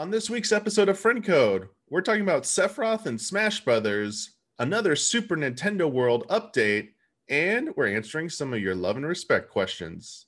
On 0.00 0.10
this 0.10 0.30
week's 0.30 0.50
episode 0.50 0.88
of 0.88 0.98
Friend 0.98 1.22
Code, 1.22 1.68
we're 1.90 2.00
talking 2.00 2.22
about 2.22 2.44
Sephiroth 2.44 3.04
and 3.04 3.20
Smash 3.20 3.62
Brothers, 3.62 4.30
another 4.58 4.96
Super 4.96 5.36
Nintendo 5.36 5.92
World 5.92 6.26
update, 6.28 6.92
and 7.28 7.68
we're 7.76 7.94
answering 7.94 8.30
some 8.30 8.54
of 8.54 8.60
your 8.60 8.74
love 8.74 8.96
and 8.96 9.04
respect 9.04 9.50
questions. 9.50 10.24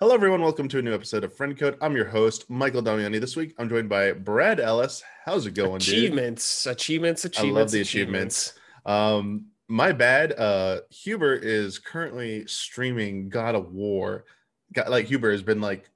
Hello, 0.00 0.12
everyone. 0.12 0.42
Welcome 0.42 0.66
to 0.66 0.80
a 0.80 0.82
new 0.82 0.92
episode 0.92 1.22
of 1.22 1.32
Friend 1.36 1.56
Code. 1.56 1.78
I'm 1.80 1.94
your 1.94 2.06
host, 2.06 2.50
Michael 2.50 2.82
Damiani. 2.82 3.20
This 3.20 3.36
week, 3.36 3.54
I'm 3.60 3.68
joined 3.68 3.88
by 3.88 4.10
Brad 4.10 4.58
Ellis. 4.58 5.04
How's 5.24 5.46
it 5.46 5.54
going, 5.54 5.78
dude? 5.78 5.94
achievements, 5.94 6.66
achievements, 6.66 7.24
achievements. 7.24 7.56
I 7.56 7.60
love 7.60 7.70
the 7.70 7.80
achievements. 7.80 8.54
Um, 8.84 9.52
my 9.68 9.92
bad. 9.92 10.32
Uh, 10.32 10.80
Huber 10.90 11.34
is 11.34 11.78
currently 11.78 12.46
streaming 12.46 13.28
God 13.28 13.54
of 13.54 13.72
War. 13.72 14.24
Like 14.86 15.06
Huber 15.06 15.30
has 15.30 15.42
been 15.42 15.60
like 15.60 15.88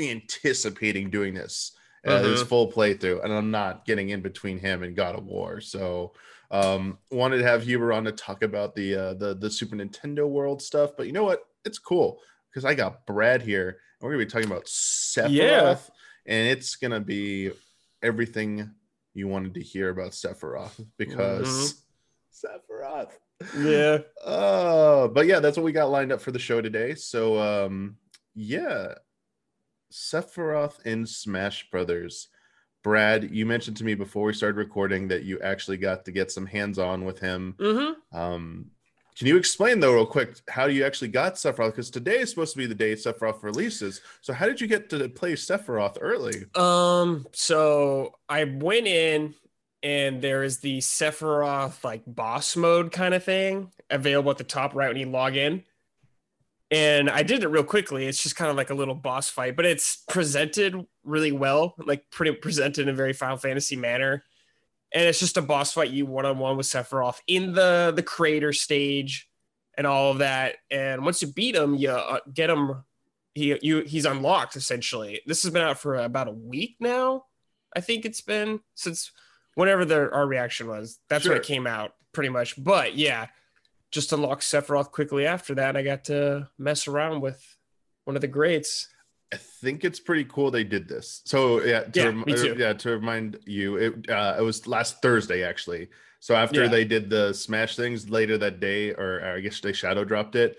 anticipating 0.00 1.10
doing 1.10 1.34
this 1.34 1.72
uh, 2.04 2.22
his 2.22 2.42
Mhm. 2.42 2.46
full 2.46 2.70
playthrough, 2.72 3.24
and 3.24 3.32
I'm 3.32 3.50
not 3.50 3.84
getting 3.84 4.10
in 4.10 4.20
between 4.20 4.58
him 4.60 4.84
and 4.84 4.94
God 4.94 5.16
of 5.16 5.24
War. 5.26 5.60
So, 5.60 6.12
um, 6.52 6.98
wanted 7.10 7.38
to 7.38 7.42
have 7.44 7.64
Huber 7.64 7.92
on 7.92 8.04
to 8.04 8.12
talk 8.12 8.42
about 8.42 8.76
the 8.76 8.94
uh, 8.94 9.14
the 9.14 9.34
the 9.34 9.50
Super 9.50 9.74
Nintendo 9.74 10.28
World 10.28 10.62
stuff. 10.62 10.92
But 10.96 11.06
you 11.06 11.12
know 11.12 11.24
what? 11.24 11.44
It's 11.64 11.78
cool 11.80 12.20
because 12.48 12.64
I 12.64 12.74
got 12.74 13.06
Brad 13.06 13.42
here, 13.42 13.68
and 13.68 13.78
we're 14.02 14.12
gonna 14.12 14.24
be 14.24 14.30
talking 14.30 14.46
about 14.48 14.66
Sephiroth, 14.66 15.32
Yeah. 15.32 15.76
and 16.26 16.48
it's 16.48 16.76
gonna 16.76 17.00
be 17.00 17.50
everything 18.02 18.70
you 19.14 19.26
wanted 19.26 19.54
to 19.54 19.60
hear 19.62 19.88
about 19.88 20.12
Sephiroth 20.12 20.86
because 20.98 21.82
Sephiroth. 22.36 23.12
Yeah. 23.58 23.98
Uh, 24.24 25.08
but 25.08 25.26
yeah, 25.26 25.40
that's 25.40 25.56
what 25.56 25.64
we 25.64 25.72
got 25.72 25.90
lined 25.90 26.12
up 26.12 26.20
for 26.20 26.32
the 26.32 26.38
show 26.38 26.60
today. 26.60 26.94
So 26.94 27.38
um 27.38 27.96
yeah. 28.34 28.94
Sephiroth 29.92 30.84
in 30.84 31.06
Smash 31.06 31.70
Brothers. 31.70 32.28
Brad, 32.82 33.30
you 33.30 33.46
mentioned 33.46 33.76
to 33.78 33.84
me 33.84 33.94
before 33.94 34.26
we 34.26 34.32
started 34.32 34.56
recording 34.56 35.08
that 35.08 35.24
you 35.24 35.40
actually 35.40 35.76
got 35.76 36.04
to 36.04 36.12
get 36.12 36.30
some 36.30 36.46
hands-on 36.46 37.04
with 37.04 37.18
him. 37.18 37.54
Mm-hmm. 37.58 38.16
Um 38.16 38.70
can 39.16 39.26
you 39.26 39.38
explain 39.38 39.80
though, 39.80 39.94
real 39.94 40.04
quick, 40.04 40.40
how 40.50 40.66
you 40.66 40.84
actually 40.84 41.08
got 41.08 41.36
Sephiroth? 41.36 41.70
Because 41.70 41.90
today 41.90 42.18
is 42.18 42.28
supposed 42.28 42.52
to 42.52 42.58
be 42.58 42.66
the 42.66 42.74
day 42.74 42.92
Sephiroth 42.92 43.42
releases. 43.42 44.02
So 44.20 44.34
how 44.34 44.44
did 44.44 44.60
you 44.60 44.66
get 44.66 44.90
to 44.90 45.08
play 45.08 45.32
Sephiroth 45.32 45.96
early? 46.02 46.44
Um. 46.54 47.26
So 47.32 48.12
I 48.28 48.44
went 48.44 48.86
in, 48.86 49.34
and 49.86 50.20
there 50.20 50.42
is 50.42 50.58
the 50.58 50.78
Sephiroth 50.78 51.84
like 51.84 52.02
boss 52.08 52.56
mode 52.56 52.90
kind 52.90 53.14
of 53.14 53.22
thing 53.22 53.70
available 53.88 54.32
at 54.32 54.36
the 54.36 54.42
top 54.42 54.74
right 54.74 54.88
when 54.88 54.96
you 54.96 55.06
log 55.06 55.36
in. 55.36 55.62
And 56.72 57.08
I 57.08 57.22
did 57.22 57.44
it 57.44 57.48
real 57.48 57.62
quickly. 57.62 58.04
It's 58.04 58.20
just 58.20 58.34
kind 58.34 58.50
of 58.50 58.56
like 58.56 58.70
a 58.70 58.74
little 58.74 58.96
boss 58.96 59.30
fight, 59.30 59.54
but 59.54 59.64
it's 59.64 60.02
presented 60.08 60.84
really 61.04 61.30
well, 61.30 61.76
like 61.78 62.10
pretty 62.10 62.32
presented 62.32 62.82
in 62.82 62.88
a 62.88 62.96
very 62.96 63.12
Final 63.12 63.36
Fantasy 63.36 63.76
manner. 63.76 64.24
And 64.92 65.04
it's 65.04 65.20
just 65.20 65.36
a 65.36 65.42
boss 65.42 65.74
fight 65.74 65.90
you 65.90 66.04
one 66.04 66.26
on 66.26 66.40
one 66.40 66.56
with 66.56 66.66
Sephiroth 66.66 67.20
in 67.28 67.52
the 67.52 67.92
the 67.94 68.02
crater 68.02 68.52
stage 68.52 69.28
and 69.78 69.86
all 69.86 70.10
of 70.10 70.18
that. 70.18 70.56
And 70.68 71.04
once 71.04 71.22
you 71.22 71.28
beat 71.28 71.54
him, 71.54 71.76
you 71.76 71.90
uh, 71.90 72.18
get 72.34 72.50
him. 72.50 72.82
He 73.36 73.56
you 73.62 73.82
he's 73.82 74.04
unlocked 74.04 74.56
essentially. 74.56 75.20
This 75.26 75.44
has 75.44 75.52
been 75.52 75.62
out 75.62 75.78
for 75.78 75.94
about 75.94 76.26
a 76.26 76.32
week 76.32 76.74
now. 76.80 77.26
I 77.76 77.80
think 77.80 78.04
it's 78.04 78.22
been 78.22 78.60
since 78.74 79.12
whenever 79.56 79.84
the 79.84 80.08
our 80.12 80.26
reaction 80.26 80.68
was. 80.68 81.00
That's 81.08 81.26
when 81.26 81.36
it 81.36 81.42
came 81.42 81.66
out, 81.66 81.94
pretty 82.12 82.28
much. 82.28 82.62
But 82.62 82.94
yeah, 82.94 83.26
just 83.90 84.12
unlocked 84.12 84.42
Sephiroth 84.42 84.92
quickly 84.92 85.26
after 85.26 85.54
that. 85.56 85.76
I 85.76 85.82
got 85.82 86.04
to 86.04 86.48
mess 86.58 86.86
around 86.86 87.20
with 87.20 87.44
one 88.04 88.14
of 88.14 88.22
the 88.22 88.28
greats. 88.28 88.88
I 89.34 89.38
think 89.38 89.82
it's 89.84 89.98
pretty 89.98 90.24
cool 90.24 90.52
they 90.52 90.62
did 90.62 90.86
this. 90.88 91.22
So 91.24 91.60
yeah, 91.64 91.80
to 91.82 91.98
Yeah, 92.00 92.04
rem- 92.06 92.58
yeah, 92.58 92.72
to 92.74 92.90
remind 92.90 93.38
you, 93.44 93.76
it 93.76 94.08
uh, 94.08 94.36
it 94.38 94.42
was 94.42 94.68
last 94.68 95.02
Thursday 95.02 95.42
actually. 95.42 95.88
So 96.20 96.34
after 96.34 96.62
Yeah. 96.62 96.68
they 96.68 96.84
did 96.84 97.10
the 97.10 97.32
Smash 97.32 97.74
things 97.76 98.08
later 98.08 98.38
that 98.38 98.60
day, 98.60 98.92
or 98.92 99.22
I 99.36 99.40
guess 99.40 99.60
they 99.60 99.72
shadow 99.72 100.04
dropped 100.04 100.36
it. 100.36 100.58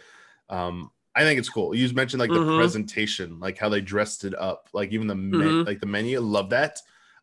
Um, 0.50 0.92
I 1.16 1.22
think 1.22 1.40
it's 1.40 1.50
cool. 1.50 1.74
You 1.74 1.92
mentioned 1.94 2.20
like 2.20 2.30
the 2.32 2.40
Mhm. 2.40 2.58
presentation, 2.60 3.40
like 3.40 3.58
how 3.58 3.70
they 3.70 3.82
dressed 3.82 4.24
it 4.24 4.36
up, 4.38 4.70
like 4.74 4.92
even 4.92 5.08
the 5.08 5.16
men- 5.16 5.48
Mhm. 5.64 5.66
like 5.66 5.80
the 5.80 5.88
menu. 5.88 6.20
Love 6.20 6.50
that. 6.52 6.80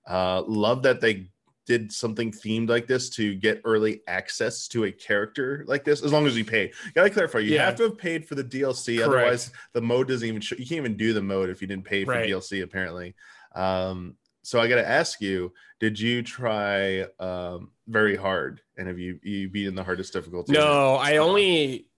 Uh, 0.07 0.43
love 0.49 0.83
that 0.83 1.01
they 1.01 1.31
did 1.67 1.91
something 1.93 2.31
themed 2.31 2.69
like 2.69 2.87
this 2.87 3.09
to 3.11 3.35
get 3.35 3.61
early 3.65 4.03
access 4.07 4.69
to 4.69 4.85
a 4.85 4.93
character 4.93 5.65
like 5.67 5.85
this. 5.85 6.03
As 6.03 6.13
long 6.13 6.27
as 6.27 6.37
you 6.37 6.45
pay, 6.45 6.73
gotta 6.95 7.11
clarify, 7.11 7.39
you 7.39 7.55
Yeah. 7.55 7.65
have 7.67 7.77
to 7.77 7.85
have 7.85 7.99
paid 7.99 8.27
for 8.27 8.35
the 8.35 8.45
DLC. 8.45 8.99
Correct. 8.99 9.09
Otherwise, 9.09 9.51
the 9.73 9.81
mode 9.81 10.09
doesn't 10.09 10.29
even 10.29 10.41
show 10.41 10.57
you 10.57 10.67
can't 10.67 10.79
even 10.79 10.97
do 10.97 11.13
the 11.13 11.23
mode 11.23 11.49
if 11.51 11.61
you 11.63 11.67
didn't 11.69 11.85
pay 11.85 12.05
for 12.05 12.11
Right. 12.13 12.29
DLC 12.29 12.63
apparently. 12.63 13.15
Um, 13.55 14.17
so 14.43 14.61
I 14.61 14.69
got 14.69 14.77
to 14.77 14.87
ask 14.87 15.21
you, 15.23 15.53
did 15.81 15.99
you 15.99 16.23
try 16.23 17.07
um, 17.19 17.71
very 17.89 18.17
hard 18.17 18.61
and 18.77 18.89
have 18.89 18.99
you 18.99 19.19
you 19.23 19.49
beaten 19.49 19.75
the 19.75 19.85
hardest 19.85 20.13
difficulty? 20.13 20.53
No, 20.53 20.95
I 20.97 21.17
only 21.19 21.89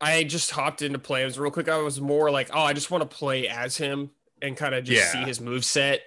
I 0.00 0.24
just 0.24 0.50
hopped 0.50 0.82
into 0.82 0.98
play. 0.98 1.22
It 1.22 1.24
was 1.24 1.38
real 1.38 1.50
quick. 1.50 1.68
I 1.68 1.78
was 1.78 2.00
more 2.00 2.30
like, 2.30 2.50
oh, 2.52 2.60
I 2.60 2.74
just 2.74 2.90
want 2.90 3.08
to 3.08 3.16
play 3.16 3.48
as 3.48 3.76
him 3.76 4.10
and 4.42 4.56
kind 4.56 4.74
of 4.74 4.84
just 4.84 5.02
Yeah. 5.02 5.12
see 5.20 5.26
his 5.26 5.40
move 5.40 5.64
set 5.64 6.02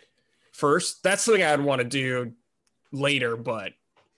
first. 0.53 1.01
That's 1.03 1.23
something 1.23 1.43
I'd 1.43 1.59
want 1.61 1.81
to 1.81 1.87
do 1.87 2.33
later, 2.91 3.35
but 3.37 3.73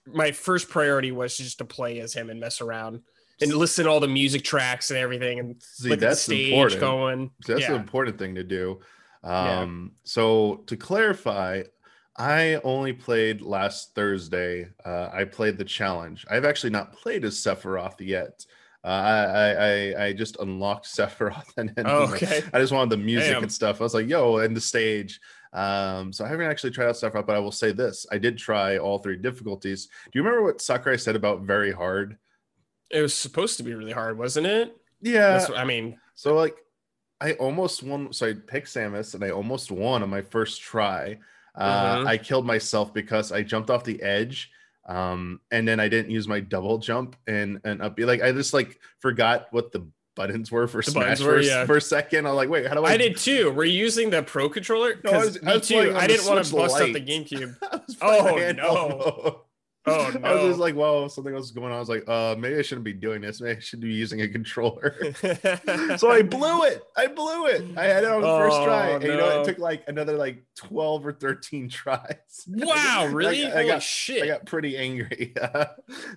my 0.06 0.32
first 0.32 0.68
priority 0.68 1.12
was 1.12 1.36
just 1.36 1.58
to 1.58 1.64
play 1.64 2.00
as 2.00 2.12
him 2.12 2.30
and 2.30 2.40
mess 2.40 2.60
around 2.60 3.00
and 3.40 3.52
listen 3.54 3.84
to 3.84 3.90
all 3.90 4.00
the 4.00 4.08
music 4.08 4.42
tracks 4.44 4.90
and 4.90 4.98
everything 4.98 5.38
and 5.38 5.62
See, 5.62 5.88
look 5.88 5.96
at 5.98 6.00
the 6.00 6.06
that's 6.06 6.20
stage 6.22 6.52
important. 6.52 6.80
going. 6.80 7.30
That's 7.46 7.60
yeah. 7.62 7.68
the 7.70 7.76
important 7.76 8.18
thing 8.18 8.34
to 8.34 8.44
do. 8.44 8.80
Yeah. 9.24 9.60
Um, 9.60 9.92
So 10.04 10.64
to 10.66 10.76
clarify, 10.76 11.62
I 12.16 12.60
only 12.64 12.92
played 12.92 13.40
last 13.40 13.94
Thursday. 13.94 14.68
Uh, 14.84 15.08
I 15.12 15.24
played 15.24 15.56
the 15.56 15.64
challenge. 15.64 16.26
I've 16.30 16.44
actually 16.44 16.70
not 16.70 16.92
played 16.92 17.24
as 17.24 17.36
Sephiroth 17.36 18.00
yet. 18.00 18.44
Uh, 18.84 18.88
I, 18.88 19.50
I 19.50 20.04
I 20.06 20.12
just 20.12 20.36
unlocked 20.40 20.86
Sephiroth 20.96 21.56
and 21.56 21.72
then 21.76 21.86
Oh, 21.86 22.12
okay. 22.12 22.42
I 22.52 22.58
just 22.58 22.72
wanted 22.72 22.90
the 22.90 22.96
music 23.04 23.32
Damn. 23.34 23.44
and 23.44 23.52
stuff. 23.52 23.80
I 23.80 23.84
was 23.84 23.94
like, 23.94 24.08
yo, 24.08 24.38
and 24.38 24.56
the 24.56 24.60
stage. 24.60 25.20
Um, 25.52 26.12
so 26.12 26.24
I 26.24 26.28
haven't 26.28 26.46
actually 26.46 26.70
tried 26.70 26.86
out 26.88 26.94
Sephiroth, 26.94 27.26
but 27.26 27.36
I 27.36 27.40
will 27.40 27.52
say 27.52 27.72
this: 27.72 28.06
I 28.10 28.18
did 28.18 28.38
try 28.38 28.78
all 28.78 28.98
three 28.98 29.16
difficulties. 29.16 29.86
Do 29.86 30.18
you 30.18 30.22
remember 30.22 30.42
what 30.44 30.60
Sakurai 30.60 30.98
said 30.98 31.16
about 31.16 31.42
very 31.42 31.72
hard? 31.72 32.16
It 32.90 33.02
was 33.02 33.14
supposed 33.14 33.56
to 33.58 33.62
be 33.62 33.74
really 33.74 33.92
hard, 33.92 34.18
wasn't 34.18 34.46
it? 34.46 34.76
Yeah, 35.00 35.38
That's, 35.38 35.50
I 35.50 35.64
mean, 35.64 35.98
So 36.14 36.34
like 36.34 36.56
I 37.20 37.32
almost 37.34 37.82
won. 37.82 38.12
So 38.12 38.28
I 38.28 38.34
picked 38.34 38.68
Samus 38.68 39.14
and 39.14 39.24
I 39.24 39.30
almost 39.30 39.70
won 39.70 40.02
on 40.02 40.10
my 40.10 40.22
first 40.22 40.60
try. 40.60 41.18
Uh, 41.54 41.96
Mhm. 41.98 42.06
I 42.06 42.18
killed 42.18 42.46
myself 42.46 42.94
because 42.94 43.30
I 43.32 43.42
jumped 43.42 43.68
off 43.70 43.84
the 43.84 44.02
edge. 44.02 44.50
Um, 44.88 45.40
and 45.50 45.66
then 45.68 45.78
I 45.80 45.88
didn't 45.88 46.10
use 46.10 46.26
my 46.26 46.40
double 46.40 46.78
jump 46.78 47.14
and 47.26 47.60
and 47.64 47.80
up 47.82 47.98
like 48.00 48.20
I 48.22 48.32
just 48.32 48.52
like 48.52 48.80
forgot 48.98 49.46
what 49.52 49.70
the 49.70 49.86
buttons 50.14 50.50
were 50.52 50.66
for 50.68 50.82
The 50.82 50.90
Smash 50.90 51.18
for, 51.20 51.26
were, 51.26 51.36
a 51.36 51.40
s- 51.40 51.46
yeah. 51.46 51.66
for 51.66 51.76
a 51.76 51.80
second. 51.80 52.26
I'm 52.26 52.34
like, 52.34 52.48
wait, 52.48 52.66
how 52.66 52.74
do 52.74 52.84
I? 52.84 52.92
I 52.92 52.96
did 52.96 53.16
too. 53.16 53.50
Were 53.52 53.64
you 53.64 53.78
using 53.78 54.10
the 54.10 54.22
Pro 54.22 54.48
controller? 54.48 54.94
No, 55.04 55.10
I 55.12 55.18
was- 55.18 55.38
I 55.46 55.54
was 55.54 55.68
too. 55.68 55.92
I 55.96 56.06
didn't 56.06 56.26
want 56.26 56.44
to 56.44 56.54
bust 56.54 56.80
up 56.80 56.92
the 56.92 57.00
GameCube. 57.00 57.56
Was 57.86 57.96
playing 57.96 58.58
Oh, 59.84 60.10
no. 60.14 60.20
Oh 60.24 60.28
I 60.28 60.34
was 60.34 60.42
just 60.44 60.60
like, 60.60 60.74
whoa, 60.74 61.08
something 61.08 61.34
else 61.34 61.46
is 61.46 61.50
going 61.50 61.72
on. 61.72 61.76
I 61.76 61.78
was 61.80 61.88
like, 61.88 62.08
uh, 62.08 62.36
maybe 62.38 62.56
I 62.56 62.62
shouldn't 62.62 62.84
be 62.84 62.92
doing 62.92 63.20
this. 63.20 63.40
Maybe 63.40 63.56
I 63.56 63.60
should 63.60 63.80
be 63.80 63.92
using 63.92 64.22
a 64.22 64.28
controller. 64.28 64.94
so 65.96 66.10
I 66.10 66.22
blew 66.22 66.62
it. 66.64 66.82
I 66.96 67.08
blew 67.08 67.46
it. 67.46 67.64
I 67.76 67.84
had 67.84 68.04
it 68.04 68.10
on 68.10 68.20
the 68.22 68.28
first 68.28 68.56
try. 68.62 68.92
Oh, 68.92 68.94
And 68.96 69.04
you 69.04 69.16
know, 69.16 69.40
it 69.40 69.44
took 69.44 69.58
like 69.58 69.82
another 69.88 70.16
like 70.16 70.44
12 70.56 71.06
or 71.06 71.12
13 71.12 71.68
tries. 71.70 72.14
wow, 72.46 73.08
really? 73.10 73.44
I, 73.46 73.60
I 73.60 73.66
got 73.66 73.82
shit! 73.82 74.22
I 74.22 74.26
got 74.26 74.46
pretty 74.46 74.76
angry. 74.76 75.34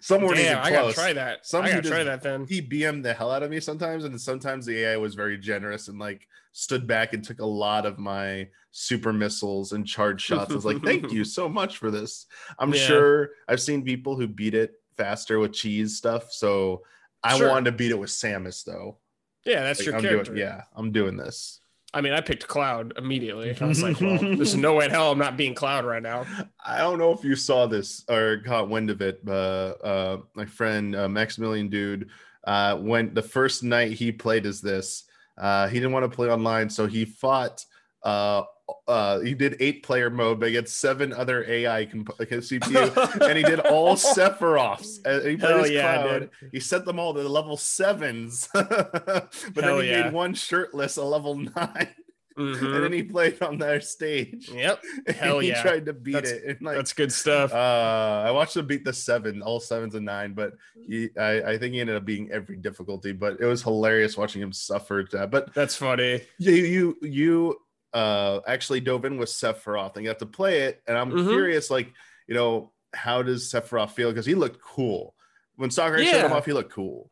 Some 0.01 0.21
weren't 0.21 0.35
Damn, 0.35 0.63
I 0.63 0.69
gotta 0.69 0.93
try 0.93 1.13
that. 1.13 1.45
Some 1.45 1.65
I 1.65 1.71
gotta 1.71 1.89
try 1.89 2.03
that 2.03 2.21
then. 2.21 2.45
He 2.47 2.61
BM'd 2.61 3.03
the 3.03 3.13
hell 3.13 3.31
out 3.31 3.41
of 3.43 3.49
me 3.49 3.59
sometimes, 3.59 4.03
and 4.05 4.19
sometimes 4.19 4.65
the 4.65 4.77
AI 4.85 4.97
was 4.97 5.15
very 5.15 5.37
generous 5.37 5.87
and 5.87 5.97
like 5.97 6.27
stood 6.57 6.87
back 6.87 7.13
and 7.13 7.21
took 7.21 7.39
a 7.41 7.45
lot 7.45 7.85
of 7.85 7.99
my 7.99 8.47
super 8.71 9.11
missiles 9.11 9.73
and 9.73 9.85
charge 9.85 10.21
shots. 10.21 10.49
I 10.51 10.55
was 10.55 10.63
like, 10.63 10.81
thank 10.81 11.11
you 11.11 11.25
so 11.39 11.49
much 11.49 11.77
for 11.77 11.91
this. 11.91 12.27
I'm 12.57 12.73
Yeah. 12.73 12.79
sure 12.87 13.29
I've 13.49 13.59
seen 13.61 13.83
people 13.83 14.15
who 14.15 14.25
beat 14.25 14.53
it 14.53 14.75
faster 14.95 15.37
with 15.37 15.51
cheese 15.51 15.97
stuff. 15.97 16.31
So 16.31 16.83
I 17.21 17.37
Sure. 17.37 17.49
wanted 17.49 17.65
to 17.71 17.71
beat 17.73 17.91
it 17.91 17.99
with 17.99 18.09
Samus 18.09 18.63
though. 18.63 18.99
Yeah, 19.43 19.63
that's 19.63 19.79
Like, 19.81 19.85
your 19.87 19.95
I'm 19.97 20.01
character. 20.01 20.31
doing 20.31 20.37
yeah, 20.47 20.61
I'm 20.77 20.93
doing 20.93 21.17
this. 21.17 21.59
I 21.93 21.99
mean, 21.99 22.13
I 22.13 22.21
picked 22.21 22.47
Cloud 22.47 22.93
immediately. 22.97 23.55
I 23.59 23.65
was 23.65 23.83
like, 23.83 23.99
well, 23.99 24.17
there's 24.17 24.55
no 24.67 24.75
way 24.75 24.85
in 24.85 24.91
hell 24.91 25.11
I'm 25.11 25.17
not 25.19 25.35
being 25.35 25.55
Cloud 25.55 25.83
right 25.85 26.01
now. 26.03 26.25
I 26.65 26.77
don't 26.77 26.99
know 26.99 27.11
if 27.11 27.23
you 27.25 27.35
saw 27.35 27.67
this 27.67 28.05
or 28.09 28.37
caught 28.45 28.69
wind 28.69 28.89
of 28.89 29.01
it, 29.01 29.23
but 29.25 29.73
uh, 29.83 30.17
my 30.35 30.45
friend 30.45 30.95
uh, 30.95 31.09
Maximilian 31.09 31.67
Dood, 31.69 32.09
uh, 32.45 32.77
when 32.77 33.13
the 33.13 33.21
first 33.21 33.61
night 33.63 33.91
he 33.91 34.11
played 34.13 34.45
as 34.45 34.61
this, 34.61 35.03
uh, 35.37 35.67
he 35.67 35.75
didn't 35.75 35.91
want 35.91 36.09
to 36.09 36.15
play 36.15 36.29
online, 36.29 36.69
so 36.69 36.87
he 36.87 37.05
fought 37.05 37.65
uh, 38.03 38.43
uh 38.87 39.19
he 39.19 39.33
did 39.33 39.57
eight 39.59 39.83
player 39.83 40.09
mode, 40.09 40.39
but 40.39 40.49
he 40.49 40.55
had 40.55 40.69
seven 40.69 41.13
other 41.13 41.43
AI 41.47 41.85
comp- 41.85 42.17
CPU, 42.17 43.21
and 43.27 43.37
he 43.37 43.43
did 43.43 43.59
all 43.59 43.95
Sephiroths. 43.95 44.97
He 45.25 45.37
played 45.37 45.39
Hell 45.39 45.63
his 45.63 45.71
yeah, 45.71 46.03
cloud. 46.03 46.19
dude. 46.19 46.51
He 46.51 46.59
set 46.59 46.85
them 46.85 46.99
all 46.99 47.13
to 47.13 47.27
level 47.27 47.57
sevens, 47.57 48.47
but 48.53 49.29
Hell 49.55 49.77
then 49.77 49.81
he 49.81 49.89
yeah. 49.89 50.03
made 50.03 50.13
one 50.13 50.33
shirtless 50.33 50.97
a 50.97 51.03
level 51.03 51.35
nine, 51.35 51.89
and 52.37 52.55
Mhm. 52.55 52.81
then 52.81 52.91
he 52.93 53.03
played 53.03 53.41
on 53.41 53.57
their 53.57 53.79
stage. 53.81 54.49
Yep, 54.49 54.83
And 55.07 55.15
Hell 55.15 55.39
he 55.39 55.49
yeah. 55.49 55.61
tried 55.61 55.85
to 55.85 55.93
beat 55.93 56.13
That's- 56.13 56.33
it. 56.33 56.43
And 56.57 56.61
like 56.61 56.75
that's 56.77 56.93
good 56.93 57.11
stuff. 57.11 57.53
uh, 57.53 58.23
I 58.27 58.31
watched 58.31 58.57
him 58.57 58.67
beat 58.67 58.83
the 58.83 58.93
seven, 58.93 59.41
all 59.41 59.59
sevens 59.59 59.95
and 59.95 60.05
nine, 60.05 60.33
but 60.33 60.53
he, 60.75 61.09
I, 61.17 61.41
I 61.53 61.57
think 61.57 61.73
he 61.73 61.79
ended 61.79 61.95
up 61.95 62.03
being 62.05 62.29
every 62.31 62.57
difficulty. 62.57 63.11
But 63.13 63.39
it 63.39 63.45
was 63.45 63.63
hilarious 63.63 64.17
watching 64.17 64.41
him 64.41 64.51
suffer. 64.53 65.07
That. 65.11 65.31
But 65.31 65.53
that's 65.53 65.75
funny. 65.75 66.21
you, 66.37 66.51
you, 66.53 66.97
you 67.01 67.57
uh, 67.93 68.41
actually 68.47 68.81
dove 68.81 69.05
in 69.05 69.17
with 69.17 69.29
Sephiroth 69.29 69.95
and 69.95 70.03
you 70.03 70.09
have 70.09 70.17
to 70.17 70.25
play 70.25 70.63
it. 70.63 70.81
And 70.87 70.97
I'm 70.97 71.11
Mhm. 71.11 71.29
curious, 71.29 71.69
like, 71.71 71.93
you 72.27 72.35
know, 72.35 72.73
how 72.93 73.21
does 73.21 73.49
Sephiroth 73.49 73.91
feel? 73.91 74.09
Because 74.09 74.25
he 74.25 74.35
looked 74.35 74.61
cool 74.61 75.15
when 75.55 75.71
Sakurai 75.71 76.05
showed 76.05 76.25
him 76.25 76.33
off. 76.33 76.45
He 76.45 76.51
looked 76.53 76.73
cool. 76.73 77.09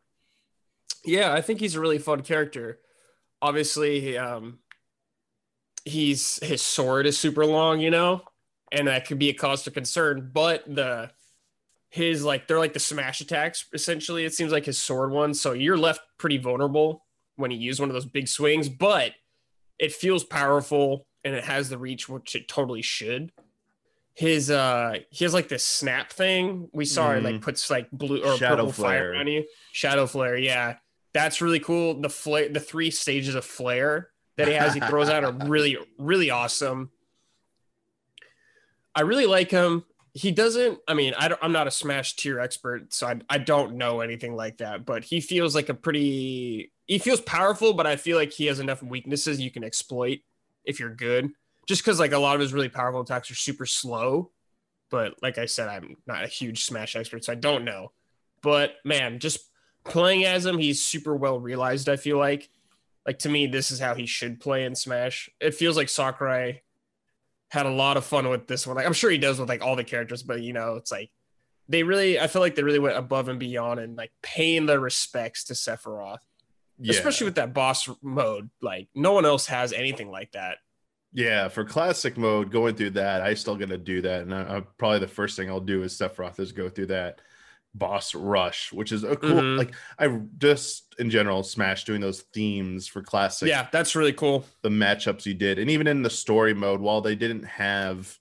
Yeah, 1.05 1.33
I 1.33 1.41
think 1.41 1.59
he's 1.61 1.75
a 1.75 1.79
really 1.79 1.97
fun 1.99 2.21
character. 2.23 2.79
Obviously, 3.41 4.17
um, 4.17 4.59
he's 5.85 6.39
his 6.43 6.61
sword 6.61 7.05
is 7.05 7.17
super 7.17 7.45
long, 7.45 7.79
you 7.79 7.91
know, 7.91 8.21
and 8.71 8.87
that 8.87 9.07
could 9.07 9.19
be 9.19 9.29
a 9.29 9.33
cause 9.33 9.63
for 9.63 9.71
concern. 9.71 10.29
But 10.33 10.63
the 10.67 11.11
his 11.89 12.23
like 12.23 12.47
they're 12.47 12.59
like 12.59 12.73
the 12.73 12.79
smash 12.79 13.21
attacks 13.21 13.65
essentially. 13.73 14.25
It 14.25 14.33
seems 14.33 14.51
like 14.51 14.65
his 14.65 14.79
sword 14.79 15.11
one, 15.11 15.33
so 15.33 15.53
you're 15.53 15.77
left 15.77 16.01
pretty 16.17 16.37
vulnerable 16.37 17.05
when 17.35 17.51
he 17.51 17.57
used 17.57 17.79
one 17.79 17.89
of 17.89 17.93
those 17.93 18.05
big 18.05 18.27
swings. 18.27 18.69
But 18.69 19.11
it 19.79 19.91
feels 19.93 20.23
powerful 20.23 21.05
and 21.23 21.33
it 21.35 21.43
has 21.43 21.69
the 21.69 21.77
reach, 21.77 22.07
which 22.09 22.35
it 22.35 22.47
totally 22.47 22.81
should. 22.81 23.31
His 24.15 24.51
uh, 24.51 24.99
he 25.09 25.25
has 25.25 25.33
like 25.33 25.49
this 25.49 25.63
snap 25.65 26.11
thing. 26.11 26.69
We 26.71 26.85
saw 26.85 27.13
it 27.13 27.23
like 27.23 27.35
Mhm. 27.35 27.41
puts 27.41 27.69
like 27.71 27.89
blue 27.91 28.23
or 28.23 28.37
Shadow 28.37 28.57
purple 28.67 28.71
fire 28.71 29.09
flare. 29.11 29.15
on 29.15 29.27
you. 29.27 29.45
Shadow 29.71 30.05
flare, 30.07 30.37
yeah 30.37 30.75
that's 31.13 31.41
really 31.43 31.59
cool. 31.59 32.01
The 32.01 32.09
flare, 32.09 32.49
the 32.49 32.59
three 32.59 32.89
stages 32.89 33.35
of 33.35 33.45
flare 33.45 34.09
that 34.37 34.47
he 34.47 34.53
has, 34.53 34.73
he 34.73 34.79
throws 34.79 35.09
out 35.09 35.23
are 35.23 35.31
really, 35.47 35.77
really 35.97 36.29
awesome. 36.29 36.91
I 38.95 39.01
really 39.01 39.25
like 39.25 39.51
him. 39.51 39.83
He 40.13 40.31
doesn't. 40.31 40.79
I 40.87 40.93
mean, 40.93 41.13
I 41.17 41.27
don't, 41.27 41.39
I'm 41.43 41.51
not 41.51 41.67
a 41.67 41.71
Smash 41.71 42.15
tier 42.15 42.39
expert, 42.39 42.93
so 42.93 43.07
I, 43.07 43.19
I 43.29 43.37
don't 43.39 43.75
know 43.75 44.01
anything 44.01 44.35
like 44.35 44.57
that. 44.57 44.85
But 44.85 45.03
he 45.03 45.21
feels 45.21 45.55
like 45.55 45.69
a 45.69 45.73
pretty. 45.73 46.71
He 46.85 46.99
feels 46.99 47.21
powerful, 47.21 47.73
but 47.73 47.87
I 47.87 47.95
feel 47.95 48.17
like 48.17 48.31
he 48.31 48.45
has 48.47 48.59
enough 48.59 48.83
weaknesses 48.83 49.39
you 49.39 49.49
can 49.49 49.63
exploit 49.63 50.19
if 50.65 50.79
you're 50.79 50.93
good. 50.93 51.31
Just 51.65 51.81
because 51.81 51.99
like 51.99 52.11
a 52.11 52.17
lot 52.19 52.35
of 52.35 52.41
his 52.41 52.53
really 52.53 52.69
powerful 52.69 53.01
attacks 53.01 53.31
are 53.31 53.35
super 53.35 53.65
slow. 53.65 54.31
But 54.91 55.15
like 55.23 55.39
I 55.39 55.45
said, 55.45 55.69
I'm 55.69 55.97
not 56.05 56.23
a 56.23 56.27
huge 56.27 56.65
Smash 56.65 56.95
expert, 56.95 57.25
so 57.25 57.31
I 57.31 57.35
don't 57.35 57.65
know. 57.65 57.91
But 58.43 58.75
man, 58.85 59.17
just 59.17 59.39
playing 59.83 60.25
as 60.25 60.45
him, 60.45 60.59
he's 60.59 60.83
super 60.83 61.15
well 61.15 61.39
realized. 61.39 61.89
I 61.89 61.95
feel 61.95 62.17
like, 62.17 62.49
like 63.05 63.19
to 63.19 63.29
me, 63.29 63.47
this 63.47 63.71
is 63.71 63.79
how 63.79 63.95
he 63.95 64.05
should 64.05 64.39
play 64.39 64.65
in 64.65 64.75
Smash. 64.75 65.29
It 65.39 65.55
feels 65.55 65.75
like 65.77 65.89
Sakurai 65.89 66.61
had 67.49 67.65
a 67.65 67.71
lot 67.71 67.97
of 67.97 68.05
fun 68.05 68.29
with 68.29 68.47
this 68.47 68.65
one. 68.65 68.75
Like 68.75 68.85
I'm 68.85 68.93
sure 68.93 69.11
he 69.11 69.17
does 69.17 69.39
with 69.39 69.49
like 69.49 69.61
all 69.61 69.75
the 69.75 69.83
characters, 69.83 70.23
but 70.23 70.41
you 70.41 70.53
know, 70.53 70.75
it's 70.75 70.91
like 70.91 71.11
they 71.69 71.83
really, 71.83 72.19
I 72.19 72.27
feel 72.27 72.41
like 72.41 72.55
they 72.55 72.63
really 72.63 72.79
went 72.79 72.97
above 72.97 73.29
and 73.29 73.39
beyond 73.39 73.79
and 73.79 73.95
like 73.95 74.11
paying 74.21 74.65
their 74.65 74.79
respects 74.79 75.43
to 75.45 75.53
Sephiroth, 75.53 76.17
Yeah. 76.79 76.91
especially 76.91 77.25
with 77.25 77.35
that 77.35 77.53
boss 77.53 77.89
mode. 78.01 78.49
Like 78.61 78.87
no 78.95 79.11
one 79.13 79.25
else 79.25 79.45
has 79.47 79.71
anything 79.73 80.09
like 80.09 80.31
that. 80.31 80.57
Yeah, 81.15 81.47
for 81.47 81.63
classic 81.63 82.17
mode, 82.17 82.51
going 82.51 82.73
through 82.75 82.89
that, 82.91 83.21
I 83.21 83.35
still 83.35 83.55
gonna 83.55 83.77
do 83.77 84.01
that, 84.01 84.21
and 84.21 84.33
I, 84.33 84.57
I 84.57 84.63
probably 84.79 84.97
the 84.99 85.07
first 85.07 85.37
thing 85.37 85.47
I'll 85.47 85.59
do 85.59 85.83
is 85.83 85.93
Sephiroth 85.93 86.39
is 86.39 86.51
go 86.51 86.69
through 86.69 86.87
that 86.87 87.21
boss 87.75 88.13
rush, 88.13 88.71
which 88.71 88.91
is 88.91 89.03
a 89.03 89.15
cool. 89.15 89.31
Mhm. 89.41 89.57
Like 89.57 89.73
I 89.97 90.07
just 90.37 90.95
in 90.99 91.09
general 91.09 91.41
Smash 91.43 91.85
doing 91.85 92.01
those 92.01 92.21
themes 92.33 92.87
for 92.87 93.01
classic. 93.01 93.49
yeah, 93.49 93.67
that's 93.71 93.95
really 93.95 94.13
cool. 94.13 94.45
the 94.61 94.69
matchups 94.69 95.25
you 95.25 95.33
did, 95.33 95.57
and 95.59 95.69
even 95.69 95.87
in 95.87 96.03
the 96.03 96.09
story 96.09 96.53
mode, 96.53 96.81
while 96.81 97.01
they 97.01 97.15
didn't 97.15 97.43
have 97.43 98.17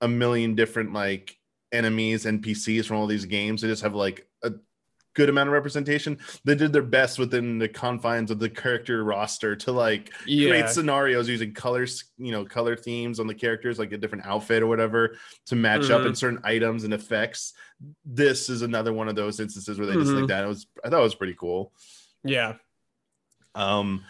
a 0.00 0.08
million 0.08 0.54
different 0.54 0.92
like 0.92 1.36
enemies, 1.72 2.24
NPCs 2.24 2.84
from 2.86 2.98
all 2.98 3.06
these 3.06 3.24
games, 3.24 3.62
they 3.62 3.68
just 3.68 3.82
have 3.82 3.94
like 3.94 4.26
a 4.42 4.52
good 5.14 5.28
amount 5.28 5.48
of 5.48 5.52
representation. 5.52 6.18
They 6.44 6.54
did 6.54 6.72
their 6.72 6.82
best 6.82 7.18
within 7.18 7.58
the 7.58 7.68
confines 7.68 8.30
of 8.30 8.38
the 8.38 8.48
character 8.48 9.04
roster 9.04 9.54
to 9.56 9.72
like 9.72 10.10
Yeah, 10.26 10.48
create 10.48 10.68
scenarios 10.70 11.28
using 11.28 11.52
colors, 11.52 12.04
you 12.18 12.32
know, 12.32 12.44
color 12.44 12.76
themes 12.76 13.20
on 13.20 13.26
the 13.26 13.34
characters, 13.34 13.78
like 13.78 13.92
a 13.92 13.98
different 13.98 14.24
outfit 14.26 14.62
or 14.62 14.66
whatever, 14.66 15.16
to 15.46 15.56
match 15.56 15.90
up 15.90 16.02
Mhm. 16.02 16.06
in 16.06 16.14
certain 16.14 16.40
items 16.44 16.84
and 16.84 16.94
effects. 16.94 17.52
This 18.04 18.48
is 18.48 18.62
another 18.62 18.92
one 18.92 19.08
of 19.08 19.14
those 19.16 19.40
instances 19.40 19.78
where 19.78 19.86
they 19.86 19.94
just 19.94 20.12
like 20.12 20.28
that. 20.28 20.44
It 20.44 20.48
was 20.48 20.66
I 20.84 20.88
thought 20.88 21.00
it 21.00 21.04
was 21.04 21.14
pretty 21.14 21.34
cool. 21.34 21.72
yeah, 22.24 22.54
Um, 23.54 24.04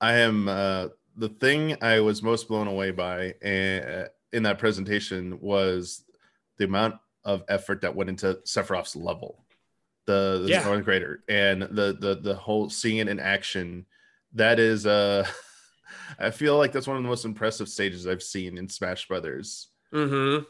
I 0.00 0.14
am 0.18 0.48
uh, 0.48 0.88
the 1.16 1.28
thing 1.28 1.76
I 1.82 2.00
was 2.00 2.22
most 2.22 2.48
blown 2.48 2.66
away 2.66 2.90
by 2.90 3.30
uh, 3.44 4.08
in 4.32 4.42
that 4.42 4.58
presentation 4.58 5.40
was 5.40 6.04
the 6.58 6.64
amount 6.64 6.96
of 7.24 7.44
effort 7.48 7.82
that 7.82 7.94
went 7.94 8.10
into 8.10 8.34
Sephiroth's 8.44 8.96
level, 8.96 9.41
the, 10.06 10.40
the 10.44 10.50
Yeah. 10.50 10.64
Northern 10.64 10.84
Crater, 10.84 11.22
and 11.28 11.62
the 11.62 11.96
the 11.98 12.18
the 12.22 12.34
whole 12.34 12.68
seeing 12.70 12.98
it 12.98 13.08
in 13.08 13.20
action. 13.20 13.86
That 14.34 14.58
is, 14.58 14.86
uh, 14.86 15.26
I 16.18 16.30
feel 16.30 16.56
like 16.56 16.72
that's 16.72 16.86
one 16.86 16.96
of 16.96 17.02
the 17.02 17.08
most 17.08 17.24
impressive 17.24 17.68
stages 17.68 18.06
I've 18.06 18.22
seen 18.22 18.58
in 18.58 18.68
Smash 18.68 19.06
Brothers. 19.08 19.68
mm-hmm. 19.92 20.44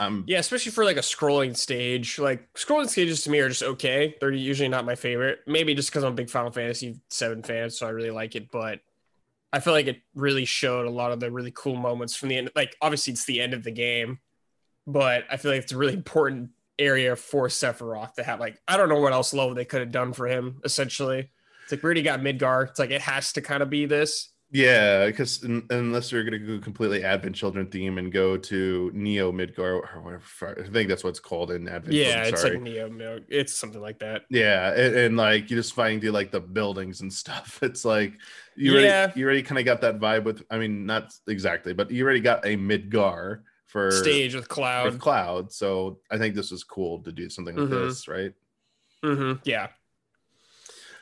Um, 0.00 0.24
Yeah, 0.28 0.38
especially 0.38 0.70
for 0.72 0.84
like 0.84 0.96
a 0.96 1.00
scrolling 1.00 1.56
stage. 1.56 2.18
Like 2.18 2.52
scrolling 2.54 2.88
stages 2.88 3.22
to 3.22 3.30
me 3.30 3.40
are 3.40 3.48
just 3.48 3.62
okay. 3.62 4.14
They're 4.20 4.30
usually 4.30 4.68
not 4.68 4.84
my 4.84 4.94
favorite. 4.94 5.40
Maybe 5.46 5.74
just 5.74 5.90
because 5.90 6.04
I'm 6.04 6.12
a 6.12 6.16
big 6.16 6.30
Final 6.30 6.52
Fantasy 6.52 7.00
VII 7.12 7.42
fan, 7.42 7.70
so 7.70 7.86
I 7.86 7.90
really 7.90 8.10
like 8.12 8.36
it. 8.36 8.50
But 8.52 8.80
I 9.52 9.60
feel 9.60 9.72
like 9.72 9.86
it 9.86 10.00
really 10.14 10.44
showed 10.44 10.86
a 10.86 10.90
lot 10.90 11.10
of 11.10 11.20
the 11.20 11.30
really 11.32 11.52
cool 11.54 11.74
moments 11.74 12.14
from 12.14 12.28
the 12.28 12.36
end. 12.36 12.50
Like 12.54 12.76
obviously 12.80 13.12
it's 13.14 13.24
the 13.24 13.40
end 13.40 13.54
of 13.54 13.64
the 13.64 13.70
game, 13.72 14.20
but 14.86 15.24
I 15.30 15.36
feel 15.38 15.50
like 15.50 15.62
it's 15.62 15.72
a 15.72 15.78
really 15.78 15.94
important 15.94 16.50
area 16.78 17.16
for 17.16 17.48
Sephiroth 17.48 18.14
to 18.14 18.22
have. 18.22 18.40
Like 18.40 18.60
I 18.68 18.76
don't 18.76 18.88
know 18.88 19.00
what 19.00 19.12
else 19.12 19.34
level 19.34 19.54
they 19.54 19.64
could 19.64 19.80
have 19.80 19.92
done 19.92 20.12
for 20.12 20.26
him. 20.26 20.60
Essentially, 20.64 21.30
it's 21.64 21.72
like 21.72 21.82
we 21.82 21.86
already 21.86 22.02
got 22.02 22.20
Midgar. 22.20 22.68
It's 22.68 22.78
like 22.78 22.90
it 22.90 23.02
has 23.02 23.32
to 23.34 23.40
kind 23.40 23.62
of 23.62 23.70
be 23.70 23.86
this. 23.86 24.32
Yeah, 24.50 25.04
because 25.04 25.42
unless 25.68 26.10
you're 26.10 26.24
gonna 26.24 26.38
go 26.38 26.58
completely 26.58 27.04
Advent 27.04 27.36
Children 27.36 27.66
theme 27.66 27.98
and 27.98 28.10
go 28.10 28.38
to 28.38 28.90
Neo 28.94 29.30
Midgar 29.30 29.58
or 29.94 30.00
whatever, 30.02 30.64
I 30.66 30.70
think 30.70 30.88
that's 30.88 31.04
what 31.04 31.10
it's 31.10 31.20
called 31.20 31.50
in 31.50 31.68
Advent. 31.68 31.92
Yeah, 31.92 32.04
Children, 32.12 32.32
it's 32.32 32.40
sorry. 32.40 32.54
like 32.54 32.62
Neo. 32.62 33.20
It's 33.28 33.52
something 33.52 33.82
like 33.82 33.98
that. 33.98 34.22
Yeah, 34.30 34.72
and, 34.72 34.96
and 34.96 35.16
like 35.18 35.50
you 35.50 35.56
just 35.58 35.74
find 35.74 36.00
through 36.00 36.12
like 36.12 36.30
the 36.30 36.40
buildings 36.40 37.02
and 37.02 37.12
stuff. 37.22 37.58
It's 37.62 37.84
like 37.84 38.14
you 38.56 38.72
Yeah. 38.78 38.78
already 39.02 39.20
you 39.20 39.26
already 39.26 39.42
kind 39.42 39.58
of 39.58 39.66
got 39.66 39.82
that 39.82 39.98
vibe 39.98 40.24
with. 40.24 40.42
I 40.50 40.56
mean, 40.56 40.86
not 40.86 41.12
exactly, 41.26 41.74
but 41.74 41.90
you 41.90 42.02
already 42.04 42.20
got 42.20 42.46
a 42.46 42.56
Midgar 42.56 43.40
for 43.68 43.90
Stage 43.92 44.34
with 44.34 44.48
cloud 44.48 44.86
with 44.86 44.98
Cloud. 44.98 45.52
So 45.52 46.00
I 46.10 46.18
think 46.18 46.34
this 46.34 46.50
is 46.52 46.64
cool 46.64 46.98
to 47.04 47.12
do 47.12 47.30
something 47.30 47.54
like 47.56 47.68
Mhm. 47.68 47.86
this, 47.88 48.08
right? 48.08 48.32
Mm-hmm. 49.04 49.40
Yeah. 49.44 49.68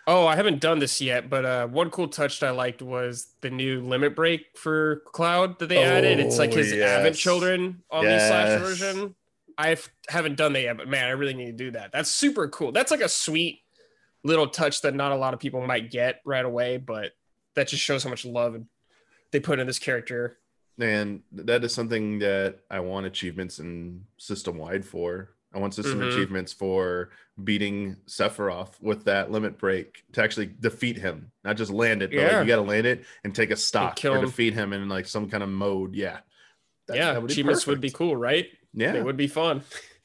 Oh, 0.08 0.24
I 0.26 0.36
haven't 0.36 0.60
done 0.60 0.78
this 0.78 1.00
yet, 1.00 1.28
but 1.28 1.44
uh, 1.44 1.66
one 1.66 1.90
cool 1.90 2.06
touch 2.06 2.38
that 2.40 2.46
I 2.46 2.50
liked 2.50 2.80
was 2.80 3.28
the 3.40 3.50
new 3.50 3.80
limit 3.80 4.14
break 4.14 4.56
for 4.56 5.02
Cloud 5.12 5.58
that 5.58 5.68
they 5.68 5.82
added. 5.82 6.20
It's 6.20 6.38
like 6.38 6.52
Oh, 6.52 6.56
his 6.56 6.72
yes. 6.72 6.88
Advent 6.98 7.16
children 7.16 7.82
on 7.90 8.04
the 8.04 8.18
Slash 8.18 8.60
version. 8.60 9.16
I 9.58 9.76
haven't 10.08 10.36
done 10.36 10.52
that 10.52 10.62
yet, 10.62 10.76
but 10.76 10.86
man, 10.86 11.06
I 11.06 11.10
really 11.12 11.34
need 11.34 11.46
to 11.46 11.52
do 11.52 11.70
that. 11.72 11.90
That's 11.90 12.10
super 12.10 12.46
cool. 12.48 12.70
That's 12.72 12.90
like 12.92 13.00
a 13.00 13.08
sweet 13.08 13.62
little 14.22 14.46
touch 14.46 14.82
that 14.82 14.94
not 14.94 15.10
a 15.12 15.16
lot 15.16 15.34
of 15.34 15.40
people 15.40 15.64
might 15.66 15.90
get 15.90 16.20
right 16.24 16.44
away, 16.44 16.76
but 16.76 17.12
that 17.54 17.66
just 17.68 17.82
shows 17.82 18.04
how 18.04 18.10
much 18.10 18.24
love 18.24 18.56
they 19.32 19.40
put 19.40 19.58
in 19.58 19.66
this 19.66 19.78
character. 19.78 20.38
And 20.78 21.22
that 21.32 21.64
is 21.64 21.72
something 21.74 22.18
that 22.18 22.58
I 22.70 22.80
want 22.80 23.06
achievements 23.06 23.58
and 23.58 24.04
system 24.18 24.58
wide 24.58 24.84
for. 24.84 25.30
I 25.54 25.58
want 25.58 25.72
system 25.74 26.00
Mhm. 26.00 26.12
achievements 26.12 26.52
for 26.52 27.10
beating 27.42 27.96
Sephiroth 28.06 28.74
with 28.82 29.04
that 29.04 29.30
limit 29.30 29.56
break 29.58 30.04
to 30.12 30.22
actually 30.22 30.46
defeat 30.46 30.98
him, 30.98 31.32
not 31.44 31.56
just 31.56 31.70
land 31.70 32.02
it. 32.02 32.10
But 32.10 32.18
like 32.18 32.30
Yeah. 32.30 32.40
you 32.42 32.46
got 32.46 32.56
to 32.56 32.62
land 32.62 32.86
it 32.86 33.04
and 33.24 33.34
take 33.34 33.50
a 33.50 33.56
stock 33.56 33.98
or 34.04 34.20
defeat 34.20 34.52
him 34.52 34.72
in 34.74 34.88
like 34.88 35.06
some 35.06 35.30
kind 35.30 35.42
of 35.42 35.48
mode. 35.48 35.94
Yeah, 35.94 36.18
That- 36.88 36.96
yeah, 36.96 37.12
that 37.14 37.22
would 37.22 37.30
achievements 37.30 37.66
would 37.66 37.80
be 37.80 37.90
cool, 37.90 38.16
right? 38.16 38.50
Yeah, 38.74 38.94
It 38.94 39.04
would 39.04 39.16
be 39.16 39.28
fun. 39.28 39.62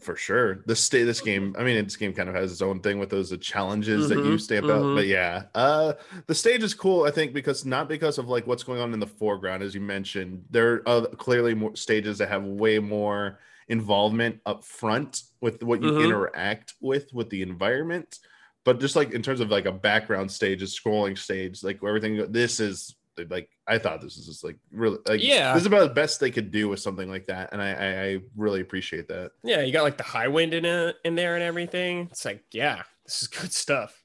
for 0.00 0.16
sure. 0.16 0.62
This 0.66 0.80
stay 0.80 1.02
this 1.02 1.20
game. 1.20 1.54
I 1.58 1.64
mean, 1.64 1.82
this 1.84 1.96
game 1.96 2.12
kind 2.12 2.28
of 2.28 2.34
has 2.34 2.52
its 2.52 2.62
own 2.62 2.80
thing 2.80 2.98
with 2.98 3.10
those 3.10 3.36
challenges 3.38 4.08
that 4.08 4.22
you 4.24 4.36
Mhm, 4.36 4.40
stamp 4.40 4.70
out. 4.70 4.84
mhm. 4.86 4.94
But 4.94 5.06
yeah, 5.06 5.44
uh, 5.54 5.94
the 6.26 6.34
stage 6.34 6.62
is 6.62 6.74
cool. 6.74 7.04
I 7.04 7.10
think 7.10 7.32
because 7.34 7.64
not 7.66 7.88
because 7.88 8.18
of 8.18 8.28
like 8.28 8.46
what's 8.46 8.62
going 8.62 8.80
on 8.80 8.92
in 8.94 9.00
the 9.00 9.06
foreground, 9.06 9.62
as 9.62 9.74
you 9.74 9.80
mentioned. 9.80 10.44
There 10.50 10.82
are 10.88 11.06
clearly 11.08 11.54
more 11.54 11.74
stages 11.76 12.18
that 12.18 12.28
have 12.28 12.44
way 12.44 12.78
more 12.78 13.38
involvement 13.68 14.40
up 14.46 14.64
front 14.64 15.22
with 15.40 15.62
what 15.62 15.82
you 15.82 15.90
Mhm. 15.90 16.00
interact 16.04 16.74
with 16.80 17.12
with 17.12 17.28
the 17.30 17.42
environment. 17.42 18.18
But 18.64 18.80
just 18.80 18.96
like 18.96 19.12
in 19.12 19.22
terms 19.22 19.40
of 19.40 19.50
like 19.50 19.66
a 19.66 19.72
background 19.72 20.30
stage, 20.30 20.62
a 20.62 20.66
scrolling 20.66 21.16
stage, 21.16 21.62
like 21.62 21.78
everything. 21.82 22.30
This 22.32 22.60
is 22.60 22.94
like 23.24 23.48
I 23.66 23.78
thought 23.78 24.00
this 24.00 24.16
was 24.16 24.26
just 24.26 24.44
like 24.44 24.56
really 24.70 24.98
like 25.06 25.22
Yeah. 25.22 25.52
this 25.54 25.62
is 25.62 25.66
about 25.66 25.88
the 25.88 25.94
best 25.94 26.20
they 26.20 26.30
could 26.30 26.50
do 26.50 26.68
with 26.68 26.80
something 26.80 27.08
like 27.10 27.26
that, 27.26 27.50
and 27.52 27.60
I 27.62 27.70
I, 27.72 28.02
I 28.04 28.18
really 28.36 28.60
appreciate 28.60 29.08
that. 29.08 29.32
Yeah, 29.44 29.60
you 29.62 29.72
got 29.72 29.82
like 29.82 29.96
the 29.96 30.04
high 30.04 30.28
wind 30.28 30.54
in 30.54 30.64
it 30.64 30.96
in 31.04 31.14
there 31.14 31.34
and 31.34 31.42
everything. 31.42 32.08
It's 32.10 32.24
like, 32.24 32.44
yeah, 32.52 32.82
this 33.04 33.22
is 33.22 33.28
good 33.28 33.52
stuff. 33.52 34.02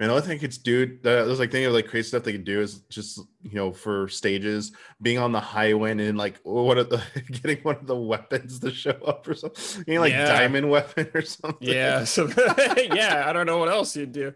Man, 0.00 0.06
the 0.10 0.14
only 0.14 0.24
thing 0.28 0.36
I 0.36 0.40
could 0.40 0.56
do, 0.62 0.96
uh, 1.04 1.26
was 1.26 1.40
like 1.40 1.50
thinking 1.50 1.66
of 1.66 1.72
like 1.72 1.88
crazy 1.88 2.06
stuff 2.06 2.22
they 2.22 2.30
could 2.30 2.44
do 2.44 2.60
is 2.60 2.82
just 2.88 3.18
you 3.42 3.54
know 3.56 3.72
for 3.72 4.06
stages 4.06 4.70
being 5.02 5.18
on 5.18 5.32
the 5.32 5.40
high 5.40 5.74
wind 5.74 6.00
and 6.00 6.16
like 6.16 6.38
one 6.44 6.78
of 6.78 6.88
the 6.88 7.02
getting 7.42 7.58
one 7.64 7.74
of 7.74 7.88
the 7.88 7.96
weapons 7.96 8.60
to 8.60 8.70
show 8.72 8.92
up 9.04 9.26
or 9.26 9.34
something, 9.34 9.82
getting 9.86 9.98
like 9.98 10.12
Yeah. 10.12 10.26
diamond 10.26 10.70
weapon 10.70 11.10
or 11.14 11.22
something. 11.22 11.66
Yeah, 11.68 12.04
so 12.04 12.28
yeah, 12.76 13.24
I 13.26 13.32
don't 13.32 13.46
know 13.46 13.58
what 13.58 13.70
else 13.70 13.96
you'd 13.96 14.12
do. 14.12 14.34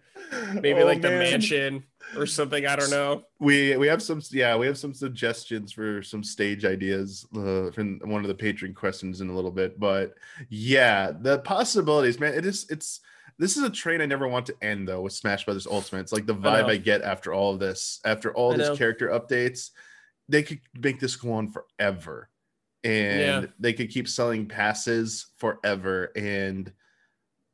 Maybe 0.52 0.80
Oh, 0.82 0.84
like 0.84 1.00
the 1.00 1.10
mansion 1.10 1.84
or 2.16 2.26
something. 2.26 2.66
I 2.66 2.76
don't 2.76 2.90
know. 2.90 3.24
We 3.38 3.76
we 3.76 3.86
have 3.86 4.02
some 4.02 4.22
yeah 4.30 4.56
we 4.56 4.66
have 4.66 4.78
some 4.78 4.94
suggestions 4.94 5.72
for 5.72 6.02
some 6.02 6.22
stage 6.22 6.64
ideas 6.64 7.26
uh, 7.36 7.70
from 7.70 8.00
one 8.04 8.22
of 8.22 8.28
the 8.28 8.34
patron 8.34 8.74
questions 8.74 9.20
in 9.20 9.28
a 9.28 9.34
little 9.34 9.50
bit, 9.50 9.78
but 9.78 10.14
yeah, 10.48 11.12
the 11.12 11.38
possibilities, 11.40 12.20
man. 12.20 12.34
It 12.34 12.46
is 12.46 12.66
it's 12.70 13.00
this 13.38 13.56
is 13.56 13.62
a 13.64 13.70
train 13.70 14.00
I 14.00 14.06
never 14.06 14.28
want 14.28 14.46
to 14.46 14.56
end 14.62 14.86
though 14.88 15.00
with 15.00 15.12
Smash 15.12 15.44
Brothers 15.44 15.66
Ultimate. 15.66 16.02
It's 16.02 16.12
like 16.12 16.26
the 16.26 16.34
vibe 16.34 16.66
know. 16.66 16.68
I, 16.68 16.76
get 16.76 17.02
after 17.02 17.32
all 17.32 17.54
of 17.54 17.58
this, 17.60 18.00
after 18.04 18.32
all 18.34 18.54
these 18.56 18.76
character 18.78 19.08
updates. 19.08 19.70
They 20.28 20.42
could 20.42 20.60
make 20.80 21.00
this 21.00 21.16
go 21.16 21.32
on 21.32 21.48
forever, 21.48 22.30
and 22.84 23.20
Yeah. 23.20 23.46
they 23.58 23.72
could 23.72 23.90
keep 23.90 24.08
selling 24.08 24.46
passes 24.46 25.26
forever. 25.36 26.12
And 26.16 26.72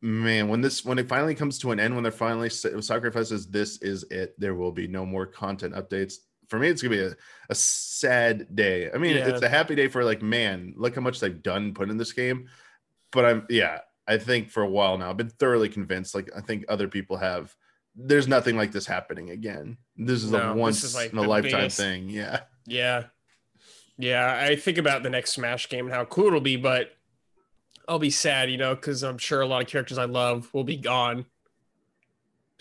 man, 0.00 0.48
when 0.48 0.60
this 0.60 0.84
when 0.84 0.98
it 0.98 1.08
finally 1.08 1.34
comes 1.34 1.58
to 1.60 1.70
an 1.72 1.80
end, 1.80 1.94
when 1.94 2.02
they're 2.02 2.12
finally 2.12 2.48
Sakurai 2.50 3.24
says 3.24 3.46
this 3.46 3.78
is 3.82 4.04
it, 4.10 4.34
there 4.38 4.54
will 4.54 4.72
be 4.72 4.86
no 4.86 5.04
more 5.06 5.26
content 5.26 5.74
updates. 5.74 6.14
For 6.48 6.58
me, 6.58 6.68
it's 6.68 6.80
gonna 6.82 6.94
be 6.96 7.02
a, 7.02 7.14
a 7.50 7.54
sad 7.54 8.54
day. 8.54 8.90
I 8.90 8.96
mean, 8.98 9.16
Yeah. 9.16 9.28
it's 9.28 9.42
a 9.42 9.48
happy 9.48 9.74
day 9.74 9.88
for 9.88 10.04
like, 10.04 10.22
man, 10.22 10.74
look 10.76 10.94
how 10.94 11.00
much 11.02 11.20
they've 11.20 11.42
done 11.42 11.74
put 11.74 11.90
in 11.90 11.96
this 11.98 12.12
game. 12.12 12.48
But 13.12 13.24
I'm 13.24 13.46
yeah, 13.50 13.80
I 14.06 14.18
think 14.18 14.50
for 14.50 14.62
a 14.62 14.68
while 14.68 14.96
now, 14.98 15.10
I've 15.10 15.16
been 15.16 15.28
thoroughly 15.30 15.68
convinced, 15.68 16.14
like 16.14 16.30
I 16.36 16.40
think 16.40 16.64
other 16.68 16.88
people 16.88 17.16
have. 17.18 17.54
There's 18.00 18.28
nothing 18.28 18.56
like 18.56 18.70
this 18.70 18.86
happening 18.86 19.30
again. 19.30 19.76
This 19.96 20.22
is 20.22 20.30
No, 20.30 20.52
a 20.52 20.54
once 20.54 20.84
is, 20.84 20.94
like, 20.94 21.12
in 21.12 21.18
a 21.18 21.22
lifetime 21.22 21.62
biggest- 21.62 21.76
thing. 21.78 22.08
Yeah. 22.08 22.40
Yeah. 22.64 23.04
Yeah. 23.98 24.38
I 24.40 24.54
think 24.54 24.78
about 24.78 25.02
the 25.02 25.10
next 25.10 25.32
Smash 25.32 25.68
game 25.68 25.86
and 25.86 25.94
how 25.94 26.04
cool 26.04 26.28
it'll 26.28 26.40
be, 26.40 26.56
but 26.56 26.92
I'll 27.88 27.98
be 27.98 28.10
sad, 28.10 28.50
you 28.50 28.58
know, 28.58 28.74
because 28.74 29.02
I'm 29.02 29.18
sure 29.18 29.40
a 29.40 29.46
lot 29.46 29.62
of 29.62 29.68
characters 29.68 29.98
I 29.98 30.04
love 30.04 30.52
will 30.52 30.64
be 30.64 30.76
gone. 30.76 31.24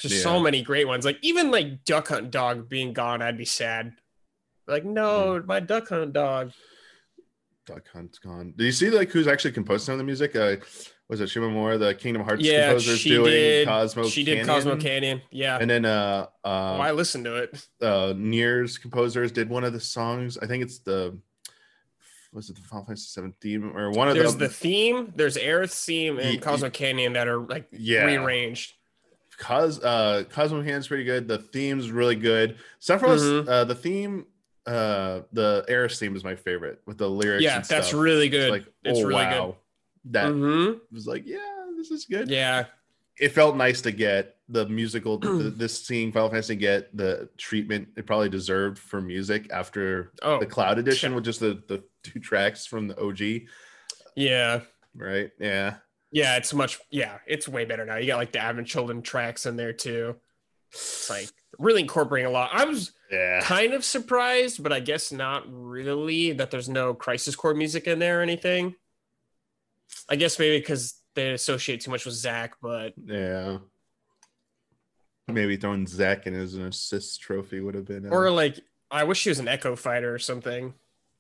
There's 0.01 0.11
just 0.13 0.23
so 0.23 0.39
many 0.39 0.61
great 0.61 0.87
ones. 0.87 1.05
Like 1.05 1.17
even 1.21 1.51
like 1.51 1.83
Duck 1.83 2.07
Hunt 2.07 2.31
Dog 2.31 2.69
being 2.69 2.93
gone, 2.93 3.21
I'd 3.21 3.37
be 3.37 3.45
sad. 3.45 3.93
Like, 4.67 4.85
no, 4.85 5.43
my 5.45 5.59
Duck 5.59 5.89
Hunt 5.89 6.13
Dog. 6.13 6.51
Duck 7.65 7.83
Hunt's 7.91 8.19
gone. 8.19 8.53
Do 8.55 8.63
you 8.63 8.71
see 8.71 8.89
like 8.89 9.11
who's 9.11 9.27
actually 9.27 9.51
composing 9.51 9.85
some 9.85 9.93
of 9.93 9.97
the 9.99 10.03
music? 10.05 10.35
Uh, 10.35 10.55
was 11.09 11.21
it 11.21 11.29
Shima 11.29 11.47
Shimomura, 11.47 11.79
the 11.79 11.95
Kingdom 11.95 12.23
Hearts 12.23 12.43
Yeah, 12.43 12.67
composers 12.67 12.99
she 12.99 13.09
doing 13.09 13.31
did. 13.31 13.67
Cosmo? 13.67 14.07
she 14.07 14.23
did 14.23 14.39
Canyon? 14.39 14.47
Cosmo 14.47 14.75
Canyon. 14.77 15.21
Yeah. 15.31 15.57
And 15.59 15.69
then 15.69 15.85
uh, 15.85 16.27
oh, 16.43 16.49
uh, 16.49 16.77
I 16.77 16.91
listened 16.91 17.25
to 17.25 17.35
it. 17.35 17.67
uh, 17.81 18.13
Nier's 18.15 18.77
composers 18.77 19.31
did 19.31 19.49
one 19.49 19.63
of 19.63 19.73
the 19.73 19.79
songs. 19.79 20.37
I 20.37 20.47
think 20.47 20.63
it's 20.63 20.79
the 20.79 21.17
was 22.37 22.49
it 22.51 22.55
the 22.55 22.61
Final 22.61 22.85
Fantasy 22.85 23.07
Seven 23.07 23.33
theme 23.41 23.75
or 23.75 23.89
one 23.91 24.07
of 24.07 24.13
the 24.13 24.21
There's 24.21 24.33
the, 24.35 24.45
the 24.47 24.49
theme, 24.53 25.11
there's 25.15 25.35
Aerith's 25.37 25.83
theme, 25.83 26.19
and 26.19 26.39
Cosmo 26.41 26.69
Canyon 26.69 27.13
that 27.13 27.27
are 27.27 27.39
like 27.39 27.67
Yeah. 27.71 28.05
rearranged. 28.05 28.73
Cos 29.39 29.83
uh 29.83 30.23
Cosmo 30.31 30.61
Hand's 30.61 30.87
pretty 30.87 31.03
good. 31.03 31.27
The 31.27 31.39
theme's 31.39 31.91
really 31.91 32.15
good. 32.15 32.57
Sephiroth, 32.81 33.43
Mhm. 33.43 33.47
uh, 33.49 33.63
the 33.65 33.75
theme, 33.75 34.25
uh, 34.65 35.21
the 35.33 35.65
Aerith 35.69 35.97
theme 35.97 36.15
is 36.15 36.23
my 36.23 36.35
favorite 36.35 36.79
with 36.85 36.97
the 36.97 37.09
lyrics. 37.09 37.43
Yeah, 37.43 37.59
that's 37.61 37.93
really 37.93 38.27
It's 38.27 38.35
good. 38.35 38.49
like 38.51 38.65
it's 38.83 38.99
oh 38.99 39.03
really 39.03 39.25
wow, 39.25 39.57
that 40.05 40.31
good. 40.31 40.79
was 40.91 41.07
like 41.07 41.23
yeah, 41.25 41.37
this 41.75 41.91
is 41.91 42.05
good. 42.05 42.29
Yeah. 42.29 42.65
it 43.19 43.29
felt 43.31 43.55
nice 43.57 43.81
to 43.81 43.91
get 43.91 44.35
the 44.47 44.67
musical 44.67 45.19
th- 45.19 45.55
this 45.55 45.83
seeing 45.85 46.11
Final 46.11 46.29
Fantasy 46.29 46.55
get 46.55 46.95
the 46.95 47.27
treatment 47.37 47.87
it 47.97 48.05
probably 48.05 48.29
deserved 48.29 48.77
for 48.77 49.01
music 49.01 49.49
after 49.51 50.11
Oh, 50.21 50.39
the 50.39 50.45
cloud 50.45 50.77
edition 50.79 51.11
yeah. 51.11 51.15
with 51.15 51.25
just 51.25 51.39
the 51.39 51.61
the 51.67 51.83
two 52.11 52.19
tracks 52.19 52.65
from 52.65 52.87
the 52.87 52.99
OG, 52.99 53.47
yeah. 54.15 54.61
right? 54.95 55.29
Yeah. 55.39 55.75
Yeah, 56.11 56.37
it's 56.37 56.53
much. 56.53 56.79
Yeah, 56.89 57.17
it's 57.27 57.47
way 57.47 57.65
better 57.65 57.85
now. 57.85 57.97
You 57.97 58.07
got 58.07 58.17
like 58.17 58.31
the 58.31 58.39
Advent 58.39 58.67
Children 58.67 59.01
tracks 59.01 59.45
in 59.45 59.55
there 59.57 59.73
too. 59.73 60.15
It's 60.71 61.09
like 61.09 61.29
really 61.59 61.81
incorporating 61.81 62.27
a 62.27 62.31
lot. 62.31 62.49
I 62.53 62.65
was 62.65 62.91
Yeah. 63.11 63.41
kind 63.41 63.73
of 63.73 63.83
surprised, 63.83 64.63
but 64.63 64.71
I 64.73 64.79
guess 64.79 65.11
not 65.11 65.43
really 65.47 66.31
that 66.33 66.49
there's 66.51 66.69
no 66.69 66.93
Crisis 66.93 67.35
Core 67.35 67.53
music 67.53 67.87
in 67.87 67.99
there 67.99 68.19
or 68.19 68.23
anything. 68.23 68.75
I 70.09 70.15
guess 70.15 70.39
maybe 70.39 70.59
because 70.59 70.95
they 71.15 71.31
associate 71.33 71.81
too 71.81 71.91
much 71.91 72.05
with 72.05 72.15
Zack, 72.15 72.55
but 72.61 72.93
Yeah. 73.03 73.57
Maybe 75.29 75.57
throwing 75.57 75.85
Zack 75.87 76.25
in 76.25 76.33
as 76.35 76.53
an 76.53 76.65
assist 76.67 77.19
trophy 77.21 77.59
would 77.59 77.75
have 77.75 77.85
been. 77.85 78.07
or 78.07 78.31
like 78.31 78.59
I 78.89 79.03
wish 79.03 79.23
he 79.23 79.29
was 79.29 79.39
an 79.39 79.49
Echo 79.49 79.75
Fighter 79.75 80.13
or 80.13 80.19
something, 80.19 80.73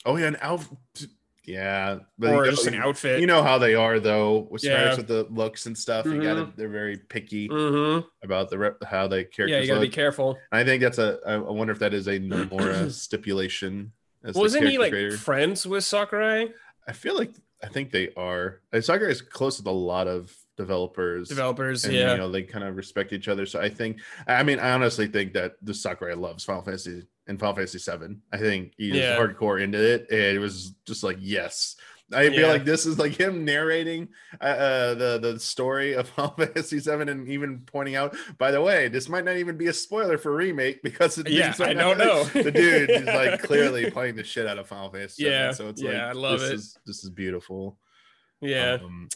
oh 0.05 0.15
yeah, 0.17 0.27
an 0.27 0.35
Alf. 0.37 0.69
Yeah, 1.45 1.99
but 2.19 2.33
or 2.33 2.43
you 2.45 2.51
just 2.51 2.65
know, 2.69 2.73
an 2.77 2.83
outfit. 2.83 3.21
You 3.21 3.27
know 3.27 3.41
how 3.41 3.57
they 3.57 3.73
are 3.73 4.01
though 4.01 4.49
with 4.51 4.65
Yeah. 4.65 4.95
With 4.97 5.07
the 5.07 5.23
looks 5.29 5.65
and 5.65 5.77
stuff. 5.77 6.05
You 6.05 6.21
gotta, 6.21 6.51
they're 6.57 6.67
very 6.67 6.97
picky 6.97 7.47
hmm 7.47 7.99
about 8.21 8.49
the 8.49 8.57
rep, 8.57 8.83
how 8.83 9.07
they 9.07 9.23
characters 9.23 9.51
Yeah, 9.51 9.59
you 9.61 9.67
gotta 9.67 9.79
look. 9.79 9.89
be 9.89 9.95
careful. 9.95 10.37
I 10.51 10.65
think 10.65 10.81
that's 10.81 10.97
a. 10.97 11.19
I 11.25 11.37
wonder 11.37 11.71
if 11.71 11.79
that 11.79 11.93
is 11.93 12.07
a 12.07 12.19
Nomura 12.19 12.91
stipulation. 12.91 13.93
As 14.25 14.33
the 14.33 14.41
Wasn't 14.41 14.67
he 14.67 14.77
like 14.77 14.91
creator. 14.91 15.17
friends 15.17 15.65
with 15.65 15.85
Sakurai 15.85 16.49
I 16.85 16.91
feel 16.91 17.15
like 17.17 17.31
I 17.63 17.67
think 17.67 17.91
they 17.91 18.13
are. 18.17 18.59
Sakurai 18.77 19.11
is 19.11 19.21
close 19.21 19.57
with 19.57 19.67
a 19.67 19.71
lot 19.71 20.07
of 20.07 20.35
developers. 20.57 21.29
developers? 21.29 21.85
and, 21.85 21.93
yeah, 21.93 22.11
you 22.11 22.17
know 22.17 22.29
they 22.31 22.43
kind 22.43 22.65
of 22.65 22.75
respect 22.75 23.13
each 23.13 23.27
other. 23.27 23.45
So 23.45 23.61
I 23.61 23.69
think. 23.69 23.99
I 24.27 24.43
mean, 24.43 24.59
I 24.59 24.71
honestly 24.71 25.07
think 25.07 25.33
that 25.33 25.53
the 25.61 25.73
Sakurai 25.73 26.15
loves 26.15 26.43
Final 26.43 26.63
Fantasy 26.63 27.03
and 27.27 27.39
Final 27.39 27.55
Fantasy 27.55 27.79
Seven. 27.79 28.21
I 28.33 28.37
think 28.37 28.73
he's 28.77 28.95
Yeah. 28.95 29.17
hardcore 29.17 29.61
into 29.61 29.79
it, 29.81 30.07
and 30.11 30.19
it 30.19 30.39
was 30.39 30.73
just 30.85 31.03
like 31.03 31.17
yes. 31.21 31.75
I 32.13 32.29
feel 32.29 32.47
like 32.47 32.63
this 32.63 32.85
is 32.85 32.97
like 32.97 33.19
him 33.19 33.43
narrating 33.43 34.07
uh, 34.39 34.45
uh, 34.45 34.93
the 34.93 35.19
the 35.21 35.39
story 35.41 35.91
of 35.93 36.07
Final 36.15 36.31
Fantasy 36.37 36.79
Seven, 36.79 37.09
and 37.09 37.27
even 37.27 37.63
pointing 37.65 37.97
out, 37.97 38.15
by 38.37 38.49
the 38.49 38.61
way, 38.61 38.87
this 38.87 39.09
might 39.09 39.25
not 39.25 39.35
even 39.35 39.57
be 39.57 39.67
a 39.67 39.73
spoiler 39.73 40.17
for 40.17 40.33
remake 40.33 40.81
because 40.83 41.17
it 41.17 41.29
Yeah, 41.29 41.53
I 41.59 41.73
don't 41.73 41.97
know. 42.07 42.23
the 42.23 42.49
dude 42.49 42.89
is 42.91 43.03
like 43.07 43.41
clearly 43.43 43.91
playing 43.91 44.15
the 44.15 44.23
shit 44.23 44.47
out 44.47 44.57
of 44.57 44.67
Final 44.67 44.89
Fantasy. 44.89 45.23
VII, 45.25 45.29
Yeah, 45.29 45.51
so 45.51 45.67
it's 45.67 45.81
yeah, 45.81 45.89
like 45.91 46.01
I 46.01 46.11
love 46.13 46.39
this 46.39 46.49
it. 46.49 46.53
Is, 46.55 46.77
this 46.85 47.03
is 47.03 47.09
beautiful. 47.09 47.77
yeah. 48.39 48.77
um, 48.81 49.09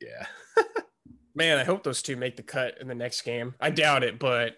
yeah. 0.00 0.26
Man, 1.34 1.58
I 1.58 1.64
hope 1.64 1.82
those 1.82 2.02
two 2.02 2.16
make 2.16 2.36
the 2.36 2.42
cut 2.42 2.78
in 2.80 2.86
the 2.86 2.94
next 2.94 3.22
game. 3.22 3.54
I 3.60 3.70
doubt 3.70 4.04
it, 4.04 4.18
but 4.18 4.56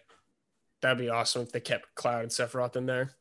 that'd 0.83 0.99
be 0.99 1.09
awesome 1.09 1.43
if 1.43 1.53
they 1.53 1.61
kept 1.61 1.95
Cloud 1.95 2.23
and 2.23 2.31
Sephiroth 2.31 2.77
in 2.77 2.87
there. 2.87 3.13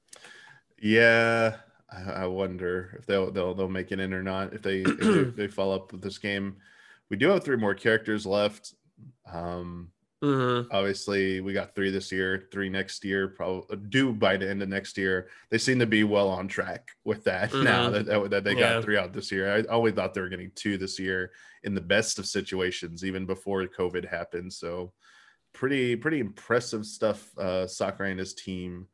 Yeah, 0.81 1.55
I, 1.89 2.11
I 2.11 2.25
wonder 2.27 2.95
if 2.99 3.05
they'll 3.05 3.31
they'll 3.31 3.53
they'll 3.53 3.69
make 3.69 3.91
it 3.91 3.99
in 3.99 4.13
or 4.13 4.23
not. 4.23 4.53
If 4.53 4.61
they 4.61 4.81
if 4.81 4.99
they, 4.99 5.23
they 5.35 5.47
follow 5.47 5.75
up 5.75 5.91
with 5.91 6.01
this 6.01 6.17
game, 6.17 6.57
we 7.09 7.17
do 7.17 7.29
have 7.29 7.43
three 7.43 7.57
more 7.57 7.73
characters 7.73 8.25
left. 8.25 8.73
Um, 9.31 9.91
Mm-hmm. 10.25 10.67
obviously, 10.71 11.41
we 11.41 11.53
got 11.53 11.75
three 11.75 11.91
this 11.91 12.11
year, 12.11 12.47
three 12.51 12.69
next 12.69 13.03
year, 13.05 13.27
probably 13.27 13.77
due 13.89 14.11
by 14.13 14.37
the 14.37 14.49
end 14.49 14.61
of 14.63 14.69
next 14.69 14.97
year. 14.97 15.29
They 15.49 15.57
seem 15.57 15.79
to 15.79 15.85
be 15.85 16.03
well 16.03 16.29
on 16.29 16.47
track 16.47 16.89
with 17.03 17.23
that 17.25 17.53
now 17.53 17.89
Mhm. 17.89 18.05
that, 18.05 18.29
that 18.31 18.43
they 18.43 18.53
Yeah. 18.53 18.73
got 18.75 18.83
three 18.83 18.97
out 18.97 19.13
this 19.13 19.31
year. 19.31 19.53
I 19.53 19.61
always 19.63 19.93
thought 19.93 20.13
they 20.13 20.21
were 20.21 20.29
getting 20.29 20.51
two 20.55 20.77
this 20.77 20.97
year 20.99 21.31
in 21.63 21.75
the 21.75 21.81
best 21.81 22.19
of 22.19 22.25
situations, 22.25 23.03
even 23.05 23.25
before 23.25 23.65
COVID 23.67 24.05
happened. 24.09 24.51
So, 24.53 24.93
pretty 25.53 25.95
pretty 25.95 26.19
impressive 26.19 26.85
stuff. 26.85 27.31
Uh, 27.37 27.67
Sakurai 27.67 28.11
and 28.11 28.19
his 28.19 28.33
team 28.33 28.87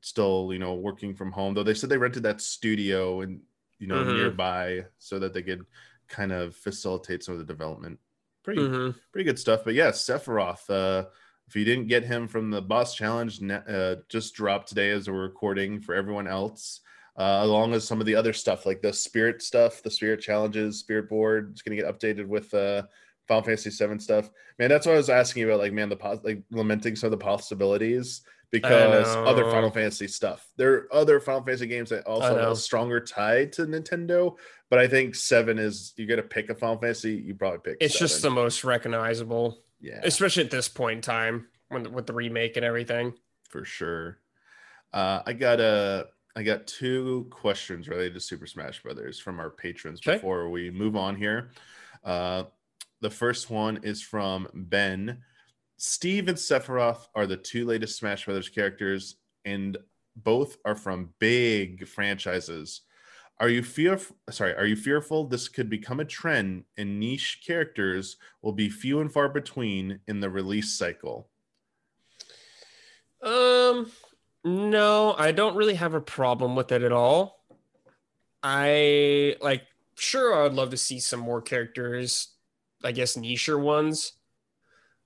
still, 0.00 0.50
you 0.52 0.58
know, 0.58 0.74
working 0.74 1.14
from 1.14 1.32
home. 1.32 1.54
Though 1.54 1.62
they 1.62 1.74
said 1.74 1.90
they 1.90 1.98
rented 1.98 2.22
that 2.22 2.40
studio 2.40 3.20
and 3.22 3.40
you 3.78 3.86
know 3.86 4.02
Mhm. 4.04 4.14
nearby 4.14 4.86
so 4.98 5.18
that 5.18 5.34
they 5.34 5.42
could 5.42 5.66
kind 6.08 6.32
of 6.32 6.54
facilitate 6.56 7.22
some 7.22 7.32
of 7.34 7.38
the 7.38 7.44
development. 7.52 7.98
Pretty 8.46 8.62
Mm-hmm. 8.62 8.96
pretty 9.12 9.24
good 9.24 9.40
stuff. 9.40 9.62
But 9.64 9.74
yeah, 9.74 9.88
Sephiroth. 9.90 10.70
Uh, 10.70 11.08
if 11.48 11.56
you 11.56 11.64
didn't 11.64 11.88
get 11.88 12.04
him 12.04 12.28
from 12.28 12.48
the 12.50 12.62
boss 12.62 12.94
challenge, 12.94 13.40
uh, 13.50 13.96
just 14.08 14.34
dropped 14.34 14.68
today 14.68 14.90
as 14.90 15.10
we're 15.10 15.20
recording 15.20 15.80
for 15.80 15.96
everyone 15.96 16.28
else, 16.28 16.80
uh, 17.18 17.40
along 17.42 17.72
with 17.72 17.82
some 17.82 17.98
of 18.00 18.06
the 18.06 18.14
other 18.14 18.32
stuff 18.32 18.64
like 18.64 18.80
the 18.82 18.92
spirit 18.92 19.42
stuff, 19.42 19.82
the 19.82 19.90
spirit 19.90 20.20
challenges, 20.20 20.78
spirit 20.78 21.08
board. 21.08 21.48
It's 21.50 21.62
going 21.62 21.76
to 21.76 21.82
get 21.82 21.92
updated 21.92 22.26
with 22.28 22.54
uh, 22.54 22.82
Final 23.26 23.42
Fantasy 23.42 23.70
VII 23.70 23.98
stuff. 23.98 24.30
Man, 24.60 24.68
that's 24.68 24.86
what 24.86 24.92
I 24.94 24.98
was 24.98 25.10
asking 25.10 25.40
you 25.42 25.48
about. 25.48 25.58
Like, 25.60 25.72
man, 25.72 25.88
the 25.88 25.96
pos- 25.96 26.22
like 26.22 26.42
lamenting 26.52 26.94
some 26.94 27.08
of 27.08 27.18
the 27.18 27.24
possibilities 27.24 28.22
because 28.50 29.14
other. 29.16 29.44
Final 29.50 29.70
Fantasy 29.70 30.08
stuff. 30.08 30.48
There 30.56 30.74
are 30.74 30.94
other 30.94 31.20
Final 31.20 31.42
Fantasy 31.42 31.66
games 31.66 31.90
that 31.90 32.06
also 32.06 32.36
have 32.36 32.52
a 32.52 32.56
stronger 32.56 33.00
tie 33.00 33.46
to 33.46 33.62
Nintendo. 33.66 34.36
But 34.70 34.78
I 34.78 34.88
think 34.88 35.14
seven 35.14 35.58
is 35.58 35.92
you 35.96 36.06
got 36.06 36.16
to 36.16 36.22
pick 36.22 36.50
a 36.50 36.54
Final 36.54 36.78
Fantasy. 36.78 37.14
You 37.14 37.34
probably 37.34 37.58
pick. 37.58 37.76
It's 37.80 37.98
just 37.98 38.22
the 38.22 38.30
most 38.30 38.64
recognizable, 38.64 39.58
yeah. 39.80 40.00
especially 40.02 40.44
at 40.44 40.50
this 40.50 40.68
point 40.68 40.96
in 40.96 41.02
time 41.02 41.48
when 41.68 41.92
with 41.92 42.06
the 42.06 42.12
remake 42.12 42.56
and 42.56 42.64
everything. 42.64 43.14
for 43.48 43.64
sure. 43.64 44.18
Uh, 44.92 45.22
I 45.26 45.32
got 45.32 45.60
a 45.60 46.06
I 46.36 46.42
got 46.42 46.66
two 46.66 47.26
questions 47.30 47.88
related 47.88 48.14
to 48.14 48.20
Super 48.20 48.46
Smash 48.46 48.82
Brothers 48.82 49.18
from 49.18 49.40
our 49.40 49.50
patrons 49.50 50.00
Okay. 50.00 50.16
before 50.16 50.50
we 50.50 50.70
move 50.70 50.96
on 50.96 51.16
here. 51.16 51.50
Uh, 52.04 52.44
the 53.00 53.10
first 53.10 53.50
one 53.50 53.80
is 53.82 54.02
from 54.02 54.48
Ben. 54.52 55.22
Steve 55.78 56.28
and 56.28 56.38
Sephiroth 56.38 57.08
are 57.14 57.26
the 57.26 57.36
two 57.36 57.66
latest 57.66 57.98
Smash 57.98 58.24
Brothers 58.24 58.48
characters, 58.48 59.16
and 59.44 59.76
both 60.16 60.56
are 60.64 60.74
from 60.74 61.10
big 61.18 61.86
franchises. 61.86 62.82
Are 63.38 63.50
you 63.50 63.62
fear 63.62 64.00
sorry, 64.30 64.54
are 64.54 64.64
you 64.64 64.76
fearful 64.76 65.24
this 65.24 65.48
could 65.48 65.68
become 65.68 66.00
a 66.00 66.06
trend 66.06 66.64
and 66.78 66.98
niche 66.98 67.42
characters 67.46 68.16
will 68.40 68.52
be 68.52 68.70
few 68.70 69.00
and 69.00 69.12
far 69.12 69.28
between 69.28 70.00
in 70.08 70.20
the 70.20 70.30
release 70.30 70.72
cycle? 70.72 71.28
Um, 73.22 73.90
no, 74.42 75.14
I 75.18 75.32
don't 75.32 75.56
really 75.56 75.74
have 75.74 75.92
a 75.92 76.00
problem 76.00 76.56
with 76.56 76.72
it 76.72 76.82
at 76.82 76.92
all. 76.92 77.44
I 78.42 79.36
like, 79.42 79.64
sure, 79.96 80.34
I 80.34 80.44
would 80.44 80.54
love 80.54 80.70
to 80.70 80.76
see 80.76 81.00
some 81.00 81.20
more 81.20 81.42
characters, 81.42 82.28
I 82.82 82.92
guess, 82.92 83.16
nicher 83.16 83.60
ones. 83.60 84.12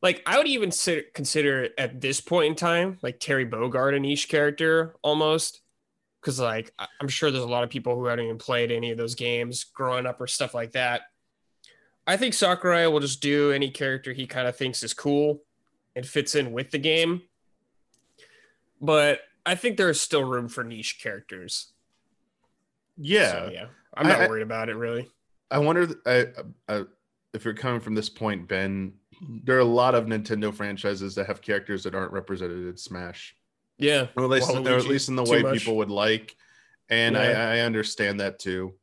Like, 0.02 0.22
I 0.26 0.38
would 0.38 0.46
even 0.46 0.70
si- 0.70 1.04
consider 1.14 1.68
at 1.76 2.00
this 2.00 2.20
point 2.20 2.46
in 2.46 2.54
time, 2.54 2.98
like 3.02 3.20
Terry 3.20 3.46
Bogard 3.46 3.94
a 3.94 4.00
niche 4.00 4.28
character 4.28 4.96
almost. 5.02 5.60
Cause, 6.22 6.38
like, 6.38 6.72
I'm 7.00 7.08
sure 7.08 7.30
there's 7.30 7.44
a 7.44 7.48
lot 7.48 7.64
of 7.64 7.70
people 7.70 7.94
who 7.94 8.04
haven't 8.06 8.24
even 8.26 8.38
played 8.38 8.70
any 8.70 8.90
of 8.90 8.98
those 8.98 9.14
games 9.14 9.64
growing 9.64 10.04
up 10.06 10.20
or 10.20 10.26
stuff 10.26 10.52
like 10.54 10.72
that. 10.72 11.02
I 12.06 12.16
think 12.18 12.34
Sakurai 12.34 12.86
will 12.88 13.00
just 13.00 13.22
do 13.22 13.52
any 13.52 13.70
character 13.70 14.12
he 14.12 14.26
kind 14.26 14.46
of 14.46 14.56
thinks 14.56 14.82
is 14.82 14.92
cool 14.92 15.42
and 15.96 16.04
fits 16.06 16.34
in 16.34 16.52
with 16.52 16.70
the 16.70 16.78
game 16.78 17.22
but 18.80 19.20
I 19.44 19.54
think 19.54 19.76
there 19.76 19.90
is 19.90 20.00
still 20.00 20.24
room 20.24 20.48
for 20.48 20.64
niche 20.64 21.00
characters. 21.02 21.72
Yeah. 22.96 23.32
So, 23.32 23.50
yeah. 23.52 23.66
I'm 23.94 24.06
not 24.06 24.20
I- 24.22 24.28
worried 24.28 24.42
about 24.42 24.68
it 24.68 24.76
really. 24.76 25.08
I 25.50 25.58
wonder 25.58 25.88
I, 26.06 26.26
I, 26.68 26.84
if 27.34 27.44
you're 27.44 27.54
coming 27.54 27.80
from 27.80 27.94
this 27.94 28.08
point, 28.08 28.46
Ben. 28.46 28.92
There 29.20 29.56
are 29.56 29.60
a 29.60 29.64
lot 29.64 29.94
of 29.94 30.06
Nintendo 30.06 30.52
franchises 30.54 31.14
that 31.16 31.26
have 31.26 31.42
characters 31.42 31.84
that 31.84 31.94
aren't 31.94 32.12
represented 32.12 32.66
in 32.66 32.76
Smash, 32.76 33.36
Yeah. 33.78 34.06
or 34.16 34.24
at 34.24 34.30
least, 34.30 34.50
or 34.50 34.68
at 34.76 34.86
least 34.86 35.08
in 35.08 35.16
the 35.16 35.24
way 35.24 35.42
much. 35.42 35.58
people 35.58 35.76
would 35.76 35.90
like. 35.90 36.36
And 36.88 37.14
Yeah. 37.14 37.20
I, 37.22 37.56
I 37.56 37.60
understand 37.60 38.20
that 38.20 38.38
too. 38.38 38.74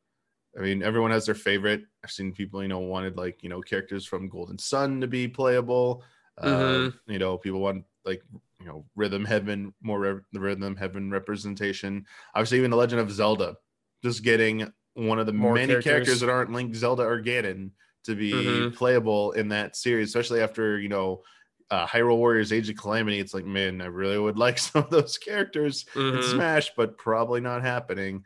I 0.58 0.62
mean, 0.62 0.82
everyone 0.84 1.12
has 1.12 1.26
their 1.26 1.36
favorite. 1.36 1.84
I've 2.04 2.12
seen 2.12 2.32
people, 2.32 2.62
you 2.62 2.68
know, 2.68 2.80
wanted 2.80 3.18
like 3.18 3.44
you 3.44 3.50
know 3.50 3.62
characters 3.62 4.06
from 4.06 4.30
Golden 4.30 4.58
Sun 4.58 5.02
to 5.02 5.08
be 5.08 5.28
playable. 5.28 6.04
Uh, 6.38 6.48
Mhm. 6.48 6.94
you 7.08 7.20
know, 7.20 7.38
people 7.38 7.60
want 7.60 7.84
like 8.06 8.24
you 8.60 8.66
know 8.66 8.86
Rhythm 8.96 9.26
Heaven, 9.26 9.74
more 9.82 10.00
re- 10.00 10.22
the 10.34 10.40
Rhythm 10.40 10.76
Heaven 10.76 11.12
representation. 11.12 12.06
Obviously, 12.34 12.58
even 12.60 12.72
the 12.72 12.78
Legend 12.78 13.02
of 13.02 13.12
Zelda, 13.12 13.58
just 14.04 14.24
getting 14.24 14.72
one 14.94 15.20
of 15.20 15.26
the 15.28 15.34
More 15.34 15.54
many 15.54 15.68
characters. 15.68 15.84
characters. 15.92 16.20
that 16.22 16.30
aren't 16.30 16.52
Link, 16.52 16.74
Zelda, 16.76 17.04
or 17.04 17.22
Ganon 17.22 17.72
to 18.08 18.16
be 18.16 18.32
Mhm. 18.34 18.76
playable 18.76 19.32
in 19.34 19.50
that 19.50 19.76
series, 19.76 20.10
especially 20.10 20.42
after 20.42 20.80
you 20.80 20.90
know. 20.90 21.24
Uh, 21.70 21.86
Hyrule 21.86 22.16
Warriors 22.16 22.54
Age 22.54 22.70
of 22.70 22.78
Calamity. 22.78 23.20
It's 23.20 23.34
like, 23.34 23.44
man, 23.44 23.82
I 23.82 23.88
really 23.88 24.18
would 24.18 24.38
like 24.46 24.58
some 24.58 24.86
of 24.86 24.90
those 24.90 25.18
characters 25.18 25.86
in 25.98 26.02
Mhm. 26.02 26.24
Smash, 26.24 26.72
but 26.78 26.98
probably 26.98 27.42
not 27.42 27.62
happening. 27.62 28.24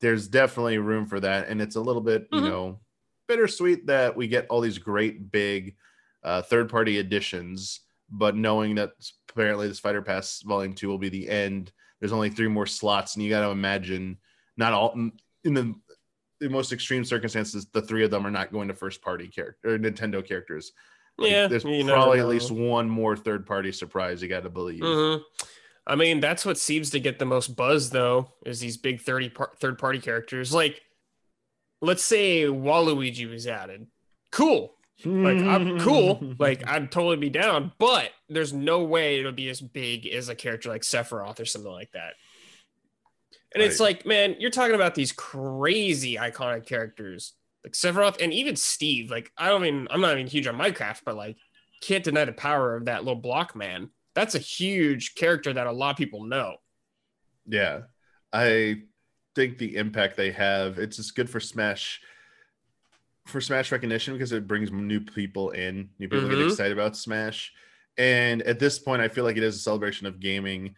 There's 0.00 0.26
definitely 0.26 0.78
room 0.78 1.04
for 1.06 1.20
that, 1.20 1.48
and 1.48 1.60
it's 1.60 1.76
a 1.76 1.82
little 1.82 2.00
bit, 2.00 2.28
you 2.32 2.40
Mhm. 2.40 2.44
know, 2.44 2.80
bittersweet 3.26 3.86
that 3.88 4.16
we 4.16 4.26
get 4.26 4.46
all 4.48 4.62
these 4.62 4.78
great 4.78 5.30
big 5.30 5.76
uh, 6.22 6.40
third-party 6.40 6.96
additions, 6.98 7.80
but 8.10 8.34
knowing 8.34 8.74
that 8.76 8.92
apparently 9.28 9.68
this 9.68 9.78
Fighter 9.80 10.00
Pass 10.00 10.40
Volume 10.40 10.72
Two 10.74 10.88
will 10.88 10.96
be 10.98 11.10
the 11.10 11.28
end. 11.28 11.70
There's 12.00 12.12
only 12.12 12.30
three 12.30 12.48
more 12.48 12.66
slots, 12.66 13.14
and 13.16 13.22
you 13.22 13.28
got 13.28 13.42
to 13.42 13.50
imagine 13.50 14.16
not 14.56 14.72
all 14.72 14.92
in 15.44 15.54
the 15.54 15.74
the 16.40 16.48
most 16.48 16.72
extreme 16.72 17.04
circumstances, 17.04 17.66
the 17.72 17.82
three 17.82 18.04
of 18.04 18.10
them 18.10 18.26
are 18.26 18.30
not 18.30 18.52
going 18.52 18.68
to 18.68 18.74
first-party 18.74 19.28
character 19.28 19.74
or 19.74 19.78
Nintendo 19.78 20.26
characters. 20.26 20.72
Like, 21.16 21.30
Yeah. 21.32 21.46
there's 21.48 21.64
probably 21.64 22.20
at 22.20 22.28
least 22.28 22.50
one 22.50 22.88
more 22.88 23.16
third-party 23.16 23.72
surprise. 23.72 24.22
You 24.22 24.28
got 24.28 24.44
to 24.44 24.50
believe. 24.50 24.80
Mhm. 24.82 25.22
I 25.86 25.96
mean, 25.96 26.20
that's 26.20 26.44
what 26.44 26.58
seems 26.58 26.90
to 26.90 27.00
get 27.00 27.18
the 27.18 27.24
most 27.24 27.56
buzz, 27.56 27.90
though, 27.90 28.32
is 28.46 28.60
these 28.60 28.76
big 28.76 29.00
30 29.00 29.30
par- 29.30 29.52
third 29.58 29.78
party 29.78 29.98
characters. 30.00 30.52
Like, 30.52 30.80
let's 31.80 32.02
say 32.02 32.42
Waluigi 32.42 33.28
was 33.28 33.46
added. 33.46 33.86
Cool. 34.30 34.74
Like, 35.04 35.38
I'm 35.38 35.78
cool. 35.80 36.34
Like, 36.38 36.66
I'd 36.68 36.92
totally 36.92 37.16
be 37.16 37.30
down, 37.30 37.72
but 37.78 38.10
there's 38.28 38.52
no 38.52 38.82
way 38.84 39.18
it'll 39.18 39.32
be 39.32 39.48
as 39.48 39.60
big 39.60 40.06
as 40.06 40.28
a 40.28 40.34
character 40.34 40.68
like 40.68 40.82
Sephiroth 40.82 41.40
or 41.40 41.44
something 41.44 41.70
like 41.72 41.92
that. 41.92 42.14
And 43.54 43.62
it's 43.62 43.80
like, 43.80 44.04
man, 44.04 44.36
you're 44.38 44.50
talking 44.50 44.74
about 44.74 44.94
these 44.94 45.12
crazy 45.12 46.16
iconic 46.16 46.66
characters 46.66 47.32
like 47.64 47.72
Sephiroth 47.72 48.22
and 48.22 48.32
even 48.32 48.56
Steve. 48.56 49.10
Like, 49.10 49.32
I 49.36 49.48
don't 49.48 49.62
mean, 49.62 49.88
I'm 49.90 50.00
not 50.00 50.12
even 50.12 50.26
huge 50.26 50.46
on 50.46 50.56
Minecraft, 50.58 51.00
but 51.04 51.16
like, 51.16 51.36
can't 51.80 52.04
deny 52.04 52.24
the 52.24 52.32
power 52.32 52.76
of 52.76 52.84
that 52.86 53.04
little 53.04 53.20
block 53.20 53.56
man. 53.56 53.90
That's 54.14 54.34
a 54.34 54.38
huge 54.40 55.14
character 55.14 55.52
that 55.52 55.66
a 55.66 55.72
lot 55.72 55.90
of 55.90 55.96
people 55.96 56.24
know. 56.24 56.56
Yeah, 57.46 57.82
I 58.32 58.82
think 59.34 59.58
the 59.58 59.76
impact 59.76 60.16
they 60.16 60.32
have 60.32 60.78
it's 60.78 60.96
just 60.96 61.14
good 61.14 61.30
for 61.30 61.40
Smash 61.40 62.00
for 63.26 63.40
Smash 63.40 63.72
recognition 63.72 64.14
because 64.14 64.32
it 64.32 64.46
brings 64.48 64.72
new 64.72 65.00
people 65.00 65.50
in. 65.50 65.90
New 65.98 66.08
people 66.08 66.28
get 66.28 66.38
Mhm. 66.38 66.44
excited 66.52 66.72
about 66.72 66.96
Smash, 66.96 67.52
and 67.96 68.42
at 68.42 68.58
this 68.58 68.78
point, 68.78 69.02
I 69.02 69.08
feel 69.08 69.24
like 69.24 69.36
it 69.36 69.42
is 69.42 69.56
a 69.56 69.60
celebration 69.60 70.06
of 70.06 70.20
gaming. 70.20 70.74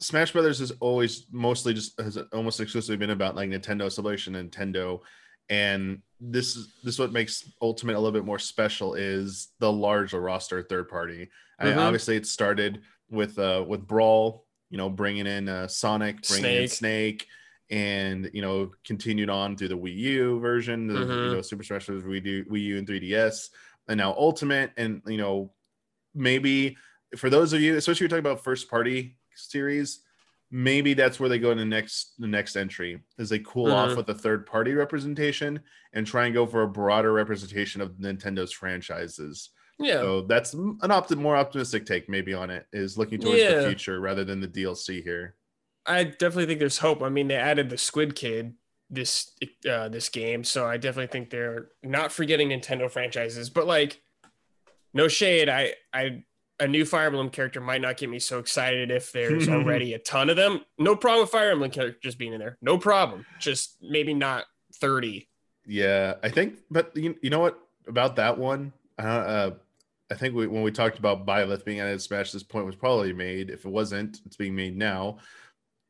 Smash 0.00 0.32
Brothers 0.32 0.58
has 0.60 0.70
always 0.80 1.26
mostly 1.30 1.74
just 1.74 1.98
has 2.00 2.16
almost 2.32 2.60
exclusively 2.60 2.96
been 2.96 3.10
about 3.10 3.36
like 3.36 3.50
Nintendo 3.50 3.90
celebration, 3.92 4.34
Nintendo, 4.34 5.00
and 5.48 6.00
this 6.20 6.56
is 6.56 6.74
this 6.82 6.94
is 6.94 6.98
what 6.98 7.12
makes 7.12 7.52
Ultimate 7.60 7.96
a 7.96 7.98
little 8.00 8.12
bit 8.12 8.24
more 8.24 8.38
special 8.38 8.94
is 8.94 9.48
the 9.58 9.70
larger 9.70 10.20
roster 10.20 10.62
third 10.62 10.88
party. 10.88 11.28
I, 11.58 11.66
Mhm. 11.66 11.78
obviously, 11.78 12.16
it 12.16 12.26
started 12.26 12.80
with 13.10 13.38
uh 13.38 13.64
with 13.68 13.86
Brawl, 13.86 14.46
you 14.70 14.78
know, 14.78 14.88
bringing 14.88 15.26
in 15.26 15.48
uh, 15.48 15.68
Sonic, 15.68 16.26
bringing 16.26 16.50
in 16.62 16.68
Snake. 16.68 17.22
Snake, 17.22 17.26
and 17.70 18.30
you 18.32 18.40
know, 18.40 18.70
continued 18.84 19.28
on 19.28 19.56
through 19.56 19.68
the 19.68 19.76
Wii 19.78 19.94
U 19.96 20.40
version, 20.40 20.86
the 20.86 20.94
you 20.94 21.04
Mhm. 21.04 21.32
know 21.32 21.42
Super 21.42 21.62
Smash 21.62 21.86
Bros. 21.86 22.04
Wii 22.04 22.24
U, 22.24 22.44
Wii 22.46 22.60
U 22.62 22.78
and 22.78 22.86
3DS, 22.86 23.50
and 23.88 23.98
now 23.98 24.12
Ultimate, 24.14 24.72
and 24.78 25.02
you 25.06 25.18
know, 25.18 25.52
maybe 26.14 26.78
for 27.16 27.28
those 27.28 27.52
of 27.52 27.60
you, 27.60 27.76
especially 27.76 27.96
if 27.98 28.00
you're 28.00 28.08
talking 28.08 28.20
about 28.30 28.42
first 28.42 28.70
party 28.70 29.18
series, 29.36 30.00
maybe 30.50 30.94
that's 30.94 31.20
where 31.20 31.28
they 31.28 31.38
go 31.38 31.50
in 31.52 31.58
the 31.58 31.64
next 31.64 32.14
the 32.18 32.26
next 32.26 32.56
entry 32.56 33.00
is 33.18 33.28
they 33.28 33.38
cool 33.40 33.70
off 33.72 33.90
Mhm. 33.90 33.96
with 33.96 34.08
a 34.10 34.14
third 34.14 34.46
party 34.46 34.72
representation 34.74 35.60
and 35.92 36.06
try 36.06 36.24
and 36.26 36.34
go 36.34 36.46
for 36.46 36.62
a 36.62 36.68
broader 36.68 37.12
representation 37.12 37.80
of 37.80 37.92
Nintendo's 37.92 38.52
franchises. 38.52 39.50
Yeah. 39.78 39.94
So 40.00 40.22
that's 40.22 40.52
an 40.52 40.76
opti- 40.82 41.16
more 41.16 41.36
optimistic 41.36 41.86
take 41.86 42.08
maybe 42.08 42.34
on 42.34 42.50
it 42.50 42.66
is 42.72 42.98
looking 42.98 43.20
towards 43.20 43.40
the 43.42 43.64
future 43.66 44.00
rather 44.00 44.24
than 44.24 44.40
the 44.40 44.48
DLC 44.48 45.02
here. 45.02 45.36
I 45.86 46.04
definitely 46.04 46.46
think 46.46 46.58
there's 46.60 46.78
hope. 46.78 47.02
I 47.02 47.08
mean, 47.08 47.28
they 47.28 47.36
added 47.36 47.70
the 47.70 47.78
Squid 47.78 48.14
Kid 48.14 48.54
this 48.90 49.30
uh, 49.70 49.88
this 49.88 50.08
game, 50.08 50.42
so 50.44 50.66
I 50.66 50.76
definitely 50.76 51.06
think 51.12 51.30
they're 51.30 51.68
not 51.82 52.12
forgetting 52.12 52.48
Nintendo 52.50 52.90
franchises. 52.90 53.48
But 53.48 53.66
like, 53.66 54.02
no 54.92 55.06
shade. 55.08 55.48
I 55.48 55.74
I 55.94 56.24
a 56.60 56.68
new 56.68 56.84
Fire 56.84 57.06
Emblem 57.06 57.30
character 57.30 57.60
might 57.60 57.80
not 57.80 57.96
get 57.96 58.10
me 58.10 58.18
so 58.18 58.38
excited 58.38 58.90
if 58.90 59.12
there's 59.12 59.48
already 59.50 59.94
a 59.94 59.98
ton 59.98 60.30
of 60.30 60.36
them. 60.36 60.60
No 60.78 60.94
problem 60.94 61.24
with 61.24 61.30
Fire 61.30 61.50
Emblem 61.50 61.70
characters 61.70 62.14
being 62.14 62.32
in 62.32 62.38
there. 62.38 62.58
No 62.62 62.78
problem. 62.78 63.26
Just 63.38 63.76
maybe 63.82 64.14
not 64.14 64.44
thirty. 64.74 65.28
Yeah, 65.66 66.14
I 66.22 66.28
think, 66.28 66.58
but 66.70 66.96
you, 66.96 67.16
you 67.22 67.30
know 67.30 67.40
what 67.40 67.58
about 67.86 68.16
that 68.16 68.38
one? 68.38 68.72
Uh, 68.98 69.02
uh, 69.02 69.50
I 70.10 70.14
think 70.14 70.34
we, 70.34 70.46
when 70.46 70.62
we 70.62 70.72
talked 70.72 70.98
about 70.98 71.26
Byleth 71.26 71.64
being 71.64 71.80
added 71.80 71.92
to 71.92 72.00
Smash, 72.00 72.32
this 72.32 72.42
point 72.42 72.66
was 72.66 72.74
probably 72.74 73.12
made. 73.12 73.50
If 73.50 73.64
it 73.64 73.70
wasn't, 73.70 74.20
it's 74.26 74.36
being 74.36 74.54
made 74.54 74.76
now. 74.76 75.18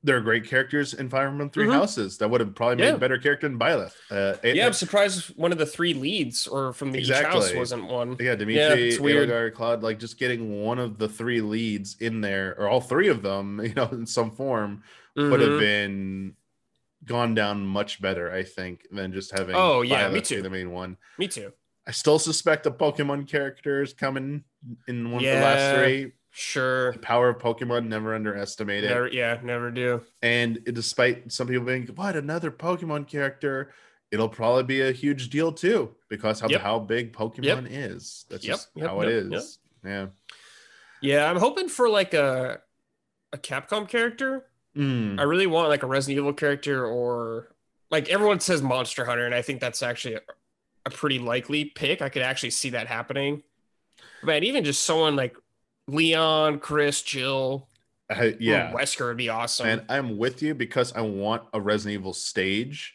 There 0.03 0.17
are 0.17 0.21
great 0.21 0.47
characters 0.49 0.95
in 0.95 1.11
Fire 1.11 1.29
Emblem 1.29 1.51
3 1.51 1.67
Mhm. 1.67 1.73
Houses 1.73 2.17
that 2.19 2.31
would 2.31 2.41
have 2.41 2.55
probably 2.55 2.77
made 2.77 2.85
Yeah. 2.89 2.95
a 2.95 2.99
better 2.99 3.19
character 3.19 3.47
than 3.47 3.59
Byleth. 3.59 3.93
Uh, 4.11 4.37
it- 4.43 4.57
Yeah, 4.57 4.67
I'm 4.67 4.73
surprised 4.73 5.37
one 5.37 5.53
of 5.53 5.59
the 5.59 5.67
three 5.67 5.93
leads 5.93 6.47
or 6.47 6.73
from 6.73 6.93
the 6.93 7.01
each 7.01 7.11
house 7.11 7.53
wasn't 7.53 7.85
one. 7.87 8.17
Yeah, 8.19 8.35
Dimitri, 8.35 8.93
Yeah, 8.95 8.99
weird. 9.01 9.55
Claude, 9.55 9.83
like 9.83 9.99
just 9.99 10.19
getting 10.19 10.63
one 10.63 10.79
of 10.79 10.97
the 10.99 11.09
three 11.09 11.43
leads 11.43 11.97
in 12.01 12.23
there, 12.23 12.55
or 12.59 12.67
all 12.69 12.81
three 12.81 13.09
of 13.09 13.21
them, 13.23 13.61
you 13.65 13.75
know, 13.75 13.89
in 13.93 14.07
some 14.07 14.31
form, 14.31 14.83
would 15.17 15.41
have 15.41 15.51
Mhm. 15.51 15.61
been 15.61 16.35
gone 17.05 17.35
down 17.35 17.67
much 17.67 18.01
better, 18.01 18.33
I 18.33 18.43
think, 18.43 18.87
than 18.91 19.13
just 19.13 19.37
having. 19.37 19.55
Oh, 19.55 19.83
yeah, 19.83 20.09
me 20.09 20.13
Byleth 20.13 20.15
be 20.15 20.21
too. 20.37 20.43
The 20.43 20.51
main 20.51 20.71
one. 20.71 20.97
Me 21.19 21.29
too. 21.29 21.53
I 21.87 21.91
still 21.93 22.19
suspect 22.19 22.65
a 22.67 22.71
Pokemon 22.71 23.29
character 23.29 23.83
is 23.83 23.93
coming 23.93 24.45
in 24.89 25.11
one 25.11 25.25
of 25.25 25.31
the 25.31 25.41
last 25.41 25.77
three. 25.77 26.13
Sure. 26.33 26.93
The 26.93 26.99
power 27.01 27.29
of 27.29 27.39
Pokemon, 27.39 27.89
never 27.89 28.15
underestimate 28.15 28.85
it. 28.85 28.89
Never, 28.89 29.09
yeah, 29.09 29.39
never 29.43 29.71
do. 29.71 30.03
And 30.23 30.61
despite 30.65 31.33
some 31.33 31.49
people 31.49 31.65
being, 31.67 31.87
what 31.89 32.15
another 32.17 32.51
Pokemon 32.53 33.09
character, 33.09 33.73
it'll 34.13 34.29
probably 34.29 34.63
be 34.63 34.81
a 34.81 34.93
huge 34.93 35.29
deal 35.31 35.53
too 35.53 35.95
because 36.09 36.41
of 36.43 36.51
Yep. 36.51 36.61
how 36.61 36.79
big 36.79 37.13
Pokemon 37.13 37.67
is. 37.71 38.27
That's 38.31 38.45
Yep, 38.45 38.55
just 38.57 38.69
yep, 38.77 38.89
how 38.89 39.01
it 39.01 39.07
yep, 39.07 39.33
is. 39.33 39.59
yep. 39.85 39.91
Yeah. 39.93 40.07
Yeah, 41.03 41.31
I'm 41.31 41.39
hoping 41.39 41.69
for 41.69 41.89
like 41.89 42.15
a 42.15 42.61
a 43.33 43.39
Capcom 43.39 43.89
character. 43.89 44.47
Mm. 44.77 45.19
I 45.19 45.23
really 45.23 45.47
want 45.47 45.69
like 45.69 45.83
a 45.83 45.87
Resident 45.87 46.19
Evil 46.19 46.33
character 46.33 46.85
or 46.87 47.55
like 47.91 48.09
everyone 48.09 48.39
says 48.41 48.63
Monster 48.63 49.05
Hunter, 49.05 49.25
and 49.27 49.35
I 49.35 49.43
think 49.43 49.61
that's 49.61 49.83
actually 49.83 50.15
a, 50.15 50.21
a 50.87 50.91
pretty 50.91 51.19
likely 51.19 51.65
pick. 51.65 52.03
I 52.03 52.09
could 52.09 52.23
actually 52.23 52.51
see 52.51 52.71
that 52.71 52.87
happening. 52.87 53.43
Man, 54.23 54.45
even 54.45 54.63
just 54.65 54.83
someone 54.83 55.17
like 55.17 55.35
Leon, 55.95 56.59
Chris, 56.61 57.03
Jill, 57.03 57.69
I- 58.11 58.37
yeah. 58.41 58.73
Wesker 58.73 59.07
would 59.07 59.17
be 59.17 59.29
awesome. 59.29 59.67
And 59.67 59.83
I'm 59.89 60.19
with 60.19 60.43
you 60.43 60.55
because 60.55 60.93
I 60.93 61.01
want 61.03 61.43
a 61.53 61.61
Resident 61.61 62.01
Evil 62.01 62.13
stage 62.13 62.95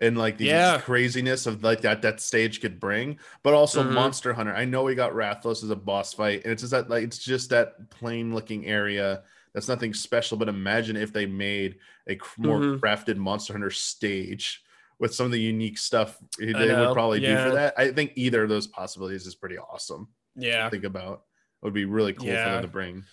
and 0.00 0.16
like 0.18 0.36
the 0.38 0.46
Yeah. 0.46 0.80
craziness 0.80 1.46
of 1.46 1.62
like 1.62 1.80
that 1.82 2.02
that 2.02 2.20
stage 2.20 2.60
could 2.60 2.78
bring, 2.80 3.18
but 3.42 3.54
also 3.54 3.82
Mhm. 3.84 3.92
Monster 3.92 4.32
Hunter. 4.32 4.54
I 4.54 4.64
know 4.64 4.82
we 4.84 4.94
got 4.94 5.12
Rathalos 5.12 5.62
as 5.64 5.70
a 5.70 5.76
boss 5.76 6.12
fight, 6.12 6.42
and 6.44 6.52
it's 6.52 6.62
just 6.62 6.70
that 6.72 6.88
like 6.90 7.04
it's 7.04 7.18
just 7.18 7.50
that 7.50 7.90
plain 7.90 8.34
looking 8.34 8.66
area. 8.66 9.22
That's 9.54 9.68
nothing 9.68 9.94
special, 9.94 10.36
but 10.36 10.48
imagine 10.48 10.96
if 10.96 11.12
they 11.12 11.26
made 11.26 11.78
a 12.08 12.18
more 12.36 12.58
Mhm. 12.60 12.80
crafted 12.80 13.16
Monster 13.16 13.54
Hunter 13.54 13.70
stage 13.70 14.62
with 14.98 15.14
some 15.14 15.26
of 15.26 15.32
the 15.32 15.40
unique 15.40 15.78
stuff 15.78 16.18
they 16.38 16.52
would 16.52 16.92
probably 16.94 17.20
do 17.20 17.36
for 17.36 17.50
that. 17.52 17.74
I 17.78 17.92
think 17.92 18.12
either 18.16 18.42
of 18.42 18.48
those 18.48 18.66
possibilities 18.66 19.26
is 19.26 19.34
pretty 19.36 19.58
awesome. 19.58 20.08
yeah. 20.40 20.64
To 20.64 20.70
think 20.70 20.84
about 20.84 21.24
it 21.62 21.64
would 21.66 21.74
be 21.74 21.84
really 21.84 22.12
cool 22.12 22.26
for 22.26 22.32
them 22.32 22.62
to 22.62 22.68
bring. 22.68 23.04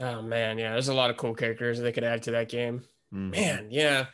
Oh 0.00 0.22
man, 0.22 0.58
yeah. 0.58 0.72
There's 0.72 0.88
a 0.88 0.94
lot 0.94 1.10
of 1.10 1.16
cool 1.16 1.34
characters 1.34 1.78
they 1.80 1.92
could 1.92 2.04
add 2.04 2.24
to 2.24 2.32
that 2.32 2.48
game. 2.48 2.82
Mhm. 3.14 3.30
Man, 3.30 3.68
yeah. 3.70 4.06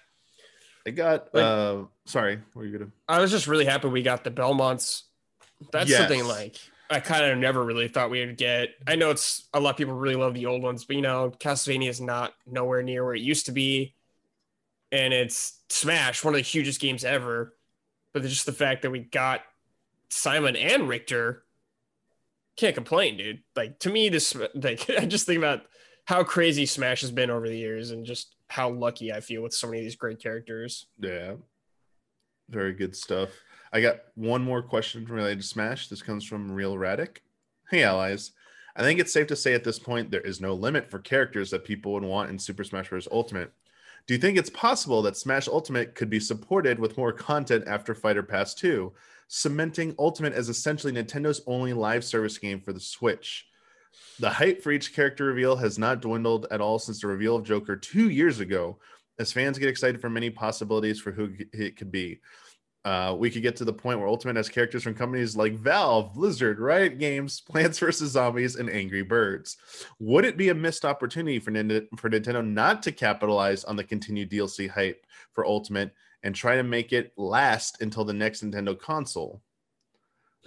They 0.85 0.93
got 0.93 1.33
Like- 1.35 1.45
uh 1.45 1.85
sorry, 2.07 2.41
were 2.55 2.65
you 2.65 2.79
gonna 2.79 2.91
I 3.09 3.21
was 3.21 3.31
just 3.31 3.47
really 3.47 3.65
happy 3.65 3.89
we 3.89 4.03
got 4.03 4.25
the 4.25 4.31
Belmonts. 4.31 5.05
That's 5.73 5.89
Yes. 5.91 5.99
something 6.01 6.25
like 6.25 6.57
I 6.91 7.01
kind 7.01 7.25
of 7.25 7.39
never 7.39 7.65
really 7.65 7.89
thought 7.89 8.11
we 8.11 8.25
would 8.25 8.37
get. 8.37 8.71
I 8.87 8.97
know 8.97 9.11
it's 9.11 9.49
a 9.55 9.61
lot 9.61 9.71
of 9.71 9.77
people 9.77 9.95
really 9.95 10.15
love 10.17 10.35
the 10.35 10.45
old 10.47 10.63
ones, 10.63 10.85
but 10.85 10.95
you 10.97 11.03
know, 11.03 11.31
Castlevania 11.39 11.89
is 11.89 12.01
not 12.03 12.35
nowhere 12.47 12.83
near 12.83 13.03
where 13.05 13.15
it 13.15 13.23
used 13.23 13.47
to 13.47 13.53
be. 13.53 13.95
And 14.91 15.15
it's 15.15 15.61
Smash, 15.71 16.23
one 16.23 16.35
of 16.35 16.39
the 16.39 16.43
hugest 16.43 16.81
games 16.83 17.03
ever. 17.03 17.57
But 18.13 18.25
just 18.25 18.45
the 18.45 18.53
fact 18.53 18.83
that 18.83 18.91
we 18.91 18.99
got 18.99 19.41
Simon 20.11 20.55
and 20.55 20.87
Richter, 20.87 21.42
can't 22.57 22.75
complain, 22.75 23.17
dude. 23.17 23.43
Like 23.57 23.79
to 23.81 23.91
me, 23.91 24.09
this 24.09 24.35
like 24.55 24.89
I 24.99 25.07
just 25.07 25.27
think 25.27 25.39
about 25.39 25.63
how 26.05 26.25
crazy 26.25 26.67
Smash 26.67 27.01
has 27.03 27.11
been 27.11 27.31
over 27.31 27.49
the 27.49 27.57
years 27.57 27.91
and 27.91 28.05
just 28.05 28.35
how 28.49 28.71
lucky 28.71 29.13
I 29.13 29.21
feel 29.21 29.43
with 29.43 29.55
so 29.55 29.67
many 29.67 29.79
of 29.79 29.85
these 29.85 29.97
great 29.97 30.21
characters. 30.21 30.87
Yeah. 30.99 31.35
Very 32.51 32.73
good 32.73 32.95
stuff. 32.95 33.31
I 33.73 33.81
got 33.81 34.01
one 34.15 34.43
more 34.43 34.63
question 34.63 35.05
related 35.07 35.41
to 35.41 35.47
Smash. 35.47 35.89
This 35.89 36.03
comes 36.03 36.25
from 36.25 36.53
Real 36.53 36.75
Radic. 36.75 37.19
Hey, 37.71 37.85
allies. 37.85 38.33
I 38.77 38.83
think 38.83 39.01
it's 39.01 39.13
safe 39.13 39.27
to 39.29 39.37
say 39.37 39.55
at 39.55 39.65
this 39.65 39.79
point 39.79 40.11
there 40.11 40.21
is 40.21 40.41
no 40.41 40.55
limit 40.55 40.91
for 40.91 40.99
characters 40.99 41.51
that 41.51 41.65
people 41.65 41.93
would 41.93 42.03
want 42.03 42.31
in 42.31 42.39
Super 42.39 42.65
Smash 42.65 42.91
Bros. 42.91 43.09
Ultimate. 43.11 43.53
Do 44.07 44.15
you 44.15 44.21
think 44.21 44.37
it's 44.37 44.51
possible 44.51 45.01
that 45.03 45.17
Smash 45.17 45.49
Ultimate 45.49 45.95
could 45.95 46.11
be 46.11 46.21
supported 46.21 46.79
with 46.79 46.99
more 46.99 47.13
content 47.13 47.65
after 47.67 47.95
Fighter 47.95 48.23
Pass 48.23 48.55
2, 48.55 48.93
cementing 49.35 49.95
Ultimate 49.99 50.35
as 50.35 50.51
essentially 50.51 50.93
Nintendo's 50.93 51.41
only 51.47 51.73
live 51.73 52.05
service 52.05 52.37
game 52.37 52.61
for 52.61 52.75
the 52.75 52.81
Switch? 52.81 53.47
The 54.21 54.29
hype 54.29 54.63
for 54.63 54.73
each 54.73 54.95
character 54.95 55.25
reveal 55.25 55.57
has 55.57 55.79
not 55.79 56.03
dwindled 56.03 56.47
at 56.51 56.61
all 56.61 56.79
since 56.79 57.01
the 57.01 57.07
reveal 57.07 57.37
of 57.37 57.45
Joker 57.45 57.77
two 57.77 58.11
years 58.11 58.41
ago, 58.41 58.79
as 59.19 59.33
fans 59.33 59.59
get 59.59 59.71
excited 59.71 60.03
for 60.03 60.11
many 60.11 60.29
possibilities 60.29 61.01
for 61.01 61.13
who 61.13 61.31
it 61.55 61.79
could 61.79 61.91
be. 61.91 62.21
Uh, 62.85 63.15
we 63.17 63.31
could 63.31 63.43
get 63.43 63.57
to 63.57 63.65
the 63.65 63.73
point 63.73 63.99
where 63.99 64.09
Ultimate 64.09 64.37
has 64.37 64.51
characters 64.51 64.83
from 64.83 64.95
companies 64.95 65.35
like 65.35 65.55
Valve, 65.55 66.13
Blizzard, 66.15 66.59
Riot 66.61 66.99
Games, 66.99 67.41
Plants 67.49 67.79
vs. 67.79 68.11
Zombies, 68.11 68.57
and 68.57 68.69
Angry 68.69 69.03
Birds. 69.03 69.57
Would 69.99 70.27
it 70.27 70.37
be 70.37 70.51
a 70.51 70.55
missed 70.55 70.85
opportunity 70.85 71.39
for, 71.39 71.53
Nint- 71.53 71.87
for 71.97 72.11
Nintendo 72.11 72.47
not 72.47 72.83
to 72.83 72.93
capitalize 72.93 73.65
on 73.65 73.77
the 73.77 73.85
continued 73.85 74.31
DLC 74.31 74.69
hype 74.69 75.07
for 75.33 75.47
Ultimate 75.47 75.95
and 76.23 76.35
try 76.35 76.57
to 76.57 76.63
make 76.63 76.93
it 76.93 77.13
last 77.17 77.81
until 77.83 78.05
the 78.05 78.13
next 78.13 78.45
Nintendo 78.45 78.79
console? 78.79 79.43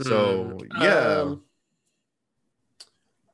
So, 0.01 0.57
Hmm. 0.71 0.81
yeah. 0.81 0.97
Um, 1.21 1.43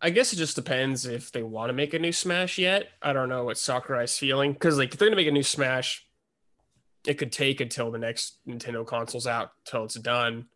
I 0.03 0.09
guess 0.09 0.33
it 0.33 0.37
just 0.37 0.55
depends 0.55 1.05
if 1.05 1.31
they 1.31 1.43
want 1.43 1.69
to 1.69 1.73
make 1.73 1.93
a 1.93 1.99
new 1.99 2.11
Smash 2.11 2.57
yet. 2.57 2.89
I 3.01 3.13
don't 3.13 3.29
know 3.29 3.43
what 3.43 3.57
Sakurai's 3.57 4.17
feeling 4.17 4.53
because, 4.53 4.77
like, 4.77 4.91
if 4.93 4.99
they're 4.99 5.07
gonna 5.07 5.15
make 5.15 5.27
a 5.27 5.31
new 5.31 5.43
Smash, 5.43 6.07
it 7.05 7.15
could 7.15 7.31
take 7.31 7.61
until 7.61 7.91
the 7.91 7.99
next 7.99 8.37
Nintendo 8.47 8.85
console's 8.85 9.27
out 9.27 9.51
till 9.63 9.83
it's 9.85 9.95
done. 9.95 10.47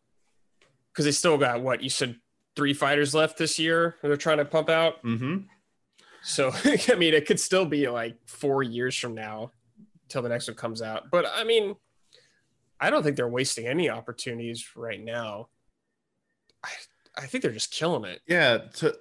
Because 0.91 1.05
they 1.05 1.11
still 1.11 1.37
got 1.37 1.61
what 1.61 1.83
you 1.83 1.89
said, 1.89 2.19
three 2.55 2.73
fighters 2.73 3.13
left 3.13 3.37
this 3.37 3.59
year. 3.59 3.97
They're 4.01 4.15
trying 4.17 4.37
to 4.37 4.45
pump 4.45 4.69
out. 4.69 5.03
Mm-hmm. 5.03 5.37
So 6.23 6.51
I 6.63 6.95
mean, 6.95 7.13
it 7.13 7.27
could 7.27 7.39
still 7.39 7.65
be 7.65 7.87
like 7.89 8.17
four 8.25 8.63
years 8.63 8.97
from 8.97 9.13
now 9.13 9.51
till 10.09 10.21
the 10.21 10.29
next 10.29 10.47
one 10.47 10.55
comes 10.55 10.81
out. 10.81 11.09
But 11.11 11.25
I 11.33 11.43
mean, 11.43 11.75
I 12.79 12.89
don't 12.89 13.03
think 13.03 13.15
they're 13.15 13.27
wasting 13.27 13.67
any 13.67 13.89
opportunities 13.89 14.65
right 14.75 15.01
now. 15.03 15.47
I 16.63 16.69
I 17.17 17.25
think 17.27 17.41
they're 17.43 17.51
just 17.51 17.71
killing 17.71 18.03
it. 18.09 18.21
yeah 18.27 18.57
to 18.75 18.93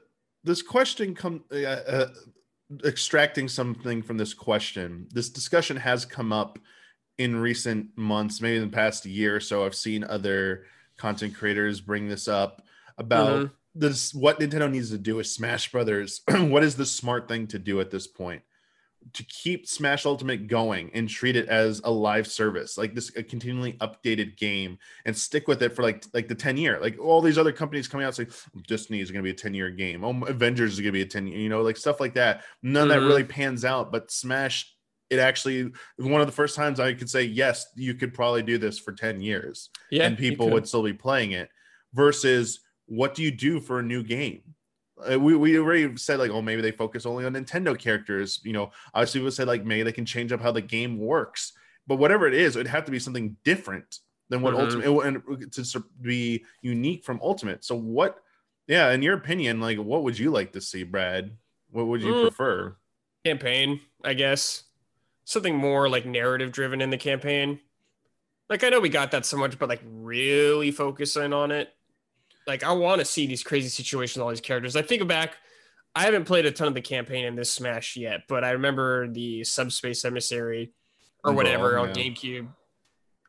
this 0.45 0.63
question 0.63 1.15
come 1.15 1.43
uh, 1.53 1.57
uh, 1.57 2.07
extracting 2.85 3.49
something 3.49 4.03
from 4.03 4.17
this 4.19 4.33
question 4.35 5.07
this 5.11 5.31
discussion 5.31 5.77
has 5.77 6.05
come 6.05 6.33
up 6.33 6.59
in 7.19 7.35
recent 7.37 7.87
months 7.97 8.41
maybe 8.41 8.57
in 8.57 8.63
the 8.63 8.69
past 8.77 9.05
year 9.07 9.37
or 9.37 9.41
so 9.41 9.65
i've 9.65 9.75
seen 9.75 10.05
other 10.05 10.65
content 10.97 11.35
creators 11.35 11.81
bring 11.81 12.09
this 12.09 12.29
up 12.29 12.63
about 12.99 13.47
Mhm. 13.47 13.51
this 13.75 14.15
what 14.15 14.39
nintendo 14.41 14.71
needs 14.71 14.91
to 14.91 14.99
do 14.99 15.17
with 15.17 15.27
smash 15.27 15.71
brothers 15.73 16.21
what 16.29 16.63
is 16.63 16.77
the 16.77 16.87
smart 16.87 17.27
thing 17.29 17.47
to 17.49 17.59
do 17.59 17.81
at 17.81 17.91
this 17.91 18.07
point 18.07 18.43
to 19.13 19.23
keep 19.25 19.67
smash 19.67 20.07
ultimate 20.07 20.47
going 20.47 20.91
and 20.95 21.09
treat 21.09 21.37
it 21.37 21.47
as 21.49 21.81
a 21.85 21.91
live 21.91 22.27
service 22.27 22.79
like 22.79 22.95
this 22.95 23.15
a 23.17 23.23
continually 23.23 23.75
updated 23.75 24.37
game 24.37 24.79
and 25.05 25.17
stick 25.17 25.47
with 25.47 25.63
it 25.63 25.77
for 25.77 25.83
like 25.83 26.05
like 26.15 26.27
the 26.27 26.35
10 26.35 26.57
year 26.57 26.81
like 26.81 26.99
all 26.99 27.21
these 27.21 27.37
other 27.39 27.53
companies 27.53 27.87
coming 27.87 28.07
out 28.07 28.15
saying 28.15 28.31
Destiny 28.67 29.01
is 29.01 29.11
going 29.11 29.23
to 29.23 29.27
be 29.27 29.31
a 29.31 29.35
10 29.35 29.53
year 29.55 29.71
game. 29.71 30.05
Oh, 30.05 30.25
Avengers 30.25 30.73
is 30.75 30.81
going 30.81 30.89
to 30.89 30.93
be 30.93 31.03
a 31.03 31.07
10 31.07 31.27
you 31.27 31.49
know, 31.49 31.63
like 31.63 31.77
stuff 31.77 32.01
like 32.01 32.15
that. 32.15 32.45
None 32.63 32.91
of 32.91 32.97
Mhm. 32.97 33.01
that 33.01 33.07
really 33.07 33.25
pans 33.25 33.65
out, 33.65 33.93
but 33.93 34.11
Smash, 34.11 34.75
it 35.11 35.19
actually 35.19 35.71
one 35.99 36.21
of 36.21 36.27
the 36.27 36.33
first 36.33 36.57
times 36.57 36.81
I 36.81 36.95
could 36.95 37.11
say, 37.11 37.25
yes, 37.25 37.67
you 37.77 37.95
could 37.95 38.15
probably 38.15 38.43
do 38.43 38.57
this 38.59 38.79
for 38.79 38.93
10 38.93 39.21
years 39.21 39.69
Yeah, 39.91 40.07
and 40.07 40.17
people 40.17 40.49
would 40.51 40.67
still 40.67 40.83
be 40.83 40.95
playing 40.95 41.33
it 41.33 41.51
versus 41.93 42.61
what 42.87 43.15
do 43.15 43.23
you 43.23 43.31
do 43.31 43.61
for 43.61 43.79
a 43.79 43.83
new 43.83 44.03
game? 44.03 44.43
Uh, 44.99 45.19
we, 45.19 45.35
we 45.35 45.59
already 45.59 45.97
said 45.97 46.19
like 46.21 46.31
oh 46.31 46.41
maybe 46.41 46.63
they 46.63 46.71
focus 46.71 47.05
only 47.05 47.25
on 47.25 47.33
nintendo 47.33 47.77
characters 47.77 48.41
you 48.45 48.53
know 48.53 48.71
obviously 48.95 49.21
we 49.21 49.31
said 49.31 49.49
like 49.49 49.65
maybe 49.65 49.83
they 49.83 49.91
can 49.93 50.07
change 50.07 50.31
up 50.33 50.41
how 50.41 50.53
the 50.53 50.61
game 50.61 50.99
works 50.99 51.53
but 51.89 51.97
whatever 51.97 52.29
it 52.29 52.35
is 52.35 52.55
it'd 52.55 52.69
have 52.69 52.85
to 52.85 52.93
be 52.93 52.99
something 53.01 53.37
different 53.43 53.99
than 54.29 54.41
what 54.41 54.55
Mhm. 54.55 54.85
ultimate 54.87 55.07
and 55.07 55.53
to 55.53 55.85
be 56.01 56.45
unique 56.63 57.05
from 57.05 57.19
ultimate 57.23 57.65
so 57.65 57.75
what 57.75 58.23
yeah 58.69 58.93
in 58.93 59.03
your 59.03 59.15
opinion 59.15 59.61
like 59.61 59.79
what 59.79 60.05
would 60.05 60.17
you 60.17 60.31
like 60.31 60.53
to 60.53 60.61
see 60.61 60.85
brad 60.85 61.37
what 61.73 61.87
would 61.89 62.01
you 62.01 62.15
Mm. 62.15 62.21
prefer 62.23 62.77
campaign, 63.25 63.81
I 64.05 64.13
guess. 64.15 64.65
Something 65.25 65.57
more 65.57 65.89
like 65.89 66.05
narrative 66.05 66.53
driven 66.53 66.83
in 66.83 66.91
the 66.91 66.99
campaign. 66.99 67.59
Like 68.51 68.63
I 68.63 68.69
know 68.69 68.79
we 68.81 68.91
got 68.91 69.11
that 69.13 69.25
so 69.25 69.39
much, 69.39 69.59
but 69.59 69.69
like 69.71 69.81
really 69.83 70.71
focusing 70.71 71.33
on 71.33 71.51
it. 71.51 71.71
Like 72.47 72.63
I 72.63 72.73
want 72.73 73.01
to 73.01 73.05
see 73.05 73.27
these 73.27 73.43
crazy 73.43 73.69
situations, 73.69 74.23
all 74.23 74.29
these 74.29 74.41
characters. 74.41 74.77
I 74.77 74.83
think 74.83 75.07
back, 75.07 75.37
I 75.95 76.05
haven't 76.05 76.25
played 76.25 76.47
a 76.47 76.51
ton 76.51 76.69
of 76.69 76.75
the 76.75 76.81
campaign 76.81 77.25
in 77.25 77.37
this 77.37 77.53
Smash 77.53 77.97
yet, 77.97 78.23
but 78.29 78.45
I 78.45 78.51
remember 78.51 79.09
the 79.09 79.45
Subspace 79.45 80.05
Emissary 80.05 80.73
or 81.25 81.33
whatever 81.33 81.73
Brawl, 81.73 81.85
on 81.85 81.95
yeah. 81.95 82.05
GameCube. 82.05 82.49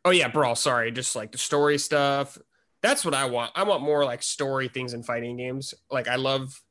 Oh 0.04 0.12
yeah, 0.12 0.28
Brawl. 0.28 0.56
Sorry, 0.56 0.92
just 0.92 1.16
like 1.16 1.32
the 1.32 1.38
story 1.38 1.78
stuff. 1.78 2.38
That's 2.82 3.06
what 3.06 3.14
I 3.14 3.26
want. 3.26 3.52
I 3.56 3.64
want 3.64 3.82
more 3.82 4.04
like 4.06 4.22
story 4.22 4.68
things 4.68 4.94
in 4.94 5.04
fighting 5.04 5.38
games. 5.38 5.74
Like 5.90 6.08
I 6.08 6.16
love. 6.16 6.62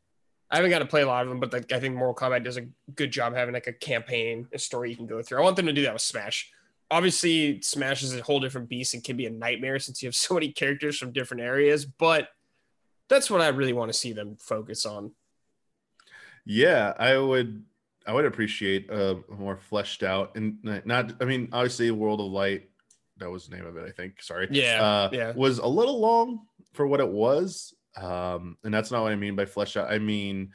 I 0.50 0.56
haven't 0.56 0.70
got 0.70 0.80
to 0.80 0.86
play 0.86 1.02
a 1.02 1.06
lot 1.06 1.22
of 1.22 1.30
them, 1.30 1.40
but 1.40 1.52
like 1.52 1.72
I 1.72 1.80
think 1.80 1.96
Mortal 1.96 2.14
Kombat 2.14 2.44
does 2.44 2.58
a 2.58 2.66
good 2.94 3.10
job 3.10 3.34
having 3.34 3.54
like 3.54 3.66
a 3.66 3.72
campaign, 3.72 4.46
a 4.52 4.58
story 4.58 4.90
you 4.90 4.96
can 4.96 5.06
go 5.06 5.22
through. 5.22 5.38
I 5.38 5.42
want 5.42 5.56
them 5.56 5.66
to 5.66 5.72
do 5.72 5.82
that 5.82 5.92
with 5.92 6.02
Smash. 6.02 6.50
Obviously, 6.94 7.60
Smash 7.60 8.04
is 8.04 8.14
a 8.14 8.22
whole 8.22 8.38
different 8.38 8.68
beast 8.68 8.94
and 8.94 9.02
can 9.02 9.16
be 9.16 9.26
a 9.26 9.30
nightmare 9.30 9.80
since 9.80 10.00
you 10.00 10.06
have 10.06 10.14
so 10.26 10.34
many 10.34 10.52
characters 10.52 10.96
from 10.96 11.12
different 11.12 11.42
areas. 11.42 11.84
But 11.84 12.28
that's 13.08 13.28
what 13.28 13.40
I 13.40 13.48
really 13.48 13.72
want 13.72 13.92
to 13.92 13.98
see 13.98 14.12
them 14.12 14.36
focus 14.38 14.86
on. 14.86 15.10
Yeah, 16.46 16.92
I 16.96 17.18
would 17.18 17.64
I 18.06 18.12
would 18.12 18.26
appreciate 18.26 18.90
a 18.90 19.18
more 19.28 19.56
fleshed 19.56 20.04
out 20.04 20.36
and 20.36 20.58
not 20.62 21.14
I 21.20 21.24
mean 21.24 21.48
obviously 21.52 21.90
World 21.90 22.20
of 22.20 22.26
Light 22.26 22.68
that 23.16 23.28
was 23.30 23.48
the 23.48 23.56
name 23.56 23.66
of 23.66 23.76
it 23.76 23.88
I 23.88 23.90
think 23.90 24.22
sorry 24.22 24.46
Yeah, 24.50 24.82
uh, 24.82 25.08
yeah. 25.12 25.32
was 25.34 25.58
a 25.58 25.66
little 25.66 25.98
long 25.98 26.46
for 26.74 26.86
what 26.86 27.00
it 27.00 27.08
was 27.08 27.74
um 27.96 28.58
and 28.62 28.74
that's 28.74 28.90
not 28.90 29.02
what 29.02 29.12
I 29.12 29.16
mean 29.16 29.36
by 29.36 29.46
fleshed 29.46 29.76
out 29.76 29.90
I 29.90 29.98
mean 29.98 30.50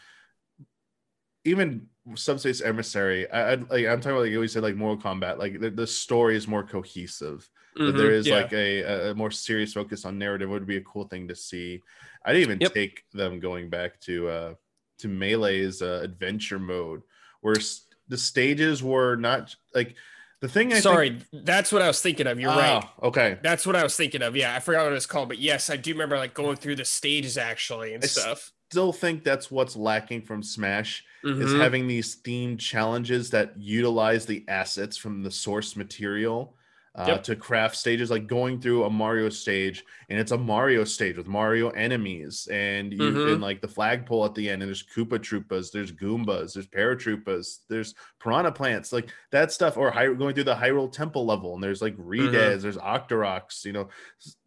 even 1.46 1.88
Subspace 2.16 2.62
Emissary 2.62 3.30
I, 3.32 3.54
I 3.54 3.56
like 3.56 3.86
I'm 3.86 4.02
talking 4.02 4.12
about 4.12 4.22
like 4.22 4.32
you 4.32 4.38
always 4.38 4.54
said 4.54 4.64
like 4.64 4.76
Mortal 4.76 5.02
Kombat 5.02 5.38
like 5.38 5.60
the, 5.60 5.70
the 5.70 5.88
story 5.88 6.36
is 6.36 6.48
more 6.48 6.64
cohesive 6.64 7.50
that 7.76 7.96
there 7.96 8.12
is 8.12 8.28
yeah. 8.28 8.36
like 8.36 8.52
a, 8.52 9.12
a 9.12 9.16
more 9.16 9.32
serious 9.32 9.74
focus 9.74 10.04
on 10.04 10.18
narrative 10.18 10.50
would 10.50 10.68
be 10.68 10.78
a 10.78 10.82
cool 10.82 11.06
thing 11.06 11.28
to 11.30 11.36
see. 11.36 11.82
I 12.26 12.34
didn't 12.34 12.44
even 12.44 12.60
Yep. 12.62 12.74
take 12.74 13.04
them 13.14 13.40
going 13.40 13.70
back 13.70 14.00
to 14.02 14.28
uh 14.28 14.54
to 15.00 15.08
Melee's 15.08 15.82
uh, 15.82 16.02
adventure 16.04 16.60
mode 16.60 17.04
where 17.42 17.56
s- 17.56 17.86
the 18.10 18.18
stages 18.18 18.84
were 18.84 19.16
not 19.16 19.56
like 19.74 19.96
the 20.42 20.50
thing. 20.50 20.74
I 20.74 20.80
Sorry, 20.80 21.20
that's 21.32 21.72
what 21.72 21.82
I 21.82 21.88
was 21.88 22.02
thinking 22.02 22.28
of. 22.28 22.40
You're 22.40 22.52
think, 22.52 22.62
right. 22.62 22.90
Okay. 23.04 23.38
That's 23.42 23.66
what 23.66 23.78
I 23.78 23.84
was 23.84 23.96
thinking 23.96 24.22
of. 24.22 24.36
Yeah, 24.36 24.54
I 24.54 24.60
forgot 24.60 24.84
what 24.84 24.92
it 24.92 24.96
was 24.96 25.06
called, 25.06 25.30
but 25.30 25.38
yes, 25.38 25.70
I 25.70 25.78
do 25.78 25.92
remember 25.94 26.18
like 26.18 26.34
going 26.34 26.58
through 26.58 26.76
the 26.76 26.86
stages 26.86 27.38
actually 27.38 27.94
and 27.94 28.04
stuff. 28.04 28.52
Still 28.72 28.94
think 28.94 29.24
that's 29.24 29.50
what's 29.50 29.76
lacking 29.76 30.22
from 30.22 30.44
Smash 30.44 31.04
is 31.40 31.54
Mhm. 31.54 31.60
having 31.60 31.88
these 31.88 32.16
themed 32.22 32.60
challenges 32.60 33.32
that 33.32 33.60
utilize 33.60 34.28
the 34.28 34.46
assets 34.48 34.96
from 34.96 35.24
the 35.24 35.32
source 35.32 35.76
material 35.76 36.56
uh, 37.00 37.06
Yep. 37.08 37.24
to 37.24 37.36
craft 37.36 37.76
stages 37.78 38.12
like 38.12 38.28
going 38.28 38.60
through 38.60 38.84
a 38.84 38.90
mario 38.90 39.30
stage 39.30 39.86
and 40.10 40.20
it's 40.20 40.32
a 40.34 40.38
mario 40.38 40.84
stage 40.84 41.16
with 41.18 41.28
mario 41.28 41.70
enemies 41.70 42.48
and 42.52 42.92
you 42.92 43.00
Mhm. 43.00 43.34
and 43.34 43.42
like 43.42 43.62
the 43.62 43.68
flagpole 43.70 44.26
at 44.26 44.36
the 44.36 44.50
end 44.50 44.62
and 44.62 44.70
there's 44.70 44.84
koopa 44.84 45.18
troopas 45.18 45.72
there's 45.72 45.92
goombas 45.94 46.54
there's 46.54 46.68
paratroopas 46.68 47.60
there's 47.70 47.96
piranha 48.20 48.52
plants 48.52 48.92
like 48.92 49.10
that 49.32 49.52
stuff 49.52 49.78
or 49.78 49.92
Hy- 49.92 50.14
going 50.14 50.36
through 50.36 50.44
the 50.44 50.56
hyrule 50.56 50.92
temple 50.92 51.26
level 51.26 51.54
and 51.54 51.64
there's 51.64 51.82
like 51.82 51.96
Mm-hmm. 51.98 52.32
there's 52.62 52.78
octoroks 52.78 53.64
you 53.66 53.72
know 53.72 53.88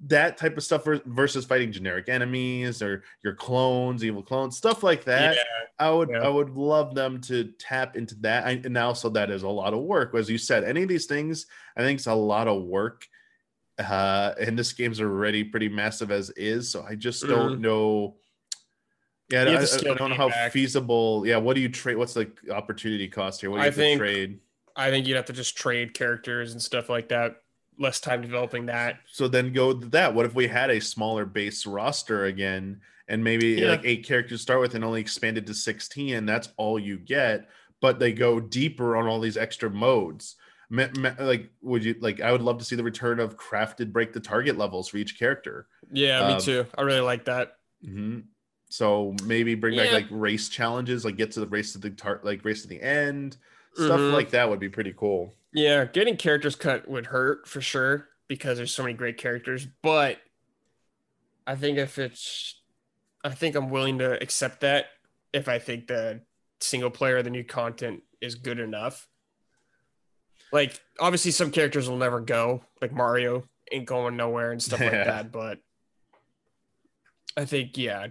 that 0.06 0.36
type 0.36 0.56
of 0.56 0.62
stuff 0.62 0.84
versus 1.06 1.44
fighting 1.44 1.72
generic 1.72 2.08
enemies 2.08 2.82
or 2.82 3.02
your 3.24 3.34
clones 3.34 4.04
evil 4.04 4.22
clones 4.22 4.56
stuff 4.56 4.82
like 4.82 5.04
that 5.04 5.36
Yeah. 5.36 5.42
I 5.78 5.90
would 5.90 6.10
Yeah. 6.10 6.18
I 6.22 6.28
would 6.28 6.50
love 6.50 6.94
them 6.94 7.20
to 7.22 7.44
tap 7.58 7.96
into 7.96 8.14
that. 8.20 8.44
I, 8.46 8.50
and 8.64 8.76
also 8.76 9.08
that 9.10 9.30
is 9.30 9.42
a 9.42 9.48
lot 9.48 9.72
of 9.74 9.80
work. 9.80 10.14
As 10.14 10.30
you 10.30 10.38
said, 10.38 10.62
any 10.62 10.82
of 10.82 10.88
these 10.88 11.06
things, 11.06 11.46
I 11.76 11.80
think 11.82 11.98
it's 11.98 12.06
a 12.06 12.14
lot 12.14 12.48
of 12.48 12.62
work. 12.62 13.06
Uh, 13.78 14.35
and 14.38 14.58
this 14.58 14.72
game's 14.72 15.00
already 15.00 15.42
pretty 15.44 15.68
massive 15.68 16.11
as 16.11 16.30
is. 16.30 16.68
So 16.70 16.85
I 16.88 16.94
just 16.94 17.26
don't 17.26 17.61
know. 17.61 18.16
Yeah, 19.30 19.46
Mm-hmm. 19.46 19.87
I, 19.88 19.90
I- 19.92 19.94
don't 19.94 20.11
know 20.11 20.16
how 20.16 20.28
back. 20.28 20.52
feasible. 20.52 21.24
Yeah, 21.26 21.38
what 21.38 21.54
do 21.54 21.61
you 21.62 21.68
trade? 21.70 21.96
What's 21.96 22.12
the 22.14 22.30
opportunity 22.50 23.08
cost 23.08 23.40
here? 23.40 23.50
What 23.50 23.58
do 23.58 23.62
you 23.62 23.68
I 23.68 23.70
think- 23.70 23.98
trade? 23.98 24.40
I 24.74 24.88
think 24.90 25.06
you'd 25.06 25.16
have 25.16 25.26
to 25.26 25.35
just 25.35 25.56
trade 25.56 25.92
characters 25.92 26.52
and 26.52 26.62
stuff 26.62 26.88
like 26.88 27.08
that. 27.11 27.42
Less 27.78 28.00
time 28.00 28.22
developing 28.22 28.66
that. 28.66 29.00
So 29.06 29.28
then 29.28 29.52
go 29.52 29.72
that. 29.74 30.14
What 30.14 30.24
if 30.24 30.35
we 30.35 30.46
had 30.48 30.70
a 30.70 30.80
smaller 30.80 31.26
base 31.26 31.66
roster 31.66 32.24
again, 32.26 32.80
and 33.08 33.22
maybe 33.22 33.48
Yeah. 33.48 33.68
like 33.68 33.82
eight 33.85 34.06
characters 34.06 34.38
to 34.40 34.42
start 34.42 34.61
with, 34.61 34.74
and 34.74 34.82
only 34.85 35.00
expanded 35.02 35.46
to 35.46 35.54
sixteen, 35.54 36.14
and 36.14 36.26
that's 36.28 36.48
all 36.56 36.78
you 36.78 36.96
get. 36.98 37.48
But 37.82 37.98
they 37.98 38.12
go 38.12 38.40
deeper 38.40 38.96
on 38.96 39.06
all 39.06 39.20
these 39.20 39.37
extra 39.37 39.68
modes. 39.70 40.37
Me- 40.72 40.88
me- 40.98 41.11
Like, 41.18 41.50
would 41.61 41.85
you 41.85 41.94
like? 42.00 42.22
I 42.22 42.32
would 42.32 42.40
love 42.40 42.56
to 42.58 42.64
see 42.64 42.76
the 42.76 42.82
return 42.82 43.20
of 43.20 43.37
crafted 43.37 43.92
break 43.92 44.14
the 44.14 44.20
target 44.20 44.56
levels 44.56 44.88
for 44.88 44.96
each 44.96 45.18
character. 45.18 45.66
Yeah, 45.92 46.26
me 46.28 46.35
Um, 46.35 46.40
too. 46.40 46.66
I 46.78 46.80
really 46.82 47.00
like 47.00 47.26
that. 47.26 47.58
hmm 47.85 48.20
So 48.70 49.14
maybe 49.26 49.54
bring 49.54 49.76
back 49.76 49.92
like 49.92 50.06
race 50.11 50.48
challenges, 50.48 51.04
like 51.04 51.16
get 51.16 51.30
to 51.32 51.40
the 51.40 51.46
race 51.46 51.72
to 51.74 51.78
the 51.78 51.90
tar- 51.90 52.20
like 52.24 52.42
race 52.42 52.62
to 52.62 52.68
the 52.68 52.80
end. 52.80 53.37
Stuff 53.74 54.00
Mhm. 54.00 54.12
like 54.14 54.30
that 54.30 54.48
would 54.48 54.61
be 54.61 54.70
pretty 54.70 54.94
cool. 54.96 55.35
Yeah, 55.52 55.85
getting 55.85 56.16
characters 56.16 56.56
cut 56.56 56.88
would 56.88 57.06
hurt 57.06 57.46
for 57.46 57.61
sure 57.61 58.08
because 58.28 58.56
there's 58.56 58.72
so 58.74 58.82
many 58.82 58.94
great 58.94 59.18
characters. 59.18 59.66
But 59.82 60.20
I 61.46 61.54
think 61.54 61.76
if 61.76 61.98
it's, 61.98 62.62
I 63.22 63.28
think 63.30 63.54
I'm 63.56 63.68
willing 63.68 63.98
to 63.98 64.20
accept 64.22 64.61
that 64.62 64.87
if 65.35 65.48
I 65.48 65.58
think 65.58 65.87
the 65.88 66.22
single 66.61 66.90
player, 66.90 67.22
the 67.22 67.28
new 67.30 67.44
content 67.44 68.04
is 68.22 68.35
good 68.37 68.58
enough. 68.58 69.08
Like, 70.52 70.78
obviously, 71.00 71.30
some 71.30 71.50
characters 71.50 71.88
will 71.88 71.96
never 71.96 72.20
go, 72.20 72.62
like 72.80 72.92
Mario 72.92 73.44
ain't 73.70 73.86
going 73.86 74.16
nowhere 74.16 74.52
and 74.52 74.62
stuff 74.62 74.80
like 74.80 74.92
Yeah. 74.92 75.04
that. 75.04 75.32
But 75.32 75.58
I 77.36 77.46
think, 77.46 77.78
yeah, 77.78 78.08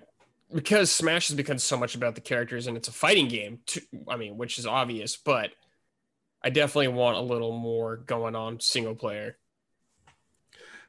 because 0.54 0.91
Smash 0.91 1.27
has 1.27 1.38
become 1.38 1.60
so 1.60 1.77
much 1.77 1.93
about 1.93 2.15
the 2.15 2.21
characters 2.21 2.65
and 2.67 2.75
it's 2.75 2.88
a 2.88 2.91
fighting 2.91 3.27
game, 3.27 3.60
too, 3.67 3.82
I 4.08 4.17
mean, 4.17 4.38
which 4.38 4.58
is 4.58 4.65
obvious, 4.65 5.15
but 5.17 5.51
I 6.43 6.49
definitely 6.49 6.88
want 6.89 7.17
a 7.17 7.21
little 7.21 7.56
more 7.56 7.97
going 7.97 8.36
on 8.36 8.60
single 8.60 8.95
player. 8.95 9.38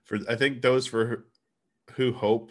for 0.04 0.18
I 0.28 0.34
think 0.34 0.62
those 0.62 0.86
for 0.88 1.06
who- 1.06 1.22
who 1.94 2.12
hope 2.12 2.50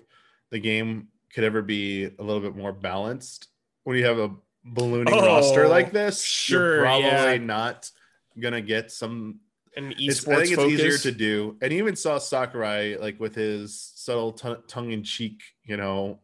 the 0.51 0.59
game 0.59 1.09
could 1.33 1.43
ever 1.43 1.61
be 1.61 2.05
a 2.05 2.21
little 2.23 2.39
bit 2.39 2.55
more 2.55 2.71
balanced. 2.71 3.47
When 3.83 3.97
you 3.97 4.05
have 4.05 4.19
a 4.19 4.33
ballooning 4.63 5.13
Oh, 5.13 5.25
roster 5.25 5.67
like 5.67 5.91
this, 5.91 6.23
sure, 6.23 6.75
you're 6.75 6.83
probably 6.83 7.07
yeah. 7.09 7.37
not 7.37 7.91
gonna 8.39 8.61
get 8.61 8.91
some. 8.91 9.39
And 9.77 9.93
It's, 9.97 10.25
esports 10.25 10.33
I 10.35 10.45
think 10.45 10.51
it's 10.59 10.71
easier 10.73 10.97
to 10.97 11.11
do, 11.11 11.57
and 11.61 11.71
even 11.71 11.95
saw 11.95 12.17
Sakurai 12.17 12.97
like 12.97 13.19
with 13.19 13.35
his 13.35 13.79
subtle 13.95 14.33
t- 14.33 14.55
tongue 14.67 14.91
in 14.91 15.03
cheek, 15.03 15.41
you 15.63 15.77
know, 15.77 16.19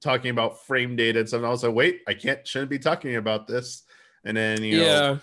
talking 0.00 0.30
about 0.30 0.64
frame 0.66 0.94
data 0.94 1.20
and 1.20 1.28
something. 1.28 1.46
I 1.46 1.50
was 1.50 1.64
like, 1.64 1.74
wait, 1.74 2.02
I 2.06 2.14
can't, 2.14 2.46
shouldn't 2.46 2.70
be 2.70 2.78
talking 2.78 3.16
about 3.16 3.46
this. 3.48 3.82
And 4.24 4.36
then 4.36 4.62
you 4.62 4.78
know, 4.78 4.84
yeah, 4.84 5.18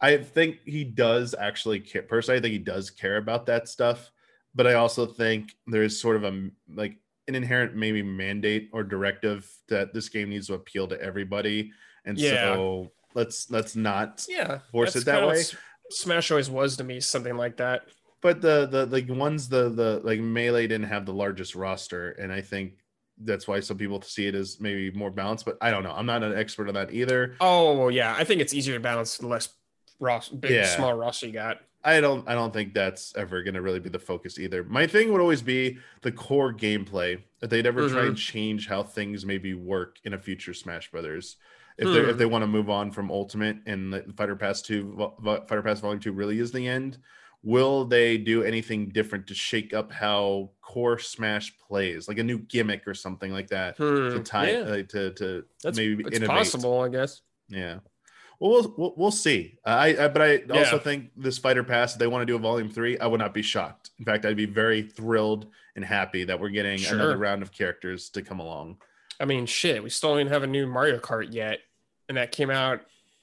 I 0.00 0.18
think 0.18 0.60
he 0.64 0.84
does 0.84 1.34
actually 1.36 1.80
care. 1.80 2.02
Personally, 2.02 2.38
I 2.38 2.42
think 2.42 2.52
he 2.52 2.58
does 2.58 2.90
care 2.90 3.16
about 3.16 3.46
that 3.46 3.68
stuff. 3.68 4.12
But 4.54 4.68
I 4.68 4.74
also 4.74 5.04
think 5.04 5.56
there's 5.66 6.00
sort 6.00 6.14
of 6.14 6.22
a 6.22 6.48
like 6.72 6.96
an 7.26 7.34
inherent 7.34 7.74
maybe 7.74 8.02
mandate 8.02 8.70
or 8.72 8.84
directive 8.84 9.50
that 9.68 9.92
this 9.92 10.08
game 10.08 10.30
needs 10.30 10.46
to 10.46 10.54
appeal 10.54 10.86
to 10.88 11.00
everybody. 11.00 11.72
And 12.04 12.16
Yeah. 12.16 12.54
so 12.54 12.92
let's 13.14 13.50
let's 13.50 13.74
not. 13.76 14.24
yeah. 14.28 14.58
Force 14.72 14.96
it 14.96 15.04
that 15.06 15.26
way. 15.26 15.42
Smash 15.90 16.30
always 16.30 16.50
was 16.50 16.76
to 16.78 16.84
me 16.84 17.00
something 17.00 17.36
like 17.36 17.56
that. 17.58 17.82
But 18.20 18.40
the 18.40 18.66
the 18.66 18.86
like 18.86 19.08
ones 19.08 19.48
the 19.48 19.68
the 19.68 20.00
like 20.02 20.20
melee 20.20 20.66
didn't 20.66 20.88
have 20.88 21.04
the 21.06 21.12
largest 21.12 21.54
roster, 21.54 22.12
and 22.12 22.32
I 22.32 22.40
think 22.40 22.74
that's 23.18 23.46
why 23.46 23.60
some 23.60 23.76
people 23.76 24.00
see 24.02 24.26
it 24.26 24.34
as 24.34 24.60
maybe 24.60 24.90
more 24.90 25.10
balanced. 25.10 25.44
But 25.44 25.58
I 25.60 25.70
don't 25.70 25.82
know. 25.82 25.92
I'm 25.92 26.06
not 26.06 26.22
an 26.22 26.36
expert 26.36 26.68
on 26.68 26.74
that 26.74 26.92
either. 26.92 27.36
Oh 27.40 27.88
yeah, 27.88 28.14
I 28.16 28.24
think 28.24 28.40
it's 28.40 28.54
easier 28.54 28.74
to 28.74 28.80
balance 28.80 29.18
the 29.18 29.26
less 29.26 29.48
ros- 30.00 30.28
big, 30.30 30.50
Yeah. 30.52 30.66
small 30.66 30.94
roster 30.94 31.26
you 31.26 31.32
got. 31.32 31.58
I 31.86 32.00
don't 32.00 32.26
I 32.26 32.32
don't 32.34 32.50
think 32.52 32.72
that's 32.72 33.14
ever 33.14 33.42
going 33.42 33.54
to 33.54 33.60
really 33.60 33.78
be 33.78 33.90
the 33.90 33.98
focus 33.98 34.38
either. 34.38 34.64
My 34.64 34.86
thing 34.86 35.12
would 35.12 35.20
always 35.20 35.42
be 35.42 35.76
the 36.00 36.10
core 36.10 36.52
gameplay. 36.52 37.20
If 37.42 37.50
they'd 37.50 37.66
ever 37.66 37.90
try 37.90 38.04
Mhm. 38.04 38.08
and 38.08 38.16
change 38.16 38.68
how 38.68 38.82
things 38.84 39.26
maybe 39.26 39.52
work 39.52 39.98
in 40.04 40.14
a 40.14 40.18
future 40.18 40.54
Smash 40.54 40.90
Brothers. 40.90 41.36
If 41.76 41.92
they 41.92 42.00
if 42.00 42.12
Hmm. 42.12 42.18
they 42.18 42.26
want 42.26 42.42
to 42.42 42.46
move 42.46 42.70
on 42.70 42.90
from 42.92 43.10
Ultimate 43.10 43.56
and 43.66 43.92
the 43.92 44.04
Fighter 44.16 44.36
Pass 44.36 44.62
2 44.62 44.94
Vo- 44.96 45.16
Vo- 45.20 45.44
Fighter 45.46 45.62
Pass 45.62 45.80
Volume 45.80 46.00
2 46.00 46.12
really 46.12 46.38
is 46.38 46.52
the 46.52 46.68
end, 46.68 46.98
will 47.42 47.84
they 47.84 48.16
do 48.16 48.42
anything 48.44 48.88
different 48.90 49.26
to 49.26 49.34
shake 49.34 49.74
up 49.74 49.90
how 49.92 50.50
core 50.62 50.98
Smash 50.98 51.56
plays? 51.58 52.06
Like 52.06 52.18
a 52.18 52.22
new 52.22 52.38
gimmick 52.38 52.86
or 52.86 52.94
something 52.94 53.32
like 53.32 53.48
that 53.48 53.76
to 53.76 54.10
Hmm, 54.18 54.22
tie 54.22 54.50
yeah, 54.52 54.58
like, 54.60 54.88
to 54.90 55.10
to 55.14 55.44
that's 55.62 55.76
maybe 55.76 56.04
it's 56.06 56.16
innovate. 56.16 56.36
possible, 56.36 56.80
I 56.80 56.88
guess. 56.88 57.22
Yeah. 57.48 57.80
Well, 58.40 58.74
we'll 58.76 58.94
we'll, 58.96 59.10
see. 59.12 59.58
I, 59.64 59.96
I 59.96 60.08
but 60.08 60.20
I 60.22 60.36
also 60.50 60.76
Yeah. 60.76 60.78
think 60.78 61.10
this 61.16 61.38
fighter 61.38 61.64
pass, 61.64 61.94
if 61.94 61.98
they 61.98 62.06
want 62.08 62.22
to 62.22 62.26
do 62.26 62.36
a 62.36 62.38
volume 62.38 62.68
three, 62.68 62.98
I 62.98 63.06
would 63.06 63.20
not 63.20 63.32
be 63.34 63.42
shocked. 63.42 63.90
In 63.98 64.04
fact, 64.04 64.24
I'd 64.24 64.36
be 64.36 64.44
very 64.46 64.82
thrilled 64.82 65.46
and 65.76 65.84
happy 65.84 66.24
that 66.24 66.38
we're 66.38 66.50
getting 66.50 66.84
another 66.86 67.16
round 67.16 67.42
of 67.42 67.50
characters 67.52 68.10
to 68.10 68.22
come 68.22 68.38
along. 68.40 68.78
I 69.20 69.24
mean, 69.24 69.46
shit, 69.46 69.82
we 69.82 69.90
still 69.90 70.10
don't 70.10 70.20
even 70.20 70.32
have 70.32 70.42
a 70.42 70.46
new 70.48 70.66
Mario 70.66 70.98
Kart 70.98 71.32
yet, 71.32 71.60
and 72.08 72.16
that 72.18 72.32
came 72.32 72.50
out, 72.50 72.80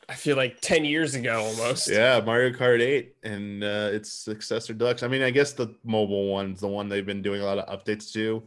I 0.07 0.15
feel 0.15 0.37
like 0.37 0.59
ten 0.61 0.85
years 0.85 1.15
ago 1.15 1.41
almost. 1.41 1.89
Yeah, 1.89 2.21
Mario 2.25 2.49
Kart 2.51 2.81
8 2.81 3.15
and 3.23 3.63
uh, 3.63 3.89
its 3.91 4.11
successor 4.11 4.73
deluxe. 4.73 5.03
I 5.03 5.07
mean, 5.07 5.21
I 5.21 5.29
guess 5.29 5.53
the 5.53 5.75
mobile 5.83 6.27
one's 6.31 6.59
the 6.59 6.67
one 6.67 6.89
they've 6.89 7.05
been 7.05 7.21
doing 7.21 7.41
a 7.41 7.45
lot 7.45 7.57
of 7.57 7.67
updates 7.79 8.11
to. 8.13 8.43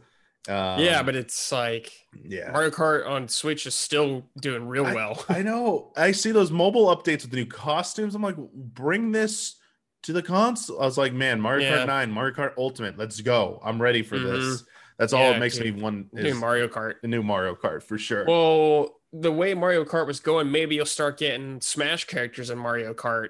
Um, 0.47 0.79
yeah, 0.79 1.01
but 1.01 1.15
it's 1.15 1.51
like 1.51 1.91
yeah. 2.23 2.51
Mario 2.51 2.69
Kart 2.69 3.07
on 3.07 3.27
Switch 3.27 3.65
is 3.65 3.73
still 3.73 4.23
doing 4.39 4.67
real 4.67 4.83
well. 4.83 5.25
I 5.29 5.41
know. 5.41 5.91
I 5.97 6.11
see 6.11 6.31
those 6.31 6.51
mobile 6.51 6.95
updates 6.95 7.23
with 7.23 7.31
the 7.31 7.37
new 7.37 7.47
costumes. 7.47 8.13
I'm 8.13 8.21
like, 8.21 8.37
bring 8.53 9.11
this 9.11 9.55
to 10.03 10.13
the 10.13 10.21
console. 10.21 10.79
I 10.79 10.85
was 10.85 10.99
like, 10.99 11.13
man, 11.13 11.41
Mario 11.41 11.67
Yeah. 11.67 11.77
Kart 11.79 11.87
9, 11.87 12.11
Mario 12.11 12.35
Kart 12.35 12.53
Ultimate, 12.59 12.95
let's 12.95 13.19
go. 13.21 13.59
I'm 13.65 13.81
ready 13.81 14.03
for 14.03 14.19
this. 14.19 14.63
That's 14.97 15.13
all 15.13 15.21
Yeah, 15.21 15.31
it 15.35 15.39
makes 15.39 15.57
dude. 15.57 15.75
me 15.75 15.81
want 15.81 16.13
New 16.13 16.21
is 16.23 16.35
Mario 16.37 16.67
Kart. 16.67 16.95
the 17.01 17.07
new 17.07 17.21
Mario 17.23 17.55
Kart 17.55 17.83
for 17.83 17.97
sure. 17.97 18.25
Well, 18.25 18.99
the 19.11 19.31
way 19.31 19.53
Mario 19.53 19.83
Kart 19.85 20.07
was 20.07 20.19
going, 20.19 20.51
maybe 20.51 20.75
you'll 20.75 20.85
start 20.85 21.17
getting 21.17 21.59
Smash 21.61 22.05
characters 22.05 22.49
in 22.49 22.57
Mario 22.57 22.93
Kart. 22.93 23.29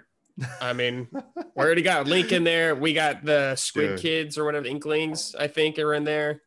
I 0.60 0.74
mean, 0.74 1.08
we 1.56 1.64
already 1.64 1.82
got 1.82 2.08
Link 2.08 2.32
in 2.32 2.44
there. 2.44 2.76
We 2.76 2.94
got 2.94 3.24
the 3.24 3.56
Squid 3.56 3.92
Dude. 3.92 4.00
Kids 4.00 4.38
or 4.38 4.44
whatever, 4.46 4.66
Inklings, 4.66 5.34
I 5.40 5.48
think, 5.48 5.80
are 5.80 5.94
in 5.94 6.04
there. 6.04 6.42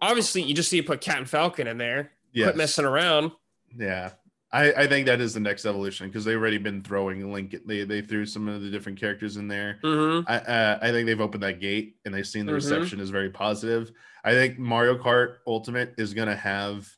Obviously, 0.00 0.42
you 0.42 0.54
just 0.54 0.72
need 0.72 0.82
to 0.82 0.86
put 0.86 1.00
Captain 1.00 1.24
Falcon 1.26 1.66
in 1.66 1.78
there. 1.78 2.12
yes. 2.32 2.46
Quit 2.46 2.56
messing 2.56 2.84
around. 2.84 3.32
Yeah. 3.78 4.10
I, 4.52 4.72
I 4.72 4.86
think 4.86 5.06
that 5.06 5.20
is 5.20 5.34
the 5.34 5.40
next 5.40 5.66
evolution 5.66 6.06
because 6.06 6.24
they've 6.24 6.36
already 6.38 6.58
been 6.58 6.82
throwing 6.82 7.32
Link. 7.32 7.54
They 7.66 7.84
they 7.84 8.00
threw 8.00 8.24
some 8.24 8.46
of 8.48 8.62
the 8.62 8.70
different 8.70 8.98
characters 8.98 9.36
in 9.36 9.48
there. 9.48 9.78
Mm-hmm. 9.82 10.30
I 10.30 10.38
uh, 10.38 10.78
I 10.80 10.90
think 10.92 11.06
they've 11.06 11.20
opened 11.20 11.42
that 11.42 11.60
gate 11.60 11.96
and 12.04 12.14
they've 12.14 12.26
seen 12.26 12.46
the 12.46 12.52
Mhm. 12.52 12.56
reception 12.56 13.00
is 13.00 13.10
very 13.10 13.30
positive. 13.30 13.90
I 14.24 14.32
think 14.32 14.58
Mario 14.58 14.96
Kart 14.96 15.36
Ultimate 15.46 15.94
is 15.98 16.14
gonna 16.14 16.36
have 16.36 16.88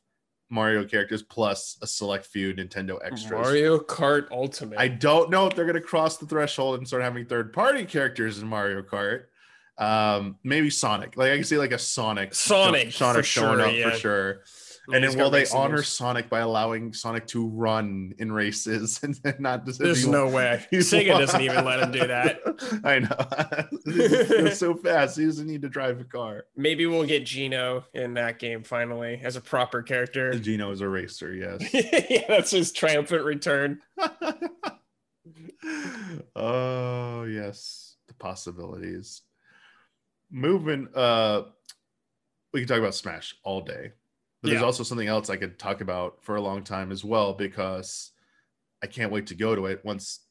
Mario 0.51 0.83
characters 0.85 1.21
plus 1.23 1.77
a 1.81 1.87
select 1.87 2.25
few 2.27 2.53
Nintendo 2.53 2.97
extras. 3.03 3.31
Mario 3.31 3.79
Kart 3.79 4.27
Ultimate. 4.31 4.79
I 4.79 4.87
don't 4.87 5.29
know 5.31 5.47
if 5.47 5.55
they're 5.55 5.65
gonna 5.65 5.81
cross 5.81 6.17
the 6.17 6.27
threshold 6.27 6.77
and 6.77 6.87
start 6.87 7.01
having 7.03 7.25
third 7.25 7.51
party 7.51 7.83
characters 7.85 8.39
in 8.39 8.47
Mario 8.47 8.81
Kart. 8.83 9.23
Um, 9.77 10.37
maybe 10.43 10.69
Sonic. 10.69 11.15
Like 11.17 11.31
I 11.31 11.35
can 11.35 11.45
see 11.45 11.57
like 11.57 11.71
a 11.71 11.79
Sonic, 11.79 12.35
Sonic, 12.35 12.91
Sonic 12.91 13.17
for 13.17 13.23
showing 13.23 13.59
sure, 13.59 13.67
up 13.67 13.73
yeah. 13.73 13.89
for 13.91 13.97
sure. 13.97 14.41
And 14.93 15.03
then 15.03 15.17
will 15.17 15.29
they 15.29 15.45
honor 15.47 15.77
moves. 15.77 15.87
Sonic 15.87 16.29
by 16.29 16.39
allowing 16.39 16.93
Sonic 16.93 17.27
to 17.27 17.47
run 17.47 18.13
in 18.17 18.31
races 18.31 18.99
and 19.03 19.19
not 19.39 19.65
just 19.65 19.79
There's 19.79 20.07
no 20.07 20.27
way. 20.35 20.65
Sega 20.71 21.17
doesn't 21.17 21.41
even 21.41 21.65
let 21.65 21.79
him 21.79 21.91
do 21.91 22.07
that. 22.07 22.39
I 22.83 22.99
know. 22.99 23.15
it's 23.85 24.59
so 24.59 24.75
fast. 24.75 25.17
He 25.17 25.25
doesn't 25.25 25.47
need 25.47 25.61
to 25.61 25.69
drive 25.69 25.99
a 25.99 26.03
car. 26.03 26.45
Maybe 26.55 26.85
we'll 26.85 27.05
get 27.05 27.25
Geno 27.25 27.85
in 27.93 28.13
that 28.15 28.39
game 28.39 28.63
finally 28.63 29.21
as 29.23 29.35
a 29.35 29.41
proper 29.41 29.81
character. 29.81 30.33
Geno 30.33 30.71
is 30.71 30.81
a 30.81 30.87
racer, 30.87 31.33
yes. 31.33 31.73
yeah, 32.09 32.25
that's 32.27 32.51
his 32.51 32.71
triumphant 32.71 33.23
return. 33.23 33.81
oh 36.35 37.23
yes, 37.23 37.95
the 38.07 38.13
possibilities. 38.15 39.21
Moving 40.31 40.87
uh 40.95 41.43
we 42.53 42.61
can 42.61 42.67
talk 42.67 42.79
about 42.79 42.95
Smash 42.95 43.35
all 43.43 43.61
day. 43.61 43.91
But 44.41 44.49
there's 44.51 44.63
also 44.63 44.83
something 44.83 45.07
else 45.07 45.29
I 45.29 45.35
could 45.37 45.59
talk 45.59 45.81
about 45.81 46.23
for 46.23 46.35
a 46.35 46.41
long 46.41 46.63
time 46.63 46.91
as 46.91 47.03
well 47.03 47.33
because 47.33 48.11
I 48.81 48.87
can't 48.87 49.11
wait 49.11 49.27
to 49.27 49.35
go 49.35 49.53
to 49.55 49.65
it 49.65 49.83
once 49.83 50.21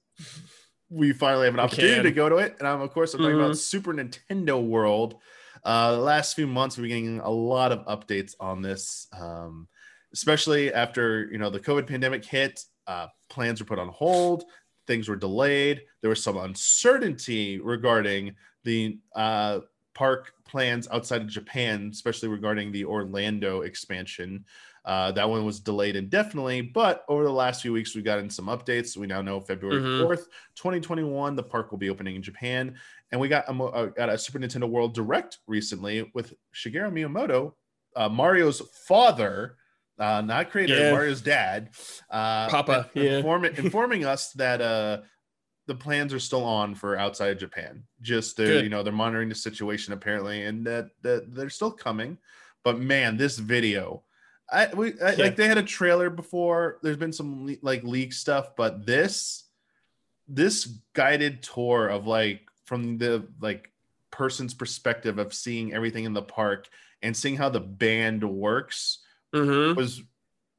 we 0.88 1.12
finally 1.12 1.44
have 1.44 1.54
an 1.54 1.60
opportunity 1.60 2.02
to 2.04 2.12
go 2.12 2.28
to 2.30 2.36
it. 2.36 2.56
And 2.58 2.66
I'm 2.66 2.80
of 2.80 2.90
course 2.92 3.12
I'm 3.12 3.20
talking 3.20 3.36
Mhm. 3.36 3.44
about 3.44 3.58
Super 3.58 3.92
Nintendo 3.92 4.62
World. 4.66 5.16
Uh 5.64 5.92
the 5.92 6.00
last 6.02 6.34
few 6.34 6.46
months 6.46 6.78
we've 6.78 6.88
been 6.88 7.04
getting 7.04 7.20
a 7.20 7.28
lot 7.30 7.72
of 7.72 7.84
updates 7.86 8.34
on 8.40 8.62
this. 8.62 9.06
Um 9.12 9.68
especially 10.14 10.72
after 10.72 11.28
you 11.30 11.36
know 11.36 11.50
the 11.50 11.60
COVID 11.60 11.86
pandemic 11.86 12.24
hit, 12.24 12.64
uh, 12.86 13.08
plans 13.28 13.60
were 13.60 13.66
put 13.66 13.78
on 13.78 13.88
hold, 13.88 14.44
things 14.86 15.06
were 15.06 15.16
delayed. 15.16 15.82
There 16.00 16.08
was 16.08 16.22
some 16.22 16.38
uncertainty 16.38 17.60
regarding 17.60 18.34
the 18.64 18.98
uh, 19.14 19.60
park 19.98 20.32
plans 20.46 20.86
outside 20.92 21.20
of 21.22 21.26
Japan, 21.26 21.90
especially 21.92 22.28
regarding 22.28 22.70
the 22.70 22.84
Orlando 22.84 23.62
expansion. 23.62 24.44
Uh, 24.84 25.10
that 25.10 25.28
one 25.28 25.44
was 25.44 25.58
delayed 25.58 25.96
indefinitely, 25.96 26.60
but 26.62 27.04
over 27.08 27.24
the 27.24 27.32
last 27.32 27.62
few 27.62 27.72
weeks, 27.72 27.96
we 27.96 28.00
got 28.00 28.20
in 28.20 28.30
some 28.30 28.46
updates. 28.46 28.96
We 28.96 29.08
now 29.08 29.20
know 29.22 29.40
February 29.40 29.80
Mhm. 29.82 30.00
4th, 30.06 30.28
2021, 30.54 31.34
the 31.34 31.42
park 31.42 31.72
will 31.72 31.78
be 31.78 31.90
opening 31.90 32.14
in 32.14 32.22
Japan. 32.22 32.78
And 33.10 33.20
we 33.20 33.26
got 33.28 33.44
a, 33.48 33.52
uh, 33.64 33.86
got 33.86 34.08
a 34.08 34.16
Super 34.16 34.38
Nintendo 34.38 34.68
World 34.68 34.94
Direct 34.94 35.38
recently 35.48 36.08
with 36.14 36.32
Shigeru 36.54 36.92
Miyamoto, 36.92 37.54
uh, 37.96 38.08
Mario's 38.08 38.60
father, 38.86 39.56
uh, 39.98 40.20
not 40.24 40.50
creator, 40.50 40.76
Yeah. 40.78 40.92
Mario's 40.92 41.20
dad, 41.22 41.70
uh, 42.08 42.48
Papa, 42.48 42.88
yeah. 42.94 43.16
informing, 43.18 43.56
informing 43.56 44.04
us 44.04 44.30
that 44.34 44.62
uh, 44.62 45.00
the 45.68 45.74
plans 45.74 46.12
are 46.14 46.18
still 46.18 46.44
on 46.44 46.74
for 46.74 46.96
outside 46.98 47.30
of 47.30 47.38
Japan. 47.38 47.84
Just 48.00 48.36
to, 48.38 48.44
Good. 48.46 48.64
you 48.64 48.70
know, 48.70 48.82
they're 48.82 48.92
monitoring 48.92 49.28
the 49.28 49.34
situation 49.36 49.92
apparently, 49.92 50.42
and 50.44 50.66
that 50.66 50.88
that 51.02 51.32
they're 51.32 51.50
still 51.50 51.70
coming. 51.70 52.18
But 52.64 52.80
man, 52.80 53.16
this 53.16 53.38
video, 53.38 54.02
I 54.50 54.68
we 54.74 55.00
I, 55.00 55.12
Yeah. 55.12 55.24
like 55.24 55.36
they 55.36 55.46
had 55.46 55.58
a 55.58 55.62
trailer 55.62 56.10
before. 56.10 56.78
There's 56.82 56.96
been 56.96 57.12
some 57.12 57.46
le- 57.46 57.62
like 57.62 57.84
leak 57.84 58.12
stuff, 58.12 58.56
but 58.56 58.84
this 58.86 59.44
this 60.26 60.66
guided 60.94 61.42
tour 61.42 61.88
of 61.88 62.06
like 62.06 62.40
from 62.64 62.98
the 62.98 63.26
like 63.40 63.70
person's 64.10 64.54
perspective 64.54 65.18
of 65.18 65.32
seeing 65.32 65.72
everything 65.72 66.04
in 66.04 66.12
the 66.14 66.22
park 66.22 66.68
and 67.02 67.16
seeing 67.16 67.36
how 67.36 67.48
the 67.48 67.60
band 67.60 68.24
works 68.28 68.98
hmm 69.34 69.74
was 69.74 70.02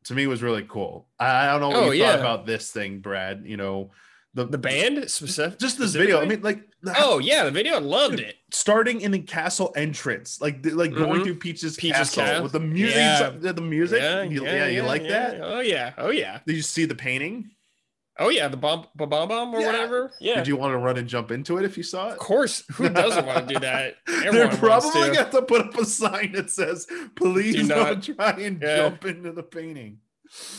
to 0.06 0.14
me 0.14 0.28
was 0.28 0.44
really 0.44 0.66
cool. 0.70 1.08
I 1.20 1.48
I 1.48 1.52
don't 1.52 1.62
know 1.62 1.70
what 1.70 1.78
Oh, 1.78 1.92
you 1.92 2.00
yeah. 2.00 2.12
thought 2.12 2.20
about 2.20 2.46
this 2.46 2.72
thing, 2.72 3.00
Brad. 3.00 3.44
You 3.46 3.58
know, 3.58 3.92
the 4.34 4.46
The 4.46 4.58
band 4.58 5.10
specific. 5.10 5.60
just 5.60 5.78
this 5.80 5.96
video. 5.96 6.22
I 6.22 6.26
mean, 6.26 6.42
like 6.42 6.62
oh 6.98 7.20
yeah, 7.20 7.44
the 7.46 7.52
video. 7.52 7.76
I 7.76 7.80
loved 7.80 8.20
it. 8.20 8.36
starting 8.52 9.02
in 9.02 9.12
the 9.12 9.20
castle 9.20 9.74
entrance, 9.76 10.40
like 10.42 10.66
like 10.66 10.94
going 10.94 11.22
Mhm. 11.22 11.24
through 11.24 11.36
Peach's, 11.36 11.76
Peach's 11.78 11.98
castle 11.98 12.24
Castle. 12.24 12.44
with 12.44 12.52
the 12.52 12.60
music. 12.60 12.96
Yeah. 12.96 13.32
The, 13.54 13.62
music. 13.62 14.02
you, 14.32 14.44
yeah, 14.46 14.68
you 14.68 14.84
like 14.84 15.02
yeah. 15.04 15.10
that? 15.32 15.42
Oh 15.42 15.60
yeah. 15.62 15.94
Oh 15.98 16.12
yeah. 16.12 16.40
Did 16.46 16.56
you 16.56 16.62
see 16.62 16.86
the 16.86 16.96
painting? 16.96 17.52
Oh 18.20 18.30
yeah. 18.30 18.48
The 18.50 18.58
bomb, 18.58 18.86
bomb, 18.96 19.10
bomb, 19.10 19.54
or 19.56 19.62
Yeah. 19.62 19.66
whatever. 19.68 20.12
Yeah. 20.20 20.36
Did 20.36 20.48
you 20.48 20.58
want 20.58 20.74
to 20.74 20.78
run 20.78 20.98
and 20.98 21.08
jump 21.08 21.32
into 21.32 21.58
it 21.58 21.66
if 21.66 21.78
you 21.78 21.84
saw 21.84 22.10
it? 22.10 22.14
Of 22.14 22.18
course. 22.20 22.64
Who 22.74 22.90
doesn't 22.90 23.26
want 23.26 23.48
to 23.48 23.54
do 23.56 23.60
that? 23.62 23.96
They're 24.08 24.28
Everyone 24.28 24.48
wants 24.48 24.60
probably 24.92 25.10
to. 25.10 25.16
got 25.16 25.32
to 25.32 25.42
put 25.44 25.62
up 25.62 25.78
a 25.78 25.86
sign 25.86 26.34
that 26.34 26.50
says, 26.52 26.86
"Please 27.16 27.56
Do 27.56 27.68
don't 27.68 27.70
not- 27.70 28.04
try 28.04 28.32
and 28.42 28.62
Yeah. 28.62 28.78
jump 28.78 29.06
into 29.06 29.32
the 29.32 29.44
painting." 29.44 30.00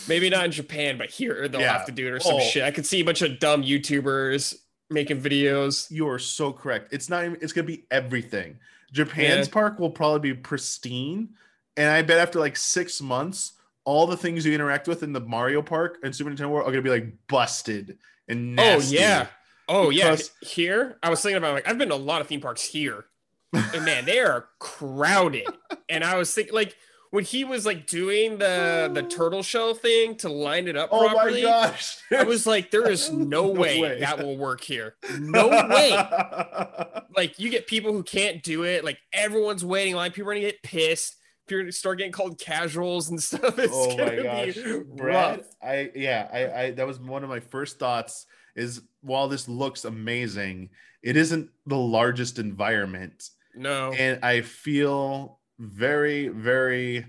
Maybe 0.09 0.29
not 0.31 0.45
in 0.45 0.51
Japan, 0.53 0.99
but 0.99 1.11
here 1.11 1.47
they'll 1.49 1.61
Yeah. 1.61 1.73
have 1.73 1.87
to 1.87 1.93
do 1.93 2.07
it 2.09 2.11
or 2.11 2.21
some 2.21 2.37
Oh. 2.37 2.41
shit. 2.41 2.63
I 2.65 2.71
could 2.71 2.87
see 2.87 3.01
a 3.01 3.05
bunch 3.05 3.23
of 3.23 3.39
dumb 3.39 3.63
YouTubers 3.63 4.57
making 4.91 5.21
videos. 5.23 5.91
You 5.91 6.09
are 6.09 6.19
so 6.19 6.53
correct. 6.53 6.93
It's 6.93 7.09
not 7.09 7.25
even, 7.25 7.39
it's 7.41 7.53
gonna 7.53 7.67
be 7.67 7.85
everything. 7.91 8.59
Japan's 8.93 9.47
Yeah. 9.47 9.53
park 9.53 9.79
will 9.79 9.91
probably 9.91 10.33
be 10.33 10.41
pristine. 10.41 11.31
And 11.77 11.89
I 11.89 12.03
bet 12.03 12.19
after 12.19 12.41
like 12.41 12.57
six 12.57 13.01
months, 13.01 13.53
all 13.85 14.07
the 14.07 14.17
things 14.17 14.45
you 14.45 14.53
interact 14.53 14.89
with 14.89 15.03
in 15.03 15.13
the 15.13 15.21
Mario 15.21 15.63
Park 15.63 15.99
and 16.03 16.15
Super 16.15 16.31
Nintendo 16.31 16.51
World 16.51 16.67
are 16.69 16.71
gonna 16.73 16.83
be 16.83 16.91
like 16.91 17.07
busted 17.29 17.99
and 18.29 18.59
oh, 18.59 18.63
nasty. 18.63 18.99
Oh 18.99 19.01
yeah. 19.01 19.27
Oh 19.69 19.91
yeah. 19.91 20.17
Here, 20.43 20.99
I 21.03 21.11
was 21.11 21.23
thinking 21.23 21.37
about 21.39 21.55
like 21.55 21.69
I've 21.69 21.79
been 21.79 21.89
to 21.91 21.95
a 21.95 21.97
lot 21.97 22.21
of 22.21 22.27
theme 22.27 22.41
parks 22.41 22.63
here, 22.65 23.05
and 23.53 23.85
man, 23.85 24.05
they 24.05 24.19
are 24.19 24.49
crowded. 24.59 25.47
and 25.89 26.03
I 26.05 26.17
was 26.17 26.35
thinking 26.35 26.55
like 26.55 26.77
when 27.11 27.25
he 27.25 27.45
was 27.45 27.67
like 27.67 27.87
doing 27.87 28.39
the 28.39 28.91
the 28.93 29.03
turtle 29.17 29.43
shell 29.43 29.75
thing 29.75 30.17
to 30.17 30.29
line 30.29 30.69
it 30.69 30.77
up 30.77 30.89
Oh 30.93 31.09
properly. 31.09 31.43
my 31.43 31.49
gosh. 31.49 31.99
I 32.11 32.23
was 32.25 32.47
like, 32.47 32.71
there 32.71 32.89
is 32.89 33.11
no, 33.13 33.25
No 33.25 33.49
way, 33.49 33.81
way. 33.81 34.01
that 34.01 34.19
will 34.19 34.37
work 34.37 34.63
here. 34.63 34.95
No 35.19 35.49
way. 35.49 35.91
Like 37.17 37.39
you 37.41 37.51
get 37.51 37.67
people 37.67 37.93
who 37.93 38.03
can't 38.05 38.43
do 38.43 38.63
it. 38.63 38.85
Like 38.85 38.99
everyone's 39.13 39.65
waiting. 39.65 39.95
Like 39.97 40.15
people 40.15 40.31
are 40.31 40.35
gonna 40.35 40.47
get 40.47 40.63
pissed. 40.63 41.17
People 41.49 41.59
are 41.59 41.63
gonna 41.65 41.73
start 41.73 41.99
getting 41.99 42.13
called 42.13 42.39
casuals 42.39 43.11
and 43.11 43.21
stuff. 43.21 43.59
It's 43.59 43.73
oh 43.75 43.97
my 43.99 44.17
gosh. 44.23 44.57
Brad, 44.97 45.39
rough. 45.41 45.47
I 45.61 45.91
yeah, 45.97 46.29
I, 46.33 46.63
I 46.63 46.71
that 46.71 46.87
was 46.87 47.01
one 47.01 47.25
of 47.25 47.29
my 47.29 47.41
first 47.41 47.79
thoughts 47.81 48.27
is 48.55 48.83
while 49.01 49.27
this 49.29 49.49
looks 49.49 49.85
amazing, 49.85 50.71
it 51.03 51.17
isn't 51.17 51.51
the 51.67 51.77
largest 51.77 52.39
environment. 52.39 53.31
No. 53.57 53.91
and 53.93 54.25
I 54.25 54.43
feel 54.43 55.40
very, 55.61 56.29
very, 56.29 57.07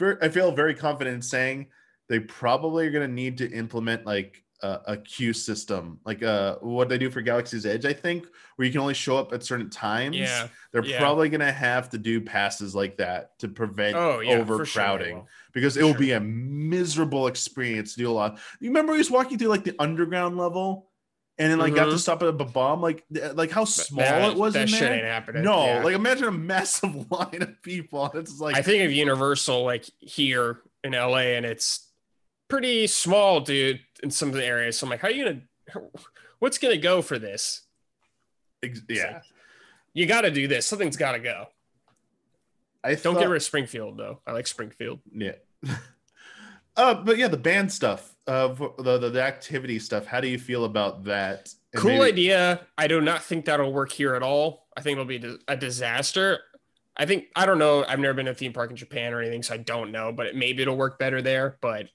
I 0.00 0.28
feel 0.28 0.52
very 0.52 0.74
confident 0.74 1.16
in 1.16 1.22
saying 1.22 1.66
they 2.08 2.20
probably 2.20 2.86
are 2.86 2.90
going 2.90 3.06
to 3.06 3.12
need 3.12 3.38
to 3.38 3.50
implement 3.50 4.06
like 4.06 4.42
a, 4.62 4.80
a 4.86 4.96
queue 4.96 5.32
system, 5.32 5.98
like 6.04 6.22
uh, 6.22 6.56
what 6.60 6.88
they 6.88 6.98
do 6.98 7.10
for 7.10 7.20
Galaxy's 7.20 7.66
Edge, 7.66 7.84
I 7.84 7.92
think, 7.92 8.26
where 8.54 8.64
you 8.64 8.70
can 8.70 8.80
only 8.80 8.94
show 8.94 9.16
up 9.16 9.32
at 9.32 9.42
certain 9.42 9.70
times. 9.70 10.16
Yeah. 10.16 10.46
They're 10.70 10.84
yeah. 10.84 11.00
probably 11.00 11.28
going 11.28 11.40
to 11.40 11.50
have 11.50 11.90
to 11.90 11.98
do 11.98 12.20
passes 12.20 12.74
like 12.74 12.96
that 12.98 13.38
to 13.40 13.48
prevent 13.48 13.96
Oh 13.96 14.20
yeah. 14.20 14.38
for 14.44 14.64
sure 14.64 14.82
overcrowding 14.82 15.26
because 15.52 15.76
it 15.76 15.82
will 15.82 15.90
sure. 15.90 15.98
be 15.98 16.12
a 16.12 16.20
miserable 16.20 17.26
experience 17.26 17.94
to 17.94 17.98
do 17.98 18.10
a 18.10 18.12
lot. 18.12 18.38
You 18.60 18.70
remember 18.70 18.92
he 18.92 18.98
was 18.98 19.10
walking 19.10 19.36
through 19.36 19.48
like 19.48 19.64
the 19.64 19.74
underground 19.80 20.38
level 20.38 20.91
and 21.38 21.50
then 21.50 21.58
like 21.58 21.74
got 21.74 21.84
to 21.84 21.90
mm-hmm. 21.90 21.98
stop 21.98 22.22
at 22.22 22.28
a 22.28 22.32
bomb, 22.32 22.80
like 22.80 23.04
like 23.34 23.50
how 23.50 23.64
small 23.64 24.04
That- 24.04 24.32
it 24.32 24.36
was 24.36 24.54
That 24.54 24.62
in 24.62 24.68
shit 24.68 24.80
there. 24.80 24.94
ain't 24.94 25.04
happening. 25.04 25.42
No, 25.42 25.64
Yeah. 25.64 25.82
like 25.82 25.94
imagine 25.94 26.24
a 26.28 26.32
massive 26.32 26.94
line 27.10 27.42
of 27.42 27.62
people. 27.62 28.10
It's 28.14 28.40
like 28.40 28.56
I 28.56 28.62
think 28.62 28.84
of 28.84 28.92
Universal 28.92 29.64
like 29.64 29.86
here 29.98 30.60
in 30.84 30.92
LA, 30.92 31.34
and 31.36 31.46
it's 31.46 31.88
pretty 32.48 32.86
small, 32.86 33.40
dude, 33.40 33.80
in 34.02 34.10
some 34.10 34.28
of 34.28 34.34
the 34.34 34.44
areas. 34.44 34.78
So 34.78 34.86
I'm 34.86 34.90
like, 34.90 35.00
how 35.00 35.08
are 35.08 35.12
you 35.12 35.24
gonna? 35.24 35.86
What's 36.38 36.58
gonna 36.58 36.76
go 36.76 37.02
for 37.02 37.18
this? 37.18 37.62
yeah. 38.88 39.20
You 39.94 40.06
got 40.06 40.22
to 40.22 40.30
do 40.30 40.48
this. 40.48 40.66
Something's 40.66 40.96
got 40.96 41.12
to 41.12 41.18
go. 41.18 41.48
I 42.84 42.90
Don't 42.90 42.98
thought, 42.98 43.20
get 43.20 43.28
rid 43.28 43.36
of 43.36 43.42
Springfield 43.42 43.96
though. 43.96 44.20
I 44.26 44.32
like 44.32 44.46
Springfield. 44.46 45.00
Yeah. 45.14 45.32
uh, 46.76 46.94
but 46.94 47.18
yeah, 47.18 47.28
the 47.28 47.36
band 47.36 47.72
stuff, 47.72 48.14
uh, 48.26 48.48
the, 48.48 48.98
the 48.98 49.10
the 49.10 49.22
activity 49.22 49.78
stuff. 49.78 50.06
How 50.06 50.20
do 50.20 50.28
you 50.28 50.38
feel 50.38 50.64
about 50.64 51.04
that? 51.04 51.52
And 51.72 51.82
Cool 51.82 51.92
maybe- 51.98 52.02
idea. 52.32 52.66
I 52.78 52.86
do 52.86 53.00
not 53.00 53.22
think 53.22 53.44
that'll 53.46 53.72
work 53.72 53.92
here 53.92 54.14
at 54.14 54.22
all. 54.22 54.66
I 54.76 54.80
think 54.80 54.92
it'll 54.94 55.04
be 55.04 55.38
a 55.48 55.56
disaster. 55.56 56.40
I 56.96 57.06
think 57.06 57.26
I 57.36 57.46
don't 57.46 57.58
know. 57.58 57.84
I've 57.86 57.98
never 57.98 58.14
been 58.14 58.26
to 58.26 58.32
a 58.32 58.34
theme 58.34 58.52
park 58.52 58.70
in 58.70 58.76
Japan 58.76 59.12
or 59.14 59.20
anything, 59.20 59.42
so 59.42 59.54
I 59.54 59.58
don't 59.58 59.92
know. 59.92 60.12
But 60.12 60.26
it, 60.26 60.36
maybe 60.36 60.62
it'll 60.62 60.76
work 60.76 60.98
better 60.98 61.22
there. 61.22 61.56
But 61.60 61.88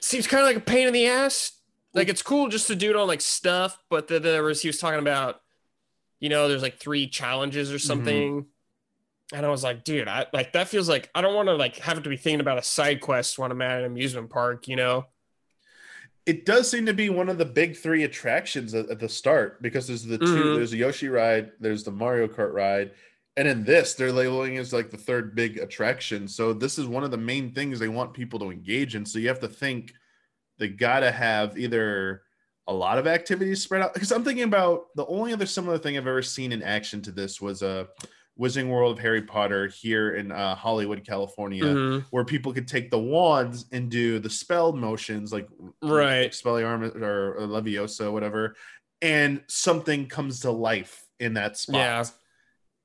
seems 0.00 0.26
kind 0.26 0.42
of 0.42 0.46
like 0.46 0.56
a 0.56 0.60
pain 0.60 0.86
in 0.86 0.92
the 0.92 1.06
ass. 1.06 1.52
Like 1.94 2.08
it's 2.08 2.22
cool 2.22 2.48
just 2.48 2.66
to 2.68 2.76
do 2.76 2.90
it 2.90 2.96
on 2.96 3.06
like 3.06 3.20
stuff, 3.20 3.78
but 3.88 4.08
the, 4.08 4.18
there 4.18 4.42
was 4.42 4.60
he 4.62 4.68
was 4.68 4.78
talking 4.78 4.98
about, 4.98 5.40
you 6.18 6.28
know, 6.28 6.48
there's 6.48 6.62
like 6.62 6.80
three 6.80 7.06
challenges 7.06 7.72
or 7.72 7.78
something. 7.78 8.46
And 9.32 9.44
I 9.44 9.48
was 9.48 9.64
like, 9.64 9.84
dude, 9.84 10.06
I 10.08 10.26
like 10.32 10.52
that 10.52 10.68
feels 10.68 10.88
like 10.88 11.10
I 11.14 11.20
don't 11.20 11.34
want 11.34 11.48
to 11.48 11.54
like 11.54 11.76
have 11.78 12.02
to 12.02 12.08
be 12.08 12.16
thinking 12.16 12.40
about 12.40 12.58
a 12.58 12.62
side 12.62 13.00
quest 13.00 13.38
when 13.38 13.50
I'm 13.50 13.62
at 13.62 13.78
an 13.78 13.84
amusement 13.84 14.30
park, 14.30 14.68
you 14.68 14.76
know? 14.76 15.06
It 16.26 16.46
does 16.46 16.70
seem 16.70 16.86
to 16.86 16.94
be 16.94 17.10
one 17.10 17.28
of 17.28 17.36
the 17.36 17.44
big 17.44 17.76
three 17.76 18.04
attractions 18.04 18.74
at, 18.74 18.88
at 18.90 18.98
the 18.98 19.08
start 19.08 19.60
because 19.62 19.86
there's 19.86 20.04
the 20.04 20.18
two. 20.18 20.24
Mhm. 20.24 20.56
There's 20.56 20.72
a 20.72 20.76
Yoshi 20.78 21.08
ride, 21.08 21.52
there's 21.60 21.84
the 21.84 21.90
Mario 21.90 22.26
Kart 22.28 22.52
ride, 22.52 22.92
and 23.36 23.48
in 23.48 23.64
this 23.64 23.94
they're 23.94 24.12
labeling 24.12 24.58
as 24.58 24.72
like 24.72 24.90
the 24.90 24.96
third 24.96 25.34
big 25.34 25.58
attraction. 25.58 26.28
So 26.28 26.52
this 26.52 26.78
is 26.78 26.86
one 26.86 27.04
of 27.04 27.10
the 27.10 27.18
main 27.18 27.52
things 27.52 27.78
they 27.78 27.88
want 27.88 28.14
people 28.14 28.38
to 28.40 28.50
engage 28.50 28.94
in. 28.94 29.04
So 29.04 29.18
you 29.18 29.28
have 29.28 29.40
to 29.40 29.48
think 29.48 29.92
they 30.58 30.68
gotta 30.68 31.10
have 31.10 31.58
either 31.58 32.22
a 32.66 32.72
lot 32.72 32.98
of 32.98 33.06
activities 33.06 33.62
spread 33.62 33.82
out. 33.82 33.92
Because 33.92 34.12
I'm 34.12 34.24
thinking 34.24 34.44
about 34.44 34.94
the 34.96 35.06
only 35.06 35.32
other 35.32 35.46
similar 35.46 35.76
thing 35.76 35.96
I've 35.96 36.06
ever 36.06 36.22
seen 36.22 36.52
in 36.52 36.62
action 36.62 37.02
to 37.02 37.10
this 37.10 37.40
was 37.40 37.62
uh 37.62 37.84
Wizarding 38.38 38.68
World 38.68 38.96
of 38.98 39.02
Harry 39.02 39.22
Potter 39.22 39.68
here 39.68 40.16
in 40.16 40.32
uh, 40.32 40.54
Hollywood, 40.56 41.04
California, 41.06 41.62
Mhm. 41.64 42.04
where 42.10 42.24
people 42.24 42.52
could 42.52 42.66
take 42.66 42.90
the 42.90 42.98
wands 42.98 43.66
and 43.70 43.90
do 43.90 44.18
the 44.18 44.30
spell 44.30 44.72
motions 44.72 45.32
like 45.32 45.46
Right. 45.82 46.28
Expelliarmus 46.30 46.96
or, 46.96 47.34
or 47.36 47.46
Leviosa, 47.46 48.10
whatever, 48.12 48.56
and 49.00 49.42
something 49.46 50.08
comes 50.08 50.40
to 50.40 50.50
life 50.50 51.04
in 51.20 51.34
that 51.34 51.56
spot. 51.56 51.76
Yeah. 51.76 52.04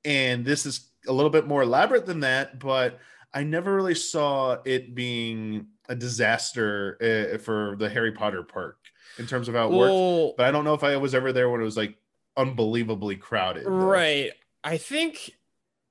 And 0.04 0.44
this 0.44 0.66
is 0.66 0.90
a 1.08 1.12
little 1.12 1.30
bit 1.30 1.46
more 1.46 1.62
elaborate 1.62 2.06
than 2.06 2.20
that, 2.20 2.58
but 2.60 2.98
I 3.34 3.42
never 3.42 3.74
really 3.74 3.94
saw 3.94 4.58
it 4.64 4.94
being 4.94 5.66
a 5.88 5.94
disaster 5.96 6.96
uh, 7.34 7.38
for 7.38 7.74
the 7.78 7.88
Harry 7.88 8.12
Potter 8.12 8.42
park 8.44 8.78
in 9.18 9.26
terms 9.26 9.48
of 9.48 9.54
how 9.56 9.66
it. 9.66 9.72
Well, 9.76 10.34
But 10.36 10.46
I 10.46 10.50
don't 10.52 10.64
know 10.64 10.74
if 10.74 10.84
I 10.84 10.96
was 10.96 11.14
ever 11.14 11.32
there 11.32 11.50
when 11.50 11.60
it 11.60 11.64
was 11.64 11.76
like 11.76 11.96
unbelievably 12.36 13.16
crowded. 13.16 13.64
though. 13.66 13.70
right. 13.70 14.30
I 14.62 14.76
think 14.76 15.34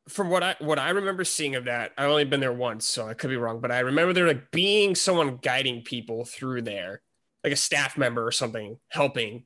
from 0.09 0.29
what 0.29 0.43
I 0.43 0.55
what 0.59 0.79
I 0.79 0.89
remember 0.89 1.23
seeing 1.23 1.55
of 1.55 1.65
that, 1.65 1.91
I've 1.97 2.09
only 2.09 2.25
been 2.25 2.39
there 2.39 2.53
once, 2.53 2.85
so 2.85 3.07
I 3.07 3.13
could 3.13 3.29
be 3.29 3.37
wrong, 3.37 3.59
but 3.61 3.71
I 3.71 3.79
remember 3.79 4.13
there 4.13 4.27
like 4.27 4.51
being 4.51 4.95
someone 4.95 5.37
guiding 5.37 5.83
people 5.83 6.25
through 6.25 6.63
there, 6.63 7.01
like 7.43 7.53
a 7.53 7.57
staff 7.57 7.97
member 7.97 8.25
or 8.25 8.31
something 8.31 8.77
helping. 8.89 9.45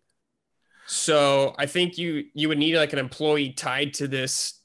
So 0.86 1.56
I 1.58 1.66
think 1.66 1.98
you 1.98 2.26
you 2.34 2.50
would 2.50 2.58
need 2.58 2.76
like 2.76 2.94
an 2.94 3.00
employee 3.00 3.52
tied 3.54 3.94
to 3.96 4.08
this 4.08 4.60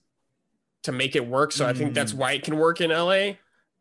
to 0.84 0.92
make 0.92 1.16
it 1.16 1.26
work. 1.26 1.53
So 1.53 1.66
I 1.66 1.72
think 1.72 1.94
that's 1.94 2.12
Mm. 2.12 2.18
why 2.18 2.32
it 2.32 2.44
can 2.44 2.57
work 2.57 2.80
in 2.80 2.90
LA 2.90 3.36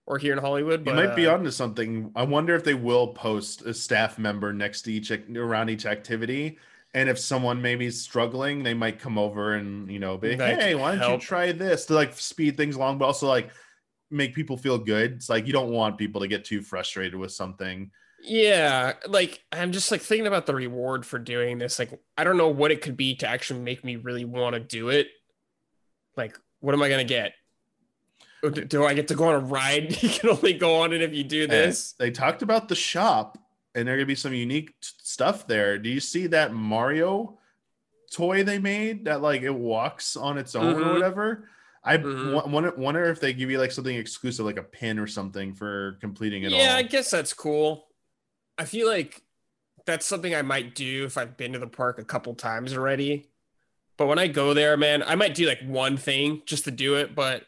or 0.06 0.18
here 0.18 0.34
in 0.34 0.40
Hollywood. 0.40 0.86
You 0.86 0.94
might 0.94 1.16
be 1.16 1.28
onto 1.28 1.52
something. 1.52 2.12
I 2.16 2.24
wonder 2.24 2.56
if 2.56 2.64
they 2.64 2.74
will 2.74 3.08
post 3.10 3.62
a 3.64 3.74
staff 3.74 4.18
member 4.18 4.54
next 4.54 4.84
to 4.84 4.92
each 4.92 5.12
around 5.12 5.70
each 5.70 5.86
activity, 5.86 6.58
and 6.98 7.10
if 7.10 7.20
someone 7.20 7.62
maybe 7.62 7.86
is 7.86 8.02
struggling, 8.02 8.64
they 8.64 8.74
might 8.74 9.00
come 9.00 9.18
over 9.18 9.54
and 9.56 9.92
you 9.92 10.00
know 10.00 10.18
be 10.18 10.30
like, 10.32 10.40
Like, 10.40 10.60
hey, 10.60 10.76
why 10.76 10.92
don't 10.92 11.00
help. 11.00 11.22
you 11.22 11.28
try 11.28 11.52
this 11.52 11.86
to 11.86 11.94
like 11.94 12.14
speed 12.18 12.58
things 12.58 12.76
along, 12.76 12.98
but 12.98 13.06
also 13.06 13.28
like 13.28 13.50
make 14.10 14.34
people 14.34 14.58
feel 14.58 14.78
good. 14.78 15.14
It's 15.14 15.30
like 15.30 15.46
you 15.48 15.54
don't 15.54 15.72
want 15.72 15.98
people 15.98 16.22
to 16.22 16.28
get 16.28 16.46
too 16.46 16.62
frustrated 16.62 17.16
with 17.16 17.32
something. 17.32 17.92
Yeah, 18.24 18.94
like 19.08 19.44
I'm 19.52 19.72
just 19.72 19.92
like 19.92 20.02
thinking 20.02 20.28
about 20.28 20.46
the 20.48 20.56
reward 20.56 21.06
for 21.06 21.20
doing 21.20 21.60
this. 21.60 21.78
Like 21.80 21.92
I 22.18 22.24
don't 22.24 22.38
know 22.38 22.50
what 22.50 22.72
it 22.72 22.82
could 22.82 22.98
be 22.98 23.16
to 23.18 23.28
actually 23.28 23.60
make 23.62 23.84
me 23.84 23.96
really 23.96 24.26
want 24.26 24.56
to 24.56 24.60
do 24.60 24.90
it. 24.90 25.08
Like 26.16 26.38
what 26.62 26.74
am 26.74 26.82
I 26.82 26.90
gonna 26.90 27.04
get? 27.04 27.34
Do, 28.44 28.50
do 28.52 28.86
I 28.86 28.94
get 28.94 29.08
to 29.10 29.16
go 29.16 29.26
on 29.30 29.36
a 29.36 29.40
ride? 29.40 29.96
You 30.04 30.10
can 30.10 30.30
only 30.30 30.54
go 30.54 30.82
on 30.82 30.94
it 30.94 31.02
if 31.02 31.14
you 31.14 31.24
do 31.24 31.44
And 31.44 31.52
this. 31.52 31.94
they 32.00 32.12
talked 32.12 32.42
about 32.42 32.70
the 32.70 32.76
shop, 32.76 33.38
and 33.78 33.88
there 33.88 33.96
gonna 33.96 34.06
be 34.08 34.16
some 34.16 34.34
unique 34.34 34.70
t- 34.82 34.90
stuff 35.04 35.46
there. 35.48 35.78
Do 35.78 35.88
you 35.90 36.00
see 36.00 36.26
that 36.28 36.52
Mario 36.54 37.38
toy 38.12 38.44
they 38.44 38.58
made 38.58 39.06
that 39.06 39.22
like 39.22 39.44
it 39.44 39.54
walks 39.54 40.18
on 40.18 40.38
its 40.38 40.56
own 40.56 40.76
or 40.76 40.86
Mhm. 40.86 40.94
whatever? 40.94 41.50
I 41.84 41.98
Mhm. 41.98 42.34
wa- 42.34 42.48
wonder, 42.48 42.72
wonder 42.76 43.06
if 43.06 43.20
they 43.20 43.34
give 43.34 43.52
you 43.52 43.60
like 43.60 43.72
something 43.72 43.96
exclusive, 43.96 44.46
like 44.46 44.58
a 44.58 44.64
pin 44.64 44.98
or 44.98 45.06
something 45.08 45.54
for 45.54 45.98
completing 46.02 46.44
it 46.44 46.52
Yeah, 46.52 46.76
I 46.76 46.82
guess 46.82 47.12
that's 47.12 47.34
cool. 47.34 47.88
I 48.58 48.66
feel 48.66 48.88
like 48.88 49.22
that's 49.86 50.06
something 50.06 50.34
I 50.34 50.42
might 50.42 50.74
do 50.74 51.06
if 51.06 51.18
I've 51.18 51.38
been 51.38 51.54
to 51.54 51.60
the 51.60 51.68
park 51.68 52.00
a 52.00 52.04
couple 52.04 52.34
times 52.34 52.74
already. 52.76 53.30
But 53.96 54.08
when 54.08 54.20
I 54.20 54.28
go 54.28 54.54
there, 54.56 54.76
man, 54.76 55.04
I 55.04 55.16
might 55.16 55.36
do 55.36 55.46
like 55.46 55.62
one 55.62 55.98
thing 55.98 56.42
just 56.46 56.66
to 56.66 56.72
do 56.72 56.96
it, 56.96 57.14
but 57.16 57.46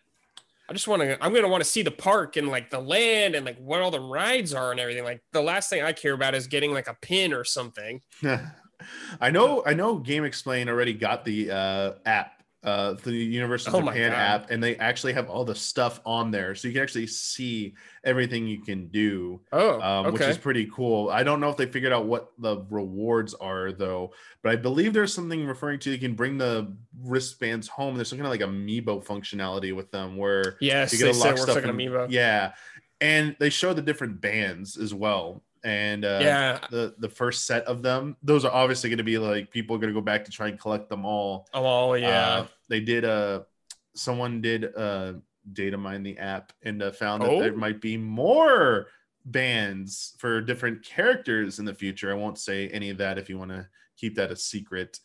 I 0.70 0.74
just 0.74 0.88
want 0.88 1.02
to 1.02 1.18
I'm 1.24 1.32
going 1.32 1.44
to 1.44 1.50
want 1.50 1.64
to 1.64 1.70
see 1.70 1.82
the 1.82 1.92
park 1.92 2.38
and 2.38 2.48
like 2.48 2.70
the 2.70 2.80
land 2.80 3.34
and 3.34 3.44
like 3.44 3.58
what 3.58 3.82
all 3.82 3.90
the 3.90 4.00
rides 4.00 4.54
are 4.54 4.70
and 4.70 4.80
everything. 4.80 5.04
Like 5.04 5.24
the 5.34 5.42
last 5.42 5.70
thing 5.70 5.82
I 5.82 5.94
care 5.94 6.14
about 6.14 6.36
is 6.36 6.46
getting 6.46 6.74
like 6.74 6.88
a 6.88 6.96
pin 7.02 7.34
or 7.34 7.44
something. 7.44 8.02
I 9.20 9.32
know, 9.32 9.64
I 9.66 9.74
know. 9.74 10.00
GameXplain 10.00 10.70
already 10.70 10.94
got 10.94 11.26
the 11.26 11.52
uh, 11.52 11.94
app, 12.06 12.39
uh, 12.64 12.94
the 13.04 13.12
Universal 13.12 13.76
Oh 13.76 13.82
Japan 13.82 14.12
app, 14.12 14.52
and 14.52 14.62
they 14.62 14.76
actually 14.76 15.14
have 15.14 15.30
all 15.30 15.46
the 15.46 15.56
stuff 15.56 16.02
on 16.06 16.30
there, 16.30 16.56
so 16.56 16.68
you 16.68 16.74
can 16.74 16.84
actually 16.84 17.08
see 17.08 17.74
everything 18.04 18.48
you 18.48 18.62
can 18.62 18.88
do. 18.88 19.40
Oh, 19.54 19.80
um, 19.80 20.12
which 20.12 20.22
is 20.22 20.38
pretty 20.38 20.70
cool. 20.74 21.10
I 21.10 21.24
don't 21.24 21.40
know 21.40 21.50
if 21.50 21.56
they 21.56 21.68
figured 21.68 21.94
out 21.94 22.06
what 22.06 22.32
the 22.38 22.66
rewards 22.70 23.34
are 23.34 23.72
though, 23.72 24.12
but 24.44 24.52
I 24.52 24.56
believe 24.58 24.92
there's 24.94 25.14
something 25.14 25.46
referring 25.46 25.80
to 25.80 25.92
you 25.92 25.98
can 25.98 26.16
bring 26.16 26.38
the 26.38 26.76
wristbands 27.02 27.70
home. 27.70 27.96
There's 27.96 28.10
some 28.10 28.20
kind 28.20 28.28
of 28.28 28.32
like 28.32 28.42
amiibo 28.42 29.06
functionality 29.06 29.74
with 29.74 29.90
them 29.92 30.18
where 30.18 30.58
yes, 30.60 30.92
you 30.92 31.00
get 31.00 31.16
said 31.16 31.28
it 31.28 31.30
lock 31.30 31.38
stuff 31.38 31.56
like 31.56 31.64
an 31.64 31.80
in- 31.80 31.92
amiibo. 31.92 32.08
Yeah, 32.10 32.52
and 33.00 33.38
they 33.40 33.50
show 33.50 33.74
the 33.74 33.82
different 33.82 34.20
bands 34.20 34.78
as 34.78 34.94
well, 34.94 35.44
and 35.64 36.06
uh, 36.06 36.20
yeah. 36.22 36.60
the 36.72 36.96
the 37.00 37.10
first 37.10 37.46
set 37.46 37.66
of 37.66 37.82
them. 37.82 38.16
Those 38.24 38.46
are 38.46 38.52
obviously 38.52 38.90
going 38.90 38.98
to 39.00 39.04
be 39.04 39.18
like 39.18 39.52
people 39.52 39.76
are 39.76 39.80
going 39.80 39.94
to 39.94 40.00
go 40.00 40.04
back 40.04 40.26
to 40.26 40.32
try 40.32 40.48
and 40.48 40.60
collect 40.60 40.90
them 40.90 41.06
all. 41.06 41.48
Oh, 41.54 41.90
well, 41.90 41.98
yeah. 41.98 42.30
Uh, 42.30 42.48
they 42.70 42.80
did 42.80 43.04
uh 43.06 43.42
someone 43.96 44.42
did 44.42 44.74
uh 44.76 45.14
data 45.54 45.78
mine 45.78 46.04
the 46.04 46.18
app 46.18 46.54
and 46.64 46.82
uh, 46.84 46.92
found 46.92 47.24
that 47.24 47.30
Oh. 47.30 47.42
there 47.42 47.54
might 47.56 47.82
be 47.82 47.98
more 47.98 48.88
bands 49.26 50.16
for 50.18 50.42
different 50.42 50.84
characters 50.84 51.60
in 51.60 51.66
the 51.66 51.74
future. 51.74 52.12
I 52.12 52.16
won't 52.16 52.38
say 52.38 52.68
any 52.70 52.90
of 52.90 52.98
that 52.98 53.18
if 53.18 53.30
you 53.30 53.38
want 53.38 53.52
to 53.52 53.68
keep 53.98 54.16
that 54.16 54.32
a 54.32 54.36
secret. 54.36 55.00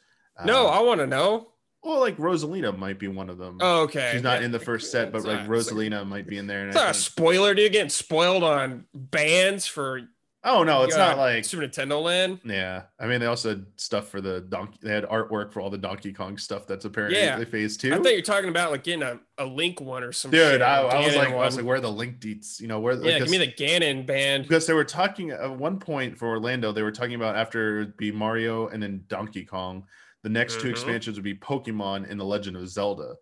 no, 0.45 0.67
Uh, 0.67 0.71
I 0.71 0.83
want 0.83 1.01
to 1.01 1.07
know. 1.07 1.49
well, 1.83 2.01
like 2.01 2.17
Rosalina 2.17 2.77
might 2.77 2.99
be 2.99 3.09
one 3.09 3.29
of 3.31 3.39
them. 3.39 3.59
Oh, 3.61 3.83
okay. 3.83 4.11
She's 4.13 4.23
not 4.23 4.41
Yeah. 4.41 4.47
in 4.47 4.53
the 4.53 4.59
first 4.61 4.91
set, 4.91 5.13
but 5.13 5.19
It's 5.19 5.27
like 5.27 5.41
it's 5.41 5.49
like- 5.49 5.59
Rosalina 5.59 6.07
might 6.07 6.27
be 6.27 6.39
in 6.39 6.47
there. 6.47 6.61
And 6.61 6.69
It's 6.71 6.77
I 6.79 6.85
not 6.87 6.91
a 6.93 6.99
spoiler, 6.99 7.55
dude. 7.55 7.73
Getting 7.73 7.89
spoiled 7.91 8.43
on 8.43 8.87
bands 8.95 9.67
for 9.67 10.01
oh 10.45 10.63
no, 10.63 10.83
it's 10.83 10.97
not 10.97 11.17
like 11.19 11.45
Super 11.45 11.67
Nintendo 11.67 12.03
Land. 12.03 12.41
yeah. 12.45 12.83
I 13.01 13.07
mean, 13.07 13.21
they 13.21 13.27
also 13.27 13.51
had 13.51 13.67
stuff 13.77 14.09
for 14.09 14.21
the 14.21 14.41
donkey. 14.43 14.79
They 14.83 14.91
had 14.93 15.05
artwork 15.05 15.53
for 15.53 15.61
all 15.61 15.71
the 15.71 15.79
Donkey 15.79 16.13
Kong 16.13 16.37
stuff. 16.39 16.67
That's 16.67 16.85
apparently 16.85 17.19
Yeah. 17.21 17.43
phase 17.45 17.77
two. 17.77 17.93
I 17.93 17.97
thought 17.97 18.13
you're 18.13 18.23
talking 18.23 18.49
about 18.51 18.71
like 18.71 18.85
getting 18.85 19.03
a, 19.03 19.19
a 19.39 19.45
Link 19.45 19.81
one 19.81 20.03
or 20.05 20.13
some 20.13 20.31
Dude, 20.31 20.41
shit. 20.53 20.63
I, 20.63 20.83
I 20.83 21.07
was 21.07 21.17
like, 21.17 21.29
I 21.31 21.35
was 21.35 21.57
like, 21.57 21.65
where 21.65 21.77
are 21.77 21.81
the 21.81 21.91
link 21.91 22.21
deets? 22.21 22.61
You 22.61 22.69
know, 22.69 22.81
where? 22.81 22.95
yeah, 22.95 23.19
because, 23.19 23.31
give 23.31 23.41
me 23.41 23.47
the 23.47 23.53
Ganon 23.53 24.07
band. 24.07 24.45
because 24.45 24.67
they 24.67 24.75
were 24.75 24.85
talking 24.85 25.31
at 25.31 25.51
one 25.59 25.79
point 25.79 26.19
for 26.19 26.29
Orlando. 26.29 26.73
They 26.73 26.83
were 26.83 26.93
talking 26.93 27.15
about 27.15 27.37
after 27.37 27.81
it'd 27.83 27.97
be 27.97 28.13
Mario 28.13 28.69
and 28.69 28.83
then 28.83 29.05
Donkey 29.09 29.45
Kong. 29.45 29.85
The 30.23 30.31
next 30.31 30.61
two 30.61 30.69
Mhm. 30.69 30.73
expansions 30.73 31.17
would 31.17 31.25
be 31.25 31.35
Pokemon 31.35 32.11
and 32.11 32.19
The 32.19 32.25
Legend 32.25 32.57
of 32.57 32.67
Zelda. 32.69 33.15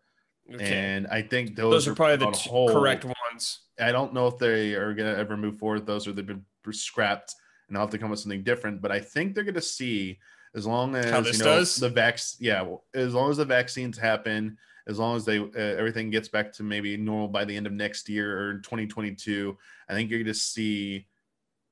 Okay. 0.54 0.64
And 0.72 1.06
I 1.06 1.22
think 1.22 1.56
those, 1.56 1.72
Those 1.72 1.88
are 1.88 1.94
probably 1.94 2.16
the 2.16 2.30
two 2.32 2.50
correct 2.72 3.04
ones. 3.04 3.60
I 3.82 3.92
don't 3.92 4.14
know 4.14 4.26
if 4.26 4.38
they 4.38 4.74
are 4.74 4.94
gonna 4.94 5.14
ever 5.14 5.36
move 5.36 5.58
forward 5.58 5.80
with 5.80 5.86
those 5.86 6.06
or 6.06 6.12
they've 6.12 6.26
been 6.26 6.44
scrapped 6.70 7.34
and 7.68 7.76
I'll 7.76 7.84
have 7.84 7.90
to 7.90 7.98
come 7.98 8.06
up 8.06 8.12
with 8.12 8.20
something 8.20 8.42
different. 8.42 8.82
But 8.82 8.92
I 8.92 9.00
think 9.00 9.34
they're 9.34 9.44
gonna 9.44 9.60
see 9.60 10.18
as 10.54 10.66
long 10.66 10.94
as 10.94 11.06
you 11.06 11.44
know 11.44 11.58
does? 11.58 11.76
the 11.76 11.90
vax, 11.90 12.36
yeah, 12.38 12.62
well, 12.62 12.84
as 12.94 13.14
long 13.14 13.30
as 13.30 13.38
the 13.38 13.44
vaccines 13.44 13.96
happen, 13.96 14.58
as 14.86 14.98
long 14.98 15.16
as 15.16 15.24
they 15.24 15.38
uh, 15.38 15.48
everything 15.54 16.10
gets 16.10 16.28
back 16.28 16.52
to 16.54 16.62
maybe 16.62 16.96
normal 16.96 17.28
by 17.28 17.44
the 17.44 17.56
end 17.56 17.66
of 17.66 17.72
next 17.72 18.08
year 18.08 18.38
or 18.38 18.54
2022, 18.58 19.56
I 19.88 19.94
think 19.94 20.10
you're 20.10 20.20
gonna 20.20 20.34
see 20.34 21.06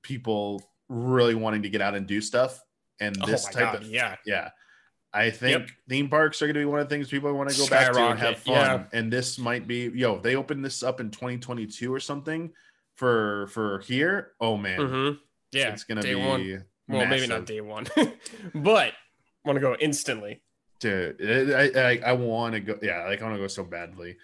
people 0.02 0.62
really 0.88 1.34
wanting 1.34 1.62
to 1.62 1.70
get 1.70 1.80
out 1.80 1.94
and 1.94 2.06
do 2.06 2.20
stuff. 2.20 2.62
And 3.00 3.14
this 3.26 3.46
oh 3.48 3.52
type 3.52 3.72
god, 3.72 3.82
of 3.82 3.88
yeah. 3.88 4.16
yeah. 4.26 4.50
I 5.12 5.30
think 5.30 5.74
theme 5.88 6.08
parks 6.08 6.40
are 6.40 6.46
going 6.46 6.54
to 6.54 6.60
be 6.60 6.64
one 6.64 6.78
of 6.80 6.88
the 6.88 6.94
things 6.94 7.08
people 7.08 7.32
want 7.32 7.50
to 7.50 7.56
go 7.58 7.66
back 7.66 7.92
to 7.92 7.98
and 8.00 8.18
have 8.18 8.38
fun. 8.38 8.54
yeah. 8.54 8.84
And 8.92 9.12
this 9.12 9.38
might 9.38 9.66
be, 9.66 9.90
yo, 9.92 10.14
if 10.16 10.22
they 10.22 10.36
open 10.36 10.62
this 10.62 10.82
up 10.84 11.00
in 11.00 11.10
2022 11.10 11.92
or 11.92 11.98
something 12.00 12.52
for 12.94 13.48
for 13.48 13.80
here. 13.80 14.32
Oh 14.40 14.56
man, 14.56 14.80
hmm 14.80 15.10
Yeah. 15.52 15.72
it's 15.72 15.84
going 15.84 15.96
to 16.00 16.06
day 16.06 16.14
be 16.14 16.20
one. 16.20 16.64
Well, 16.88 17.06
maybe 17.06 17.26
not 17.26 17.46
day 17.46 17.60
one, 17.60 17.86
but 18.54 18.92
want 19.44 19.56
to 19.56 19.60
go 19.60 19.74
instantly. 19.80 20.42
dude. 20.80 21.20
I 21.52 21.80
I, 21.92 22.00
I 22.06 22.12
want 22.12 22.54
to 22.54 22.60
go. 22.60 22.78
Yeah, 22.82 23.04
like 23.06 23.20
I 23.20 23.24
want 23.24 23.36
to 23.36 23.40
go 23.42 23.46
so 23.48 23.64
badly. 23.64 24.16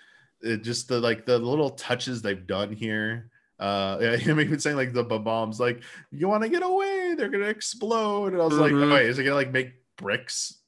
It 0.43 0.63
just 0.63 0.89
the 0.89 1.01
like 1.01 1.27
the 1.27 1.39
little 1.39 1.71
touches 1.71 2.23
they've 2.23 2.47
done 2.47 2.73
here. 2.73 3.31
Uh, 3.59 3.99
yeah, 4.03 4.17
him 4.17 4.39
even 4.41 4.61
saying 4.61 4.77
like 4.77 4.93
the 4.93 5.03
bombs, 5.03 5.59
like 5.59 5.83
you 6.13 6.29
want 6.29 6.43
to 6.43 6.49
get 6.49 6.63
away, 6.63 7.15
they're 7.17 7.31
gonna 7.31 7.47
explode. 7.47 8.35
And 8.35 8.43
I 8.43 8.45
was 8.45 8.59
like, 8.59 8.73
Mhm. 8.73 8.91
oh, 8.91 8.95
wait, 8.95 9.07
is 9.07 9.19
it 9.19 9.25
gonna 9.25 9.35
like 9.37 9.51
make 9.53 9.73
bricks 9.97 10.59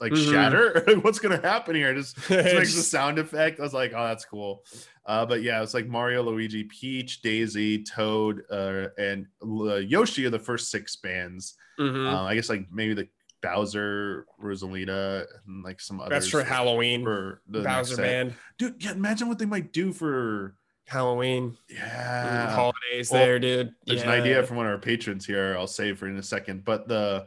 like 0.00 0.12
Mhm. 0.12 0.32
shatter? 0.32 0.84
What's 1.02 1.18
gonna 1.18 1.40
happen 1.40 1.74
here? 1.74 1.94
Just 1.94 2.18
It 2.30 2.56
makes 2.56 2.74
the 2.74 2.82
sound 2.82 3.18
effect. 3.18 3.60
I 3.60 3.62
was 3.62 3.74
like, 3.74 3.92
oh, 3.94 4.04
that's 4.06 4.24
cool. 4.24 4.64
Uh, 5.06 5.24
but 5.26 5.42
yeah, 5.42 5.62
it's 5.62 5.74
like 5.74 5.86
Mario, 5.86 6.22
Luigi, 6.22 6.64
Peach, 6.64 7.20
Daisy, 7.22 7.82
Toad, 7.84 8.42
uh, 8.50 8.88
and 8.98 9.26
uh, 9.42 9.76
Yoshi 9.76 10.24
are 10.26 10.30
the 10.30 10.38
first 10.38 10.70
six 10.70 10.96
bands. 10.96 11.54
Mhm. 11.78 12.12
Uh, 12.12 12.22
I 12.24 12.34
guess 12.34 12.48
like 12.48 12.66
maybe 12.72 12.94
the 12.94 13.08
Bowser, 13.42 14.24
Rosalina, 14.42 15.26
and 15.46 15.62
like 15.62 15.78
some 15.80 16.00
others. 16.00 16.10
That's 16.10 16.28
for 16.30 16.42
Halloween. 16.42 17.04
for 17.04 17.42
the 17.48 17.60
Bowser 17.60 17.96
band. 17.98 18.34
Dude, 18.58 18.82
yeah, 18.82 18.92
imagine 18.92 19.28
what 19.28 19.38
they 19.38 19.44
might 19.44 19.72
do 19.72 19.92
for 19.92 20.56
Halloween. 20.86 21.56
yeah. 21.68 22.54
holidays 22.54 23.10
Well, 23.10 23.24
there, 23.24 23.38
dude. 23.38 23.74
There's 23.86 24.02
an 24.02 24.08
idea 24.08 24.42
from 24.44 24.56
one 24.56 24.66
of 24.66 24.72
our 24.72 24.78
patrons 24.78 25.26
here. 25.26 25.54
I'll 25.58 25.66
save 25.66 25.98
for 25.98 26.06
in 26.08 26.16
a 26.16 26.22
second. 26.22 26.64
But 26.64 26.88
the 26.88 27.26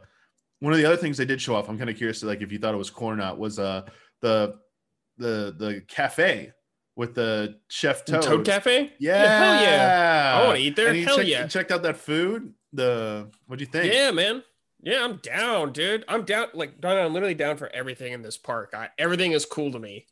one 0.60 0.72
of 0.72 0.78
the 0.78 0.84
other 0.86 0.96
things 0.96 1.16
they 1.16 1.24
did 1.24 1.40
show 1.40 1.54
off, 1.54 1.68
I'm 1.68 1.78
kind 1.78 1.90
of 1.90 1.96
curious, 1.96 2.22
like 2.22 2.42
if 2.42 2.50
you 2.52 2.58
thought 2.58 2.74
it 2.74 2.78
was 2.78 2.90
cool 2.90 3.08
or 3.08 3.16
not, 3.16 3.38
was 3.38 3.58
uh 3.58 3.82
the 4.22 4.56
the 5.16 5.54
the 5.58 5.82
cafe 5.88 6.52
with 6.96 7.14
the 7.14 7.56
chef 7.68 8.04
The 8.04 8.12
Toad. 8.14 8.22
Toad 8.22 8.44
Cafe? 8.46 8.92
Yeah, 8.98 9.38
hell 9.38 9.62
yeah. 9.62 10.40
I 10.42 10.46
wanna 10.46 10.58
eat 10.58 10.74
there. 10.76 10.92
Hell 10.94 11.16
checked, 11.16 11.28
yeah. 11.28 11.42
you 11.42 11.48
checked 11.48 11.70
out 11.70 11.82
that 11.82 11.96
food. 11.96 12.52
The 12.72 13.30
what'd 13.46 13.60
you 13.60 13.66
think? 13.70 13.92
Yeah, 13.92 14.10
man. 14.10 14.42
Yeah, 14.80 15.02
I'm 15.04 15.16
down, 15.16 15.72
dude. 15.72 16.04
I'm 16.08 16.24
down. 16.24 16.48
Like. 16.54 16.84
I'm 16.84 17.12
literally 17.12 17.34
down 17.34 17.56
for 17.56 17.68
everything 17.72 18.12
in 18.12 18.22
this 18.22 18.36
park. 18.36 18.74
I, 18.76 18.88
everything 18.98 19.32
is 19.32 19.44
cool 19.44 19.72
to 19.72 19.78
me. 19.78 20.06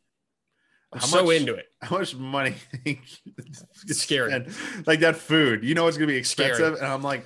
I'm 0.93 0.99
How 1.01 1.05
so 1.05 1.25
much- 1.25 1.35
into 1.35 1.53
it. 1.55 1.65
how 1.81 1.97
much 1.97 2.15
money 2.15 2.55
It's 2.85 4.01
scary. 4.01 4.45
Like 4.85 5.01
that 5.01 5.17
food, 5.17 5.63
you 5.63 5.75
know 5.75 5.87
it's 5.87 5.97
gonna 5.97 6.07
be 6.07 6.23
Scary. 6.23 6.49
expensive, 6.51 6.81
and 6.81 6.87
I'm 6.91 7.01
like, 7.03 7.25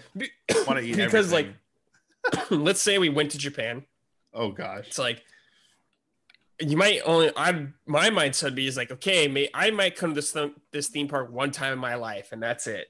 want 0.68 0.80
to 0.80 0.82
eat 0.82 0.96
Because, 0.98 1.32
like, 1.32 1.46
everything. 1.46 1.61
Let's 2.50 2.82
say 2.82 2.98
we 2.98 3.10
went 3.10 3.32
to 3.32 3.38
Japan. 3.38 3.86
oh 4.34 4.52
gosh, 4.52 4.88
It's 4.88 5.00
like 5.00 5.24
you 6.60 6.78
might 6.78 7.02
only. 7.06 7.32
I 7.36 7.68
my 7.88 8.10
mindset 8.10 8.44
would 8.44 8.56
be 8.56 8.68
is 8.68 8.78
like, 8.78 8.92
okay, 8.92 9.28
may, 9.28 9.50
I 9.54 9.72
might 9.72 9.96
come 9.96 10.12
to 10.12 10.16
this 10.16 10.32
th- 10.32 10.52
this 10.72 10.90
theme 10.90 11.08
park 11.08 11.32
one 11.32 11.52
time 11.52 11.74
in 11.74 11.80
my 11.80 11.96
life, 11.96 12.30
and 12.32 12.42
that's 12.42 12.68
it. 12.68 12.88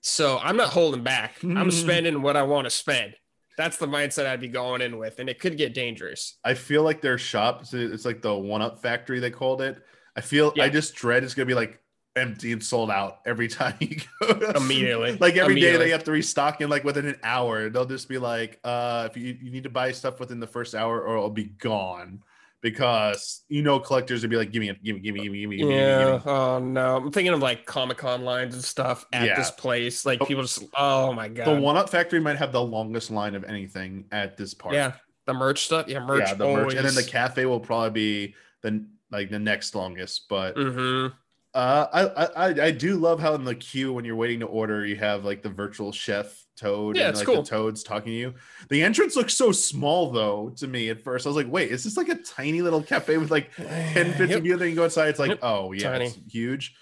So 0.00 0.38
I'm 0.38 0.56
not 0.56 0.68
holding 0.68 1.02
back. 1.02 1.42
I'm 1.42 1.70
spending 1.84 2.22
what 2.22 2.36
I 2.36 2.42
want 2.42 2.66
to 2.66 2.70
spend. 2.70 3.14
That's 3.56 3.76
the 3.78 3.86
mindset 3.88 4.26
I'd 4.26 4.40
be 4.40 4.48
going 4.48 4.82
in 4.82 4.98
with, 4.98 5.18
and 5.18 5.28
it 5.28 5.40
could 5.40 5.56
get 5.56 5.74
dangerous. 5.74 6.36
I 6.44 6.54
feel 6.54 6.82
like 6.82 7.00
their 7.00 7.18
shop, 7.18 7.64
it's 7.72 8.04
like 8.04 8.22
the 8.22 8.34
one 8.34 8.62
up 8.62 8.80
factory 8.80 9.18
they 9.20 9.30
called 9.30 9.62
it. 9.62 9.82
I 10.14 10.20
feel 10.20 10.52
I 10.60 10.68
just 10.68 10.94
dread 10.94 11.24
it's 11.24 11.34
gonna 11.34 11.46
be 11.46 11.54
like 11.54 11.80
empty 12.18 12.52
and 12.52 12.62
sold 12.62 12.90
out 12.90 13.20
every 13.24 13.48
time 13.48 13.74
you 13.80 13.96
go. 14.20 14.28
Immediately. 14.56 15.16
like 15.18 15.36
every 15.36 15.54
day 15.54 15.60
Immediately. 15.60 15.86
they 15.86 15.90
have 15.92 16.04
to 16.04 16.12
restock 16.12 16.60
in 16.60 16.68
like 16.68 16.84
within 16.84 17.06
an 17.06 17.18
hour. 17.22 17.70
They'll 17.70 17.84
just 17.86 18.08
be 18.08 18.18
like, 18.18 18.60
uh, 18.64 19.08
if 19.10 19.16
you, 19.16 19.36
you 19.40 19.50
need 19.50 19.62
to 19.64 19.70
buy 19.70 19.92
stuff 19.92 20.20
within 20.20 20.40
the 20.40 20.46
first 20.46 20.74
hour 20.74 21.00
or 21.00 21.16
it'll 21.16 21.30
be 21.30 21.44
gone. 21.44 22.22
Because 22.60 23.44
you 23.48 23.62
know 23.62 23.78
collectors 23.78 24.22
would 24.22 24.30
be 24.30 24.36
like, 24.36 24.50
give 24.50 24.60
me 24.60 24.66
give 24.82 24.96
me, 24.96 25.00
give 25.00 25.14
me, 25.14 25.20
give 25.20 25.30
me, 25.30 25.32
give 25.32 25.32
me, 25.32 25.40
give 25.40 25.48
me, 25.50 25.56
give 25.58 25.68
me, 25.68 25.72
give 25.74 25.80
Yeah. 25.80 26.12
me. 26.16 26.22
Oh 26.26 26.58
no. 26.58 26.96
I'm 26.96 27.12
thinking 27.12 27.32
of 27.32 27.38
like 27.40 27.64
Comic 27.66 27.98
Con 27.98 28.24
lines 28.24 28.52
and 28.54 28.64
stuff 28.64 29.06
at 29.12 29.26
Yeah. 29.26 29.36
this 29.36 29.50
place. 29.52 30.04
Like 30.04 30.20
Oh. 30.20 30.26
people 30.26 30.42
just. 30.42 30.64
Oh 30.76 31.12
my 31.12 31.28
god. 31.28 31.46
The 31.46 31.60
one 31.60 31.76
up 31.76 31.88
factory 31.88 32.18
might 32.20 32.36
have 32.36 32.50
the 32.50 32.60
longest 32.62 33.12
line 33.12 33.36
of 33.36 33.44
anything 33.44 34.06
at 34.10 34.36
this 34.36 34.54
park. 34.54 34.74
Yeah. 34.74 34.92
The 35.26 35.34
merch 35.34 35.66
stuff. 35.66 35.86
Yeah. 35.86 36.00
Merch. 36.00 36.22
yeah, 36.26 36.34
the 36.34 36.46
merch. 36.46 36.74
And 36.74 36.84
then 36.84 36.96
the 36.96 37.04
cafe 37.04 37.46
will 37.46 37.60
probably 37.60 37.90
be 37.90 38.34
the 38.62 38.84
like 39.12 39.30
the 39.30 39.38
next 39.38 39.76
longest. 39.76 40.22
But 40.28 40.56
Mhm. 40.56 41.12
Uh, 41.58 42.10
I, 42.36 42.46
I 42.46 42.66
I- 42.66 42.70
do 42.70 42.96
love 42.96 43.18
how 43.20 43.34
in 43.34 43.42
the 43.44 43.54
queue 43.54 43.92
when 43.92 44.04
you're 44.04 44.14
waiting 44.16 44.40
to 44.40 44.46
order, 44.46 44.86
you 44.86 44.96
have 44.96 45.24
like 45.24 45.42
the 45.42 45.48
virtual 45.48 45.90
chef 45.92 46.44
Toad 46.56 46.96
Yeah, 46.96 47.02
and 47.04 47.10
it's 47.10 47.18
like 47.20 47.26
cool. 47.26 47.42
the 47.42 47.48
Toads 47.48 47.82
talking 47.82 48.12
to 48.12 48.18
you. 48.18 48.34
The 48.68 48.82
entrance 48.82 49.14
looks 49.16 49.34
so 49.34 49.50
small 49.52 50.10
though 50.10 50.50
to 50.56 50.66
me 50.68 50.88
at 50.90 51.02
first. 51.02 51.26
I 51.26 51.30
was 51.30 51.36
like, 51.36 51.50
wait, 51.50 51.70
is 51.70 51.84
this 51.84 51.96
like 51.96 52.08
a 52.08 52.16
tiny 52.16 52.62
little 52.62 52.82
cafe 52.82 53.16
with 53.18 53.30
like 53.30 53.52
10, 53.56 54.12
15 54.14 54.28
Yep. 54.28 54.42
people? 54.42 54.58
Then 54.58 54.68
you 54.70 54.74
go 54.76 54.84
inside, 54.84 55.08
it's 55.08 55.18
like, 55.18 55.30
Yep. 55.30 55.38
oh 55.42 55.72
yeah, 55.72 55.90
Tiny. 55.92 56.06
it's 56.06 56.18
huge. 56.32 56.74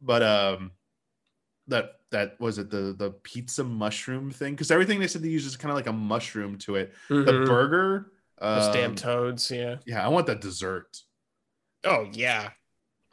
But 0.00 0.22
um, 0.22 0.72
that 1.68 1.92
that 2.10 2.38
was 2.40 2.58
it 2.58 2.70
the 2.70 2.94
the 2.98 3.10
pizza 3.22 3.64
mushroom 3.64 4.30
thing 4.30 4.52
because 4.54 4.70
everything 4.70 5.00
they 5.00 5.06
said 5.08 5.22
they 5.22 5.28
use 5.28 5.46
is 5.46 5.56
kind 5.56 5.70
of 5.70 5.76
like 5.76 5.86
a 5.86 5.92
mushroom 5.92 6.56
to 6.58 6.76
it. 6.76 6.92
The 7.08 7.14
Mhm. 7.14 7.46
burger, 7.46 8.12
Those 8.40 8.72
damn 8.74 8.90
um, 8.90 8.96
toads. 8.96 9.50
Yeah. 9.50 9.76
yeah, 9.86 10.04
I 10.04 10.08
want 10.08 10.26
that 10.28 10.40
dessert. 10.40 10.98
Oh 11.84 12.08
yeah. 12.12 12.50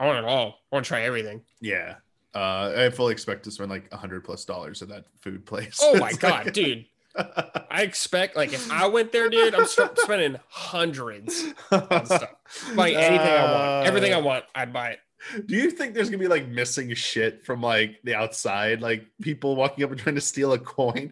I 0.02 0.06
want 0.08 0.18
it 0.20 0.26
all. 0.26 0.60
I 0.72 0.76
want 0.76 0.86
to 0.86 0.90
try 0.90 1.02
everything. 1.04 1.42
Yeah. 1.62 1.96
Uh, 2.34 2.74
I 2.76 2.90
fully 2.90 3.12
expect 3.12 3.44
to 3.44 3.52
spend 3.52 3.70
like 3.70 3.88
a 3.92 3.98
hundred 3.98 4.24
plus 4.24 4.46
dollars 4.46 4.82
at 4.82 4.88
that 4.90 5.06
food 5.22 5.46
place. 5.46 5.80
Oh 5.82 5.98
my 6.00 6.12
god, 6.20 6.46
like- 6.46 6.54
dude. 6.54 6.86
I 7.70 7.82
expect 7.84 8.38
like 8.38 8.54
if 8.54 8.72
I 8.72 8.88
went 8.88 9.12
there, 9.12 9.30
dude, 9.30 9.54
I'm 9.54 9.68
st- 9.68 9.98
spending 10.00 10.40
hundreds 10.50 11.44
on 11.70 12.06
stuff. 12.06 12.30
Buying 12.74 12.96
anything 12.96 13.28
I 13.28 13.44
want. 13.52 13.88
Everything 13.88 14.14
I 14.14 14.20
Uh, 14.20 14.24
want, 14.24 14.46
I'd 14.56 14.72
buy 14.72 14.92
it. 14.92 15.00
Do 15.46 15.56
you 15.56 15.70
think 15.72 15.94
there's 15.94 16.10
gonna 16.10 16.20
be 16.20 16.30
like 16.30 16.48
missing 16.48 16.94
shit 16.96 17.46
from 17.46 17.62
like 17.62 18.00
the 18.06 18.16
outside, 18.16 18.82
like 18.82 19.06
people 19.22 19.56
walking 19.58 19.84
up 19.84 19.92
and 19.92 20.00
trying 20.00 20.16
to 20.16 20.22
steal 20.22 20.54
a 20.54 20.58
coin, 20.60 21.12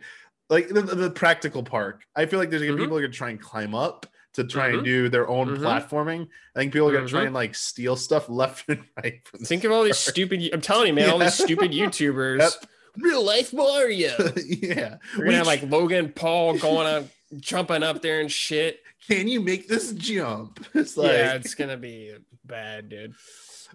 like 0.50 0.70
the, 0.70 0.82
the 0.82 1.10
practical 1.12 1.64
park? 1.64 2.04
I 2.16 2.26
feel 2.28 2.40
like 2.40 2.50
there's 2.50 2.62
gonna 2.64 2.74
be 2.76 2.80
Mhm. 2.80 2.86
people 2.86 2.98
are 2.98 3.02
gonna 3.02 3.14
try 3.14 3.30
and 3.32 3.42
climb 3.42 3.76
up 3.76 4.08
to 4.34 4.44
try 4.44 4.70
Mhm. 4.70 4.74
and 4.76 4.84
do 4.86 5.10
their 5.10 5.28
own 5.28 5.58
Mhm. 5.58 5.60
platforming. 5.62 6.28
I 6.56 6.60
think 6.60 6.74
people 6.74 6.88
are 6.90 6.94
gonna 6.94 7.08
try 7.08 7.22
Mhm. 7.24 7.28
and 7.28 7.34
like 7.36 7.56
steal 7.56 7.96
stuff 7.96 8.30
left 8.30 8.66
and 8.70 8.84
right. 9.04 9.22
From 9.28 9.40
Think 9.42 9.64
of 9.64 9.72
all 9.72 9.84
these 9.84 9.98
stupid. 9.98 10.50
I'm 10.54 10.62
telling 10.62 10.88
you, 10.88 10.94
man, 10.94 11.10
all 11.10 11.18
these 11.20 11.34
stupid 11.44 11.72
YouTubers. 11.72 12.40
Yep. 12.40 12.52
Real 12.98 13.24
life 13.24 13.54
Mario. 13.54 14.12
yeah. 14.46 14.98
We're 15.18 15.26
gonna 15.26 15.38
have 15.38 15.48
like 15.48 15.64
Logan 15.64 16.12
Paul 16.14 16.58
going 16.58 16.88
on, 16.88 17.10
jumping 17.38 17.84
up 17.84 18.02
there 18.02 18.20
and 18.20 18.32
shit. 18.32 18.82
can 19.08 19.28
you 19.28 19.40
make 19.42 19.68
this 19.68 19.92
jump? 19.94 20.64
It's 20.76 20.96
like 20.98 21.12
yeah, 21.12 21.34
it's 21.34 21.56
gonna 21.56 21.78
be 21.78 22.14
bad, 22.46 22.90
dude. 22.90 23.14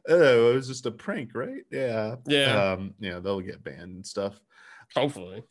oh, 0.08 0.50
it 0.52 0.54
was 0.54 0.68
just 0.68 0.86
a 0.86 0.90
prank, 0.92 1.30
right? 1.34 1.62
Yeah. 1.72 2.16
Yeah, 2.26 2.72
Um, 2.72 2.94
yeah, 3.00 3.18
they'll 3.20 3.40
get 3.40 3.64
banned 3.64 3.94
and 3.96 4.06
stuff. 4.06 4.38
hopefully. 4.94 5.42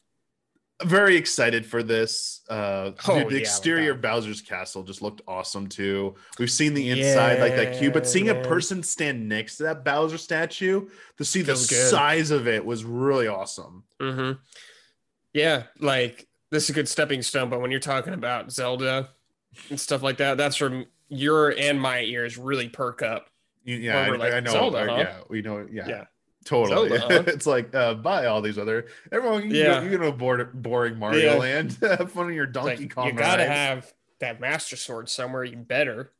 Very 0.85 1.15
excited 1.15 1.65
for 1.65 1.83
this. 1.83 2.41
Uh 2.49 2.91
Oh, 3.07 3.19
dude, 3.19 3.29
the 3.29 3.35
yeah, 3.35 3.39
exterior 3.39 3.91
of 3.91 4.01
Bowser's 4.01 4.41
castle 4.41 4.83
just 4.83 5.01
looked 5.01 5.21
awesome 5.27 5.67
too. 5.67 6.15
We've 6.39 6.51
seen 6.51 6.73
the 6.73 6.89
inside 6.89 7.39
like 7.39 7.55
that 7.55 7.77
cube, 7.79 7.93
but 7.93 8.07
seeing 8.07 8.29
a 8.29 8.35
person 8.35 8.83
stand 8.83 9.27
next 9.27 9.57
to 9.57 9.63
that 9.63 9.83
Bowser 9.83 10.17
statue 10.17 10.87
to 11.17 11.25
see 11.25 11.41
the 11.41 11.53
good. 11.53 11.89
size 11.89 12.31
of 12.31 12.47
it 12.47 12.65
was 12.65 12.83
really 12.83 13.27
awesome. 13.27 13.83
Mm-hmm. 13.99 14.39
Yeah, 15.33 15.63
like 15.79 16.27
this 16.51 16.65
is 16.65 16.69
a 16.69 16.73
good 16.73 16.87
stepping 16.87 17.21
stone, 17.21 17.49
but 17.49 17.61
when 17.61 17.71
you're 17.71 17.79
talking 17.79 18.13
about 18.13 18.51
Zelda 18.51 19.09
and 19.69 19.79
stuff 19.79 20.03
like 20.03 20.17
that, 20.17 20.37
that's 20.37 20.55
from 20.55 20.85
your 21.09 21.49
and 21.51 21.79
my 21.81 22.01
ears 22.01 22.37
really 22.37 22.69
perk 22.69 23.01
up. 23.01 23.29
Yeah, 23.65 23.97
I, 23.97 24.09
like 24.09 24.33
I 24.33 24.39
know. 24.41 24.51
Zelda, 24.51 24.79
uh, 24.79 24.87
huh? 24.87 24.95
Yeah, 24.97 25.17
we 25.29 25.41
know. 25.41 25.67
Yeah, 25.71 25.87
Yeah. 25.87 26.03
Totally. 26.43 26.97
Zelda, 26.97 27.23
it's 27.27 27.45
like 27.45 27.73
uh, 27.75 27.93
buy 27.95 28.25
all 28.25 28.41
these 28.41 28.57
other. 28.57 28.87
Everyone, 29.11 29.49
you 29.49 29.57
Yeah. 29.57 29.65
can 29.65 29.73
go, 29.79 29.83
you 29.83 29.89
can 29.91 29.99
go 29.99 30.11
to 30.11 30.17
bored, 30.17 30.61
boring 30.63 30.97
Mario 30.99 31.33
Yeah. 31.33 31.37
Land. 31.39 31.77
Have 31.81 32.11
fun 32.11 32.29
in 32.29 32.33
your 32.35 32.45
Donkey 32.45 32.83
like, 32.83 32.95
Kong. 32.95 33.07
you 33.07 33.13
gotta 33.13 33.43
ride. 33.43 33.49
have 33.51 33.93
that 34.19 34.39
Master 34.39 34.75
Sword 34.75 35.09
somewhere. 35.09 35.43
You 35.43 35.57
better. 35.57 36.11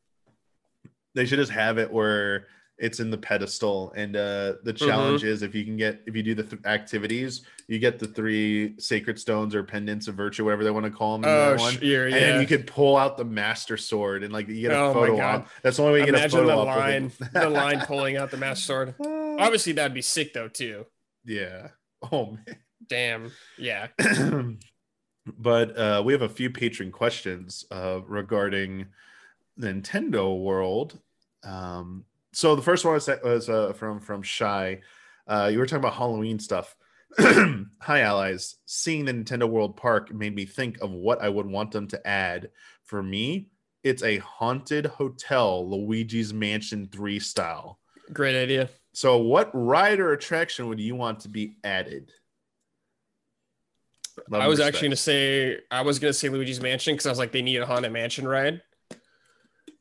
they 1.16 1.26
should 1.26 1.40
just 1.40 1.52
have 1.52 1.78
it 1.78 1.92
where 1.92 2.48
it's 2.80 3.00
in 3.00 3.12
the 3.12 3.18
pedestal 3.18 3.94
and 3.96 4.16
uh 4.16 4.54
the 4.64 4.74
Mm-hmm. 4.74 4.88
challenge 4.88 5.24
is 5.24 5.44
if 5.44 5.54
you 5.54 5.64
can 5.64 5.78
get 5.78 6.02
if 6.08 6.16
you 6.16 6.24
do 6.24 6.34
the 6.34 6.42
th- 6.44 6.64
activities 6.66 7.44
you 7.68 7.78
get 7.78 8.00
the 8.00 8.08
three 8.08 8.74
sacred 8.80 9.20
stones 9.20 9.54
or 9.54 9.64
pendants 9.64 10.08
of 10.08 10.16
virtue 10.16 10.44
whatever 10.44 10.64
they 10.64 10.72
want 10.72 10.84
to 10.84 10.90
call 10.92 11.14
them 11.20 11.24
in 11.24 11.30
Oh, 11.30 11.52
that 11.52 11.60
one 11.60 11.74
sure, 11.80 12.06
and 12.08 12.16
yeah. 12.16 12.20
then 12.20 12.42
you 12.42 12.48
could 12.48 12.66
pull 12.66 12.98
out 12.98 13.16
the 13.16 13.24
master 13.26 13.78
sword 13.78 14.24
and 14.24 14.34
like 14.34 14.48
you 14.48 14.60
get 14.62 14.72
a 14.72 14.80
Oh 14.80 14.92
photo 14.94 15.16
God. 15.16 15.42
op 15.42 15.48
that's 15.62 15.78
the 15.78 15.84
only 15.84 15.94
way 15.94 16.00
you 16.00 16.06
get 16.12 16.16
a 16.16 16.18
Imagine 16.18 16.40
photo 16.40 16.48
the 16.48 16.54
op 16.56 16.68
with 16.68 17.32
line, 17.32 17.44
the 17.44 17.50
line 17.50 17.80
pulling 17.86 18.18
out 18.18 18.32
the 18.32 18.38
Master 18.38 18.66
Sword. 18.66 18.96
Obviously, 19.40 19.74
that'd 19.74 19.94
be 19.94 20.02
sick 20.02 20.34
though 20.34 20.48
too. 20.48 20.86
yeah 21.26 21.70
oh 22.12 22.32
man. 22.32 22.58
Damn. 22.88 23.32
Yeah. 23.58 23.88
but 25.26 25.78
uh 25.78 26.02
we 26.06 26.12
have 26.12 26.22
a 26.22 26.30
few 26.30 26.50
patron 26.50 26.92
questions 26.92 27.64
uh 27.72 28.02
regarding 28.06 28.88
nintendo 29.58 30.38
world 30.38 31.00
um 31.46 32.04
so 32.34 32.56
the 32.56 32.62
first 32.62 32.84
one 32.84 32.96
was, 32.96 33.08
was 33.24 33.50
uh, 33.50 33.72
from 33.72 34.02
from 34.02 34.22
shy 34.22 34.82
uh 35.28 35.50
you 35.50 35.60
were 35.60 35.66
talking 35.66 35.80
about 35.80 35.94
halloween 35.94 36.40
stuff 36.40 36.76
hi 37.20 38.02
allies 38.02 38.58
seeing 38.66 39.06
the 39.06 39.14
nintendo 39.14 39.48
world 39.48 39.78
park 39.78 40.14
made 40.14 40.36
me 40.36 40.44
think 40.46 40.82
of 40.82 40.92
what 40.92 41.22
i 41.22 41.30
would 41.30 41.46
want 41.46 41.72
them 41.72 41.88
to 41.88 42.06
add 42.06 42.50
for 42.84 43.02
me 43.02 43.48
it's 43.84 44.04
a 44.04 44.18
haunted 44.18 44.86
hotel 44.88 45.70
luigi's 45.70 46.34
mansion 46.34 46.90
3 46.92 47.18
style 47.20 47.80
Great 48.12 48.36
idea. 48.36 48.70
So 48.94 49.18
what 49.18 49.50
ride 49.54 50.00
or 50.00 50.14
attraction 50.14 50.68
would 50.70 50.80
you 50.80 50.96
want 50.96 51.20
to 51.22 51.30
be 51.30 51.56
added 51.64 52.12
Love 54.30 54.42
I 54.42 54.48
was 54.48 54.60
respect. 54.60 54.76
actually 54.76 54.88
gonna 54.90 54.96
say 54.98 55.60
I 55.72 55.82
was 55.82 55.98
gonna 56.00 56.14
say 56.14 56.30
Luigi's 56.30 56.62
Mansion 56.62 56.94
because 56.94 57.08
I 57.08 57.10
was 57.10 57.18
like 57.20 57.32
they 57.32 57.42
need 57.42 57.58
a 57.58 57.66
haunted 57.66 57.92
mansion 57.92 58.28
ride. 58.28 58.62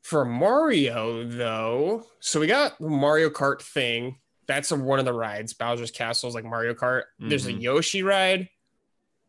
For 0.01 0.25
Mario 0.25 1.23
though, 1.23 2.03
so 2.19 2.39
we 2.39 2.47
got 2.47 2.77
the 2.79 2.89
Mario 2.89 3.29
Kart 3.29 3.61
thing. 3.61 4.17
That's 4.47 4.71
a, 4.71 4.75
one 4.75 4.97
of 4.99 5.05
the 5.05 5.13
rides. 5.13 5.53
Bowser's 5.53 5.91
Castle 5.91 6.27
is 6.29 6.35
like 6.35 6.43
Mario 6.45 6.73
Kart. 6.73 7.03
There's 7.19 7.45
a 7.45 7.53
Mhm. 7.53 7.61
Yoshi 7.61 8.01
ride. 8.03 8.49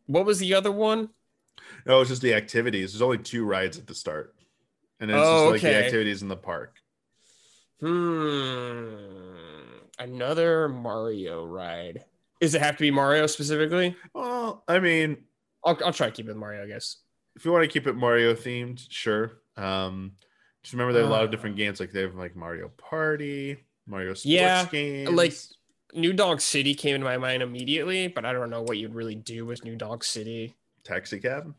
What 0.07 0.25
was 0.25 0.39
the 0.39 0.55
other 0.55 0.71
one? 0.71 1.09
No, 1.85 2.01
it's 2.01 2.09
just 2.09 2.21
the 2.23 2.33
activities. 2.33 2.91
There's 2.91 3.01
only 3.03 3.19
two 3.19 3.45
rides 3.45 3.77
at 3.77 3.85
the 3.87 3.93
start. 3.95 4.35
And 4.99 5.09
then 5.09 5.17
it's 5.17 5.25
Oh, 5.27 5.51
just 5.53 5.63
like 5.63 5.71
the 5.71 5.85
activities 5.85 6.21
in 6.23 6.27
the 6.29 6.35
park. 6.35 6.75
Hmm. 7.79 9.54
Another 9.99 10.67
Mario 10.69 11.45
ride. 11.45 12.03
Does 12.41 12.53
it 12.55 12.61
have 12.61 12.75
to 12.77 12.81
be 12.81 12.91
Mario 12.91 13.27
specifically? 13.27 13.95
Well, 14.13 14.63
I 14.67 14.79
mean, 14.79 15.17
I'll, 15.63 15.77
I'll 15.85 15.93
try 15.93 16.07
to 16.07 16.11
keep 16.13 16.27
it 16.29 16.35
Mario, 16.35 16.63
I 16.63 16.67
guess. 16.67 16.97
if 17.35 17.45
you 17.45 17.51
want 17.51 17.63
to 17.63 17.69
keep 17.69 17.87
it 17.87 17.95
Mario 17.95 18.33
themed, 18.33 18.85
sure. 18.89 19.39
Um, 19.57 20.11
just 20.63 20.73
remember 20.73 20.93
there 20.93 21.03
are 21.03 21.07
a 21.07 21.09
lot 21.09 21.23
of 21.23 21.29
Uh. 21.29 21.31
different 21.31 21.55
games. 21.55 21.79
Like 21.79 21.91
they 21.91 22.01
have 22.01 22.15
like 22.15 22.35
Mario 22.35 22.69
Party, 22.77 23.57
Mario 23.87 24.13
Sports 24.13 24.25
Yeah, 24.25 24.65
games. 24.65 25.09
like- 25.11 25.33
New 25.93 26.11
Donk 26.11 26.41
City 26.41 26.75
came 26.75 26.95
into 26.95 27.05
my 27.05 27.17
mind 27.17 27.41
immediately, 27.41 28.09
but 28.09 28.25
I 28.25 28.33
don't 28.33 28.49
know 28.49 28.61
what 28.63 28.77
you'd 28.77 28.93
really 28.93 29.15
do 29.15 29.45
with 29.45 29.63
New 29.63 29.77
Donk 29.77 30.03
City. 30.03 30.53
Taxi 30.83 31.19
Cab. 31.21 31.55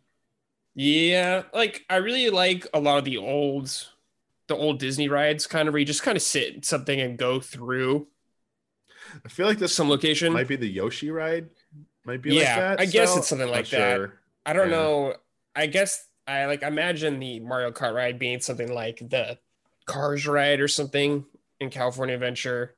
Yeah, 0.74 1.44
like 1.54 1.84
I 1.88 1.96
really 1.96 2.28
like 2.28 2.66
a 2.74 2.80
lot 2.80 2.98
of 2.98 3.04
the 3.06 3.16
old, 3.16 3.70
the 4.48 4.54
old 4.56 4.78
Disney 4.78 5.08
rides, 5.08 5.46
kind 5.46 5.68
of 5.68 5.72
where 5.72 5.78
you 5.80 5.86
just 5.86 6.02
kind 6.02 6.16
of 6.16 6.22
sit 6.22 6.66
something 6.66 7.00
and 7.00 7.16
go 7.16 7.40
through 7.40 8.08
I 9.24 9.28
feel 9.28 9.46
like 9.46 9.58
this 9.58 9.74
some 9.74 9.88
location. 9.88 10.32
might 10.32 10.48
be 10.48 10.56
the 10.56 10.68
Yoshi 10.68 11.10
ride. 11.10 11.48
Might 12.04 12.22
be 12.22 12.30
like 12.30 12.40
Yeah, 12.40 12.60
that. 12.60 12.80
I 12.80 12.86
guess 12.86 13.16
it's 13.16 13.28
something 13.28 13.48
like 13.48 13.68
that. 13.70 13.96
sure. 13.96 14.20
I 14.44 14.52
don't 14.52 14.70
Yeah. 14.70 14.76
know. 14.76 15.14
I 15.54 15.66
guess 15.66 16.06
I 16.28 16.46
like 16.46 16.62
imagine 16.62 17.18
the 17.18 17.40
Mario 17.40 17.70
Kart 17.72 17.94
ride 17.94 18.18
being 18.18 18.40
something 18.40 18.72
like 18.72 18.98
the 18.98 19.38
Cars 19.86 20.26
ride 20.26 20.60
or 20.60 20.68
something 20.68 21.24
in 21.60 21.70
California 21.70 22.14
Adventure. 22.14 22.74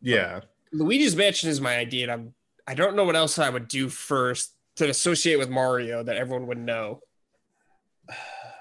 Yeah. 0.00 0.40
Luigi's 0.72 1.16
Mansion 1.16 1.50
is 1.50 1.60
my 1.60 1.76
idea, 1.76 2.04
and 2.04 2.12
I'm 2.12 2.34
I 2.66 2.74
don't 2.74 2.94
know 2.96 3.04
what 3.04 3.16
else 3.16 3.38
I 3.38 3.50
would 3.50 3.66
do 3.68 3.88
first 3.88 4.52
to 4.76 4.88
associate 4.88 5.36
with 5.36 5.50
Mario 5.50 6.02
that 6.04 6.16
everyone 6.16 6.46
would 6.46 6.58
know. 6.58 7.02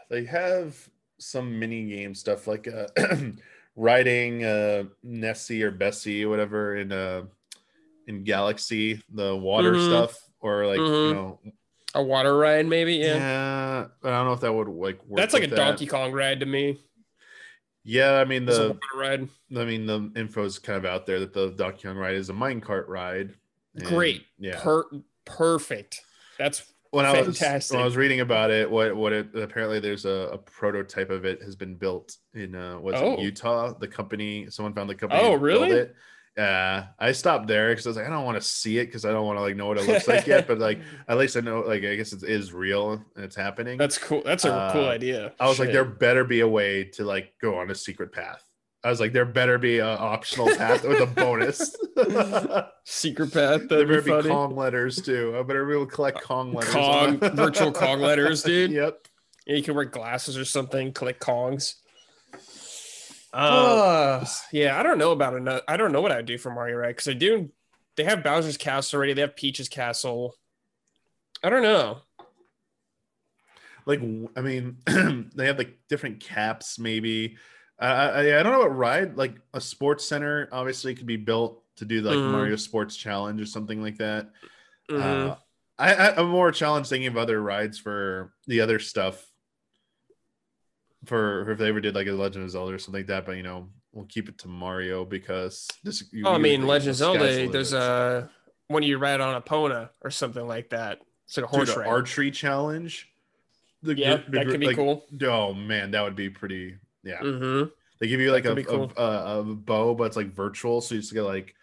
They 0.09 0.25
have 0.25 0.89
some 1.19 1.59
mini 1.59 1.87
game 1.89 2.15
stuff 2.15 2.47
like 2.47 2.67
uh, 2.67 2.87
riding 3.79 4.43
uh, 4.43 4.83
Nessie 5.03 5.63
or 5.63 5.71
Bessie 5.71 6.25
or 6.25 6.29
whatever 6.29 6.75
in 6.75 6.91
uh, 6.91 7.23
in 8.07 8.23
Galaxy, 8.23 9.01
the 9.13 9.35
water 9.35 9.73
Mhm. 9.73 9.87
stuff, 9.87 10.19
or 10.41 10.67
like 10.67 10.77
you 10.77 10.83
Mhm. 10.83 11.13
know, 11.13 11.39
A 11.95 12.03
water 12.03 12.37
ride, 12.37 12.65
maybe. 12.67 12.95
yeah. 12.95 13.15
Yeah, 13.15 13.87
I 14.03 14.09
don't 14.09 14.25
know 14.25 14.33
if 14.33 14.41
that 14.41 14.53
would 14.53 14.67
like 14.67 15.03
work. 15.05 15.17
that's 15.17 15.33
like 15.33 15.43
a 15.43 15.47
that. 15.47 15.55
Donkey 15.55 15.85
Kong 15.87 16.11
ride 16.11 16.39
to 16.41 16.45
me. 16.45 16.83
Yeah, 17.83 18.19
I 18.19 18.25
mean 18.25 18.45
the 18.45 18.77
ride. 18.95 19.27
I 19.55 19.63
mean 19.65 19.85
the 19.85 20.11
info 20.15 20.43
is 20.43 20.59
kind 20.59 20.77
of 20.77 20.85
out 20.85 21.05
there 21.05 21.19
that 21.21 21.33
the 21.33 21.51
Donkey 21.51 21.87
Kong 21.87 21.97
ride 21.97 22.15
is 22.15 22.29
a 22.29 22.33
minecart 22.33 22.87
ride. 22.87 23.33
Great. 23.83 24.25
Yeah. 24.37 24.59
Per- 24.61 24.89
perfect. 25.25 26.01
That's 26.37 26.71
when 26.91 27.05
I 27.05 27.21
was 27.21 27.39
when 27.71 27.81
I 27.81 27.85
was 27.85 27.95
reading 27.95 28.19
about 28.21 28.51
it, 28.51 28.69
what 28.69 28.95
what 28.95 29.13
it 29.13 29.27
apparently 29.35 29.79
there's 29.79 30.05
a, 30.05 30.29
a 30.33 30.37
prototype 30.37 31.09
of 31.09 31.25
it 31.25 31.41
has 31.43 31.55
been 31.55 31.75
built 31.75 32.15
in 32.33 32.55
uh 32.55 32.79
was 32.79 32.95
Oh. 32.97 33.13
it 33.13 33.19
Utah? 33.19 33.73
The 33.77 33.87
company 33.87 34.47
someone 34.49 34.73
found 34.73 34.89
the 34.89 34.95
company. 34.95 35.21
Oh, 35.23 35.33
really? 35.33 35.71
It. 35.71 35.95
Uh, 36.37 36.85
I 36.97 37.11
stopped 37.11 37.47
there 37.47 37.69
because 37.71 37.85
I 37.85 37.89
was 37.89 37.97
like, 37.97 38.05
I 38.07 38.09
don't 38.09 38.23
want 38.23 38.41
to 38.41 38.47
see 38.47 38.77
it 38.77 38.85
because 38.85 39.03
I 39.03 39.11
don't 39.11 39.25
want 39.25 39.37
to 39.37 39.41
like 39.41 39.57
know 39.57 39.67
what 39.67 39.77
it 39.77 39.85
looks 39.87 40.07
like 40.07 40.25
yet. 40.25 40.47
But 40.47 40.59
like, 40.59 40.79
at 41.07 41.17
least 41.17 41.35
I 41.35 41.41
know 41.41 41.59
like 41.61 41.83
I 41.83 41.95
guess 41.95 42.13
it 42.13 42.23
is 42.23 42.53
real 42.53 42.93
and 42.93 43.25
it's 43.25 43.35
happening. 43.35 43.77
that's 43.77 43.97
cool. 43.97 44.21
That's 44.23 44.45
a 44.45 44.69
cool 44.71 44.85
Uh, 44.85 44.89
idea. 44.89 45.33
I 45.39 45.47
was 45.49 45.59
like, 45.59 45.71
there 45.73 45.83
better 45.83 46.23
be 46.23 46.39
a 46.39 46.47
way 46.47 46.85
to 46.95 47.03
like 47.03 47.33
go 47.41 47.57
on 47.59 47.69
a 47.71 47.75
secret 47.75 48.13
path. 48.13 48.41
I 48.83 48.89
was 48.89 48.99
like, 49.01 49.11
there 49.11 49.25
better 49.25 49.57
be 49.57 49.79
an 49.79 49.97
optional 49.99 50.47
path 50.55 50.87
with 50.87 51.01
a 51.01 51.05
bonus. 51.05 51.75
secret 52.85 53.33
path. 53.33 53.67
better 53.67 53.85
That'd 53.85 53.87
be 53.89 53.95
be 53.95 54.09
funny. 54.09 54.29
Kong 54.29 54.55
letters 54.55 55.01
too. 55.01 55.35
I 55.37 55.43
better 55.43 55.65
be 55.65 55.73
able 55.73 55.85
to 55.85 55.91
collect 55.91 56.21
Kong 56.23 56.53
letters. 56.53 56.73
Kong, 56.73 57.17
virtual 57.19 57.71
Kong 57.73 57.99
letters, 57.99 58.41
dude. 58.43 58.71
Yep. 58.71 59.07
Yeah, 59.45 59.55
you 59.57 59.63
can 59.63 59.75
wear 59.75 59.85
glasses 59.85 60.37
or 60.37 60.45
something. 60.45 60.93
Collect 60.93 61.19
Kongs. 61.19 61.75
Uh, 63.33 63.37
Uh, 63.37 64.25
yeah, 64.53 64.79
I 64.79 64.83
don't 64.83 64.97
know 64.97 65.11
about 65.11 65.35
another. 65.35 65.61
I 65.67 65.75
don't 65.77 65.91
know 65.91 66.01
what 66.01 66.11
I'd 66.11 66.25
do 66.25 66.37
for 66.37 66.49
Mario 66.49 66.77
Right 66.77 66.89
because 66.89 67.05
they 67.05 67.13
do. 67.15 67.51
They 67.97 68.05
have 68.05 68.23
Bowser's 68.23 68.57
Castle 68.57 68.97
already. 68.97 69.13
They 69.13 69.21
have 69.21 69.35
Peach's 69.35 69.67
Castle. 69.67 70.35
I 71.43 71.49
don't 71.49 71.63
know. 71.63 71.99
like 73.85 73.99
I 74.37 74.41
mean, 74.41 74.77
they 75.35 75.47
have 75.47 75.57
like 75.57 75.77
different 75.89 76.21
caps. 76.21 76.79
Maybe 76.79 77.35
I, 77.79 77.87
I 77.87 78.39
I 78.39 78.43
don't 78.43 78.51
know 78.51 78.59
what 78.59 78.75
ride. 78.75 79.15
Like 79.17 79.35
a 79.53 79.61
sports 79.61 80.05
center 80.05 80.49
obviously 80.51 80.93
could 80.95 81.05
be 81.07 81.15
built 81.17 81.63
to 81.77 81.85
do 81.85 82.01
like 82.01 82.17
Mhm. 82.17 82.31
Mario 82.31 82.55
Sports 82.57 82.95
Challenge 82.97 83.39
or 83.41 83.45
something 83.45 83.81
like 83.81 83.97
that. 83.99 84.29
Mhm. 84.89 85.01
Uh, 85.31 85.35
I, 85.77 85.93
I 85.93 86.15
I'm 86.17 86.27
more 86.27 86.51
challenged 86.51 86.89
thinking 86.89 87.07
of 87.07 87.15
other 87.17 87.41
rides 87.41 87.77
for 87.79 88.33
the 88.47 88.59
other 88.61 88.79
stuff. 88.79 89.25
For 91.05 91.49
if 91.49 91.57
they 91.57 91.69
ever 91.69 91.79
did 91.79 91.95
like 91.95 92.07
a 92.07 92.11
Legend 92.11 92.43
of 92.43 92.51
Zelda 92.51 92.73
or 92.73 92.77
something 92.77 92.99
like 92.99 93.07
that, 93.07 93.25
but 93.25 93.37
you 93.37 93.43
know 93.43 93.69
we'll 93.93 94.05
keep 94.05 94.27
it 94.27 94.37
to 94.39 94.47
Mario 94.49 95.05
because 95.05 95.67
this. 95.83 96.03
you- 96.11 96.23
oh, 96.25 96.33
I 96.33 96.37
mean, 96.37 96.67
Legend 96.67 96.89
of 96.91 96.95
Zelda. 96.97 97.47
There's 97.47 97.71
a 97.73 98.29
when 98.67 98.83
you 98.83 98.97
ride 98.97 99.21
on 99.21 99.41
Epona 99.41 99.89
or 100.01 100.11
something 100.11 100.45
like 100.45 100.69
that. 100.71 100.99
It's 101.25 101.37
like 101.37 101.45
a 101.45 101.47
horse 101.47 101.75
ride. 101.75 101.87
archery 101.87 102.31
challenge. 102.31 103.07
The 103.81 103.95
yeah, 103.97 104.17
the 104.17 104.31
that 104.31 104.47
could 104.47 104.59
be 104.59 104.67
like, 104.67 104.75
cool. 104.75 105.05
Oh 105.23 105.53
man, 105.53 105.91
that 105.91 106.01
would 106.01 106.15
be 106.17 106.29
pretty. 106.29 106.75
Yeah, 107.09 107.19
Mm-hmm. 107.21 107.69
they 107.99 108.07
give 108.07 108.19
you 108.19 108.31
like 108.31 108.45
a, 108.45 108.55
cool. 108.63 108.91
a, 108.97 109.01
a, 109.01 109.39
a 109.39 109.43
bow, 109.43 109.95
but 109.95 110.05
it's 110.05 110.15
like 110.17 110.33
virtual, 110.33 110.81
so 110.81 110.95
you 110.95 111.01
just 111.01 111.13
get 111.13 111.23
like, 111.23 111.55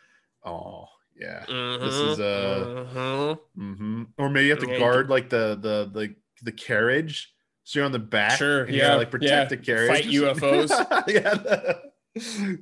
oh 0.45 0.87
yeah, 1.19 1.45
This 1.81 1.95
is, 1.95 2.19
a. 2.19 2.87
mm-hmm. 2.95 3.73
hmm 3.73 4.03
or 4.19 4.29
maybe 4.29 4.47
you 4.47 4.51
have 4.55 4.63
to 4.65 4.71
Yeah, 4.71 4.79
guard 4.79 5.09
like 5.09 5.29
the 5.31 5.57
the 5.61 5.91
the 5.93 6.15
the 6.43 6.53
carriage, 6.53 7.33
so 7.65 7.79
you're 7.79 7.87
on 7.87 7.93
the 7.93 7.99
back. 7.99 8.37
Sure, 8.39 8.65
and 8.65 8.75
you 8.75 8.81
gotta, 8.81 8.93
yeah, 8.93 8.99
like 8.99 9.11
protect 9.11 9.31
yeah. 9.51 9.57
the 9.57 9.57
carriage. 9.57 9.91
Fight 9.91 10.05
UFOs. 10.13 10.71
yeah, 11.09 11.73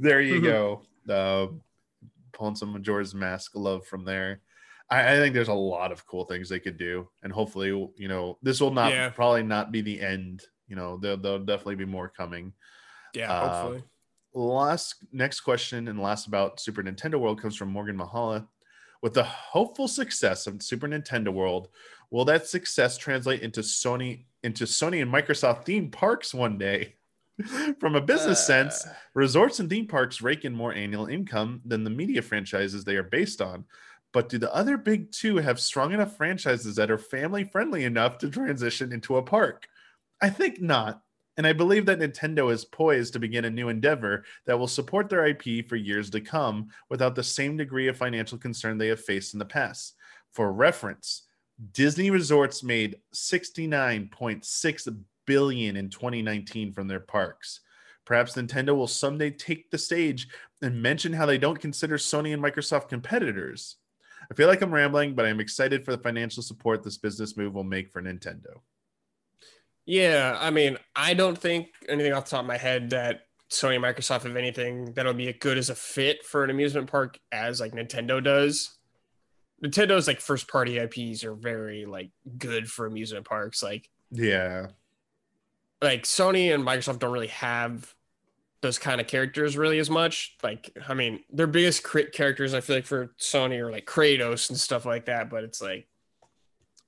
there 0.01 0.21
you 0.21 0.41
Mhm. 0.41 0.45
go. 0.45 0.83
Uh, 1.09 1.47
pulling 2.33 2.55
some 2.57 2.73
Majora's 2.73 3.15
Mask 3.15 3.53
love 3.55 3.87
from 3.87 4.05
there. 4.05 4.41
I, 4.91 5.15
I 5.15 5.17
think 5.17 5.35
there's 5.35 5.49
a 5.49 5.55
lot 5.55 5.93
of 5.93 6.07
cool 6.07 6.25
things 6.25 6.49
they 6.49 6.61
could 6.61 6.77
do, 6.79 7.09
and 7.23 7.33
hopefully, 7.33 7.69
you 7.97 8.09
know, 8.09 8.39
this 8.43 8.61
will 8.61 8.71
not 8.73 8.93
Yeah. 8.93 9.09
probably 9.11 9.43
not 9.43 9.73
be 9.73 9.81
the 9.81 10.01
end. 10.01 10.43
You 10.69 10.77
know, 10.77 10.97
there'll, 10.97 11.17
there'll 11.17 11.39
definitely 11.41 11.77
be 11.77 11.85
more 11.85 12.09
coming. 12.09 12.53
Yeah, 13.15 13.33
Uh, 13.33 13.63
hopefully. 13.63 13.85
Last 14.37 14.97
next 15.13 15.41
question 15.41 15.87
and 15.89 16.01
last 16.01 16.27
about 16.27 16.59
Super 16.59 16.83
Nintendo 16.83 17.21
World 17.21 17.41
comes 17.41 17.57
from 17.57 17.69
Morgan 17.71 17.97
Mahala. 17.97 18.47
With 19.01 19.15
the 19.15 19.23
hopeful 19.23 19.87
success 19.87 20.47
of 20.47 20.63
Super 20.63 20.89
Nintendo 20.89 21.29
World, 21.29 21.69
will 22.11 22.25
that 22.25 22.47
success 22.49 22.97
translate 22.97 23.43
into 23.43 23.61
Sony 23.61 24.25
into 24.43 24.65
Sony 24.65 25.03
and 25.03 25.13
Microsoft 25.13 25.65
theme 25.65 25.91
parks 25.91 26.35
one 26.35 26.59
day? 26.59 26.97
From 27.81 27.97
a 27.97 28.01
business 28.01 28.45
sense, 28.47 28.87
Uh, 28.87 28.93
resorts 29.15 29.59
and 29.61 29.69
theme 29.69 29.87
parks 29.87 30.21
rake 30.23 30.45
in 30.45 30.55
more 30.55 30.73
annual 30.73 31.07
income 31.07 31.61
than 31.65 31.83
the 31.85 31.91
media 31.91 32.23
franchises 32.23 32.85
they 32.85 32.97
are 32.97 33.03
based 33.03 33.41
on. 33.41 33.65
But 34.13 34.29
do 34.29 34.39
the 34.39 34.55
other 34.55 34.77
big 34.77 35.11
two 35.11 35.37
have 35.39 35.59
strong 35.59 35.93
enough 35.93 36.17
franchises 36.17 36.77
that 36.77 36.91
are 36.91 36.99
family 36.99 37.45
friendly 37.45 37.85
enough 37.85 38.19
to 38.19 38.31
transition 38.31 38.93
into 38.93 39.17
a 39.17 39.23
park? 39.23 39.67
I 40.23 40.31
think 40.31 40.61
not. 40.61 41.03
And 41.37 41.47
I 41.47 41.53
believe 41.53 41.87
that 41.87 41.99
Nintendo 41.99 42.53
is 42.53 42.65
poised 42.65 43.13
to 43.13 43.19
begin 43.19 43.45
a 43.45 43.51
new 43.51 43.69
endeavor 43.69 44.25
that 44.47 44.59
will 44.59 44.69
support 44.69 45.09
their 45.09 45.27
IP 45.27 45.69
for 45.69 45.77
years 45.77 46.09
to 46.11 46.21
come 46.21 46.69
without 46.89 47.15
the 47.15 47.25
same 47.25 47.57
degree 47.57 47.89
of 47.89 47.97
financial 47.97 48.39
concern 48.39 48.79
they 48.79 48.89
have 48.89 49.05
faced 49.05 49.33
in 49.33 49.39
the 49.39 49.45
past. 49.45 49.97
For 50.33 50.53
reference, 50.53 51.23
Disney 51.73 52.11
Resorts 52.11 52.63
made 52.63 52.97
69.6 53.15 55.05
billion 55.27 55.77
in 55.77 55.91
2019 55.91 56.73
from 56.73 56.87
their 56.87 57.01
parks. 57.01 57.61
Perhaps 58.05 58.35
Nintendo 58.35 58.77
will 58.77 58.87
someday 58.87 59.31
take 59.31 59.71
the 59.71 59.79
stage 59.79 60.29
and 60.63 60.83
mention 60.83 61.13
how 61.13 61.27
they 61.27 61.39
don't 61.39 61.61
consider 61.61 61.97
Sony 61.97 62.35
and 62.35 62.43
Microsoft 62.43 62.89
competitors. 62.89 63.77
I 64.31 64.35
feel 64.35 64.49
like 64.49 64.63
I'm 64.63 64.75
rambling, 64.75 65.15
but 65.15 65.27
I'm 65.27 65.41
excited 65.41 65.85
for 65.85 65.93
the 65.93 66.03
financial 66.03 66.43
support 66.43 66.83
this 66.83 66.99
business 66.99 67.37
move 67.37 67.55
will 67.55 67.65
make 67.65 67.93
for 67.93 68.03
Nintendo. 68.03 68.61
Yeah, 69.87 70.37
I 70.41 70.51
mean, 70.51 70.79
I 70.97 71.15
don't 71.15 71.37
think 71.37 71.69
anything 71.89 72.13
off 72.13 72.25
the 72.25 72.31
top 72.33 72.41
of 72.41 72.47
my 72.47 72.57
head 72.57 72.91
that 72.91 73.27
Sony 73.51 73.75
and 73.77 73.85
Microsoft 73.85 74.23
have 74.23 74.37
anything 74.37 74.93
that'll 74.95 75.13
be 75.15 75.29
as 75.29 75.35
good 75.41 75.59
as 75.59 75.69
a 75.71 75.75
fit 75.75 76.25
for 76.25 76.43
an 76.43 76.51
amusement 76.51 76.91
park 76.91 77.19
as 77.31 77.61
like 77.61 77.73
Nintendo 77.73 78.23
does. 78.23 78.79
Nintendo's 79.63 80.07
like 80.07 80.21
first 80.21 80.49
party 80.49 80.79
IPs 80.79 81.23
are 81.25 81.35
very 81.35 81.85
like 81.87 82.11
good 82.39 82.71
for 82.71 82.87
amusement 82.87 83.27
parks. 83.27 83.63
Like 83.63 83.91
Yeah. 84.11 84.69
like 85.83 86.05
Sony 86.05 86.53
and 86.55 86.65
Microsoft 86.65 86.99
don't 86.99 87.13
really 87.13 87.27
have 87.29 87.95
those 88.63 88.79
kind 88.79 89.01
of 89.01 89.07
characters 89.07 89.57
really 89.59 89.79
as 89.79 89.91
much. 89.91 90.37
Like, 90.43 90.75
I 90.89 90.95
mean, 90.95 91.21
their 91.31 91.47
biggest 91.47 91.83
crit 91.83 92.13
characters 92.13 92.55
I 92.55 92.61
feel 92.63 92.77
like 92.77 92.87
for 92.87 93.09
Sony 93.19 93.59
are 93.61 93.71
like 93.71 93.85
Kratos 93.87 94.49
and 94.49 94.59
stuff 94.59 94.87
like 94.87 95.05
that. 95.07 95.29
But 95.29 95.45
it's 95.45 95.61
like, 95.61 95.87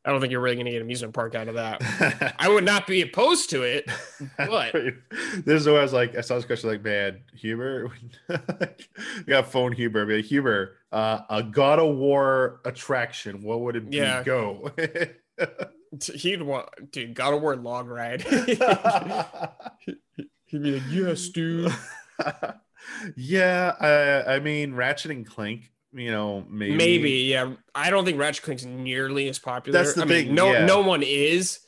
I 0.07 0.13
don't 0.13 0.21
think 0.21 0.31
you're 0.31 0.41
really 0.41 0.55
going 0.55 0.67
to 0.67 0.71
get 0.71 0.77
an 0.77 0.83
amusement 0.83 1.15
park 1.15 1.35
out 1.35 1.49
of 1.49 1.57
that. 1.57 2.37
I 2.39 2.49
would 2.49 2.65
not 2.65 2.87
be 2.87 3.03
opposed 3.03 3.51
to 3.51 3.65
it. 3.65 3.91
but 4.39 4.73
this 4.73 5.63
is 5.63 5.67
what 5.67 5.79
I 5.79 5.83
was 5.83 5.93
like. 5.93 6.17
I 6.17 6.21
saw 6.21 6.37
this 6.37 6.45
question 6.45 6.71
like, 6.71 6.85
man, 6.85 7.23
Huber, 7.35 7.91
got 9.27 9.51
phone 9.51 9.73
Huber. 9.73 10.07
Be 10.07 10.19
like, 10.19 10.27
Huber, 10.27 10.77
uh, 10.93 11.23
a 11.29 11.43
God 11.43 11.81
of 11.81 11.97
War 11.97 12.61
attraction. 12.65 13.43
What 13.43 13.63
would 13.63 13.75
it 13.75 13.91
be? 13.91 13.97
Yeah. 13.97 14.23
Go. 14.23 14.71
He'd 16.15 16.43
want, 16.43 16.69
dude, 16.93 17.15
God 17.15 17.35
of 17.35 17.43
War 17.43 17.57
log 17.57 17.89
ride. 17.89 18.23
He'd 18.23 18.61
be 20.63 20.71
like, 20.71 20.83
yes, 20.89 21.31
dude. 21.31 21.73
yeah, 23.17 23.75
I, 23.81 24.35
I 24.35 24.39
mean, 24.39 24.75
Ratchet 24.75 25.11
and 25.11 25.27
Clank. 25.27 25.73
You 25.97 26.11
know, 26.11 26.45
maybe. 26.51 26.75
Maybe, 26.77 27.11
yeah. 27.11 27.55
I 27.75 27.89
don't 27.89 28.05
think 28.05 28.19
Ratchet 28.19 28.45
Clank's 28.45 28.65
nearly 28.67 29.29
as 29.31 29.39
popular. 29.39 29.79
That's 29.79 29.95
the 29.95 30.03
I 30.03 30.05
mean, 30.05 30.35
no, 30.35 30.53
yeah. 30.53 30.67
no 30.67 30.83
one 30.83 31.03
is, 31.03 31.61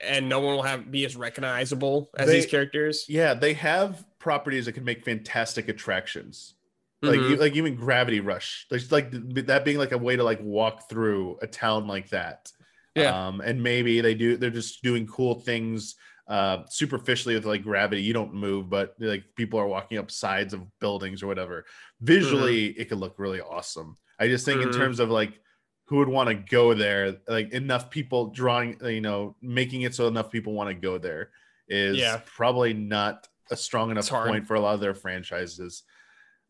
and 0.00 0.28
no 0.28 0.40
one 0.40 0.56
will 0.56 0.62
have 0.64 0.90
be 0.90 1.04
as 1.04 1.14
recognizable 1.14 2.10
as 2.18 2.26
They- 2.26 2.34
these 2.34 2.46
characters. 2.46 3.04
Yeah, 3.08 3.34
they 3.34 3.52
have 3.54 4.04
properties 4.18 4.66
that 4.66 4.72
can 4.72 4.84
make 4.84 5.04
fantastic 5.04 5.68
attractions. 5.68 6.54
Like 7.02 7.20
Mhm. 7.20 7.30
you, 7.30 7.36
like 7.36 7.54
even 7.54 7.76
Gravity 7.76 8.20
Rush. 8.20 8.66
There's 8.68 8.90
like 8.92 9.10
that 9.12 9.64
being 9.64 9.78
like 9.78 9.92
a 9.92 9.98
way 9.98 10.16
to 10.16 10.24
like 10.24 10.40
walk 10.42 10.90
through 10.90 11.38
a 11.40 11.46
town 11.46 11.86
like 11.86 12.10
that. 12.10 12.50
Yeah. 12.96 13.28
Um, 13.28 13.40
and 13.40 13.62
maybe 13.62 14.00
they 14.00 14.14
do 14.14 14.36
they're 14.36 14.50
just 14.50 14.82
doing 14.82 15.06
cool 15.06 15.36
things 15.40 15.94
uh 16.30 16.64
superficially 16.68 17.34
with 17.34 17.44
like 17.44 17.62
gravity. 17.62 18.02
You 18.02 18.12
don't 18.14 18.32
move, 18.32 18.70
but 18.70 18.94
like 18.98 19.24
people 19.36 19.58
are 19.58 19.66
walking 19.66 19.98
up 19.98 20.10
sides 20.10 20.54
of 20.54 20.62
buildings 20.78 21.22
or 21.22 21.26
whatever. 21.26 21.66
Visually, 22.00 22.66
it 22.78 22.88
could 22.88 22.98
look 22.98 23.16
really 23.18 23.40
awesome. 23.40 23.98
I 24.18 24.28
just 24.28 24.44
think 24.44 24.62
in 24.62 24.68
Mhm. 24.68 24.76
terms 24.76 25.00
of 25.00 25.10
like 25.10 25.40
who 25.86 25.96
would 25.96 26.08
want 26.08 26.28
to 26.28 26.34
go 26.36 26.72
there, 26.72 27.16
like 27.26 27.50
enough 27.52 27.90
people 27.90 28.30
drawing, 28.30 28.78
you 28.84 29.00
know, 29.00 29.34
making 29.42 29.82
it 29.82 29.92
so 29.92 30.06
enough 30.06 30.30
people 30.30 30.52
want 30.52 30.68
to 30.68 30.74
go 30.74 30.98
there 30.98 31.32
is 31.68 31.98
Yeah. 31.98 32.20
probably 32.24 32.72
not 32.74 33.26
a 33.50 33.56
strong 33.56 33.90
enough 33.90 34.08
point 34.08 34.46
for 34.46 34.54
a 34.54 34.60
lot 34.60 34.74
of 34.74 34.80
their 34.80 34.94
franchises. 34.94 35.82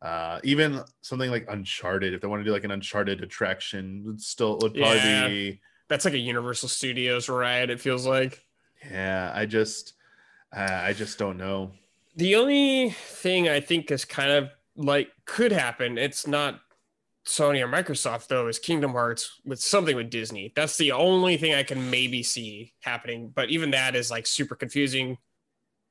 Uh, 0.02 0.40
even 0.44 0.82
something 1.00 1.30
like 1.30 1.46
Uncharted, 1.48 2.12
if 2.12 2.20
they 2.20 2.28
want 2.28 2.40
to 2.40 2.44
do 2.44 2.52
like 2.52 2.64
an 2.64 2.70
Uncharted 2.70 3.22
attraction, 3.22 4.02
would 4.04 4.20
still 4.20 4.58
would 4.58 4.74
probably 4.74 4.96
Yeah. 4.98 5.28
be. 5.28 5.60
That's 5.88 6.04
like 6.04 6.14
a 6.14 6.18
Universal 6.18 6.68
Studios 6.68 7.30
ride. 7.30 7.70
It 7.70 7.80
feels 7.80 8.06
like. 8.06 8.44
Yeah, 8.84 9.32
I 9.34 9.46
just, 9.46 9.94
uh, 10.56 10.80
I 10.82 10.92
just 10.92 11.18
don't 11.18 11.36
know. 11.36 11.72
The 12.16 12.36
only 12.36 12.90
thing 12.90 13.48
I 13.48 13.60
think 13.60 13.90
is 13.90 14.04
kind 14.04 14.30
of 14.30 14.50
like 14.76 15.10
could 15.24 15.52
happen, 15.52 15.98
it's 15.98 16.26
not 16.26 16.60
Sony 17.26 17.62
or 17.62 17.68
Microsoft 17.68 18.28
though, 18.28 18.48
is 18.48 18.58
Kingdom 18.58 18.92
Hearts 18.92 19.40
with 19.44 19.60
something 19.60 19.94
with 19.94 20.10
Disney. 20.10 20.52
That's 20.56 20.76
the 20.76 20.92
only 20.92 21.36
thing 21.36 21.54
I 21.54 21.62
can 21.62 21.90
maybe 21.90 22.22
see 22.22 22.74
happening. 22.80 23.32
But 23.34 23.50
even 23.50 23.70
that 23.72 23.94
is 23.94 24.10
like 24.10 24.26
super 24.26 24.54
confusing. 24.54 25.18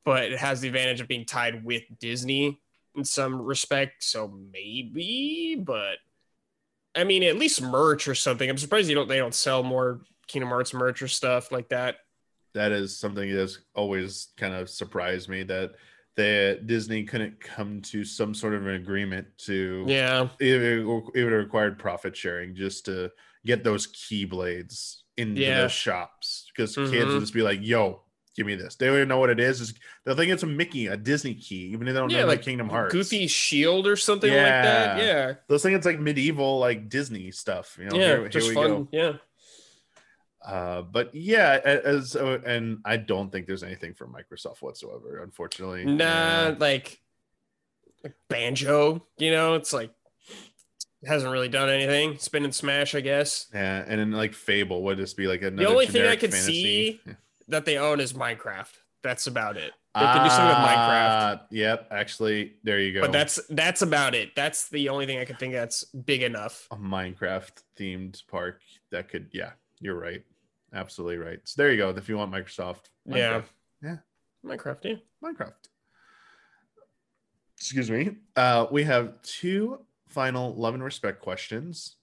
But 0.05 0.31
it 0.31 0.39
has 0.39 0.61
the 0.61 0.67
advantage 0.67 1.01
of 1.01 1.07
being 1.07 1.25
tied 1.25 1.63
with 1.63 1.83
Disney 1.99 2.59
in 2.95 3.03
some 3.03 3.41
respect. 3.41 4.03
So 4.03 4.33
maybe, 4.51 5.61
but 5.61 5.97
I 6.95 7.03
mean, 7.03 7.23
at 7.23 7.37
least 7.37 7.61
merch 7.61 8.07
or 8.07 8.15
something. 8.15 8.49
I'm 8.49 8.57
surprised 8.57 8.89
you 8.89 8.95
don't 8.95 9.07
they 9.07 9.17
don't 9.17 9.35
sell 9.35 9.63
more 9.63 10.01
Kingdom 10.27 10.49
Hearts 10.49 10.73
merch 10.73 11.01
or 11.01 11.07
stuff 11.07 11.51
like 11.51 11.69
that. 11.69 11.97
That 12.53 12.71
is 12.71 12.97
something 12.97 13.33
that's 13.33 13.59
always 13.75 14.29
kind 14.37 14.53
of 14.53 14.69
surprised 14.69 15.29
me 15.29 15.43
that 15.43 15.71
that 16.15 16.67
Disney 16.67 17.03
couldn't 17.03 17.39
come 17.39 17.81
to 17.81 18.03
some 18.03 18.33
sort 18.33 18.53
of 18.53 18.67
an 18.67 18.73
agreement 18.75 19.25
to 19.37 19.85
Yeah. 19.87 20.27
it, 20.39 20.61
it 20.61 20.85
would 20.85 21.15
have 21.15 21.31
required 21.31 21.79
profit 21.79 22.17
sharing 22.17 22.55
just 22.55 22.85
to 22.85 23.11
get 23.45 23.63
those 23.63 23.87
keyblades 23.87 24.97
into 25.15 25.41
Yeah. 25.41 25.61
those 25.61 25.71
shops 25.71 26.47
because 26.53 26.75
kids 26.75 26.91
Mhm. 26.91 27.13
would 27.13 27.19
just 27.21 27.33
be 27.33 27.41
like, 27.41 27.59
"Yo, 27.61 28.01
give 28.35 28.45
me 28.45 28.55
this." 28.55 28.75
They 28.75 28.87
don't 28.87 28.95
even 28.97 29.07
know 29.07 29.19
what 29.19 29.29
it 29.29 29.39
is. 29.39 29.61
Is 29.61 29.73
they'll 30.05 30.15
think 30.15 30.31
it's 30.31 30.43
a 30.43 30.47
Mickey, 30.47 30.87
a 30.87 30.97
Disney 30.97 31.35
key, 31.35 31.67
even 31.73 31.87
if 31.87 31.93
they 31.93 31.99
don't 31.99 32.09
Yeah, 32.09 32.21
know 32.21 32.27
like 32.27 32.41
Kingdom 32.41 32.67
Hearts. 32.69 32.91
Goofy 32.93 33.27
shield 33.27 33.87
or 33.87 33.95
something 33.95 34.29
like 34.29 34.39
that. 34.39 34.97
Yeah. 34.97 35.05
Yeah. 35.05 35.33
Those 35.47 35.63
think 35.63 35.77
it's 35.77 35.85
like 35.85 35.99
medieval, 35.99 36.59
like 36.59 36.89
Disney 36.89 37.31
stuff. 37.31 37.77
You 37.79 37.85
know, 37.89 37.95
yeah. 37.97 38.05
here, 38.05 38.19
here 38.21 38.29
just 38.29 38.49
we 38.49 38.55
fun. 38.55 38.67
go. 38.67 38.87
Yeah. 38.91 39.13
Uh, 40.45 40.81
but 40.83 41.13
yeah, 41.13 41.59
as 41.65 42.15
uh, 42.15 42.39
and 42.45 42.79
I 42.85 42.97
don't 42.97 43.31
think 43.31 43.45
there's 43.47 43.63
anything 43.63 43.93
for 43.93 44.07
Microsoft 44.07 44.61
whatsoever, 44.61 45.21
unfortunately. 45.21 45.85
Nah, 45.85 46.05
Uh, 46.05 46.55
like, 46.59 46.99
like 48.03 48.13
banjo, 48.29 49.05
you 49.17 49.31
know, 49.31 49.55
it's 49.55 49.73
like 49.73 49.91
hasn't 51.05 51.31
really 51.31 51.49
done 51.49 51.69
anything. 51.69 52.11
It's 52.13 52.27
been 52.29 52.45
in 52.45 52.51
Smash, 52.51 52.95
I 52.95 53.01
guess. 53.01 53.47
yeah, 53.53 53.83
and 53.87 53.99
then 53.99 54.11
like 54.11 54.33
Fable 54.33 54.83
would 54.83 54.97
just 54.97 55.17
be 55.17 55.27
like 55.27 55.41
another. 55.41 55.63
The 55.67 55.69
only 55.69 55.87
thing 55.87 56.05
I 56.07 56.15
could 56.15 56.31
fantasy. 56.31 56.63
see- 56.63 57.01
That 57.49 57.65
they 57.65 57.77
own 57.79 57.99
is 57.99 58.13
Minecraft. 58.13 58.69
That's 59.01 59.25
about 59.25 59.57
it. 59.57 59.71
They 59.95 60.01
could 60.01 60.23
do 60.23 60.29
something 60.29 60.49
with 60.49 60.69
Minecraft. 60.69 61.39
Ah, 61.39 61.41
Yep, 61.49 61.87
actually, 61.89 62.53
there 62.63 62.79
you 62.79 62.93
go. 62.93 63.01
But 63.01 63.11
that's 63.11 63.39
that's 63.49 63.81
about 63.81 64.13
it. 64.13 64.35
That's 64.35 64.69
the 64.69 64.89
only 64.89 65.07
thing 65.07 65.17
I 65.17 65.25
could 65.25 65.39
think 65.39 65.53
that's 65.53 65.83
big 65.85 66.21
enough. 66.21 66.67
a 66.69 66.75
Minecraft 66.75 67.49
themed 67.75 68.21
park 68.27 68.61
that 68.91 69.09
could. 69.09 69.29
Yeah, 69.31 69.53
you're 69.81 69.99
right. 69.99 70.23
Absolutely 70.73 71.17
right. 71.17 71.39
So 71.43 71.61
there 71.61 71.71
you 71.71 71.77
go. 71.77 71.89
If 71.89 72.09
you 72.09 72.17
want 72.17 72.31
Microsoft, 72.31 72.89
Yeah. 73.05 73.41
Yeah. 73.81 73.97
Minecraft, 74.45 74.83
yeah. 74.83 74.95
Minecraft. 75.23 75.53
Excuse 77.57 77.89
me. 77.91 78.11
Uh, 78.35 78.67
we 78.71 78.83
have 78.83 79.21
two 79.21 79.79
final 80.07 80.55
love 80.55 80.73
and 80.73 80.83
respect 80.83 81.21
questions 81.21 81.97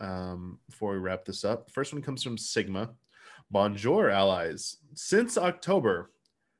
um, 0.00 0.58
before 0.68 0.92
we 0.92 0.98
wrap 0.98 1.24
this 1.24 1.44
up. 1.44 1.70
First 1.70 1.92
one 1.92 2.02
comes 2.02 2.22
from 2.22 2.38
Sigma. 2.38 2.90
Bonjour, 3.50 4.10
allies. 4.10 4.76
Since 4.94 5.36
October, 5.38 6.10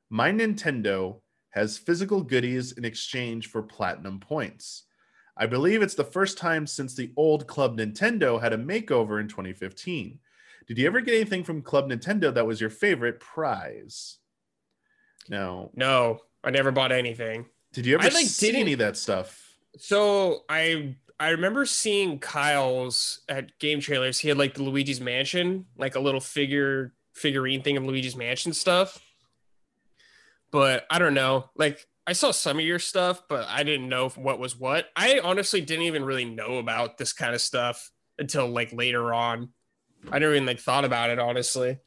my 0.09 0.31
Nintendo 0.31 1.19
has 1.51 1.77
physical 1.77 2.21
goodies 2.21 2.73
in 2.73 2.85
exchange 2.85 3.47
for 3.47 3.61
platinum 3.61 4.19
points. 4.19 4.83
I 5.37 5.45
believe 5.45 5.81
it's 5.81 5.95
the 5.95 6.03
first 6.03 6.37
time 6.37 6.67
since 6.67 6.93
the 6.93 7.11
old 7.15 7.47
Club 7.47 7.77
Nintendo 7.77 8.41
had 8.41 8.53
a 8.53 8.57
makeover 8.57 9.19
in 9.19 9.27
2015. 9.27 10.19
Did 10.71 10.79
you 10.79 10.87
ever 10.87 11.01
get 11.01 11.15
anything 11.15 11.43
from 11.43 11.61
Club 11.61 11.89
Nintendo 11.89 12.33
that 12.33 12.47
was 12.47 12.61
your 12.61 12.69
favorite 12.69 13.19
prize? 13.19 14.19
No. 15.27 15.69
No, 15.75 16.19
I 16.45 16.49
never 16.49 16.71
bought 16.71 16.93
anything. 16.93 17.47
Did 17.73 17.85
you 17.85 17.95
ever 17.95 18.05
I, 18.05 18.07
like, 18.07 18.25
see 18.25 18.55
any 18.55 18.71
of 18.71 18.79
that 18.79 18.95
stuff? 18.95 19.53
So 19.77 20.45
I 20.47 20.95
I 21.19 21.31
remember 21.31 21.65
seeing 21.65 22.19
Kyle's 22.19 23.19
at 23.27 23.59
GameTrailers. 23.59 24.17
He 24.19 24.29
had 24.29 24.37
like 24.37 24.53
the 24.53 24.63
Luigi's 24.63 25.01
Mansion, 25.01 25.65
like 25.77 25.95
a 25.95 25.99
little 25.99 26.21
figure 26.21 26.93
figurine 27.11 27.63
thing 27.63 27.75
of 27.75 27.83
Luigi's 27.83 28.15
Mansion 28.15 28.53
stuff. 28.53 28.97
But 30.51 30.85
I 30.89 30.99
don't 30.99 31.13
know. 31.13 31.49
Like 31.53 31.85
I 32.07 32.13
saw 32.13 32.31
some 32.31 32.59
of 32.59 32.63
your 32.63 32.79
stuff, 32.79 33.23
but 33.27 33.45
I 33.49 33.63
didn't 33.63 33.89
know 33.89 34.07
what 34.07 34.39
was 34.39 34.57
what. 34.57 34.85
I 34.95 35.19
honestly 35.21 35.59
didn't 35.59 35.83
even 35.83 36.05
really 36.05 36.23
know 36.23 36.59
about 36.59 36.97
this 36.97 37.11
kind 37.11 37.35
of 37.35 37.41
stuff 37.41 37.91
until 38.17 38.47
like 38.47 38.71
later 38.71 39.13
on. 39.13 39.49
I 40.09 40.19
never 40.19 40.33
even 40.33 40.45
like 40.45 40.59
thought 40.59 40.85
about 40.85 41.09
it 41.09 41.19
honestly. 41.19 41.79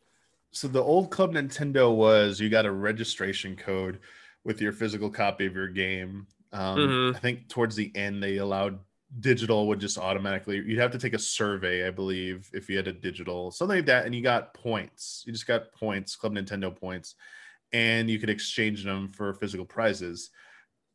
So 0.50 0.68
the 0.68 0.82
old 0.82 1.10
Club 1.10 1.32
Nintendo 1.32 1.94
was 1.94 2.38
you 2.38 2.48
got 2.48 2.66
a 2.66 2.70
registration 2.70 3.56
code 3.56 4.00
with 4.44 4.60
your 4.60 4.72
physical 4.72 5.10
copy 5.10 5.46
of 5.46 5.54
your 5.54 5.68
game. 5.68 6.26
Um, 6.52 6.78
Mhm. 6.78 7.16
I 7.16 7.18
think 7.18 7.48
towards 7.48 7.74
the 7.74 7.90
end 7.96 8.22
they 8.22 8.36
allowed 8.36 8.78
digital 9.20 9.68
would 9.68 9.80
just 9.80 9.96
automatically 9.98 10.56
you'd 10.56 10.78
have 10.78 10.92
to 10.92 10.98
take 10.98 11.14
a 11.14 11.18
survey, 11.18 11.86
I 11.86 11.90
believe, 11.90 12.50
if 12.52 12.68
you 12.68 12.76
had 12.76 12.88
a 12.88 12.92
digital 12.92 13.50
something 13.50 13.78
like 13.78 13.86
that, 13.86 14.06
and 14.06 14.14
you 14.14 14.22
got 14.22 14.54
points. 14.54 15.22
You 15.26 15.32
just 15.32 15.46
got 15.46 15.72
points, 15.72 16.14
Club 16.16 16.34
Nintendo 16.34 16.74
points, 16.74 17.14
and 17.72 18.08
you 18.08 18.18
could 18.18 18.30
exchange 18.30 18.84
them 18.84 19.08
for 19.08 19.34
physical 19.34 19.66
prizes. 19.66 20.30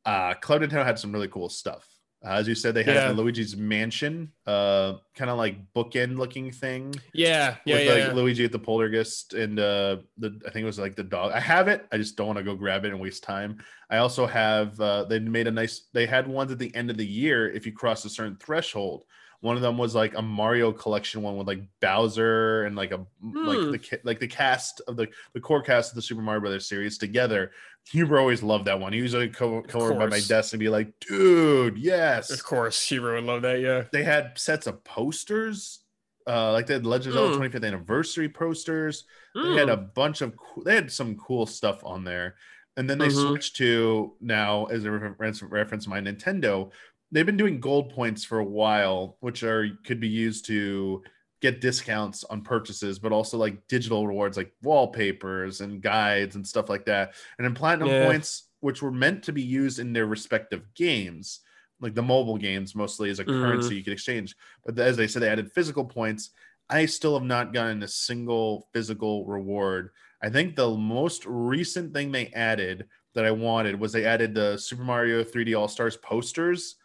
Uh, 0.06 0.34
Club 0.36 0.62
Nintendo 0.62 0.86
had 0.86 1.00
some 1.00 1.12
really 1.12 1.28
cool 1.28 1.50
stuff. 1.50 1.88
Uh, 2.26 2.32
as 2.32 2.50
you 2.50 2.56
said, 2.56 2.74
they 2.74 2.84
had 2.84 2.96
Yeah. 2.96 3.12
Luigi's 3.12 3.56
Mansion, 3.56 4.34
uh, 4.46 4.96
kind 5.16 5.32
of 5.32 5.38
like 5.38 5.56
bookend 5.74 6.18
looking 6.18 6.52
thing 6.52 6.94
Yeah, 7.14 7.56
yeah, 7.66 7.76
with 7.76 7.86
yeah. 7.86 7.92
like 7.94 8.04
yeah. 8.04 8.12
Luigi 8.14 8.44
at 8.46 8.52
the 8.52 8.60
Poltergeist 8.60 9.34
and 9.34 9.58
uh 9.58 9.98
the 10.18 10.38
I 10.46 10.50
think 10.50 10.64
it 10.64 10.66
was 10.66 10.80
like 10.80 10.96
the 10.98 11.04
dog. 11.04 11.32
I 11.32 11.40
have 11.40 11.70
it. 11.70 11.88
I 11.94 11.98
just 11.98 12.18
don't 12.18 12.28
want 12.28 12.38
to 12.38 12.44
go 12.44 12.56
grab 12.56 12.84
it 12.84 12.92
and 12.92 13.00
waste 13.00 13.24
time. 13.24 13.60
I 13.90 13.98
also 13.98 14.26
have 14.28 14.78
uh 14.82 15.06
they 15.06 15.20
made 15.20 15.48
a 15.48 15.52
nice 15.52 15.88
they 15.94 16.06
had 16.06 16.28
ones 16.28 16.52
at 16.52 16.60
the 16.60 16.76
end 16.76 16.90
of 16.90 16.98
the 16.98 17.08
year 17.08 17.50
if 17.50 17.66
you 17.66 17.72
cross 17.72 18.04
a 18.04 18.10
certain 18.10 18.36
threshold. 18.36 19.04
One 19.42 19.56
of 19.56 19.62
them 19.62 19.78
was 19.78 19.96
like 19.96 20.16
a 20.18 20.22
Mario 20.22 20.72
collection 20.74 21.22
one 21.22 21.38
with 21.38 21.48
like 21.48 21.62
Bowser 21.82 22.64
and 22.66 22.76
like 22.76 22.92
a 22.92 22.98
like 22.98 23.58
Hmm. 23.60 23.72
the 23.72 24.00
like 24.04 24.20
the 24.20 24.28
cast 24.28 24.82
of 24.88 24.98
the 24.98 25.08
the 25.34 25.40
core 25.40 25.62
cast 25.62 25.92
of 25.92 25.96
the 25.96 26.02
Super 26.02 26.22
Mario 26.22 26.42
Brothers 26.42 26.68
series 26.68 26.98
together. 26.98 27.52
Huber 27.90 28.20
always 28.20 28.44
loved 28.44 28.66
that 28.66 28.80
one. 28.80 28.92
He 28.94 29.02
was 29.02 29.14
like 29.14 29.34
co- 29.34 29.62
come 29.64 29.82
over 29.82 29.94
by 29.96 30.08
my 30.08 30.20
desk 30.20 30.52
and 30.54 30.60
be 30.60 30.68
like, 30.70 30.92
"Dude, 31.00 31.78
yes." 31.78 32.30
Of 32.32 32.44
course, 32.44 32.86
Hero 32.88 33.16
would 33.16 33.24
love 33.24 33.42
that. 33.44 33.62
Yeah. 33.62 33.86
they 33.92 34.04
had 34.04 34.38
sets 34.38 34.68
of 34.68 34.84
posters 34.84 35.80
uh 36.28 36.52
like 36.52 36.68
they 36.68 36.74
had 36.74 36.86
legends 36.86 37.16
of 37.16 37.32
Mm. 37.32 37.38
25th 37.38 37.64
anniversary 37.66 38.28
posters 38.28 39.06
they 39.34 39.54
had 39.56 39.70
a 39.70 39.78
Mm. 39.78 39.94
bunch 39.94 40.22
of 40.22 40.36
cool, 40.36 40.64
they 40.66 40.76
had 40.76 40.92
some 40.92 41.16
cool 41.16 41.46
stuff 41.46 41.82
on 41.86 42.04
there 42.04 42.36
and 42.76 42.90
then 42.90 42.98
they 42.98 43.08
Mhm. 43.08 43.30
switched 43.30 43.56
to 43.56 44.16
now 44.20 44.66
as 44.66 44.84
a 44.84 44.92
reference 44.92 45.42
reference 45.42 45.88
my 45.88 46.02
nintendo 46.02 46.72
they've 47.12 47.26
been 47.26 47.38
doing 47.38 47.60
gold 47.60 47.92
points 47.94 48.24
for 48.24 48.40
a 48.40 48.44
while 48.46 49.18
which 49.22 49.44
are 49.44 49.68
could 49.86 50.00
be 50.00 50.08
used 50.08 50.46
to 50.46 51.04
get 51.42 51.62
discounts 51.62 52.24
on 52.26 52.42
purchases 52.42 53.00
but 53.00 53.12
also 53.14 53.38
like 53.38 53.68
digital 53.68 54.06
rewards 54.08 54.38
like 54.38 54.54
wallpapers 54.62 55.62
and 55.62 55.82
guides 55.82 56.36
and 56.36 56.48
stuff 56.48 56.70
like 56.70 56.86
that. 56.86 57.16
And 57.38 57.46
then 57.46 57.56
platinum 57.56 57.94
Yeah. 57.94 57.96
points 57.96 58.50
which 58.60 58.82
were 58.82 58.92
meant 58.92 59.24
to 59.24 59.32
be 59.34 59.42
used 59.42 59.80
in 59.80 59.94
their 59.94 60.06
respective 60.06 60.74
games 60.74 61.40
like 61.82 61.96
the 61.96 62.02
mobile 62.04 62.38
games 62.38 62.76
mostly 62.76 63.10
as 63.10 63.20
a 63.20 63.26
Mhm. 63.26 63.72
currency 63.72 63.76
you 63.76 63.84
could 63.84 63.94
exchange. 63.94 64.36
But 64.66 64.78
as 64.80 64.98
they 64.98 65.08
said 65.08 65.22
they 65.22 65.30
added 65.30 65.52
physical 65.54 65.86
points. 65.86 66.32
I 66.72 66.86
still 66.86 67.16
have 67.18 67.26
not 67.28 67.52
gotten 67.54 67.82
a 67.82 67.88
single 67.88 68.70
physical 68.74 69.26
reward. 69.26 69.90
I 70.22 70.30
think 70.30 70.56
the 70.56 70.70
most 70.70 71.26
recent 71.26 71.94
thing 71.96 72.12
they 72.12 72.28
added 72.28 72.88
that 73.16 73.26
i 73.26 73.32
wanted 73.32 73.80
was 73.80 73.92
they 73.92 74.06
added 74.06 74.36
the 74.36 74.56
super 74.58 74.84
mario 74.84 75.24
3d 75.24 75.56
all 75.56 75.68
stars 75.68 75.98
posters 75.98 76.76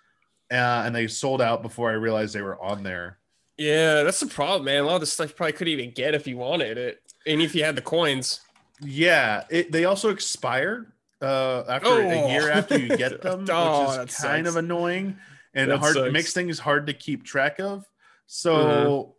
uh, 0.54 0.82
and 0.84 0.94
they 0.94 1.06
sold 1.06 1.40
out 1.42 1.62
before 1.62 1.90
i 1.90 1.94
realized 1.94 2.34
they 2.34 2.42
were 2.42 2.60
on 2.62 2.82
there 2.82 3.18
Yeah, 3.58 4.02
that's 4.02 4.20
the 4.20 4.26
problem, 4.26 4.64
man. 4.64 4.82
A 4.82 4.86
lot 4.86 4.94
of 4.96 5.00
this 5.00 5.12
stuff 5.12 5.28
you 5.30 5.34
probably 5.34 5.52
couldn't 5.52 5.72
even 5.72 5.90
get 5.92 6.14
if 6.14 6.26
you 6.26 6.36
wanted 6.36 6.76
it, 6.78 7.00
and 7.26 7.40
if 7.42 7.54
you 7.54 7.62
had 7.64 7.76
the 7.76 7.82
coins. 7.82 8.40
yeah 8.82 9.44
it, 9.50 9.70
they 9.72 9.84
also 9.84 10.10
expire 10.10 10.92
uh, 11.22 11.62
after 11.68 11.88
Oh. 11.88 12.10
a 12.10 12.28
year 12.32 12.50
after 12.50 12.78
you 12.78 12.96
get 12.96 13.22
them 13.26 13.46
Oh, 13.50 13.80
which 14.00 14.10
is 14.10 14.16
kind 14.20 14.44
sucks. 14.46 14.48
of 14.48 14.56
annoying 14.56 15.16
and 15.54 15.70
That 15.70 15.78
hard 15.78 15.94
sucks. 15.94 16.12
makes 16.12 16.32
things 16.32 16.58
hard 16.58 16.86
to 16.88 16.92
keep 16.92 17.24
track 17.24 17.58
of 17.60 17.84
so 18.26 18.52
Mhm. 18.54 19.10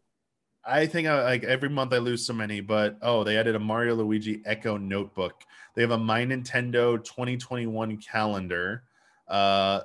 I 0.67 0.87
think 0.87 1.07
I, 1.07 1.23
like 1.23 1.43
every 1.43 1.69
month 1.69 1.93
I 1.93 1.99
lose 1.99 2.25
so 2.25 2.33
many, 2.33 2.59
but 2.59 2.97
oh, 3.03 3.23
they 3.23 3.37
added 3.37 3.55
a 3.55 3.59
Mario 3.59 3.93
Luigi 3.93 4.41
Echo 4.47 4.77
notebook. 4.77 5.43
They 5.75 5.83
have 5.83 5.91
a 5.91 5.97
My 5.97 6.25
Nintendo 6.25 6.97
2021 7.03 7.97
calendar. 7.97 8.81
Uh, 9.27 9.81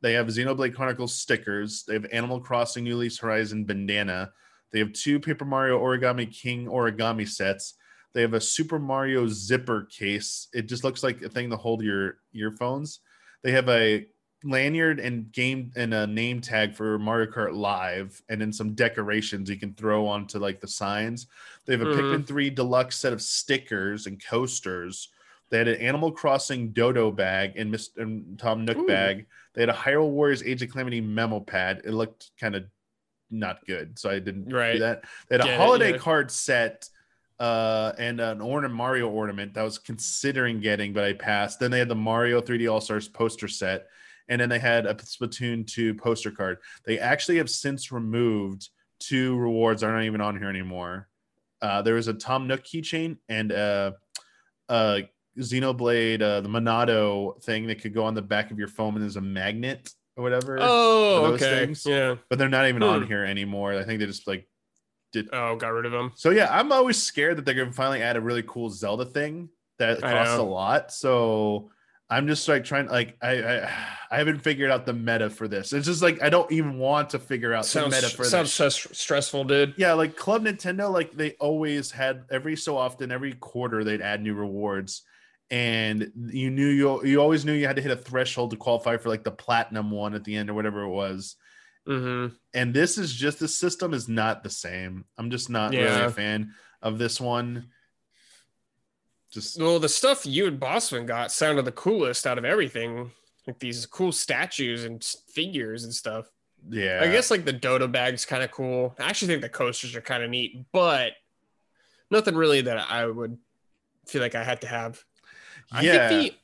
they 0.00 0.12
have 0.12 0.26
Xenoblade 0.28 0.74
Chronicles 0.74 1.14
stickers. 1.14 1.84
They 1.84 1.94
have 1.94 2.06
Animal 2.12 2.40
Crossing 2.40 2.84
New 2.84 2.96
Leafs 2.96 3.18
Horizon 3.18 3.64
bandana. 3.64 4.32
They 4.72 4.78
have 4.78 4.92
two 4.92 5.18
Paper 5.18 5.44
Mario 5.44 5.80
Origami 5.80 6.30
King 6.32 6.66
origami 6.66 7.26
sets. 7.28 7.74
They 8.14 8.22
have 8.22 8.34
a 8.34 8.40
Super 8.40 8.78
Mario 8.78 9.26
zipper 9.28 9.84
case. 9.90 10.48
It 10.52 10.62
just 10.62 10.84
looks 10.84 11.02
like 11.02 11.22
a 11.22 11.28
thing 11.28 11.50
to 11.50 11.56
hold 11.56 11.82
your 11.82 12.18
earphones. 12.32 13.00
They 13.42 13.52
have 13.52 13.68
a 13.68 14.06
lanyard 14.44 15.00
and 15.00 15.32
game 15.32 15.72
and 15.76 15.92
a 15.92 16.06
name 16.06 16.40
tag 16.40 16.74
for 16.74 16.98
Mario 16.98 17.30
Kart 17.30 17.54
Live, 17.54 18.22
and 18.28 18.40
then 18.40 18.52
some 18.52 18.74
decorations 18.74 19.50
you 19.50 19.56
can 19.56 19.74
throw 19.74 20.06
onto 20.06 20.38
like 20.38 20.60
the 20.60 20.68
signs. 20.68 21.26
They 21.66 21.72
have 21.76 21.82
a 21.82 21.86
Mhm. 21.86 21.96
Pikmin 21.96 22.26
3 22.26 22.50
deluxe 22.50 22.96
set 22.96 23.12
of 23.12 23.20
stickers 23.20 24.06
and 24.06 24.22
coasters. 24.24 25.08
They 25.50 25.58
had 25.58 25.68
an 25.68 25.80
Animal 25.80 26.12
Crossing 26.12 26.72
Dodo 26.72 27.10
bag 27.10 27.54
and 27.56 27.70
Miss 27.70 27.90
and 27.96 28.38
Tom 28.38 28.64
Nook 28.64 28.76
Ooh. 28.78 28.86
bag. 28.86 29.26
They 29.58 29.62
had 29.62 29.70
a 29.70 29.72
Hyrule 29.72 30.10
Warriors 30.10 30.44
Age 30.44 30.62
of 30.62 30.70
Calamity 30.70 31.00
memo 31.00 31.40
pad. 31.40 31.82
It 31.84 31.90
looked 31.90 32.30
kind 32.38 32.54
of 32.54 32.66
not 33.28 33.66
good, 33.66 33.98
so 33.98 34.08
I 34.08 34.20
didn't 34.20 34.48
do 34.74 34.78
that. 34.78 35.02
They 35.28 35.34
had 35.34 35.40
a 35.40 35.44
Get 35.44 35.54
it, 35.54 35.56
holiday 35.56 35.90
yeah. 35.90 35.98
card 35.98 36.30
set 36.30 36.88
uh 37.40 37.92
and 37.98 38.20
an 38.20 38.40
ornament 38.40 38.74
Mario 38.76 39.08
ornament 39.08 39.54
that 39.54 39.62
I 39.62 39.64
was 39.64 39.78
considering 39.78 40.60
getting, 40.60 40.92
but 40.92 41.02
I 41.02 41.12
passed. 41.12 41.58
Then 41.58 41.72
they 41.72 41.80
had 41.80 41.88
the 41.88 41.96
Mario 41.96 42.40
3D 42.40 42.70
All 42.70 42.80
Stars 42.80 43.08
poster 43.08 43.48
set, 43.48 43.88
and 44.28 44.40
then 44.40 44.48
they 44.48 44.60
had 44.60 44.86
a 44.86 44.94
Splatoon 44.94 45.66
2 45.66 45.94
poster 45.94 46.30
card. 46.30 46.58
They 46.86 47.00
actually 47.00 47.38
have 47.38 47.50
since 47.50 47.90
removed 47.90 48.68
two 49.00 49.36
rewards 49.38 49.80
that 49.80 49.90
aren't 49.90 50.06
even 50.06 50.20
on 50.20 50.38
here 50.38 50.48
anymore. 50.48 51.08
Uh, 51.60 51.82
there 51.82 51.94
was 51.94 52.06
a 52.06 52.14
Tom 52.14 52.46
Nook 52.46 52.62
keychain 52.62 53.16
and 53.28 53.50
uh, 53.50 53.90
uh, 54.68 55.00
Xenoblade, 55.38 56.20
uh, 56.22 56.40
the 56.40 56.48
Monado 56.48 57.40
thing 57.42 57.66
that 57.68 57.80
could 57.80 57.94
go 57.94 58.04
on 58.04 58.14
the 58.14 58.22
back 58.22 58.50
of 58.50 58.58
your 58.58 58.68
phone 58.68 58.94
and 58.94 59.02
there's 59.02 59.16
a 59.16 59.20
magnet 59.20 59.90
or 60.16 60.22
whatever. 60.24 60.58
Oh, 60.60 61.26
okay. 61.34 61.66
things. 61.66 61.84
Yeah. 61.86 62.16
But 62.28 62.38
they're 62.38 62.48
not 62.48 62.66
even 62.68 62.82
on 62.82 63.02
Hmm. 63.02 63.08
here 63.08 63.24
anymore. 63.24 63.72
I 63.74 63.84
think 63.84 64.00
they 64.00 64.06
just 64.06 64.26
like 64.26 64.48
did. 65.12 65.28
Oh, 65.32 65.56
got 65.56 65.68
rid 65.68 65.86
of 65.86 65.92
them. 65.92 66.12
So 66.16 66.30
yeah, 66.30 66.48
I'm 66.50 66.72
always 66.72 67.00
scared 67.02 67.36
that 67.38 67.44
they're 67.44 67.54
gonna 67.54 67.72
finally 67.72 68.02
add 68.02 68.16
a 68.16 68.20
really 68.20 68.42
cool 68.46 68.68
Zelda 68.70 69.04
thing 69.04 69.48
that 69.78 70.00
costs 70.00 70.36
a 70.36 70.42
lot. 70.42 70.92
So 70.92 71.70
I'm 72.10 72.26
just 72.26 72.48
like 72.48 72.64
trying 72.64 72.88
like 72.88 73.16
I, 73.22 73.42
I 73.42 73.70
I 74.10 74.16
haven't 74.16 74.40
figured 74.40 74.70
out 74.70 74.86
the 74.86 74.92
meta 74.94 75.30
for 75.30 75.46
this. 75.46 75.72
It's 75.72 75.86
just 75.86 76.02
like 76.02 76.20
I 76.22 76.30
don't 76.30 76.50
even 76.50 76.78
want 76.78 77.10
to 77.10 77.18
figure 77.18 77.52
out 77.52 77.64
Sounds 77.66 77.94
the 77.94 78.02
meta 78.02 78.16
for 78.16 78.24
sounds 78.24 78.56
this. 78.56 78.74
stress- 78.74 78.98
stressful, 78.98 79.44
dude. 79.44 79.74
Yeah, 79.76 79.92
like 79.92 80.16
Club 80.16 80.44
Nintendo, 80.44 80.90
like 80.92 81.12
they 81.12 81.32
always 81.32 81.90
had 81.90 82.24
every 82.30 82.56
so 82.56 82.76
often, 82.76 83.12
every 83.12 83.34
quarter 83.34 83.84
they'd 83.84 84.00
add 84.02 84.22
new 84.22 84.34
rewards, 84.34 85.02
and 85.50 86.12
you 86.14 86.50
knew 86.50 86.66
you 86.66 87.04
you 87.04 87.20
always 87.20 87.44
knew 87.44 87.52
you 87.52 87.66
had 87.66 87.76
to 87.76 87.82
hit 87.82 87.90
a 87.90 87.96
threshold 87.96 88.50
to 88.50 88.56
qualify 88.56 88.96
for 88.96 89.08
like 89.08 89.24
the 89.24 89.30
platinum 89.30 89.90
one 89.90 90.14
at 90.14 90.24
the 90.24 90.36
end 90.36 90.50
or 90.50 90.54
whatever 90.54 90.82
it 90.82 90.90
was. 90.90 91.36
Mm-hmm. 91.86 92.34
And 92.52 92.74
this 92.74 92.98
is 92.98 93.14
just 93.14 93.38
the 93.38 93.48
system 93.48 93.94
is 93.94 94.08
not 94.08 94.42
the 94.42 94.50
same. 94.50 95.06
I'm 95.16 95.30
just 95.30 95.48
not 95.48 95.70
really 95.70 95.86
a 95.86 96.10
fan 96.10 96.52
of 96.82 96.98
this 96.98 97.18
one. 97.20 97.68
Just 99.30 99.60
Well, 99.60 99.78
the 99.78 99.88
stuff 99.88 100.26
you 100.26 100.46
and 100.46 100.60
Bossman 100.60 101.06
got 101.06 101.32
sounded 101.32 101.64
the 101.64 101.72
coolest 101.72 102.26
out 102.26 102.38
of 102.38 102.44
everything. 102.44 103.10
Like 103.46 103.58
these 103.58 103.86
cool 103.86 104.12
statues 104.12 104.84
and 104.84 105.02
figures 105.32 105.84
and 105.84 105.94
stuff. 105.94 106.30
yeah, 106.68 107.00
I 107.02 107.10
guess 107.10 107.30
like 107.30 107.46
the 107.46 107.52
Dodo 107.52 107.88
bag's 107.88 108.26
kind 108.26 108.42
of 108.42 108.50
cool. 108.50 108.94
I 108.98 109.04
actually 109.04 109.28
think 109.28 109.40
the 109.40 109.48
coasters 109.48 109.96
are 109.96 110.02
kind 110.02 110.22
of 110.22 110.28
neat, 110.28 110.66
but 110.72 111.12
nothing 112.10 112.34
really 112.34 112.60
that 112.60 112.90
I 112.90 113.06
would 113.06 113.38
feel 114.06 114.20
like 114.20 114.34
I 114.34 114.44
had 114.44 114.60
to 114.62 114.66
have. 114.66 115.02
I 115.72 115.82
yeah. 115.82 116.08
think 116.08 116.32
the 116.32 116.38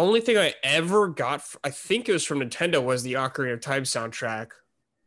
only 0.00 0.20
thing 0.20 0.38
I 0.38 0.54
ever 0.62 1.08
got, 1.08 1.44
I 1.62 1.70
think 1.70 2.08
it 2.08 2.12
was 2.12 2.24
from 2.24 2.40
Nintendo, 2.40 2.82
was 2.82 3.02
the 3.02 3.14
Ocarina 3.14 3.54
of 3.54 3.60
Time 3.60 3.84
soundtrack, 3.84 4.48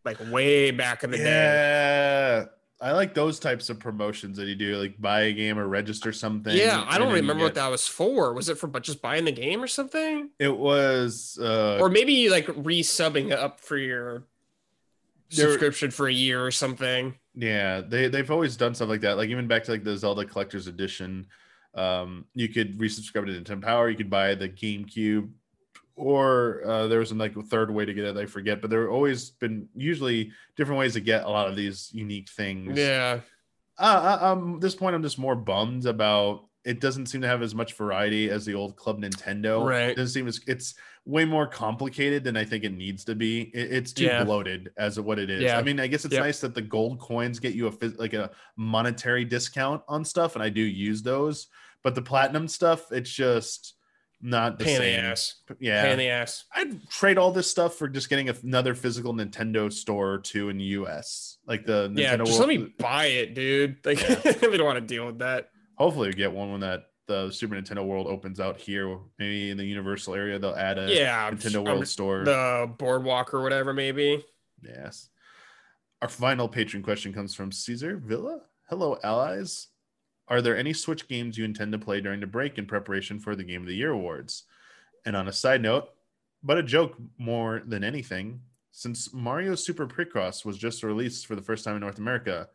like 0.06 0.18
way 0.32 0.72
back 0.72 1.04
in 1.04 1.12
the 1.12 1.18
day. 1.18 1.24
yeah. 1.24 2.46
I 2.80 2.92
like 2.92 3.16
those 3.16 3.40
types 3.40 3.72
of 3.72 3.80
promotions 3.80 4.38
that 4.38 4.46
you 4.46 4.54
do, 4.54 4.78
like 4.78 5.02
buy 5.02 5.22
a 5.22 5.34
game 5.34 5.58
or 5.58 5.68
register 5.68 6.14
something. 6.14 6.56
Yeah, 6.56 6.86
I 6.88 7.00
don't 7.00 7.12
remember 7.12 7.44
what 7.44 7.56
that 7.56 7.70
was 7.70 7.88
for. 7.88 8.34
Was 8.34 8.50
it 8.50 8.58
for 8.60 8.68
but 8.68 8.84
just 8.84 9.02
buying 9.02 9.26
the 9.26 9.32
game 9.32 9.64
or 9.64 9.68
something? 9.68 10.30
It 10.38 10.56
was 10.56 11.40
uh 11.42 11.80
or 11.82 11.90
maybe 11.90 12.30
like 12.30 12.46
resubbing 12.46 13.32
up 13.32 13.60
for 13.60 13.78
your 13.78 14.26
subscription 15.30 15.90
for 15.90 16.08
a 16.08 16.14
year 16.14 16.46
or 16.46 16.52
something. 16.52 17.16
Yeah, 17.34 17.82
they 17.82 18.10
they've 18.10 18.30
always 18.30 18.56
done 18.56 18.76
stuff 18.76 18.90
like 18.90 19.02
that. 19.02 19.18
Like 19.18 19.30
even 19.30 19.48
back 19.48 19.64
to 19.64 19.72
like 19.72 19.84
the 19.84 19.98
Zelda 19.98 20.26
Collector's 20.26 20.68
Edition, 20.68 21.26
um, 21.78 22.26
you 22.34 22.50
could 22.50 22.78
resubscribe 22.78 23.28
to 23.28 23.32
Nintendo 23.42 23.62
Power. 23.62 23.90
You 23.90 23.96
could 23.96 24.10
buy 24.10 24.36
the 24.36 24.50
GameCube, 24.50 25.30
or 25.96 26.62
uh, 26.66 26.88
there 26.88 27.00
was 27.00 27.14
like 27.14 27.36
a 27.36 27.42
third 27.44 27.72
way 27.72 27.86
to 27.86 27.94
get 27.94 28.06
it. 28.06 28.18
I 28.18 28.26
forget, 28.26 28.62
but 28.62 28.70
there 28.70 28.82
have 28.82 28.92
always 28.92 29.30
been 29.32 29.68
usually 29.76 30.32
different 30.56 30.80
ways 30.80 30.94
to 30.94 31.00
get 31.02 31.24
a 31.24 31.30
lot 31.30 31.48
of 31.48 31.56
these 31.56 31.90
unique 31.94 32.30
things. 32.30 32.78
Yeah, 32.78 33.22
Uh, 33.80 34.18
uh, 34.22 34.26
um, 34.32 34.56
at 34.56 34.62
this 34.62 34.76
point, 34.76 34.96
I'm 34.96 35.04
just 35.04 35.20
more 35.20 35.36
bummed 35.36 35.86
about. 35.86 36.46
It 36.66 36.82
doesn't 36.82 37.06
seem 37.06 37.22
to 37.22 37.28
have 37.28 37.42
as 37.42 37.56
much 37.56 37.74
variety 37.76 38.30
as 38.30 38.44
the 38.44 38.54
old 38.54 38.76
Club 38.76 39.00
Nintendo. 39.02 39.64
Right. 39.66 39.90
It 39.92 39.96
doesn't 39.96 40.14
seem 40.14 40.28
as 40.28 40.42
it's 40.48 40.76
way 41.06 41.24
more 41.24 41.48
complicated 41.48 42.26
than 42.26 42.36
I 42.36 42.44
think 42.44 42.66
it 42.66 42.74
needs 42.74 43.06
to 43.06 43.16
be. 43.16 43.44
It, 43.54 43.72
it's 43.72 43.94
too 43.94 44.04
Yeah. 44.04 44.26
bloated 44.26 44.72
as 44.78 45.00
what 45.00 45.18
it 45.18 45.30
is. 45.30 45.44
Yeah. 45.44 45.58
I 45.58 45.64
mean, 45.64 45.80
I 45.80 45.88
guess 45.88 46.04
it's 46.04 46.14
Yep. 46.16 46.24
nice 46.24 46.42
that 46.42 46.54
the 46.54 46.62
gold 46.62 47.00
coins 47.00 47.40
get 47.40 47.54
you 47.54 47.68
a 47.70 47.74
like 47.98 48.14
a 48.14 48.32
monetary 48.58 49.24
discount 49.24 49.82
on 49.88 50.04
stuff, 50.04 50.36
and 50.36 50.44
I 50.44 50.50
do 50.50 50.62
use 50.62 51.02
those. 51.02 51.48
But 51.84 51.96
the 51.96 52.02
platinum 52.02 52.48
stuff, 52.48 52.92
it's 52.92 53.10
just 53.12 53.76
not 54.22 54.58
the 54.58 54.66
pain 54.66 54.76
in 54.76 54.82
the 54.82 54.88
same. 54.88 55.06
ass. 55.06 55.36
Yeah, 55.60 55.84
Pain 55.84 55.98
the 56.00 56.10
ass. 56.10 56.46
I'd 56.54 56.90
trade 56.90 57.18
all 57.18 57.32
this 57.32 57.50
stuff 57.50 57.76
for 57.76 57.88
just 57.88 58.10
getting 58.10 58.30
another 58.30 58.74
physical 58.74 59.14
Nintendo 59.14 59.72
store 59.72 60.14
or 60.14 60.18
two 60.20 60.50
in 60.50 60.58
the 60.58 60.64
U.S. 60.66 61.38
Like 61.46 61.66
the 61.66 61.90
Nintendo 61.90 62.00
Yeah, 62.00 62.18
just 62.18 62.40
World- 62.40 62.50
let 62.50 62.60
me 62.60 62.74
buy 62.80 63.06
it, 63.06 63.36
dude. 63.36 63.78
Like, 63.86 64.02
Yeah. 64.02 64.20
Really 64.42 64.58
don't 64.58 64.66
want 64.66 64.80
to 64.80 64.86
deal 64.96 65.06
with 65.06 65.20
that. 65.20 65.50
hopefully 65.76 66.08
we 66.10 66.14
get 66.14 66.32
one 66.32 66.52
when 66.52 66.62
that 66.62 66.86
the 67.08 67.32
Super 67.32 67.56
Nintendo 67.56 67.86
World 67.86 68.08
opens 68.08 68.40
out 68.40 68.60
here. 68.60 68.98
Maybe 69.20 69.50
in 69.52 69.56
the 69.58 69.64
Universal 69.64 70.16
area 70.16 70.40
they'll 70.40 70.56
add 70.56 70.78
a 70.80 70.94
Yeah, 70.94 71.30
Nintendo 71.32 71.58
um, 71.60 71.64
World 71.66 71.88
store. 71.88 72.24
the 72.26 72.70
boardwalk 72.78 73.34
or 73.34 73.42
whatever, 73.44 73.72
maybe. 73.74 74.26
yes. 74.62 75.08
Our 76.02 76.10
final 76.10 76.48
patron 76.50 76.84
question 76.84 77.14
comes 77.14 77.34
from 77.34 77.52
Caesar 77.52 77.98
Villa. 77.98 78.42
Hello, 78.70 78.98
allies. 79.04 79.68
Are 80.28 80.42
there 80.42 80.58
any 80.58 80.74
Switch 80.74 81.08
games 81.08 81.38
you 81.38 81.46
intend 81.46 81.72
to 81.72 81.80
play 81.80 82.02
during 82.02 82.20
the 82.20 82.28
break 82.28 82.58
in 82.58 82.66
preparation 82.66 83.20
for 83.20 83.36
the 83.36 83.44
Game 83.44 83.62
of 83.62 83.68
the 83.68 83.76
Year 83.76 83.92
awards? 83.92 84.44
And 85.06 85.16
on 85.16 85.28
a 85.28 85.34
side 85.34 85.62
note, 85.62 85.90
but 86.44 86.58
a 86.58 86.64
joke 86.64 86.96
more 87.18 87.62
than 87.66 87.84
anything, 87.84 88.42
since 88.72 89.14
Mario 89.14 89.56
Super 89.56 89.88
Picross 89.88 90.44
was 90.44 90.58
just 90.58 90.84
released 90.84 91.26
for 91.26 91.36
the 91.36 91.42
first 91.42 91.64
time 91.64 91.76
in 91.76 91.82
North 91.82 91.98
America, 91.98 92.50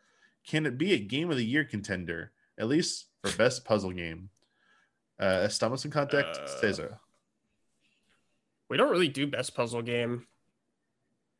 can 0.46 0.66
it 0.66 0.76
be 0.76 0.92
a 0.92 0.98
Game 0.98 1.30
of 1.30 1.36
the 1.36 1.44
Year 1.46 1.64
contender, 1.64 2.32
at 2.58 2.68
least 2.68 3.06
for 3.22 3.36
best 3.36 3.64
puzzle 3.64 3.92
game? 3.92 4.28
Uh, 5.18 5.46
estamos 5.46 5.84
en 5.84 5.90
contact, 5.90 6.36
Uh, 6.36 6.46
Cesar. 6.60 6.98
We 8.68 8.76
don't 8.76 8.90
really 8.90 9.08
do 9.08 9.26
best 9.26 9.54
puzzle 9.54 9.82
game 9.82 10.26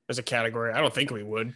as 0.09 0.19
a 0.19 0.23
category. 0.23 0.73
I 0.73 0.81
don't 0.81 0.95
think 0.95 1.11
we 1.11 1.23
would. 1.23 1.53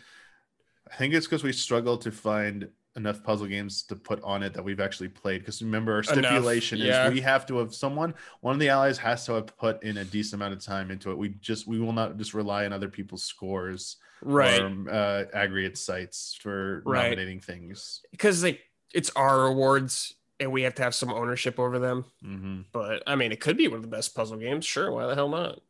I 0.91 0.97
think 0.97 1.15
it's 1.15 1.27
because 1.27 1.43
we 1.43 1.53
struggle 1.53 1.99
to 1.99 2.11
find 2.11 2.69
enough 2.97 3.23
puzzle 3.23 3.47
games 3.47 3.83
to 3.85 3.95
put 3.97 4.21
on 4.23 4.43
it 4.43 4.55
that 4.55 4.63
we've 4.63 4.81
actually 4.81 5.09
played. 5.09 5.41
Because 5.43 5.63
remember, 5.63 5.95
our 5.95 6.03
stipulation 6.03 6.79
yeah. 6.79 7.07
is 7.09 7.15
we 7.15 7.21
have 7.21 7.47
to 7.47 7.59
have 7.59 7.75
someone, 7.75 8.15
one 8.41 8.55
of 8.55 8.61
the 8.61 8.69
allies 8.71 8.99
has 8.99 9.25
to 9.27 9.33
have 9.35 9.57
put 9.57 9.83
in 9.83 9.99
a 9.99 10.05
decent 10.05 10.41
amount 10.41 10.55
of 10.55 10.61
time 10.65 10.91
into 10.91 11.11
it. 11.11 11.19
We 11.19 11.31
just 11.41 11.67
we 11.67 11.79
will 11.79 11.93
not 11.93 12.17
just 12.17 12.35
rely 12.35 12.65
on 12.65 12.73
other 12.73 12.89
people's 12.89 13.23
scores 13.23 13.97
Right. 14.23 14.61
or 14.61 14.91
uh, 14.91 15.25
aggregate 15.35 15.77
sites 15.77 16.37
for 16.41 16.83
Right. 16.87 17.03
nominating 17.11 17.41
things. 17.41 18.01
because 18.11 18.43
like 18.43 18.61
it's 18.95 19.11
our 19.11 19.47
awards 19.47 20.15
and 20.41 20.51
we 20.53 20.63
have 20.63 20.75
to 20.77 20.83
have 20.83 20.95
some 20.95 21.11
ownership 21.13 21.59
over 21.59 21.79
them. 21.79 22.05
hmm 22.23 22.61
But 22.73 23.03
I 23.07 23.15
mean, 23.17 23.31
it 23.33 23.41
could 23.41 23.57
be 23.59 23.69
one 23.69 23.77
of 23.77 23.83
the 23.83 23.89
best 23.89 24.15
puzzle 24.15 24.39
games. 24.39 24.65
Sure, 24.65 24.91
why 24.91 25.07
the 25.07 25.15
hell 25.15 25.29
not? 25.29 25.61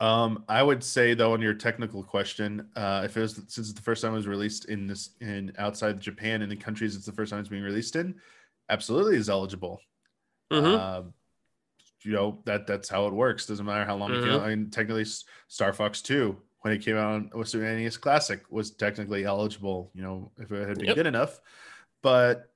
Um, 0.00 0.44
I 0.48 0.62
would 0.62 0.82
say 0.82 1.14
though, 1.14 1.32
on 1.32 1.40
your 1.40 1.54
technical 1.54 2.02
question, 2.02 2.68
uh, 2.76 3.02
if 3.04 3.16
it 3.16 3.20
was 3.20 3.34
since 3.36 3.58
it's 3.58 3.72
the 3.72 3.80
first 3.80 4.02
time 4.02 4.12
it 4.12 4.16
was 4.16 4.26
released 4.26 4.66
in 4.66 4.86
this 4.86 5.10
in 5.20 5.52
outside 5.58 6.00
Japan 6.00 6.42
and 6.42 6.50
the 6.50 6.56
countries 6.56 6.96
it's 6.96 7.06
the 7.06 7.12
first 7.12 7.30
time 7.30 7.40
it's 7.40 7.48
being 7.48 7.62
released 7.62 7.96
in, 7.96 8.20
absolutely 8.68 9.16
is 9.16 9.28
eligible. 9.30 9.80
Mhm. 10.50 10.74
Uh, 10.74 11.02
you 12.02 12.12
know 12.12 12.42
that 12.44 12.66
that's 12.66 12.88
how 12.88 13.06
it 13.06 13.14
works. 13.14 13.46
Doesn't 13.46 13.64
matter 13.66 13.84
how 13.84 13.96
long 13.96 14.12
it 14.12 14.20
came 14.22 14.32
Mhm. 14.32 14.34
out. 14.34 14.42
I 14.42 14.48
mean, 14.54 14.70
technically, 14.70 15.06
Star 15.48 15.72
Fox 15.72 16.02
Two 16.02 16.42
when 16.60 16.72
it 16.72 16.82
came 16.82 16.96
out 16.96 17.30
on 17.34 17.44
Super 17.44 17.64
NES 17.64 17.96
Classic 17.96 18.42
was 18.50 18.70
technically 18.72 19.24
eligible. 19.24 19.90
You 19.94 20.02
know, 20.02 20.32
if 20.38 20.50
it 20.50 20.68
had 20.68 20.78
been 20.78 20.86
Yep. 20.88 20.96
good 20.96 21.06
enough. 21.06 21.40
But 22.02 22.53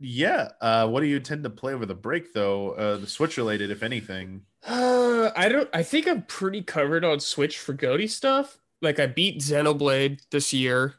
yeah, 0.00 0.48
uh, 0.60 0.86
what 0.88 1.00
do 1.00 1.06
you 1.06 1.20
tend 1.20 1.44
to 1.44 1.50
play 1.50 1.74
over 1.74 1.86
the 1.86 1.94
break 1.94 2.32
though? 2.32 2.72
Uh, 2.72 2.96
the 2.98 3.06
Switch 3.06 3.36
related, 3.36 3.70
if 3.70 3.82
anything. 3.82 4.42
Uh, 4.66 5.30
I 5.36 5.48
don't. 5.48 5.68
I 5.72 5.82
think 5.82 6.06
I'm 6.08 6.22
pretty 6.22 6.62
covered 6.62 7.04
on 7.04 7.20
Switch 7.20 7.58
for 7.58 7.72
Goaty 7.72 8.06
stuff. 8.08 8.58
Like 8.80 9.00
I 9.00 9.06
beat 9.06 9.40
Xenoblade 9.40 10.20
this 10.30 10.52
year. 10.52 10.94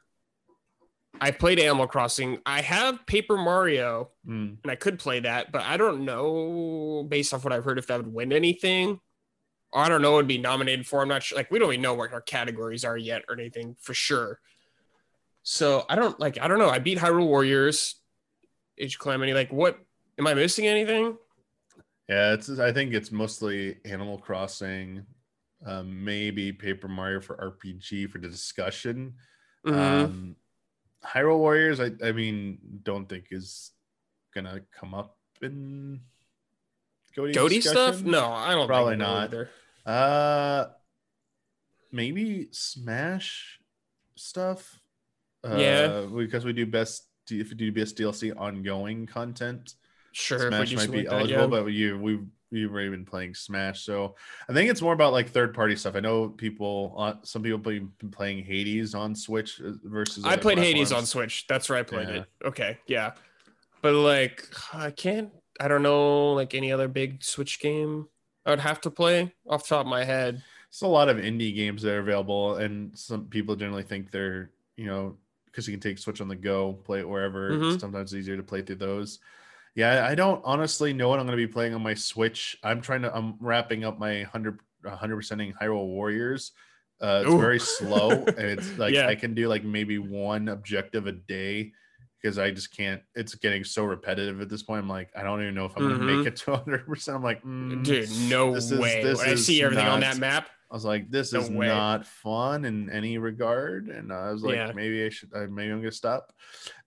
I 1.21 1.31
played 1.31 1.59
Animal 1.59 1.87
Crossing. 1.87 2.39
I 2.45 2.61
have 2.61 3.05
Paper 3.05 3.35
Mario, 3.37 4.11
Mm. 4.27 4.57
and 4.63 4.71
I 4.71 4.75
could 4.75 4.99
play 4.99 5.19
that, 5.21 5.51
but 5.51 5.63
I 5.63 5.75
don't 5.75 6.05
know 6.05 7.05
based 7.09 7.33
off 7.33 7.43
what 7.43 7.51
I've 7.51 7.63
heard 7.65 7.77
if 7.79 7.87
that 7.87 7.97
would 7.97 8.13
win 8.13 8.31
anything. 8.31 8.99
Or 9.71 9.81
I 9.81 9.89
don't 9.89 10.01
know 10.01 10.11
what 10.11 10.17
would 10.17 10.27
be 10.27 10.37
nominated 10.37 10.87
for. 10.87 11.01
I'm 11.01 11.07
not 11.09 11.23
sure. 11.23 11.37
Like 11.37 11.51
we 11.51 11.59
don't 11.59 11.71
even 11.73 11.81
know 11.81 11.93
what 11.93 12.11
our 12.13 12.21
categories 12.21 12.83
are 12.85 12.97
yet 12.97 13.23
or 13.27 13.35
anything 13.35 13.75
for 13.79 13.93
sure. 13.93 14.39
So 15.43 15.85
I 15.89 15.95
don't 15.95 16.19
like. 16.19 16.39
I 16.41 16.47
don't 16.47 16.59
know. 16.59 16.69
I 16.69 16.79
beat 16.79 16.97
Hyrule 16.97 17.27
Warriors. 17.27 17.95
Of 18.81 18.99
Calamity. 18.99 19.33
Like, 19.33 19.51
what 19.51 19.79
am 20.17 20.27
I 20.27 20.33
missing? 20.33 20.67
Anything? 20.67 21.17
Yeah, 22.07 22.33
it's. 22.33 22.49
I 22.59 22.71
think 22.71 22.93
it's 22.93 23.11
mostly 23.11 23.77
Animal 23.85 24.17
Crossing, 24.17 25.05
um, 25.65 26.03
maybe 26.03 26.51
Paper 26.51 26.87
Mario 26.87 27.21
for 27.21 27.35
RPG 27.37 28.09
for 28.09 28.17
the 28.17 28.27
discussion. 28.29 29.13
Mhm. 29.65 29.73
Um, 30.05 30.35
Hyrule 31.05 31.37
Warriors, 31.37 31.79
I, 31.79 31.91
I 32.03 32.11
mean, 32.11 32.57
don't 32.83 33.07
think 33.07 33.27
is 33.31 33.71
gonna 34.33 34.61
come 34.71 34.93
up 34.93 35.17
in 35.41 36.01
Goaty, 37.15 37.33
Goaty 37.33 37.61
stuff? 37.61 38.01
No, 38.03 38.31
I 38.31 38.53
don't. 38.55 38.67
Probably 38.67 38.93
think 38.93 38.99
not. 39.01 39.23
Either. 39.33 39.49
Uh, 39.85 40.65
maybe 41.91 42.47
Smash 42.51 43.59
stuff. 44.15 44.79
Uh, 45.43 45.55
Yeah. 45.57 46.05
because 46.15 46.43
we 46.43 46.53
do 46.53 46.65
best 46.65 47.08
if 47.31 47.73
best 47.73 47.97
DLC 47.97 48.33
ongoing 48.37 49.05
content. 49.05 49.75
Sure, 50.11 50.47
Smash 50.47 50.75
might 50.75 50.91
be 50.91 50.97
like 50.97 51.09
that, 51.09 51.13
eligible, 51.13 51.41
yeah. 51.57 51.63
but 51.63 51.65
you 51.67 51.99
we 51.99 52.19
we've 52.51 52.71
already 52.71 52.89
been 52.89 53.05
playing 53.05 53.35
Smash, 53.35 53.81
so 53.81 54.15
I 54.47 54.53
think 54.53 54.69
it's 54.69 54.81
more 54.81 54.93
about 54.93 55.13
like 55.13 55.29
third 55.29 55.53
party 55.53 55.75
stuff. 55.75 55.95
I 55.95 55.99
know 55.99 56.29
people, 56.29 56.95
uh, 56.97 57.13
some 57.23 57.43
people 57.43 57.59
been 57.59 57.91
playing 58.11 58.43
Hades 58.43 58.95
on 58.95 59.13
Switch 59.15 59.61
uh, 59.61 59.73
versus. 59.83 60.25
I 60.25 60.35
played 60.35 60.57
Hades 60.57 60.91
on. 60.91 61.05
Switch. 61.05 61.45
That's 61.47 61.69
where 61.69 61.77
I 61.77 61.83
played 61.83 62.09
Yeah. 62.09 62.15
it. 62.15 62.25
Okay, 62.45 62.77
yeah, 62.87 63.11
but 63.81 63.93
like 63.93 64.47
I 64.73 64.91
can't. 64.91 65.29
I 65.59 65.67
don't 65.67 65.83
know 65.83 66.33
like 66.33 66.55
any 66.55 66.71
other 66.71 66.87
big 66.87 67.23
Switch 67.23 67.59
game 67.59 68.07
I 68.45 68.51
would 68.51 68.59
have 68.59 68.81
to 68.81 68.91
play 68.91 69.33
off 69.47 69.63
the 69.63 69.75
top 69.75 69.85
of 69.85 69.89
my 69.89 70.03
head. 70.03 70.41
It's 70.69 70.81
a 70.81 70.87
lot 70.87 71.09
of 71.09 71.17
indie 71.17 71.53
games 71.53 71.81
that 71.81 71.93
are 71.93 71.99
available, 71.99 72.55
and 72.55 72.97
some 72.97 73.25
people 73.25 73.55
generally 73.55 73.83
think 73.83 74.11
they're 74.11 74.51
you 74.75 74.85
know 74.85 75.17
because 75.51 75.67
you 75.67 75.73
can 75.73 75.81
take 75.81 75.97
Switch 75.99 76.21
on 76.21 76.27
the 76.27 76.35
go, 76.35 76.73
play 76.73 76.99
it 76.99 77.07
wherever. 77.09 77.51
Mhm. 77.51 77.73
It's 77.73 77.81
sometimes 77.81 78.15
easier 78.15 78.37
to 78.37 78.43
play 78.43 78.61
through 78.61 78.75
those. 78.77 79.19
Yeah, 79.75 80.05
I 80.05 80.15
don't 80.15 80.41
honestly 80.43 80.93
know 80.93 81.09
what 81.09 81.19
I'm 81.19 81.25
going 81.25 81.37
to 81.37 81.47
be 81.47 81.51
playing 81.51 81.73
on 81.73 81.81
my 81.83 81.93
Switch. 81.93 82.57
I'm 82.63 82.81
trying 82.81 83.03
to. 83.03 83.15
I'm 83.15 83.35
wrapping 83.39 83.83
up 83.83 83.99
my 83.99 84.23
hundred 84.23 84.59
hundred 84.85 85.15
percenting 85.17 85.53
Hyrule 85.53 85.87
Warriors. 85.87 86.51
Uh, 87.01 87.21
it's 87.23 87.33
Ooh. 87.33 87.39
very 87.39 87.59
slow, 87.59 88.09
and 88.11 88.39
it's 88.39 88.77
like 88.77 88.93
Yeah. 88.93 89.07
I 89.07 89.15
can 89.15 89.33
do 89.33 89.47
like 89.47 89.63
maybe 89.63 89.97
one 89.99 90.49
objective 90.49 91.07
a 91.07 91.13
day 91.13 91.71
because 92.21 92.37
I 92.37 92.51
just 92.51 92.75
can't. 92.75 93.01
It's 93.15 93.35
getting 93.35 93.63
so 93.63 93.85
repetitive 93.85 94.41
at 94.41 94.49
this 94.49 94.63
point. 94.63 94.81
I'm 94.83 94.89
like, 94.89 95.09
I 95.15 95.23
don't 95.23 95.41
even 95.41 95.55
know 95.55 95.65
if 95.65 95.77
I'm 95.77 95.87
going 95.87 95.99
to 95.99 96.05
Mhm. 96.05 96.17
make 96.17 96.27
it 96.27 96.35
to 96.37 96.51
100. 96.51 96.85
percent 96.85 97.15
I'm 97.15 97.23
like, 97.23 97.41
mm, 97.43 97.81
Dude, 97.85 98.09
no 98.29 98.55
is- 98.55 98.73
way. 98.73 99.01
this 99.03 99.21
I 99.21 99.27
is 99.29 99.45
see 99.45 99.61
everything 99.63 99.87
on 99.87 100.01
that 100.01 100.17
map. 100.17 100.49
I 100.71 100.75
was 100.75 100.85
like, 100.85 101.09
this 101.09 101.33
No 101.33 101.39
is 101.39 101.49
way. 101.49 101.67
not 101.67 102.05
fun 102.05 102.63
in 102.65 102.89
any 102.91 103.17
regard. 103.17 103.87
And 103.89 104.13
I 104.13 104.31
was 104.31 104.43
like, 104.43 104.55
Yeah. 104.55 104.71
maybe 104.73 105.03
I 105.05 105.09
should, 105.09 105.31
maybe 105.33 105.71
I'm 105.71 105.79
going 105.79 105.83
to 105.83 105.91
stop. 105.91 106.31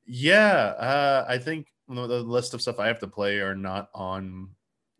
Yeah. 0.06 0.54
Uh, 0.78 1.26
I 1.28 1.38
think 1.38 1.66
the 1.88 1.94
list 2.22 2.54
of 2.54 2.62
stuff 2.62 2.78
I 2.78 2.86
have 2.86 3.00
to 3.00 3.08
play 3.08 3.40
are 3.40 3.56
not 3.56 3.88
on, 3.94 4.50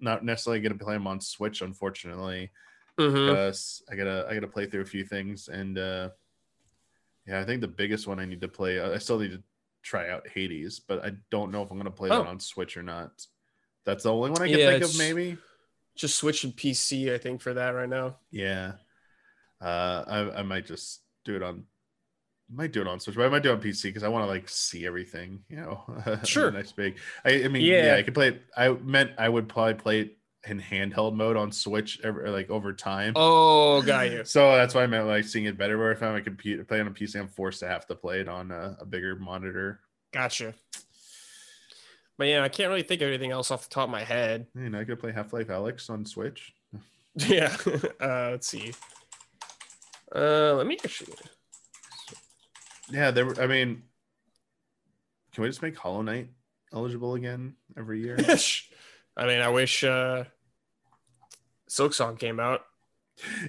not 0.00 0.24
necessarily 0.24 0.60
going 0.60 0.76
to 0.76 0.84
play 0.84 0.94
them 0.94 1.06
on 1.06 1.20
Switch, 1.20 1.60
unfortunately, 1.62 2.50
because 2.96 3.82
I 3.90 3.94
gotta, 3.94 4.26
I 4.28 4.34
gotta 4.34 4.48
play 4.48 4.66
through 4.66 4.82
a 4.82 4.86
few 4.86 5.04
things. 5.04 5.48
And, 5.48 5.78
uh, 5.78 6.10
yeah, 7.26 7.40
I 7.40 7.44
think 7.44 7.60
the 7.60 7.68
biggest 7.68 8.08
one 8.08 8.18
I 8.18 8.24
need 8.24 8.40
to 8.40 8.48
play, 8.48 8.80
I 8.80 8.98
still 8.98 9.18
need 9.20 9.30
to 9.30 9.42
try 9.82 10.10
out 10.10 10.26
Hades, 10.28 10.80
but 10.80 11.04
I 11.04 11.12
don't 11.30 11.52
know 11.52 11.62
if 11.62 11.70
I'm 11.70 11.76
going 11.78 11.84
to 11.84 11.90
play 11.96 12.10
Oh. 12.10 12.18
that 12.22 12.28
on 12.28 12.40
Switch 12.40 12.76
or 12.76 12.82
not. 12.82 13.12
That's 13.84 14.02
the 14.02 14.12
only 14.12 14.30
one 14.30 14.42
I 14.42 14.48
can 14.48 14.58
Yeah, 14.58 14.70
think 14.72 14.84
of, 14.84 14.98
maybe. 14.98 15.38
Just 15.95 16.16
switching 16.16 16.53
PC, 16.53 17.12
I 17.12 17.18
think, 17.18 17.40
for 17.40 17.55
that 17.55 17.70
right 17.70 17.88
now. 17.88 18.16
Yeah. 18.30 18.72
Uh 19.61 20.05
I, 20.07 20.38
I 20.40 20.43
might 20.43 20.66
just 20.66 21.01
do 21.24 21.36
it 21.36 21.43
on 21.43 21.64
might 22.55 22.72
do 22.72 22.80
it 22.82 22.86
on 22.86 23.01
Switch, 23.01 23.16
but 23.16 23.24
I 23.24 23.28
might 23.28 23.43
do 23.43 23.51
it 23.51 23.55
on 23.55 23.61
PC 23.62 23.84
because 23.84 24.03
I 24.03 24.09
want 24.09 24.24
to 24.24 24.28
like 24.28 24.49
see 24.49 24.86
everything, 24.86 25.40
you 25.49 25.57
know. 25.57 25.82
Sure. 26.24 26.51
nice 26.51 26.72
big. 26.72 26.99
I, 27.24 27.45
I 27.45 27.49
mean, 27.49 27.62
yeah. 27.62 27.86
Yeah. 27.86 27.95
I 27.97 28.03
could 28.03 28.14
play 28.14 28.28
it. 28.28 28.43
I 28.57 28.68
meant 28.70 29.12
I 29.18 29.28
would 29.28 29.49
probably 29.49 29.74
play 29.74 30.01
it 30.01 30.18
in 30.47 30.61
handheld 30.61 31.14
mode 31.14 31.36
on 31.36 31.53
Switch 31.53 32.01
ever 32.03 32.28
like 32.30 32.51
over 32.51 32.72
time. 32.72 33.12
Oh, 33.16 33.80
got 33.82 34.11
you. 34.11 34.22
So 34.24 34.55
that's 34.57 34.74
why 34.74 34.82
I 34.82 34.86
meant 34.86 35.07
like 35.07 35.24
seeing 35.24 35.47
it 35.47 35.57
better. 35.57 35.78
Where 35.78 35.93
if 35.93 36.03
I'm 36.03 36.16
a 36.16 36.20
computer 36.20 36.64
playing 36.64 36.82
on 36.82 36.88
a 36.88 36.90
PC, 36.95 37.18
I'm 37.18 37.28
forced 37.28 37.61
to 37.61 37.68
have 37.68 37.86
to 37.86 37.95
play 37.95 38.20
it 38.20 38.28
on 38.28 38.51
a, 38.51 38.76
a 38.80 38.84
bigger 38.84 39.16
monitor. 39.16 39.80
Gotcha. 40.12 40.55
But 42.22 42.28
yeah, 42.28 42.44
I 42.44 42.48
can't 42.48 42.68
really 42.68 42.84
think 42.84 43.02
of 43.02 43.08
anything 43.08 43.32
else 43.32 43.50
off 43.50 43.64
the 43.68 43.74
top 43.74 43.88
of 43.88 43.90
my 43.90 44.04
head. 44.04 44.46
You 44.54 44.70
know, 44.70 44.78
I 44.78 44.84
could 44.84 45.00
play 45.00 45.10
Half 45.10 45.32
Life 45.32 45.48
Alyx 45.48 45.90
on 45.90 46.06
Switch. 46.06 46.52
Yeah. 47.16 47.56
Uh, 48.00 48.28
let's 48.30 48.46
see. 48.46 48.72
Uh, 50.14 50.54
let 50.54 50.68
me 50.68 50.78
actually. 50.84 51.14
Yeah, 52.92 53.10
there. 53.10 53.26
were- 53.26 53.42
I 53.42 53.48
mean, 53.48 53.82
can 55.34 55.42
we 55.42 55.48
just 55.48 55.62
make 55.62 55.76
Hollow 55.76 56.02
Knight 56.02 56.28
eligible 56.72 57.14
again 57.16 57.56
every 57.76 58.00
year? 58.00 58.16
I 59.16 59.26
mean, 59.26 59.40
I 59.40 59.48
wish 59.48 59.82
uh, 59.82 60.22
Silksong 61.68 62.20
came 62.20 62.38
out. 62.38 62.60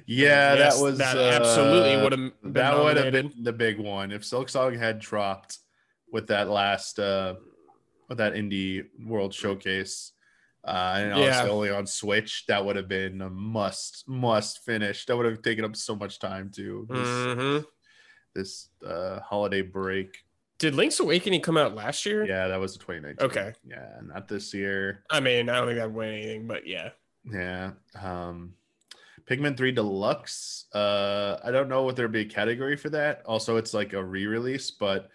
Yeah, 0.08 0.56
Yes, 0.56 0.78
that 0.78 0.84
was 0.84 0.98
that 0.98 1.16
absolutely 1.16 1.94
uh, 1.94 2.02
would 2.04 2.12
have 2.14 2.42
been 2.42 2.54
that 2.54 2.76
would 2.76 2.98
have 2.98 3.14
been 3.14 3.34
the 3.40 3.54
big 3.54 3.78
one 3.78 4.12
if 4.12 4.24
Silksong 4.24 4.80
had 4.80 4.98
dropped 4.98 5.60
with 6.12 6.26
that 6.30 6.50
last 6.50 6.98
uh 6.98 7.36
that 8.18 8.34
indie 8.34 8.86
world 9.06 9.34
showcase. 9.34 10.12
Uh, 10.66 10.94
and 10.98 11.18
Yeah. 11.20 11.48
only 11.50 11.70
on 11.70 11.86
Switch, 11.86 12.46
that 12.48 12.64
would 12.66 12.76
have 12.78 12.88
been 12.88 13.22
a 13.22 13.30
must 13.30 14.08
must 14.08 14.64
finish. 14.64 15.06
That 15.06 15.18
would 15.18 15.26
have 15.26 15.42
taken 15.42 15.66
up 15.66 15.76
so 15.76 15.96
much 15.96 16.20
time 16.20 16.50
too. 16.52 16.88
This, 16.90 17.08
Mhm. 17.08 17.66
this 18.34 18.70
uh, 18.86 19.20
holiday 19.20 19.62
break. 19.62 20.24
Did 20.60 20.76
Link's 20.76 21.00
Awakening 21.02 21.42
come 21.42 21.58
out 21.58 21.76
last 21.76 22.06
year? 22.06 22.24
Yeah, 22.26 22.48
that 22.48 22.60
was 22.60 22.74
the 22.74 22.80
2019. 22.80 23.26
Okay. 23.26 23.54
Yeah, 23.68 24.00
not 24.04 24.30
this 24.30 24.54
year. 24.54 25.04
I 25.10 25.20
mean, 25.20 25.50
I 25.50 25.56
don't 25.58 25.68
think 25.68 25.80
that 25.80 25.88
would 25.88 25.96
win 25.96 26.14
anything, 26.14 26.48
but 26.48 26.66
yeah. 26.66 26.92
Yeah. 27.30 27.72
Um 28.02 28.56
Pikmin 29.26 29.58
3 29.58 29.72
Deluxe. 29.74 30.66
Uh 30.74 31.40
I 31.44 31.52
don't 31.52 31.68
know 31.68 31.84
what 31.84 31.98
there'd 31.98 32.12
be 32.12 32.22
a 32.22 32.26
category 32.26 32.78
for 32.78 32.90
that. 32.92 33.24
Also, 33.26 33.58
it's 33.58 33.74
like 33.74 33.92
a 33.94 34.04
re-release, 34.04 34.72
but 34.72 35.10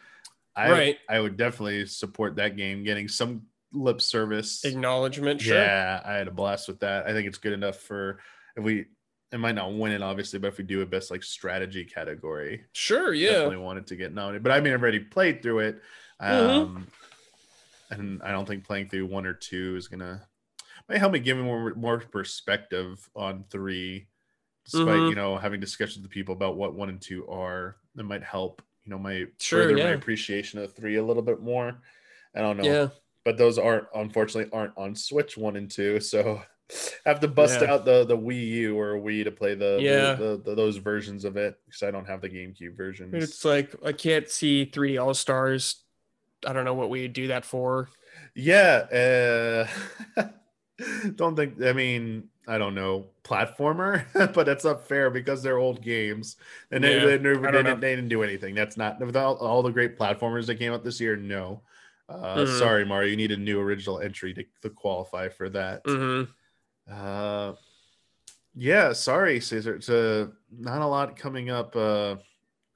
I 0.59 0.71
Right. 0.73 0.99
I 1.09 1.21
would 1.21 1.37
definitely 1.37 1.87
support 1.87 2.37
that 2.37 2.57
game 2.57 2.83
getting 2.85 3.07
some 3.09 3.47
lip 3.73 4.01
service. 4.01 4.65
Acknowledgement, 4.65 5.41
sure. 5.43 5.57
Yeah, 5.57 6.01
I 6.05 6.15
had 6.15 6.27
a 6.29 6.33
blast 6.33 6.69
with 6.69 6.81
that. 6.81 7.07
I 7.07 7.13
think 7.13 7.29
it's 7.29 7.39
good 7.39 7.53
enough 7.53 7.77
for 7.79 8.21
if 8.57 8.65
we 8.65 8.87
it 9.31 9.39
might 9.39 9.55
not 9.55 9.75
win 9.75 9.93
it 9.93 10.03
obviously, 10.03 10.39
but 10.39 10.49
if 10.49 10.59
we 10.59 10.65
do 10.65 10.81
a 10.81 10.87
best 10.87 11.11
like 11.11 11.23
strategy 11.23 11.85
category, 11.85 12.65
Sure, 12.73 13.13
yeah. 13.13 13.31
definitely 13.33 13.59
wanted 13.59 13.87
to 13.89 13.97
get 13.97 14.15
nominated. 14.15 14.43
But 14.43 14.53
I 14.53 14.61
mean 14.61 14.73
I've 14.73 14.83
already 14.83 15.01
played 15.01 15.43
through 15.43 15.61
it. 15.61 15.83
Mhm. 16.21 16.27
Um 16.27 16.87
and 17.91 18.23
I 18.23 18.33
don't 18.33 18.47
think 18.47 18.65
playing 18.65 18.89
through 18.89 19.07
one 19.07 19.27
or 19.27 19.35
two 19.35 19.77
is 19.77 19.87
gonna 19.89 20.27
might 20.89 20.99
help 20.99 21.13
me 21.13 21.19
give 21.21 21.37
me 21.37 21.43
more 21.45 21.75
more 21.75 21.99
perspective 22.01 23.09
on 23.15 23.45
three, 23.51 24.09
despite 24.65 24.87
Mhm. 25.01 25.11
you 25.11 25.15
know 25.15 25.37
having 25.37 25.61
discussions 25.61 26.03
with 26.03 26.11
people 26.11 26.35
about 26.35 26.57
what 26.57 26.75
one 26.75 26.89
and 26.89 27.01
two 27.01 27.29
are. 27.29 27.77
That 27.95 28.05
might 28.05 28.23
help 28.25 28.63
you 28.89 28.95
know 28.95 28.99
my 28.99 29.27
Sure, 29.39 29.65
further 29.69 29.77
my 29.85 29.91
appreciation 29.91 30.59
of 30.61 30.73
three 30.75 30.97
a 30.97 31.03
little 31.05 31.23
bit 31.23 31.43
more. 31.43 31.79
I 32.35 32.41
don't 32.41 32.57
know, 32.57 32.65
Yeah. 32.65 32.89
but 33.23 33.37
those 33.37 33.59
aren't 33.59 33.85
unfortunately 33.95 34.51
aren't 34.51 34.73
on 34.79 34.95
Switch 34.95 35.37
one 35.37 35.57
and 35.57 35.71
two, 35.71 36.01
so 36.13 36.41
I 37.05 37.09
have 37.09 37.21
to 37.21 37.29
bust 37.29 37.61
Yeah. 37.61 37.73
out 37.75 37.85
the 37.85 38.05
the 38.05 38.17
Wii 38.17 38.47
U 38.49 38.79
or 38.81 38.95
Wii 38.99 39.25
to 39.25 39.31
play 39.31 39.55
the, 39.55 39.77
the- 39.77 39.83
Yeah. 39.83 40.15
the, 40.15 40.41
the, 40.43 40.55
those 40.55 40.79
versions 40.79 41.27
of 41.27 41.37
it 41.37 41.59
because 41.67 41.83
I 41.83 41.91
don't 41.91 42.07
have 42.07 42.23
the 42.23 42.31
GameCube 42.31 42.77
versions. 42.77 43.13
It's 43.23 43.45
like 43.45 43.75
I 43.85 43.93
can't 43.93 44.29
see 44.29 44.65
three 44.65 44.97
All 44.97 45.13
Stars. 45.13 45.83
I 46.47 46.55
don't 46.55 46.65
know 46.65 46.75
what 46.75 46.89
we 46.89 47.09
do 47.09 47.27
that 47.29 47.45
for. 47.45 47.91
Yeah. 48.35 49.67
Uh, 50.17 50.23
don't 51.17 51.37
think, 51.37 51.63
I 51.63 51.73
mean, 51.73 52.29
I 52.47 52.59
don't 52.59 52.75
know, 52.75 53.07
platformer, 53.25 54.05
but 54.35 54.47
that's 54.47 54.65
not 54.65 54.87
fair 54.87 55.11
because 55.11 55.43
they're 55.43 55.59
old 55.59 55.83
games 55.83 56.37
and 56.71 56.83
they, 56.83 56.95
Yeah, 56.95 57.05
they, 57.05 57.17
I 57.17 57.19
they, 57.19 57.35
they 57.35 57.63
didn't, 57.63 57.81
they 57.81 57.97
didn't 57.97 58.09
do 58.09 58.23
anything. 58.23 58.55
That's 58.55 58.77
not, 58.77 59.01
without 59.01 59.39
all 59.39 59.63
the 59.63 59.71
great 59.73 59.99
platformers 59.99 60.47
that 60.47 60.57
came 60.57 60.73
out 60.73 60.85
this 60.85 61.01
year, 61.01 61.17
no. 61.17 61.63
Uh, 62.09 62.47
Mhm. 62.47 62.59
Sorry, 62.59 62.85
Mario, 62.87 63.11
you 63.11 63.17
need 63.17 63.33
a 63.33 63.37
new 63.37 63.61
original 63.61 64.01
entry 64.01 64.33
to, 64.35 64.45
to 64.63 64.71
qualify 64.71 65.29
for 65.29 65.49
that. 65.51 65.83
hmm 65.85 66.25
Uh, 66.91 67.55
yeah, 68.55 68.93
sorry, 68.93 69.41
Caesar. 69.41 69.77
It's 69.77 69.89
uh, 69.89 70.29
not 70.51 70.83
a 70.83 70.87
lot 70.87 71.17
coming 71.17 71.51
up 71.51 71.77
uh, 71.77 72.17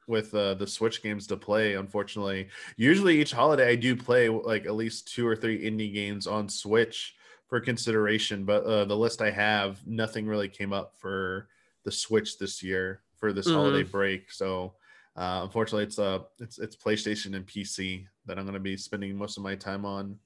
with 0.06 0.34
uh, 0.34 0.54
the 0.54 0.66
Switch 0.66 1.02
games 1.02 1.26
to 1.28 1.36
play, 1.36 1.74
unfortunately. 1.74 2.48
Usually, 2.76 3.20
each 3.20 3.32
holiday, 3.32 3.68
I 3.70 3.76
do 3.76 3.96
play 3.96 4.28
like 4.28 4.66
at 4.66 4.74
least 4.74 5.12
two 5.14 5.26
or 5.26 5.34
three 5.34 5.64
indie 5.64 5.92
games 5.92 6.26
on 6.26 6.48
Switch 6.48 7.14
for 7.52 7.60
consideration. 7.60 8.46
But 8.46 8.64
uh, 8.64 8.86
the 8.86 8.96
list 8.96 9.20
I 9.20 9.30
have, 9.30 9.86
nothing 9.86 10.26
really 10.26 10.48
came 10.48 10.72
up 10.72 10.94
for 10.96 11.48
the 11.84 11.92
Switch 11.92 12.38
this 12.38 12.62
year 12.62 13.02
for 13.18 13.30
this 13.34 13.46
Mhm. 13.46 13.52
holiday 13.52 13.82
break. 13.82 14.32
So, 14.32 14.76
uh, 15.16 15.40
unfortunately, 15.44 15.84
it's 15.84 15.98
uh, 15.98 16.20
it's 16.38 16.58
it's 16.58 16.76
PlayStation 16.76 17.36
and 17.36 17.46
PC 17.46 18.06
that 18.24 18.38
I'm 18.38 18.46
going 18.46 18.54
to 18.54 18.60
be 18.60 18.78
spending 18.78 19.14
most 19.14 19.36
of 19.36 19.42
my 19.42 19.54
time 19.54 19.84
on. 19.84 20.18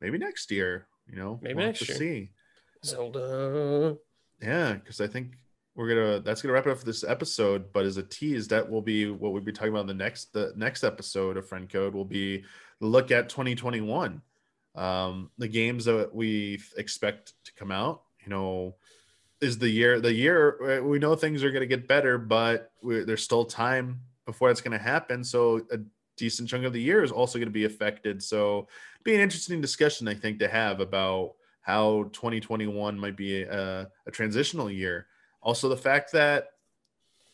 Maybe 0.00 0.16
next 0.16 0.50
year, 0.50 0.86
you 1.06 1.16
know. 1.16 1.38
Maybe 1.42 1.56
we'll 1.56 1.66
next 1.66 1.80
to 1.80 1.84
year. 1.92 1.98
See. 1.98 2.30
Zelda. 2.82 3.98
Yeah, 4.40 4.72
because 4.72 5.02
I 5.02 5.06
think 5.06 5.34
we're 5.74 5.88
gonna 5.88 6.20
that's 6.20 6.40
gonna 6.40 6.54
wrap 6.54 6.66
it 6.66 6.70
up 6.70 6.78
for 6.78 6.86
this 6.86 7.04
episode. 7.04 7.74
But 7.74 7.84
as 7.84 7.98
a 7.98 8.02
tease, 8.02 8.48
that 8.48 8.70
will 8.70 8.80
be 8.80 9.10
what 9.10 9.34
we'll 9.34 9.42
be 9.42 9.52
talking 9.52 9.74
about 9.74 9.82
in 9.82 9.86
the 9.88 9.92
next 10.02 10.32
the 10.32 10.54
next 10.56 10.82
episode 10.82 11.36
of 11.36 11.46
Friend 11.46 11.68
Code 11.68 11.92
will 11.92 12.06
be 12.06 12.42
look 12.80 13.10
at 13.10 13.28
2021. 13.28 14.22
Um, 14.74 15.30
the 15.38 15.48
games 15.48 15.84
that 15.86 16.14
we 16.14 16.60
expect 16.76 17.32
to 17.44 17.52
come 17.54 17.70
out, 17.70 18.02
you 18.24 18.30
know, 18.30 18.76
is 19.40 19.58
the 19.58 19.68
year 19.68 20.00
the 20.00 20.12
year 20.12 20.82
we 20.82 20.98
know 20.98 21.14
things 21.14 21.44
are 21.44 21.50
going 21.50 21.60
to 21.60 21.66
get 21.66 21.88
better, 21.88 22.18
but 22.18 22.72
there's 22.82 23.22
still 23.22 23.44
time 23.44 24.00
before 24.26 24.48
that's 24.48 24.60
going 24.60 24.76
to 24.76 24.84
happen. 24.84 25.24
So 25.24 25.62
a 25.70 25.78
decent 26.16 26.48
chunk 26.48 26.64
of 26.64 26.72
the 26.72 26.82
year 26.82 27.02
is 27.02 27.12
also 27.12 27.38
going 27.38 27.48
to 27.48 27.52
be 27.52 27.64
affected. 27.64 28.22
So 28.22 28.68
be 29.04 29.14
an 29.14 29.20
interesting 29.20 29.60
discussion, 29.60 30.08
I 30.08 30.14
think, 30.14 30.38
to 30.40 30.48
have 30.48 30.80
about 30.80 31.34
how 31.62 32.04
2021 32.12 32.98
might 32.98 33.16
be 33.16 33.42
a, 33.42 33.88
a 34.06 34.10
transitional 34.10 34.70
year. 34.70 35.06
Also, 35.42 35.68
the 35.68 35.76
fact 35.76 36.12
that 36.12 36.48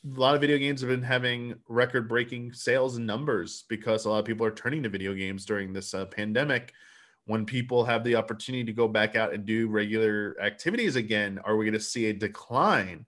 a 0.04 0.20
lot 0.20 0.34
of 0.34 0.40
video 0.40 0.58
games 0.58 0.82
have 0.82 0.90
been 0.90 1.02
having 1.02 1.54
record 1.68 2.08
breaking 2.08 2.52
sales 2.52 2.96
and 2.96 3.06
numbers 3.06 3.64
because 3.68 4.04
a 4.04 4.10
lot 4.10 4.18
of 4.18 4.24
people 4.24 4.44
are 4.44 4.50
turning 4.50 4.82
to 4.82 4.88
video 4.88 5.14
games 5.14 5.46
during 5.46 5.72
this 5.72 5.94
uh, 5.94 6.04
pandemic 6.06 6.74
when 7.26 7.46
people 7.46 7.84
have 7.84 8.04
the 8.04 8.16
opportunity 8.16 8.64
to 8.64 8.72
go 8.72 8.86
back 8.86 9.16
out 9.16 9.32
and 9.32 9.46
do 9.46 9.68
regular 9.68 10.36
activities 10.40 10.96
again 10.96 11.38
are 11.44 11.56
we 11.56 11.64
going 11.64 11.72
to 11.72 11.80
see 11.80 12.06
a 12.06 12.12
decline 12.12 13.04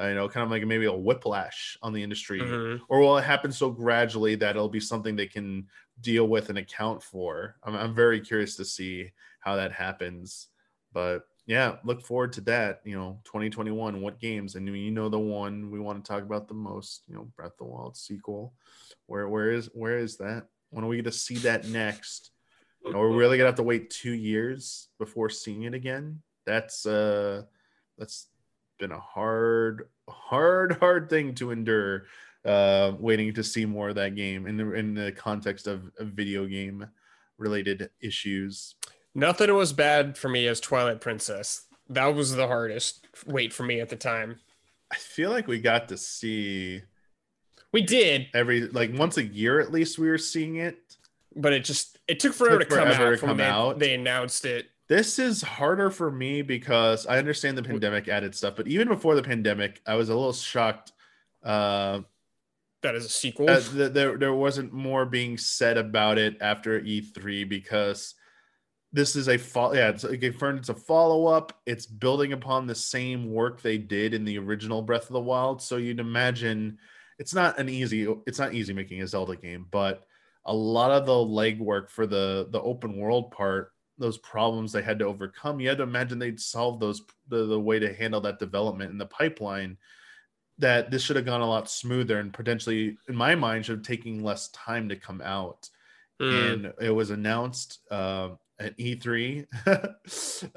uh, 0.00 0.06
you 0.06 0.14
know 0.14 0.28
kind 0.28 0.44
of 0.44 0.50
like 0.50 0.64
maybe 0.66 0.86
a 0.86 0.92
whiplash 0.92 1.76
on 1.82 1.92
the 1.92 2.02
industry 2.02 2.40
mm-hmm. 2.40 2.82
or 2.88 3.00
will 3.00 3.18
it 3.18 3.24
happen 3.24 3.52
so 3.52 3.70
gradually 3.70 4.34
that 4.34 4.50
it'll 4.50 4.68
be 4.68 4.80
something 4.80 5.16
they 5.16 5.26
can 5.26 5.66
deal 6.00 6.28
with 6.28 6.48
and 6.48 6.58
account 6.58 7.02
for 7.02 7.56
i'm, 7.64 7.74
I'm 7.74 7.94
very 7.94 8.20
curious 8.20 8.56
to 8.56 8.64
see 8.64 9.10
how 9.40 9.56
that 9.56 9.72
happens 9.72 10.48
but 10.92 11.22
yeah, 11.48 11.76
look 11.82 12.02
forward 12.02 12.34
to 12.34 12.42
that. 12.42 12.82
You 12.84 12.96
know, 12.96 13.20
2021, 13.24 14.00
what 14.02 14.20
games? 14.20 14.54
And 14.54 14.68
you 14.68 14.90
know 14.90 15.08
the 15.08 15.18
one 15.18 15.70
we 15.70 15.80
want 15.80 16.04
to 16.04 16.08
talk 16.08 16.22
about 16.22 16.46
the 16.46 16.54
most, 16.54 17.04
you 17.08 17.14
know, 17.14 17.26
Breath 17.36 17.52
of 17.52 17.58
the 17.58 17.64
Wild 17.64 17.96
sequel. 17.96 18.52
Where 19.06 19.28
where 19.28 19.50
is 19.50 19.70
where 19.72 19.98
is 19.98 20.18
that? 20.18 20.44
When 20.68 20.84
are 20.84 20.88
we 20.88 20.98
gonna 20.98 21.10
see 21.10 21.36
that 21.38 21.66
next? 21.66 22.32
Know, 22.92 22.98
we're 22.98 23.16
really 23.16 23.38
gonna 23.38 23.48
have 23.48 23.56
to 23.56 23.62
wait 23.62 23.90
two 23.90 24.12
years 24.12 24.88
before 24.98 25.28
seeing 25.28 25.62
it 25.62 25.74
again. 25.74 26.22
That's 26.46 26.86
uh 26.86 27.42
that's 27.98 28.28
been 28.78 28.92
a 28.92 29.00
hard, 29.00 29.88
hard, 30.08 30.78
hard 30.80 31.10
thing 31.10 31.34
to 31.36 31.50
endure. 31.50 32.04
Uh, 32.44 32.92
waiting 32.98 33.34
to 33.34 33.42
see 33.42 33.66
more 33.66 33.90
of 33.90 33.96
that 33.96 34.14
game 34.14 34.46
in 34.46 34.56
the 34.56 34.72
in 34.72 34.94
the 34.94 35.12
context 35.12 35.66
of, 35.66 35.90
of 35.98 36.08
video 36.08 36.46
game 36.46 36.86
related 37.36 37.90
issues. 38.00 38.76
Nothing 39.14 39.52
was 39.54 39.72
bad 39.72 40.16
for 40.16 40.28
me 40.28 40.46
as 40.46 40.60
Twilight 40.60 41.00
Princess. 41.00 41.66
That 41.90 42.14
was 42.14 42.34
the 42.34 42.46
hardest 42.46 43.06
wait 43.26 43.52
for 43.52 43.64
me 43.64 43.80
at 43.80 43.88
the 43.88 43.96
time. 43.96 44.38
I 44.92 44.96
feel 44.96 45.30
like 45.30 45.46
we 45.46 45.60
got 45.60 45.88
to 45.88 45.96
see. 45.96 46.82
We 47.72 47.82
did 47.82 48.28
every 48.32 48.62
like 48.68 48.96
once 48.96 49.18
a 49.18 49.24
year 49.24 49.60
at 49.60 49.72
least. 49.72 49.98
We 49.98 50.08
were 50.08 50.16
seeing 50.16 50.56
it, 50.56 50.96
but 51.34 51.52
it 51.52 51.64
just 51.64 51.97
it 52.08 52.20
took 52.20 52.34
forever, 52.34 52.58
took 52.60 52.70
to, 52.70 52.76
come 52.76 52.88
out 52.88 53.10
to 53.10 53.16
come 53.18 53.40
out. 53.40 53.78
They, 53.78 53.88
they 53.88 53.94
announced 53.94 54.44
it. 54.44 54.66
This 54.88 55.18
is 55.18 55.42
harder 55.42 55.90
for 55.90 56.10
me 56.10 56.40
because 56.40 57.06
I 57.06 57.18
understand 57.18 57.58
the 57.58 57.62
pandemic 57.62 58.08
added 58.08 58.34
stuff, 58.34 58.54
but 58.56 58.66
even 58.66 58.88
before 58.88 59.14
the 59.14 59.22
pandemic, 59.22 59.82
I 59.86 59.96
was 59.96 60.08
a 60.08 60.14
little 60.14 60.32
shocked. 60.32 60.92
Uh, 61.42 62.00
that 62.82 62.94
is 62.94 63.04
a 63.04 63.10
sequel. 63.10 63.50
Uh, 63.50 63.60
there, 63.70 64.16
there 64.16 64.32
wasn't 64.32 64.72
more 64.72 65.04
being 65.04 65.36
said 65.36 65.76
about 65.76 66.16
it 66.16 66.38
after 66.40 66.80
E3 66.80 67.46
because 67.48 68.14
this 68.92 69.16
is 69.16 69.28
a 69.28 69.36
follow 69.36 69.74
yeah 69.74 69.90
it's 69.90 70.04
confirmed 70.04 70.60
it's 70.60 70.68
a 70.70 70.74
follow-up 70.74 71.52
it's 71.66 71.86
building 71.86 72.32
upon 72.32 72.66
the 72.66 72.74
same 72.74 73.30
work 73.30 73.60
they 73.60 73.76
did 73.76 74.14
in 74.14 74.24
the 74.24 74.38
original 74.38 74.82
breath 74.82 75.02
of 75.02 75.12
the 75.12 75.20
wild 75.20 75.60
so 75.60 75.76
you'd 75.76 76.00
imagine 76.00 76.78
it's 77.18 77.34
not 77.34 77.58
an 77.58 77.68
easy 77.68 78.08
it's 78.26 78.38
not 78.38 78.54
easy 78.54 78.72
making 78.72 79.02
a 79.02 79.06
zelda 79.06 79.36
game 79.36 79.66
but 79.70 80.06
a 80.48 80.54
lot 80.54 80.90
of 80.90 81.06
the 81.06 81.12
legwork 81.12 81.88
for 81.90 82.06
the 82.06 82.48
the 82.50 82.60
open 82.60 82.96
world 82.96 83.30
part 83.30 83.72
those 83.98 84.18
problems 84.18 84.72
they 84.72 84.82
had 84.82 84.98
to 84.98 85.04
overcome 85.04 85.60
you 85.60 85.68
had 85.68 85.78
to 85.78 85.84
imagine 85.84 86.18
they'd 86.18 86.40
solve 86.40 86.78
those 86.78 87.02
the, 87.28 87.46
the 87.46 87.60
way 87.60 87.78
to 87.78 87.94
handle 87.94 88.20
that 88.20 88.38
development 88.38 88.90
in 88.90 88.98
the 88.98 89.06
pipeline 89.06 89.76
that 90.58 90.90
this 90.90 91.02
should 91.02 91.16
have 91.16 91.24
gone 91.24 91.40
a 91.40 91.48
lot 91.48 91.70
smoother 91.70 92.18
and 92.18 92.32
potentially 92.32 92.98
in 93.08 93.14
my 93.14 93.34
mind 93.34 93.64
should 93.64 93.76
have 93.76 93.86
taken 93.86 94.22
less 94.22 94.48
time 94.48 94.88
to 94.88 94.96
come 94.96 95.20
out. 95.24 95.68
Mm. 96.20 96.52
and 96.52 96.72
it 96.80 96.90
was 96.90 97.10
announced 97.10 97.78
uh, 97.92 98.30
at 98.58 98.76
E3, 98.76 99.46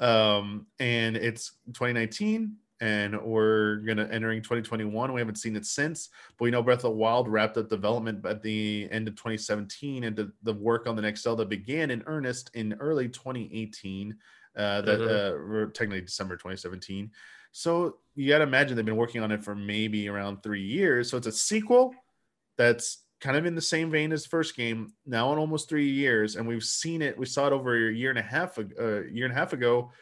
um, 0.00 0.66
and 0.80 1.16
it's 1.16 1.52
2019, 1.68 2.56
and 2.82 3.18
we're 3.22 3.76
gonna 3.76 4.08
entering 4.10 4.42
2021. 4.42 5.12
We 5.12 5.20
haven't 5.20 5.36
seen 5.36 5.54
it 5.54 5.64
since, 5.64 6.08
but 6.36 6.44
we 6.44 6.50
know 6.50 6.64
Breath 6.64 6.78
of 6.78 6.82
the 6.82 6.90
Wild 6.90 7.28
wrapped 7.28 7.56
up 7.56 7.68
development 7.68 8.26
at 8.26 8.42
the 8.42 8.88
end 8.90 9.06
of 9.06 9.14
2017, 9.14 10.02
and 10.02 10.16
the, 10.16 10.32
the 10.42 10.52
work 10.52 10.88
on 10.88 10.96
the 10.96 11.02
next 11.02 11.22
Zelda 11.22 11.46
began 11.46 11.92
in 11.92 12.02
earnest 12.06 12.50
in 12.54 12.74
early 12.80 13.08
2018. 13.08 14.16
Uh, 14.54 14.82
that 14.82 14.98
mm-hmm. 14.98 15.62
uh, 15.62 15.72
technically 15.72 16.02
December 16.02 16.34
2017. 16.34 17.10
So 17.52 17.96
you 18.14 18.28
got 18.28 18.38
to 18.38 18.44
imagine 18.44 18.76
they've 18.76 18.84
been 18.84 18.96
working 18.96 19.22
on 19.22 19.32
it 19.32 19.42
for 19.42 19.54
maybe 19.54 20.10
around 20.10 20.42
three 20.42 20.60
years. 20.62 21.08
So 21.08 21.16
it's 21.16 21.26
a 21.26 21.32
sequel 21.32 21.94
that's 22.58 22.98
kind 23.20 23.36
of 23.36 23.46
in 23.46 23.54
the 23.54 23.62
same 23.62 23.90
vein 23.90 24.12
as 24.12 24.24
the 24.24 24.28
first 24.28 24.54
game 24.54 24.92
now 25.06 25.32
in 25.32 25.38
almost 25.38 25.68
three 25.68 25.88
years 25.88 26.34
and 26.34 26.46
we've 26.46 26.64
seen 26.64 27.00
it 27.00 27.16
we 27.16 27.24
saw 27.24 27.46
it 27.46 27.52
over 27.52 27.88
a 27.88 27.92
year 27.92 28.10
and 28.10 28.18
a 28.18 28.22
half 28.22 28.58
a 28.58 28.66
uh, 28.80 29.02
year 29.02 29.24
and 29.24 29.32
a 29.32 29.38
half 29.38 29.52
ago 29.52 29.92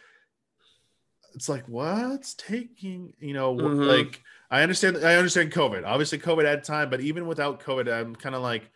it's 1.34 1.48
like 1.48 1.64
what's 1.66 2.34
taking 2.34 3.12
you 3.20 3.32
know 3.32 3.54
mm-hmm. 3.54 3.82
like 3.82 4.22
i 4.50 4.62
understand 4.62 4.96
i 4.98 5.16
understand 5.16 5.52
covid 5.52 5.84
obviously 5.86 6.18
covid 6.18 6.44
had 6.44 6.64
time 6.64 6.90
but 6.90 7.00
even 7.00 7.26
without 7.26 7.60
covid 7.60 7.92
i'm 7.92 8.14
kind 8.14 8.34
of 8.34 8.42
like 8.42 8.70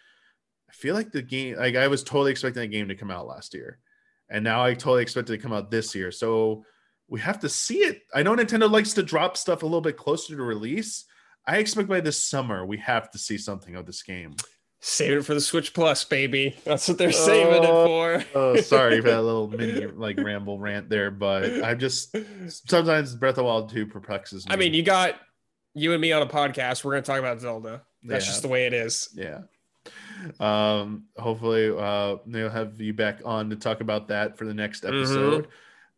i 0.69 0.73
feel 0.73 0.95
like 0.95 1.13
the 1.13 1.23
game 1.23 1.57
like 1.57 1.77
i 1.77 1.89
was 1.89 2.03
totally 2.03 2.31
expecting 2.31 2.63
the 2.63 2.69
game 2.69 2.89
to 2.89 2.95
come 2.95 3.11
out 3.11 3.27
last 3.27 3.55
year 3.55 3.79
and 4.29 4.45
now 4.45 4.65
i 4.65 4.73
totally 4.73 5.03
expect 5.03 5.29
it 5.31 5.37
to 5.37 5.43
come 5.43 5.53
out 5.53 5.71
this 5.71 5.95
year 5.95 6.11
so 6.11 6.65
we 7.09 7.21
have 7.21 7.41
to 7.41 7.49
see 7.49 7.79
it 7.79 8.03
i 8.15 8.23
know 8.23 8.35
nintendo 8.35 8.71
likes 8.71 8.93
to 8.93 9.03
drop 9.03 9.37
stuff 9.37 9.63
a 9.63 9.67
little 9.67 9.81
bit 9.81 9.97
closer 9.97 10.37
to 10.37 10.43
release 10.43 11.05
I 11.47 11.59
expect 11.59 11.89
by 11.89 12.01
this 12.01 12.17
summer 12.17 12.65
we 12.65 12.79
have 12.79 13.11
to 13.11 13.19
see 13.19 13.37
something 13.37 13.77
of 13.77 13.87
this 13.87 14.03
game. 14.03 14.35
Save 14.87 15.17
it 15.17 15.23
for 15.23 15.33
the 15.33 15.41
Switch 15.41 15.73
Plus, 15.73 16.05
baby. 16.05 16.55
That's 16.65 16.87
what 16.87 16.99
they're 16.99 17.11
saving 17.11 17.63
it 17.65 17.71
oh, 17.71 17.87
for. 17.87 18.25
oh, 18.35 18.57
sorry 18.57 19.01
for 19.01 19.09
that 19.09 19.23
little 19.23 19.49
mini 19.49 19.87
like 19.87 20.21
ramble 20.21 20.59
rant 20.59 20.91
there, 20.91 21.11
but 21.11 21.65
I'm 21.65 21.79
just 21.79 22.15
sometimes 22.69 23.15
Breath 23.15 23.39
of 23.39 23.47
Wild 23.47 23.71
2 23.71 23.87
perplexes 23.87 24.47
me. 24.47 24.53
I 24.53 24.57
mean, 24.57 24.75
you 24.75 24.83
got 24.83 25.15
you 25.73 25.93
and 25.93 26.03
me 26.03 26.13
on 26.13 26.21
a 26.21 26.27
podcast. 26.27 26.85
We're 26.85 26.93
gonna 26.93 27.01
talk 27.01 27.19
about 27.19 27.41
Zelda. 27.41 27.81
That's 28.03 28.27
yeah. 28.27 28.31
just 28.31 28.43
the 28.43 28.49
way 28.49 28.67
it 28.67 28.75
is. 28.75 29.09
Yeah. 29.15 29.41
Um, 30.39 31.05
hopefully 31.17 31.71
uh 31.75 32.17
they'll 32.27 32.51
have 32.51 32.79
you 32.79 32.93
back 32.93 33.23
on 33.25 33.49
to 33.51 33.57
talk 33.57 33.81
about 33.81 34.09
that 34.09 34.37
for 34.37 34.45
the 34.45 34.53
next 34.53 34.85
mm-hmm. 34.85 34.99
episode. 34.99 35.45
Mm-hmm. 35.45 35.53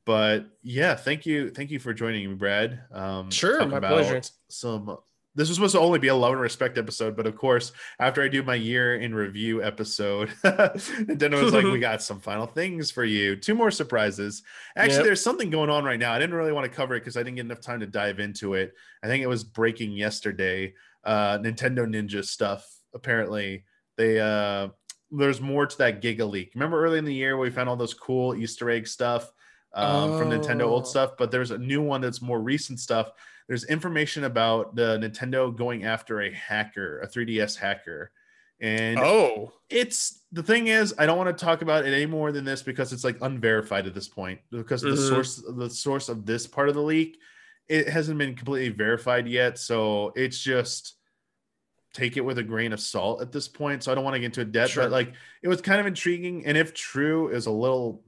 But 0.05 0.47
yeah, 0.63 0.95
thank 0.95 1.27
you, 1.27 1.51
thank 1.51 1.73
you 1.73 1.81
for 1.81 1.93
joining 1.93 2.29
me, 2.29 2.37
Brad. 2.37 2.83
Um 2.93 3.33
sure, 3.33 3.67
my 3.67 3.81
pleasure. 3.81 4.23
Some 4.49 4.97
this 5.37 5.49
was 5.49 5.57
supposed 5.57 5.75
to 5.75 5.81
only 5.81 5.99
be 5.99 6.09
a 6.09 6.15
love 6.15 6.33
and 6.33 6.41
respect 6.41 6.79
episode, 6.79 7.15
but 7.15 7.27
of 7.27 7.37
course, 7.37 7.73
after 8.01 8.23
I 8.23 8.29
do 8.29 8.43
my 8.43 8.55
year 8.55 8.97
in 8.97 9.15
review 9.15 9.63
episode, 9.63 10.31
Nintendo 10.45 11.43
was 11.43 11.53
like, 11.53 11.65
"We 11.65 11.79
got 11.81 12.03
some 12.03 12.21
final 12.21 12.47
things 12.47 12.91
for 12.91 13.05
you. 13.05 13.37
Two 13.37 13.55
more 13.55 13.71
surprises. 13.71 14.43
Actually, 14.77 14.97
yep. 14.97 15.05
there's 15.05 15.23
something 15.23 15.51
going 15.51 15.69
on 15.69 15.85
right 15.85 16.01
now. 16.01 16.15
I 16.15 16.19
didn't 16.19 16.35
really 16.35 16.53
want 16.53 16.65
to 16.65 16.75
cover 16.75 16.95
it 16.95 17.01
because 17.01 17.19
I 17.19 17.21
didn't 17.21 17.37
get 17.37 17.45
enough 17.45 17.61
time 17.61 17.81
to 17.81 17.87
dive 17.87 18.19
into 18.19 18.55
it. 18.55 18.73
I 19.05 19.09
think 19.09 19.23
it 19.23 19.29
was 19.29 19.45
breaking 19.45 19.93
yesterday. 19.93 20.73
Uh, 21.05 21.39
Nintendo 21.39 21.87
Ninja 21.87 22.25
stuff. 22.25 22.67
Apparently, 22.95 23.67
they 23.99 24.19
uh, 24.19 24.69
there's 25.11 25.41
more 25.41 25.67
to 25.67 25.79
that 25.79 26.01
Giga 26.01 26.29
leak. 26.29 26.53
Remember 26.55 26.83
early 26.83 26.99
in 26.99 27.05
the 27.05 27.15
year 27.15 27.37
we 27.37 27.51
found 27.51 27.69
all 27.69 27.77
those 27.77 27.95
cool 27.95 28.35
Easter 28.35 28.71
egg 28.71 28.89
stuff 28.89 29.31
um, 29.75 30.13
oh. 30.13 30.19
from 30.19 30.31
Nintendo 30.31 30.63
old 30.63 30.85
oh. 30.85 30.87
stuff, 30.87 31.13
but 31.19 31.31
there's 31.31 31.51
a 31.51 31.59
new 31.59 31.83
one 31.83 32.01
that's 32.01 32.23
more 32.23 32.41
recent 32.41 32.81
stuff 32.81 33.11
there's 33.49 33.65
information 33.65 34.25
about 34.25 34.75
the 34.75 34.99
Nintendo 34.99 35.55
going 35.55 35.85
after 35.85 36.21
a 36.21 36.33
hacker, 36.33 37.01
a 37.01 37.09
3DS 37.09 37.57
hacker. 37.57 38.11
And 38.61 38.99
oh, 38.99 39.53
it's 39.69 40.23
the 40.33 40.43
thing 40.43 40.69
is, 40.69 40.95
I 40.99 41.07
don't 41.07 41.19
want 41.19 41.37
to 41.37 41.45
talk 41.45 41.63
about 41.63 41.85
it 41.85 41.93
any 41.93 42.07
more 42.07 42.33
than 42.33 42.45
this 42.45 42.63
because 42.63 42.93
it's 42.93 43.05
like 43.05 43.19
unverified 43.21 43.87
at 43.87 43.95
this 43.95 44.09
point. 44.09 44.41
Because 44.51 44.83
mm-hmm. 44.83 44.97
the 44.97 44.97
source, 44.97 45.45
the 45.57 45.71
source 45.71 46.09
of 46.09 46.25
this 46.25 46.47
part 46.47 46.69
of 46.69 46.75
the 46.75 46.83
leak, 46.83 47.19
it 47.69 47.89
hasn't 47.89 48.19
been 48.19 48.35
completely 48.35 48.71
verified 48.71 49.29
yet. 49.29 49.59
So 49.59 50.13
it's 50.17 50.39
just 50.39 50.95
take 51.93 52.17
it 52.17 52.25
with 52.25 52.39
a 52.39 52.43
grain 52.43 52.73
of 52.73 52.81
salt 52.81 53.21
at 53.21 53.33
this 53.33 53.47
point. 53.47 53.83
So 53.83 53.93
I 53.93 53.95
don't 53.95 54.05
want 54.05 54.15
to 54.15 54.21
get 54.21 54.27
into 54.27 54.41
a 54.41 54.45
debt, 54.45 54.71
sure. 54.71 54.85
but 54.85 54.93
like 54.93 55.13
it 55.43 55.49
was 55.49 55.61
kind 55.61 55.81
of 55.81 55.87
intriguing. 55.87 56.47
And 56.47 56.57
if 56.57 56.73
true, 56.73 57.29
is 57.29 57.47
a 57.47 57.51
little 57.51 58.03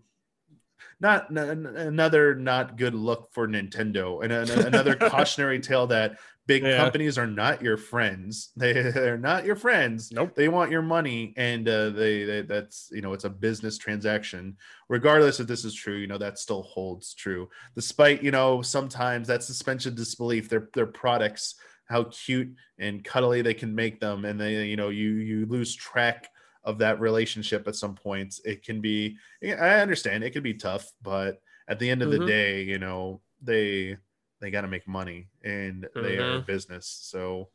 not 1.01 1.27
n- 1.37 1.67
another 1.67 2.35
not 2.35 2.77
good 2.77 2.95
look 2.95 3.29
for 3.33 3.47
Nintendo, 3.47 4.23
and 4.23 4.33
an- 4.33 4.67
another 4.67 4.95
cautionary 5.11 5.61
tale 5.61 5.87
that 5.89 6.19
big 6.47 6.63
Yeah. 6.63 6.77
companies 6.79 7.19
are 7.19 7.27
not 7.27 7.63
your 7.63 7.77
friends. 7.77 8.51
They 8.57 8.73
they're 8.73 9.19
not 9.19 9.45
your 9.45 9.55
friends. 9.57 10.11
Nope. 10.11 10.35
They 10.35 10.49
want 10.49 10.71
your 10.73 10.83
money, 10.83 11.35
and 11.37 11.69
uh, 11.69 11.91
they, 11.91 12.25
they 12.25 12.43
that's 12.43 12.89
you 12.93 13.01
know 13.03 13.13
it's 13.13 13.25
a 13.25 13.31
business 13.31 13.79
transaction. 13.79 14.57
Regardless 14.89 15.41
if 15.41 15.47
this 15.47 15.65
is 15.65 15.75
true, 15.75 15.97
you 15.97 16.07
know 16.07 16.19
that 16.19 16.39
still 16.39 16.63
holds 16.63 17.15
true. 17.15 17.49
Despite 17.75 18.23
you 18.23 18.31
know 18.31 18.63
sometimes 18.63 19.29
that 19.29 19.43
suspension 19.45 19.93
of 19.93 19.97
disbelief, 19.97 20.49
their 20.49 20.69
their 20.75 20.87
products, 20.87 21.55
how 21.87 22.05
cute 22.05 22.55
and 22.79 23.05
cuddly 23.05 23.43
they 23.43 23.55
can 23.55 23.75
make 23.75 24.01
them, 24.01 24.25
and 24.25 24.41
they 24.41 24.65
you 24.67 24.77
know 24.77 24.89
you 24.89 25.11
you 25.11 25.47
lose 25.47 25.75
track 25.75 26.29
of 26.69 26.77
that 26.79 27.01
relationship 27.01 27.67
at 27.67 27.75
some 27.75 27.95
points. 27.95 28.41
It 28.45 28.63
can 28.63 28.83
be 28.83 29.17
I 29.43 29.81
understand 29.81 30.23
it 30.23 30.33
can 30.33 30.43
be 30.43 30.53
tough, 30.55 30.93
but 31.03 31.41
at 31.67 31.79
the 31.79 31.89
end 31.89 32.03
of 32.03 32.11
the 32.11 32.19
Mhm. 32.19 32.27
day, 32.27 32.63
you 32.63 32.79
know 32.79 33.23
they 33.43 33.97
they 34.41 34.51
got 34.53 34.61
to 34.61 34.69
make 34.69 34.87
money 34.87 35.29
and 35.43 35.89
they 35.97 36.19
are 36.19 36.35
a 36.37 36.41
Mhm. 36.43 36.47
business. 36.47 36.87
So 36.87 37.49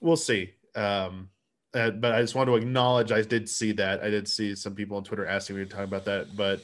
we'll 0.00 0.16
see. 0.16 0.54
Um, 0.74 1.30
uh, 1.74 1.90
but 1.90 2.12
I 2.12 2.20
just 2.22 2.34
want 2.34 2.48
to 2.48 2.56
acknowledge 2.56 3.12
I 3.12 3.22
did 3.22 3.48
see 3.48 3.70
that. 3.72 4.02
I 4.02 4.10
did 4.10 4.26
see 4.26 4.56
some 4.56 4.74
people 4.74 4.96
on 4.96 5.04
Twitter 5.04 5.26
asking 5.26 5.56
me 5.56 5.64
to 5.64 5.70
talk 5.70 5.84
about 5.84 6.06
that, 6.06 6.34
but 6.36 6.60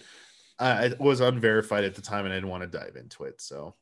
I 0.58 0.86
it 0.86 0.98
was 0.98 1.20
unverified 1.20 1.84
at 1.84 1.94
the 1.94 2.02
time 2.02 2.24
and 2.24 2.32
I 2.32 2.36
didn't 2.38 2.48
want 2.50 2.62
to 2.70 2.78
dive 2.78 2.96
into 2.96 3.24
it. 3.24 3.40
So 3.42 3.76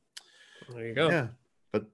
There 0.69 0.87
you 0.89 0.95
go. 0.95 1.09
yeah, 1.09 1.29
but 1.73 1.87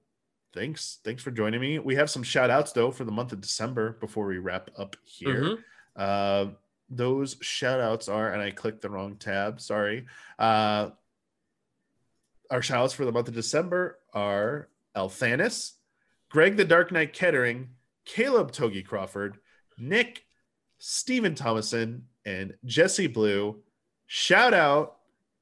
thanks. 0.53 0.99
Thanks 1.03 1.21
for 1.23 1.31
joining 1.31 1.61
me. 1.61 1.77
We 1.79 1.95
have 1.95 2.09
some 2.09 2.23
shout 2.23 2.49
outs 2.49 2.71
though 2.73 2.91
for 2.91 3.05
the 3.05 3.11
month 3.11 3.31
of 3.31 3.39
December 3.41 3.93
before 4.01 4.25
we 4.25 4.39
wrap 4.39 4.71
up 4.77 4.95
here. 5.05 5.43
Mhm. 5.43 5.63
Uh, 5.95 6.47
those 6.89 7.37
shout 7.41 7.79
outs 7.79 8.07
are, 8.07 8.31
and 8.31 8.41
I 8.41 8.51
clicked 8.51 8.81
the 8.81 8.89
wrong 8.89 9.15
tab. 9.15 9.61
Sorry. 9.61 10.05
Uh, 10.37 10.89
our 12.51 12.61
shout 12.61 12.83
outs 12.83 12.93
for 12.93 13.05
the 13.05 13.11
month 13.11 13.27
of 13.27 13.33
December 13.33 13.99
are 14.13 14.69
Althanis, 14.95 15.73
Greg 16.29 16.57
the 16.57 16.65
Dark 16.65 16.91
Knight 16.91 17.13
Kettering, 17.13 17.69
Caleb 18.05 18.51
Togi 18.51 18.83
Crawford, 18.83 19.37
Nick, 19.77 20.25
Stephen 20.77 21.35
Thomason, 21.35 22.05
and 22.25 22.53
Jesse 22.65 23.07
Blue. 23.07 23.61
Shout 24.07 24.53
out 24.53 24.97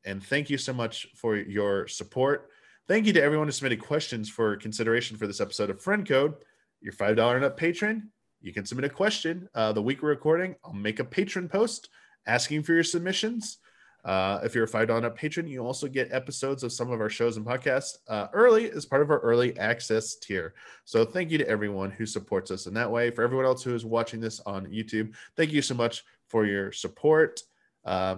and 0.06 0.24
thank 0.24 0.50
you 0.50 0.58
so 0.58 0.74
much 0.74 1.08
for 1.16 1.36
your 1.36 1.88
support. 1.88 2.50
Thank 2.88 3.06
you 3.06 3.14
to 3.14 3.24
everyone 3.24 3.48
who 3.48 3.52
submitted 3.52 3.82
questions 3.82 4.30
for 4.30 4.56
consideration 4.58 5.18
for 5.18 5.28
this 5.28 5.42
episode 5.42 5.70
of 5.70 5.82
Friend 5.82 6.08
Code. 6.08 6.36
Your 6.82 6.94
$5 6.94 7.36
and 7.36 7.46
up 7.46 7.58
patron, 7.58 8.10
you 8.42 8.54
can 8.54 8.66
submit 8.66 8.86
a 8.86 8.94
question. 8.94 9.48
Uh, 9.54 9.72
the 9.72 9.82
week 9.82 10.02
we're 10.02 10.10
recording, 10.10 10.56
I'll 10.64 10.74
make 10.74 11.00
a 11.00 11.04
patron 11.04 11.48
post 11.48 11.90
asking 12.26 12.64
for 12.64 12.74
your 12.74 12.84
submissions. 12.84 13.58
Uh, 14.04 14.40
if 14.44 14.56
you're 14.56 14.64
a 14.64 14.68
$5 14.68 15.04
up 15.04 15.16
patron, 15.16 15.48
you 15.48 15.64
also 15.64 15.88
get 15.88 16.12
episodes 16.12 16.64
of 16.64 16.72
some 16.72 16.92
of 16.92 17.00
our 17.00 17.10
shows 17.10 17.38
and 17.38 17.46
podcasts 17.46 18.00
uh, 18.08 18.28
early 18.34 18.72
as 18.72 18.86
part 18.86 19.04
of 19.04 19.12
our 19.12 19.20
early 19.20 19.58
access 19.60 20.16
tier. 20.16 20.56
So 20.86 21.06
thank 21.06 21.30
you 21.30 21.38
to 21.38 21.48
everyone 21.48 21.92
who 21.92 22.08
supports 22.08 22.50
us 22.50 22.66
in 22.66 22.74
that 22.74 22.90
way. 22.90 23.12
For 23.12 23.22
everyone 23.24 23.46
else 23.46 23.62
who 23.62 23.76
is 23.76 23.86
watching 23.86 24.20
this 24.20 24.40
on 24.42 24.66
YouTube, 24.66 25.14
thank 25.36 25.52
you 25.52 25.62
so 25.62 25.76
much 25.76 26.04
for 26.28 26.46
your 26.46 26.72
support. 26.72 27.44
Uh, 27.86 28.18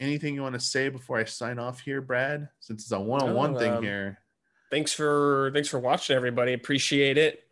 anything 0.00 0.34
you 0.34 0.42
want 0.42 0.54
to 0.54 0.60
say 0.60 0.90
before 0.90 1.18
I 1.18 1.24
sign 1.24 1.58
off 1.58 1.80
here, 1.80 2.02
Brad? 2.02 2.48
Since 2.60 2.82
it's 2.82 2.92
a 2.92 3.00
one-on-one 3.00 3.54
No, 3.54 3.58
thing 3.58 3.72
um, 3.72 3.82
here. 3.82 4.18
Thanks 4.70 4.92
for 4.92 5.50
thanks 5.52 5.68
for 5.68 5.78
watching, 5.78 6.16
everybody. 6.16 6.54
Appreciate 6.54 7.18
it. 7.18 7.44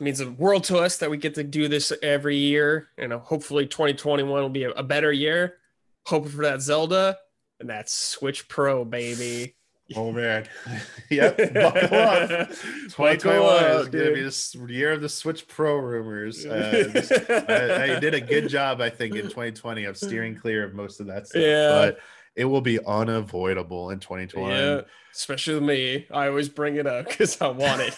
It 0.00 0.04
means 0.04 0.18
the 0.18 0.30
world 0.30 0.64
to 0.64 0.78
us 0.78 0.96
that 0.96 1.10
we 1.10 1.18
get 1.18 1.34
to 1.34 1.44
do 1.44 1.68
this 1.68 1.92
every 2.02 2.36
year. 2.36 2.88
You 2.96 3.08
know, 3.08 3.18
hopefully 3.18 3.66
2021 3.66 4.42
will 4.42 4.48
be 4.48 4.64
a, 4.64 4.70
a 4.70 4.82
better 4.82 5.12
year. 5.12 5.58
Hoping 6.06 6.30
for 6.30 6.42
that 6.42 6.62
Zelda 6.62 7.18
and 7.60 7.68
that 7.68 7.90
Switch 7.90 8.48
Pro, 8.48 8.86
baby. 8.86 9.56
Oh 9.94 10.10
man, 10.10 10.48
yep. 11.10 11.36
Buckle 11.54 11.98
up. 11.98 12.48
2021 12.48 13.18
Buckle 13.18 13.48
up, 13.48 13.80
is 13.82 13.88
going 13.88 14.06
to 14.06 14.14
be 14.14 14.22
this 14.22 14.54
year 14.54 14.92
of 14.92 15.02
the 15.02 15.08
Switch 15.10 15.46
Pro 15.46 15.76
rumors. 15.76 16.46
Uh, 16.50 16.84
just- 16.92 17.12
I, 17.30 17.96
I 17.96 18.00
did 18.00 18.14
a 18.14 18.20
good 18.22 18.48
job, 18.48 18.80
I 18.80 18.88
think, 18.88 19.14
in 19.16 19.24
2020 19.24 19.84
of 19.84 19.98
steering 19.98 20.34
clear 20.34 20.64
of 20.64 20.72
most 20.74 21.00
of 21.00 21.08
that 21.08 21.26
stuff. 21.26 21.42
Yeah. 21.42 21.68
But 21.68 21.98
it 22.36 22.46
will 22.46 22.62
be 22.62 22.78
unavoidable 22.86 23.90
in 23.90 23.98
2021. 23.98 24.50
Yeah, 24.50 24.80
especially 25.12 25.54
with 25.54 25.64
me. 25.64 26.06
I 26.10 26.28
always 26.28 26.48
bring 26.48 26.76
it 26.76 26.86
up 26.86 27.06
because 27.08 27.38
I 27.42 27.48
want 27.48 27.82
it. 27.82 27.94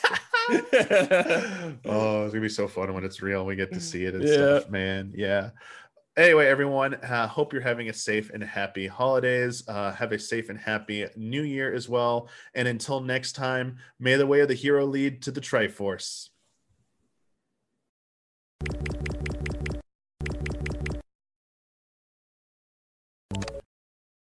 oh, 1.86 2.24
it's 2.24 2.32
gonna 2.32 2.40
be 2.40 2.48
so 2.48 2.66
fun 2.68 2.92
when 2.94 3.04
it's 3.04 3.22
real. 3.22 3.44
We 3.46 3.56
get 3.56 3.72
to 3.72 3.80
see 3.80 4.04
it 4.04 4.14
and 4.14 4.26
Yeah. 4.26 4.34
stuff, 4.34 4.70
man. 4.70 5.12
Yeah. 5.14 5.50
Anyway, 6.16 6.46
everyone, 6.46 6.94
uh, 6.94 7.26
hope 7.26 7.54
you're 7.54 7.62
having 7.62 7.88
a 7.88 7.92
safe 7.92 8.30
and 8.34 8.42
happy 8.42 8.86
holidays. 8.86 9.66
Uh, 9.66 9.92
have 9.92 10.12
a 10.12 10.18
safe 10.18 10.50
and 10.50 10.58
happy 10.58 11.06
new 11.16 11.42
year 11.42 11.72
as 11.72 11.88
well. 11.88 12.28
And 12.54 12.68
until 12.68 13.00
next 13.00 13.32
time, 13.32 13.78
may 13.98 14.16
the 14.16 14.26
way 14.26 14.40
of 14.40 14.48
the 14.48 14.54
hero 14.54 14.84
lead 14.84 15.22
to 15.22 15.30
the 15.30 15.40
Triforce. 15.40 16.28